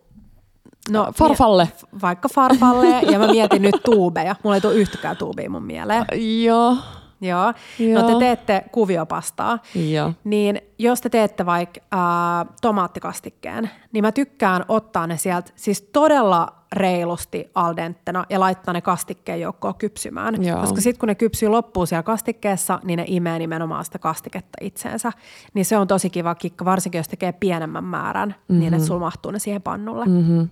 No, 0.90 1.12
farfalle. 1.16 1.70
Vaikka 2.02 2.30
farfalle, 2.34 3.02
ja 3.12 3.20
mä 3.20 3.28
mietin 3.28 3.62
nyt 3.62 3.76
tuubeja. 3.86 4.36
Mulla 4.44 4.56
ei 4.56 4.62
tule 4.62 4.74
yhtäkään 4.74 5.18
tuubia 5.18 5.50
mun 5.50 5.64
mieleen. 5.64 6.06
Joo. 6.44 6.78
Joo. 7.22 7.54
Joo. 7.80 8.02
No 8.02 8.08
te 8.08 8.20
teette 8.20 8.64
kuviopastaa. 8.72 9.60
Joo. 9.76 10.14
Niin 10.24 10.62
jos 10.80 11.02
te 11.02 11.10
teette 11.10 11.46
vaikka 11.46 11.82
äh, 11.94 12.56
tomaattikastikkeen, 12.62 13.70
niin 13.92 14.04
mä 14.04 14.12
tykkään 14.12 14.66
ottaa 14.68 15.08
ne 15.08 15.18
sieltä 15.18 15.52
siis 15.56 15.82
todella 15.82 16.48
reilusti 16.72 17.52
aldenttena 17.56 18.26
ja 18.30 18.40
laittaa 18.40 18.74
ne 18.74 18.82
kastikkeen 18.82 19.42
joukkoon 19.42 19.76
kypsymään. 19.76 20.44
Joo. 20.44 20.62
Koska 20.62 20.82
sitten 20.82 21.00
kun 21.00 21.08
ne 21.08 21.16
kypsyy 21.16 21.50
loppuun 21.50 21.88
siellä 21.88 22.04
kastikkeessa, 22.04 22.80
niin 22.84 22.98
ne 22.98 23.04
imee 23.08 23.40
nimenomaan 23.40 23.86
sitä 23.86 24.00
kastiketta 24.00 24.58
itseensä. 24.62 25.12
Niin 25.54 25.66
se 25.66 25.78
on 25.78 25.88
tosi 25.88 26.10
kiva 26.10 26.36
kikka, 26.36 26.66
varsinkin 26.66 27.00
jos 27.00 27.08
tekee 27.08 27.32
pienemmän 27.32 27.84
määrän, 27.84 28.30
mm-hmm. 28.30 28.60
niin 28.60 28.74
että 28.74 28.78
mhm. 28.84 28.88
sulla 28.88 29.00
mahtuu 29.00 29.32
ne 29.32 29.40
siihen 29.40 29.62
pannulle. 29.62 30.06
Mm-hmm. 30.06 30.50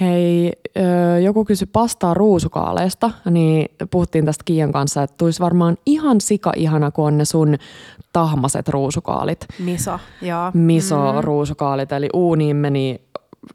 Hei, 0.00 0.52
joku 1.24 1.44
kysyi 1.44 1.68
pastaa 1.72 2.14
ruusukaaleista, 2.14 3.10
niin 3.30 3.68
puhuttiin 3.90 4.24
tästä 4.24 4.42
Kiian 4.44 4.72
kanssa, 4.72 5.02
että 5.02 5.14
tulisi 5.18 5.40
varmaan 5.40 5.76
ihan 5.86 6.20
sika 6.20 6.52
ihana, 6.56 6.90
kun 6.90 7.06
on 7.06 7.18
ne 7.18 7.24
sun 7.24 7.56
tahmaset 8.12 8.68
ruusukaalit. 8.68 9.46
Miso, 9.58 9.98
joo. 10.22 10.50
Miso 10.54 11.12
mm. 11.12 11.20
ruusukaalit, 11.20 11.92
eli 11.92 12.08
uuniin 12.14 12.56
meni, 12.56 13.00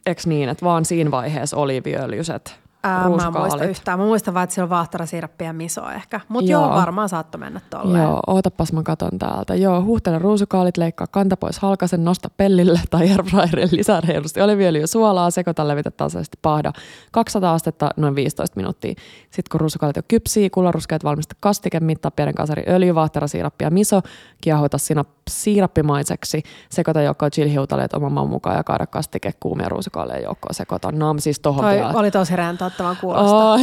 eks 0.06 0.28
niin, 0.28 0.50
että 0.50 0.66
vaan 0.66 0.86
siinä 0.86 1.12
vaiheessa 1.12 1.58
oliiviöljyset 1.58 2.60
Ää, 2.84 3.10
mä 3.10 3.26
en 3.26 3.34
muista 3.34 3.64
yhtään. 3.64 4.00
Mä 4.00 4.06
muistan 4.06 4.34
vaan, 4.34 4.44
että 4.44 4.54
siellä 4.54 4.66
on 4.66 4.70
vahtarasiirappi 4.70 5.46
ja 5.46 5.54
miso 5.54 5.90
ehkä. 5.90 6.20
Mutta 6.28 6.52
Joo. 6.52 6.66
joo. 6.66 6.76
varmaan 6.76 7.10
saattoi 7.10 7.40
mennä 7.40 7.62
tolleen. 7.70 8.04
Joo, 8.04 8.20
ootapas 8.28 8.74
mä 8.74 8.84
katon 8.84 9.20
täältä. 9.20 9.56
Joo, 9.56 9.84
huuhtele 9.84 10.20
ruusukaalit, 10.20 10.78
leikkaa 10.78 11.08
kanta 11.08 11.38
pois 11.38 11.60
halkasen, 11.60 12.06
nosta 12.06 12.30
pellille 12.38 12.82
tai 12.90 13.12
airfryerille 13.12 13.70
lisää 13.78 14.02
reilusti 14.02 14.42
oliviöljyä 14.42 14.88
suolaa, 14.88 15.32
sekoita, 15.32 15.68
levitä 15.68 15.92
tasaisesti 15.92 16.38
paahda 16.42 16.74
200 17.12 17.54
astetta 17.54 17.90
noin 17.98 18.16
15 18.16 18.56
minuuttia. 18.56 18.94
Sitten 19.22 19.52
kun 19.52 19.60
ruusukaalit 19.62 19.98
on 19.98 20.04
kypsiä, 20.08 20.50
kullaruskeet 20.50 21.04
valmista 21.04 21.36
kastike, 21.40 21.80
mittaa 21.80 22.12
pienen 22.12 22.36
kasari 22.36 22.64
öljy, 22.68 22.96
vaahtera, 22.96 23.28
siirappi 23.28 23.64
ja 23.66 23.70
miso, 23.70 24.02
kiehota 24.42 24.78
sinä 24.78 25.06
siirappimaiseksi, 25.30 26.44
sekoita 26.70 27.02
joukkoon 27.02 27.32
chilihiutaleet 27.32 27.94
oman 27.94 28.12
maun 28.12 28.30
mukaan 28.30 28.56
ja 28.56 28.64
kaada 28.64 28.88
kastike 28.88 29.34
kuumia 29.40 29.70
ruusukaaleen 29.70 30.24
joukkoon 30.24 30.54
sekoita. 30.54 30.92
Nam 30.92 31.20
siis 31.20 31.40
tohon 31.40 31.64
Toi 31.66 31.76
vielä. 31.76 31.92
oli 31.96 32.12
tosi 32.12 32.36
rentouttavan 32.70 32.98
kuulosta. 33.02 33.54
Oh, 33.54 33.60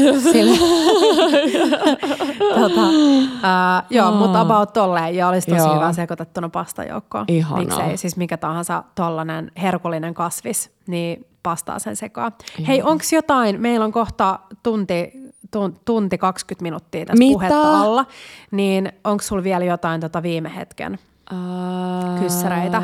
tota, 2.60 2.80
ää, 3.42 3.82
joo, 3.90 4.10
mutta 4.12 4.40
about 4.40 4.72
tolleen. 4.72 5.14
Ja 5.14 5.28
olisi 5.28 5.50
tosi 5.50 5.62
Joo. 5.62 5.74
hyvä 5.74 5.92
sekoitettuna 5.92 6.48
pastajoukkoon. 6.48 7.24
Ihanaa. 7.28 7.58
Miksei 7.58 7.96
siis 7.96 8.16
mikä 8.16 8.36
tahansa 8.36 8.84
tollanen 8.94 9.50
herkullinen 9.62 10.14
kasvis, 10.14 10.70
niin 10.86 11.26
pastaa 11.42 11.78
sen 11.78 11.96
sekaan. 11.96 12.32
Hei, 12.66 12.82
onko 12.82 13.04
jotain, 13.12 13.60
meillä 13.60 13.84
on 13.84 13.92
kohta 13.92 14.38
tunti, 14.62 15.12
tun, 15.50 15.76
tunti 15.84 16.18
20 16.18 16.62
minuuttia 16.62 17.06
tässä 17.06 17.18
Mitä? 17.18 17.32
puhetta 17.32 17.80
alla, 17.80 18.06
niin 18.50 18.92
onko 19.04 19.22
sulla 19.22 19.42
vielä 19.42 19.64
jotain 19.64 20.00
tota 20.00 20.22
viime 20.22 20.56
hetken 20.56 20.98
Kyssäreitä. 22.20 22.82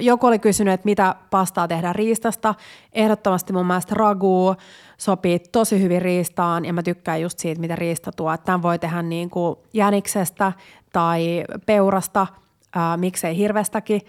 Joku 0.00 0.26
oli 0.26 0.38
kysynyt, 0.38 0.74
että 0.74 0.84
mitä 0.84 1.14
pastaa 1.30 1.68
tehdään 1.68 1.94
riistasta. 1.94 2.54
Ehdottomasti 2.92 3.52
mun 3.52 3.66
mielestä 3.66 3.94
ragu 3.94 4.54
sopii 4.98 5.38
tosi 5.38 5.82
hyvin 5.82 6.02
riistaan 6.02 6.64
ja 6.64 6.72
mä 6.72 6.82
tykkään 6.82 7.20
just 7.20 7.38
siitä, 7.38 7.60
mitä 7.60 7.76
riista 7.76 8.12
tuo. 8.12 8.36
Tämän 8.36 8.62
voi 8.62 8.78
tehdä 8.78 9.02
niin 9.02 9.30
kuin 9.30 9.56
jäniksestä 9.72 10.52
tai 10.92 11.44
peurasta, 11.66 12.26
ää, 12.74 12.96
miksei 12.96 13.36
hirvestäkin. 13.36 14.00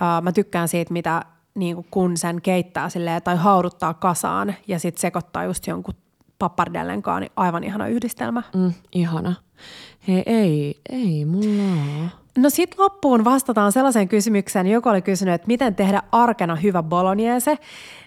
Ää, 0.00 0.20
mä 0.20 0.32
tykkään 0.32 0.68
siitä, 0.68 0.92
mitä 0.92 1.22
niin 1.54 1.74
kuin 1.74 1.86
kun 1.90 2.16
sen 2.16 2.42
keittää 2.42 2.88
silleen, 2.88 3.22
tai 3.22 3.36
hauduttaa 3.36 3.94
kasaan 3.94 4.54
ja 4.68 4.78
sitten 4.78 5.00
sekoittaa 5.00 5.44
just 5.44 5.66
jonkun 5.66 5.94
pappardellenkaan, 6.38 7.22
niin 7.22 7.32
aivan 7.36 7.64
ihana 7.64 7.86
yhdistelmä. 7.86 8.42
Mm, 8.54 8.72
ihana. 8.92 9.34
Hei, 10.08 10.22
ei, 10.26 10.80
ei 10.90 11.24
mulla. 11.24 12.25
No 12.36 12.50
sitten 12.50 12.80
loppuun 12.80 13.24
vastataan 13.24 13.72
sellaiseen 13.72 14.08
kysymykseen, 14.08 14.66
joka 14.66 14.90
oli 14.90 15.02
kysynyt, 15.02 15.34
että 15.34 15.46
miten 15.46 15.74
tehdä 15.74 16.02
arkena 16.12 16.56
hyvä 16.56 16.82
bolognese. 16.82 17.58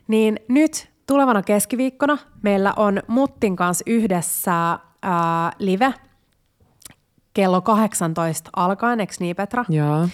Niin 0.08 0.40
nyt 0.48 0.90
tulevana 1.08 1.44
keskiviikkona 1.44 2.18
meillä 2.42 2.74
on 2.76 3.04
Muttin 3.08 3.56
kanssa 3.56 3.84
yhdessä 3.88 4.80
ää, 5.02 5.52
live 5.60 5.94
kello 7.34 7.62
18 7.62 8.50
alkaen, 8.56 9.00
eikö 9.00 9.14
niin 9.20 9.36
Petra? 9.36 9.66
Joo. 9.70 10.08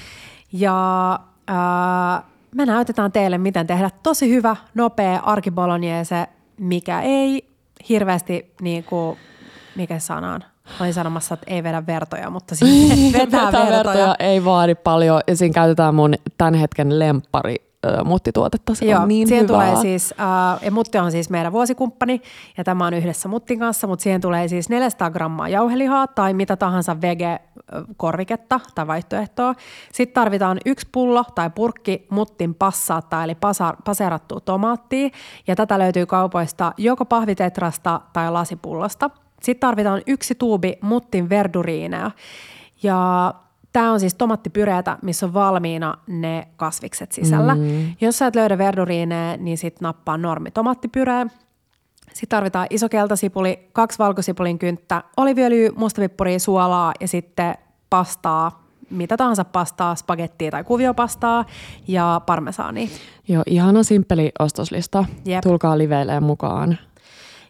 Ja 0.52 1.20
ää, 1.48 2.24
me 2.56 2.66
näytetään 2.66 3.12
teille, 3.12 3.38
miten 3.38 3.68
tehdä 3.68 3.90
tosi 4.04 4.30
hyvä, 4.30 4.56
nopea 4.74 5.20
arkibolognese, 5.20 6.28
mikä 6.58 7.02
ei 7.02 7.50
hirveästi, 7.90 8.54
niin 8.62 8.84
kuin, 8.84 9.18
mikä 9.76 10.00
se 10.00 10.06
sana 10.06 10.34
on? 10.34 10.42
Olin 10.82 10.94
sanomassa, 10.94 11.34
että 11.34 11.46
ei 11.54 11.64
vedä 11.64 11.86
vertoja, 11.88 12.30
mutta 12.30 12.56
siis 12.56 13.14
vetää, 13.14 13.46
Vetää 13.46 13.70
vertoja 13.70 14.16
ei 14.20 14.46
vaadi 14.46 14.76
paljon 14.76 15.22
ja 15.28 15.36
siinä 15.38 15.54
käytetään 15.54 15.96
mun 15.96 16.14
tämän 16.38 16.54
hetken 16.54 17.00
lemppari 17.00 17.56
ö, 17.86 18.04
muttituotetta. 18.04 18.76
Se 18.76 18.86
Joo, 18.86 19.02
on 19.02 19.08
niin 19.08 19.28
siihen 19.28 19.44
hyvää. 19.50 19.66
tulee 19.72 19.82
siis, 19.82 20.14
äh, 20.20 20.64
ja 20.66 20.72
Mutti 20.72 20.98
on 20.98 21.12
siis 21.12 21.30
meidän 21.30 21.52
vuosikumppani, 21.52 22.22
ja 22.58 22.64
tämä 22.64 22.88
on 22.88 22.94
yhdessä 22.94 23.30
Muttin 23.30 23.60
kanssa, 23.60 23.88
mutta 23.88 24.04
siihen 24.04 24.22
tulee 24.22 24.48
siis 24.48 24.70
400 24.70 25.10
grammaa 25.10 25.50
jauhelihaa 25.50 26.08
tai 26.08 26.34
mitä 26.34 26.56
tahansa 26.56 27.02
vege-korviketta 27.02 28.60
tai 28.76 28.88
vaihtoehtoa. 28.88 29.56
Sitten 29.94 30.14
tarvitaan 30.22 30.58
yksi 30.66 30.88
pullo 30.92 31.24
tai 31.36 31.50
purkki 31.50 32.08
Muttin 32.10 32.56
passaattaa, 32.56 33.24
eli 33.24 33.36
pasa- 33.36 33.78
paserattua 33.86 34.40
tomaattia, 34.40 35.10
ja 35.48 35.56
tätä 35.56 35.80
löytyy 35.80 36.06
kaupoista 36.06 36.72
joko 36.78 37.06
pahvitetrasta 37.06 38.02
tai 38.14 38.32
lasipullosta. 38.32 39.10
Sitten 39.42 39.68
tarvitaan 39.68 40.02
yksi 40.08 40.36
tuubi 40.36 40.78
Muttin 40.82 41.30
verduriineja, 41.30 42.12
ja 42.84 43.34
Tämä 43.76 43.92
on 43.92 44.00
siis 44.00 44.14
tomattipyreetä, 44.14 44.98
missä 45.02 45.26
on 45.26 45.34
valmiina 45.34 45.98
ne 46.08 46.48
kasvikset 46.56 47.12
sisällä. 47.12 47.56
Mm. 47.56 47.96
Jos 48.02 48.18
sä 48.18 48.28
et 48.28 48.36
löydä 48.36 48.58
verduriineja, 48.58 49.38
niin 49.38 49.58
sit 49.58 49.82
nappaa 49.82 50.18
normi 50.18 50.52
tomaattipyree. 50.52 51.26
Sitten 52.14 52.30
tarvitaan 52.30 52.68
iso 52.70 52.90
keltasipuli, 52.90 53.70
kaksi 53.74 54.00
valkosipulin 54.00 54.60
kynttä, 54.60 55.04
oliviöljyä, 55.18 55.72
mustavippuri, 55.76 56.40
suolaa 56.40 56.94
ja 57.00 57.08
sitten 57.08 57.56
pastaa, 57.90 58.64
mitä 58.90 59.18
tahansa 59.18 59.46
pastaa, 59.46 59.96
spagettia 59.96 60.52
tai 60.52 60.64
kuviopastaa 60.64 61.46
ja 61.88 62.22
parmesaania. 62.26 62.88
Joo, 63.28 63.44
ihana 63.46 63.84
simppeli 63.84 64.32
ostoslista. 64.40 65.06
Jep. 65.26 65.42
Tulkaa 65.44 65.78
liveileen 65.78 66.24
mukaan. 66.24 66.78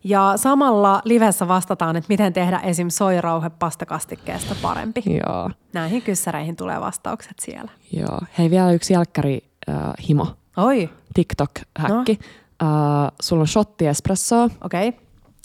Ja 0.07 0.34
samalla 0.36 1.02
livessä 1.06 1.48
vastataan, 1.48 1.95
että 1.95 2.07
miten 2.10 2.34
tehdä 2.34 2.60
esim. 2.60 2.90
soirauhe 2.90 3.49
pastakastikkeesta 3.49 4.56
parempi. 4.61 5.03
Joo, 5.06 5.49
Näihin 5.73 6.02
kyssäreihin 6.02 6.56
tulee 6.56 6.82
vastaukset 6.82 7.34
siellä. 7.41 7.72
joo. 7.91 8.19
Hei, 8.38 8.49
vielä 8.49 8.72
yksi 8.72 8.94
jälkkäri 8.94 9.44
äh, 9.69 9.76
himo. 10.10 10.27
Oi, 10.57 10.90
TikTok-häkki. 11.14 12.19
No. 12.61 13.06
Äh, 13.06 13.11
sulla 13.22 13.41
on 13.41 13.48
shotti 13.48 13.88
espressoa 13.88 14.49
okei. 14.64 14.88
Okay. 14.88 15.02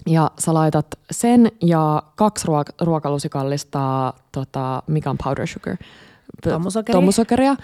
ja 0.07 0.31
sä 0.39 0.55
laitat 0.55 0.87
sen 1.11 1.53
ja 1.63 2.03
kaksi 2.15 2.49
ruok- 2.49 2.75
ruokalusikallista, 2.87 4.15
tota, 4.33 4.83
mikä 4.87 5.11
on 5.11 5.19
powder 5.25 5.47
sugar? 5.47 5.77
P- 6.45 6.49
Tomusokeria. 6.51 7.01
Tomusokeria 7.01 7.57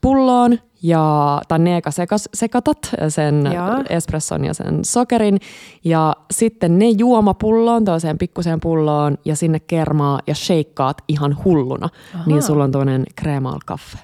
pulloon 0.00 0.58
ja 0.82 1.40
tai 1.48 1.58
ne 1.58 1.76
eka 1.76 1.90
sekas, 1.90 2.28
sekatat 2.34 2.78
sen 3.08 3.50
Joo. 3.54 3.84
espresson 3.88 4.44
ja 4.44 4.54
sen 4.54 4.84
sokerin 4.84 5.38
ja 5.84 6.16
sitten 6.30 6.78
ne 6.78 6.88
juomapulloon, 6.88 7.84
toiseen 7.84 8.18
pikkuseen 8.18 8.60
pulloon 8.60 9.18
ja 9.24 9.36
sinne 9.36 9.60
kermaa 9.60 10.20
ja 10.26 10.34
shakeaat 10.34 11.02
ihan 11.08 11.36
hulluna. 11.44 11.88
Aha. 12.14 12.24
Niin 12.26 12.42
sulla 12.42 12.64
on 12.64 12.72
toinen 12.72 13.04
kreemaal 13.16 13.58
kaffe. 13.66 13.98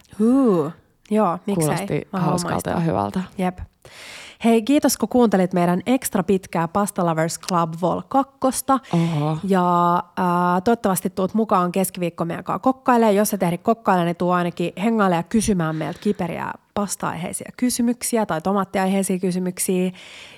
Joo, 1.10 1.38
miksei. 1.46 1.66
Kuulosti 1.66 2.08
hauskalta 2.12 2.70
ja 2.70 2.80
hyvältä. 2.80 3.20
Jep. 3.38 3.58
Hei, 4.44 4.62
kiitos 4.62 4.96
kun 4.96 5.08
kuuntelit 5.08 5.52
meidän 5.52 5.82
ekstra 5.86 6.22
pitkää 6.22 6.68
Pasta 6.68 7.06
Lovers 7.06 7.40
Club 7.40 7.74
Vol 7.82 8.00
2. 8.08 8.64
Oho. 8.92 9.38
Ja 9.44 9.94
äh, 9.96 10.62
toivottavasti 10.64 11.10
tuut 11.10 11.34
mukaan 11.34 11.72
keskiviikko 11.72 12.24
meidän 12.24 12.44
kanssa 12.44 12.58
kokkailemaan. 12.58 13.16
Jos 13.16 13.34
et 13.34 13.42
ehdi 13.42 13.58
kokkailla, 13.58 14.04
niin 14.04 14.16
tuu 14.16 14.30
ainakin 14.30 14.72
hengaille 14.82 15.16
ja 15.16 15.22
kysymään 15.22 15.76
meiltä 15.76 16.00
kiperiä 16.02 16.52
pasta-aiheisia 16.74 17.50
kysymyksiä 17.56 18.26
tai 18.26 18.40
tomaattiaiheisia 18.40 19.18
kysymyksiä. 19.18 19.90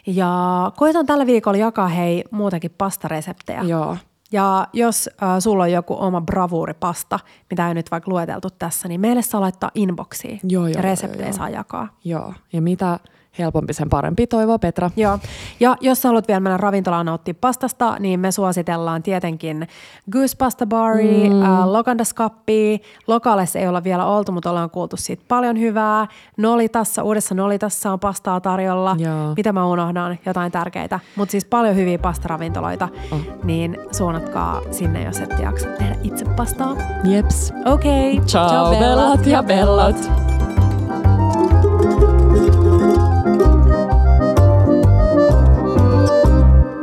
Ja 0.07 0.73
koitan 0.77 1.07
tällä 1.07 1.27
viikolla 1.27 1.59
jakaa 1.59 1.89
hei 1.89 2.25
muutakin 2.31 2.75
pastareseptejä. 2.79 3.63
Joo. 3.63 3.97
Ja 4.33 4.67
jos 4.73 5.11
äh, 5.23 5.29
sulla 5.39 5.63
on 5.63 5.73
joku 5.73 5.97
oma 5.99 6.21
bravuuripasta, 6.21 7.19
mitä 7.51 7.69
ei 7.69 7.75
nyt 7.75 7.91
vaikka 7.91 8.11
lueteltu 8.11 8.49
tässä, 8.51 8.89
niin 8.89 9.01
meille 9.01 9.23
saa 9.23 9.41
laittaa 9.41 9.71
inboxiin. 9.75 10.41
Joo, 10.43 10.67
joo, 10.67 10.77
ja 10.77 10.83
reseptejä 10.83 11.23
joo, 11.23 11.29
joo. 11.29 11.37
saa 11.37 11.49
jakaa. 11.49 11.89
Joo, 12.05 12.35
ja 12.53 12.63
mitä 12.63 12.99
helpompi 13.39 13.73
sen 13.73 13.89
parempi, 13.89 14.27
toivoo 14.27 14.59
Petra. 14.59 14.91
Joo, 14.97 15.19
ja 15.61 15.77
jos 15.81 16.03
sä 16.03 16.09
haluat 16.09 16.29
vielä 16.29 16.41
mennä 16.41 16.57
ravintolaan 16.57 17.07
nauttia 17.07 17.35
pastasta, 17.41 17.97
niin 17.99 18.21
me 18.21 18.33
suositellaan 18.33 19.03
tietenkin 19.03 19.69
Goose 20.13 20.37
Pasta 20.37 20.67
Bari, 20.67 21.31
mm. 21.31 21.43
äh, 21.43 21.67
Lokandas 21.69 22.15
Cupia. 22.15 22.79
Lokaalissa 23.07 23.59
ei 23.59 23.69
olla 23.69 23.85
vielä 23.85 24.07
oltu, 24.07 24.33
mutta 24.33 24.51
ollaan 24.51 24.71
kuultu 24.71 24.97
siitä 24.97 25.25
paljon 25.29 25.61
hyvää. 25.61 26.07
Nolitassa, 26.37 27.03
uudessa 27.03 27.35
Nolitassa 27.35 27.93
on 27.93 28.01
pastaa 28.01 28.41
tarjolla. 28.41 28.97
Joo. 28.99 29.35
Mitä 29.37 29.53
mä 29.53 29.67
unohdan? 29.67 30.19
Jotain 30.27 30.53
tärkeitä. 30.53 31.01
Mutta 31.17 31.33
siis 31.33 31.45
paljon 31.45 31.77
hyviä 31.77 31.99
pastaravintoloita, 31.99 32.89
Oh. 33.11 33.21
niin 33.45 33.79
suunnatkaa 33.93 34.61
sinne, 34.71 35.05
jos 35.05 35.21
ette 35.21 35.43
jaksa 35.43 35.67
tehdä 35.79 35.97
itse 36.03 36.25
pastaa. 36.25 36.77
Jeps. 37.05 37.53
Okei, 37.65 38.13
okay. 38.13 38.27
Ciao, 38.27 38.71
bellat 38.71 39.27
ja 39.27 39.43
bellat. 39.43 40.32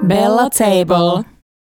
Bella 0.09 0.49
Table. 0.49 1.38